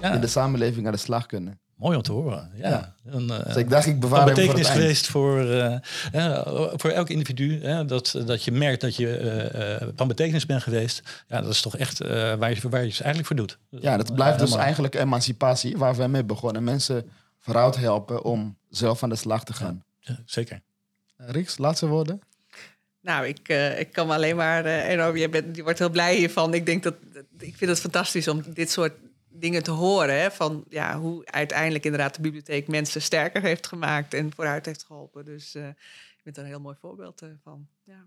in 0.00 0.20
de 0.20 0.26
samenleving 0.26 0.86
aan 0.86 0.92
de 0.92 0.98
slag 0.98 1.26
kunnen. 1.26 1.58
Mooi 1.76 1.96
om 1.96 2.02
te 2.02 2.12
horen. 2.12 2.50
Ja. 2.54 2.94
Een, 3.04 3.28
uh, 3.28 3.44
dus 3.44 3.56
ik 3.56 3.70
dacht, 3.70 3.86
ik 3.86 4.00
bewaar 4.00 4.24
betekenis 4.24 4.68
geweest 4.68 5.06
voor, 5.06 5.44
uh, 5.44 5.76
voor 6.74 6.90
elk 6.90 7.08
individu. 7.08 7.60
dat, 7.86 8.22
dat 8.26 8.44
je 8.44 8.52
merkt 8.52 8.80
dat 8.80 8.96
je 8.96 9.80
uh, 9.80 9.88
van 9.96 10.08
betekenis 10.08 10.46
bent 10.46 10.62
geweest. 10.62 11.24
Ja, 11.28 11.40
dat 11.40 11.50
is 11.50 11.60
toch 11.60 11.76
echt 11.76 11.98
waar, 11.98 12.54
je, 12.54 12.68
waar 12.68 12.80
je 12.80 12.88
het 12.88 13.00
eigenlijk 13.00 13.26
voor 13.26 13.36
doet. 13.36 13.58
Ja, 13.68 13.96
dat 13.96 14.14
blijft 14.14 14.38
dus 14.38 14.54
eigenlijk 14.54 14.94
emancipatie 14.94 15.76
waar 15.76 15.94
we 15.94 16.06
mee 16.06 16.24
begonnen. 16.24 16.64
Mensen 16.64 17.10
vooruit 17.38 17.76
helpen 17.76 18.24
om 18.24 18.56
zelf 18.70 19.02
aan 19.02 19.08
de 19.08 19.16
slag 19.16 19.44
te 19.44 19.52
gaan. 19.52 19.84
Ja, 20.00 20.18
zeker. 20.24 20.60
Riks, 21.16 21.58
laatste 21.58 21.86
woorden? 21.86 22.20
Nou, 23.00 23.26
ik, 23.26 23.48
ik 23.78 23.92
kan 23.92 24.06
me 24.06 24.14
alleen 24.14 24.36
maar 24.36 24.64
enorm. 24.64 25.16
Je, 25.16 25.28
bent, 25.28 25.56
je 25.56 25.62
wordt 25.62 25.78
heel 25.78 25.90
blij 25.90 26.16
hiervan. 26.16 26.54
Ik 26.54 26.66
denk 26.66 26.82
dat 26.82 26.94
ik 27.38 27.56
vind 27.56 27.70
het 27.70 27.80
fantastisch 27.80 28.28
om 28.28 28.42
dit 28.54 28.70
soort 28.70 28.92
dingen 29.38 29.62
te 29.62 29.70
horen. 29.70 30.20
Hè, 30.20 30.30
van 30.30 30.64
ja, 30.68 30.98
hoe 30.98 31.26
uiteindelijk 31.26 31.84
inderdaad 31.84 32.14
de 32.14 32.20
bibliotheek 32.20 32.68
mensen 32.68 33.02
sterker 33.02 33.42
heeft 33.42 33.66
gemaakt 33.66 34.14
en 34.14 34.32
vooruit 34.34 34.66
heeft 34.66 34.84
geholpen. 34.84 35.24
Dus 35.24 35.54
uh, 35.54 35.66
ik 35.66 36.20
ben 36.22 36.32
daar 36.32 36.44
een 36.44 36.50
heel 36.50 36.60
mooi 36.60 36.76
voorbeeld 36.80 37.22
uh, 37.22 37.28
van. 37.42 37.66
Ja. 37.84 38.04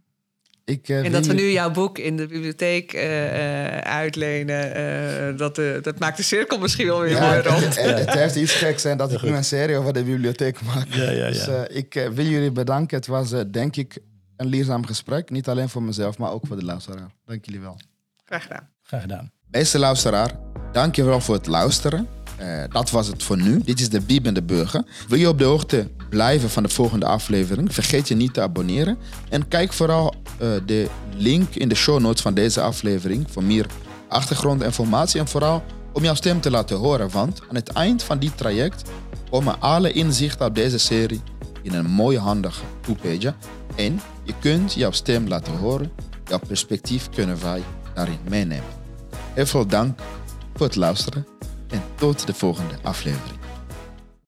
Ik, 0.66 0.90
uh, 0.90 1.06
en 1.06 1.12
dat 1.12 1.26
we 1.26 1.34
nu 1.34 1.52
jouw 1.52 1.72
boek 1.72 1.98
in 1.98 2.18
de 2.18 2.28
bibliotheek 2.28 2.96
uitlenen, 3.84 5.38
dat, 5.38 5.56
dat 5.56 6.00
maakt 6.00 6.18
de 6.18 6.24
cirkel 6.24 6.60
misschien 6.60 6.88
wel 6.88 7.02
weer 7.02 7.20
mooi 7.20 7.40
rond. 7.42 7.76
Het, 7.76 8.00
het, 8.00 8.14
heeft 8.14 8.36
iets 8.36 8.54
geks 8.54 8.82
zijn 8.82 8.98
dat 8.98 9.12
ik 9.12 9.22
nu 9.22 9.30
een 9.30 9.44
serie 9.44 9.78
over 9.78 9.94
de 9.94 10.04
bibliotheek 10.04 10.62
maak. 10.62 10.88
Ja, 10.88 11.12
ja, 11.12 11.28
ja. 11.28 11.30
Dus 11.30 11.48
ik 11.68 11.94
wil 11.94 12.26
jullie 12.26 12.52
bedanken. 12.52 12.98
Het 12.98 13.08
was 13.08 13.34
denk 13.52 13.76
ik 13.76 13.98
een 14.36 14.48
leerzaam 14.48 14.86
gesprek. 14.86 15.30
Niet 15.30 15.48
alleen 15.48 15.70
voor 15.70 15.84
mezelf, 15.84 16.18
maar 16.18 16.32
ook 16.32 16.48
voor 16.48 16.56
de 16.56 16.66
luisteraar. 16.66 17.12
Dank 17.26 17.46
jullie 17.46 17.62
wel. 17.62 17.80
Graag 18.26 18.44
gedaan. 18.44 18.70
Graag 18.82 19.02
gedaan. 19.02 19.32
Beste 19.52 19.80
luisteraar, 19.80 20.32
dankjewel 20.72 21.22
voor 21.22 21.36
het 21.36 21.48
luisteren. 21.48 22.08
Uh, 22.42 22.64
dat 22.70 22.90
was 22.90 23.08
het 23.08 23.24
voor 23.24 23.38
nu. 23.38 23.62
Dit 23.64 23.80
is 23.80 23.90
de 23.90 24.02
Biebende 24.02 24.44
Burger. 24.44 24.84
Wil 25.08 25.20
je 25.20 25.30
op 25.30 25.38
de 25.38 25.44
hoogte 25.44 25.88
blijven 26.10 26.50
van 26.50 26.64
de 26.64 26.70
volgende 26.70 27.06
aflevering? 27.06 27.74
Vergeet 27.74 28.08
je 28.08 28.16
niet 28.16 28.34
te 28.34 28.42
abonneren. 28.42 28.98
En 29.30 29.48
kijk 29.48 29.74
vooral 29.74 30.14
uh, 30.42 30.50
de 30.66 30.88
link 31.18 31.56
in 31.56 31.70
de 31.70 31.76
show 31.76 32.00
notes 32.00 32.22
van 32.22 32.34
deze 32.34 32.62
aflevering 32.62 33.26
voor 33.30 33.44
meer 33.44 33.66
achtergrondinformatie. 34.08 35.20
En 35.20 35.28
vooral 35.28 35.64
om 35.94 36.04
jouw 36.04 36.16
stem 36.16 36.42
te 36.42 36.52
laten 36.52 36.78
horen. 36.78 37.10
Want 37.10 37.42
aan 37.50 37.56
het 37.56 37.70
eind 37.70 38.04
van 38.04 38.20
dit 38.20 38.38
traject 38.38 38.90
komen 39.30 39.62
alle 39.62 39.92
inzichten 39.92 40.46
op 40.46 40.56
deze 40.56 40.78
serie 40.78 41.22
in 41.62 41.74
een 41.74 41.90
mooie 41.90 42.20
handige 42.20 42.64
two-page. 42.82 43.34
En 43.76 44.02
je 44.24 44.34
kunt 44.40 44.74
jouw 44.74 44.92
stem 44.92 45.28
laten 45.28 45.54
horen. 45.54 45.92
Jouw 46.26 46.40
perspectief 46.48 47.10
kunnen 47.10 47.42
wij 47.42 47.64
daarin 47.94 48.20
meenemen. 48.30 48.79
Heel 49.34 49.46
veel 49.46 49.68
dank 49.68 50.00
voor 50.56 50.66
het 50.66 50.76
luisteren 50.76 51.28
en 51.70 51.82
tot 51.96 52.28
de 52.28 52.34
volgende 52.34 52.76
aflevering. 52.84 53.39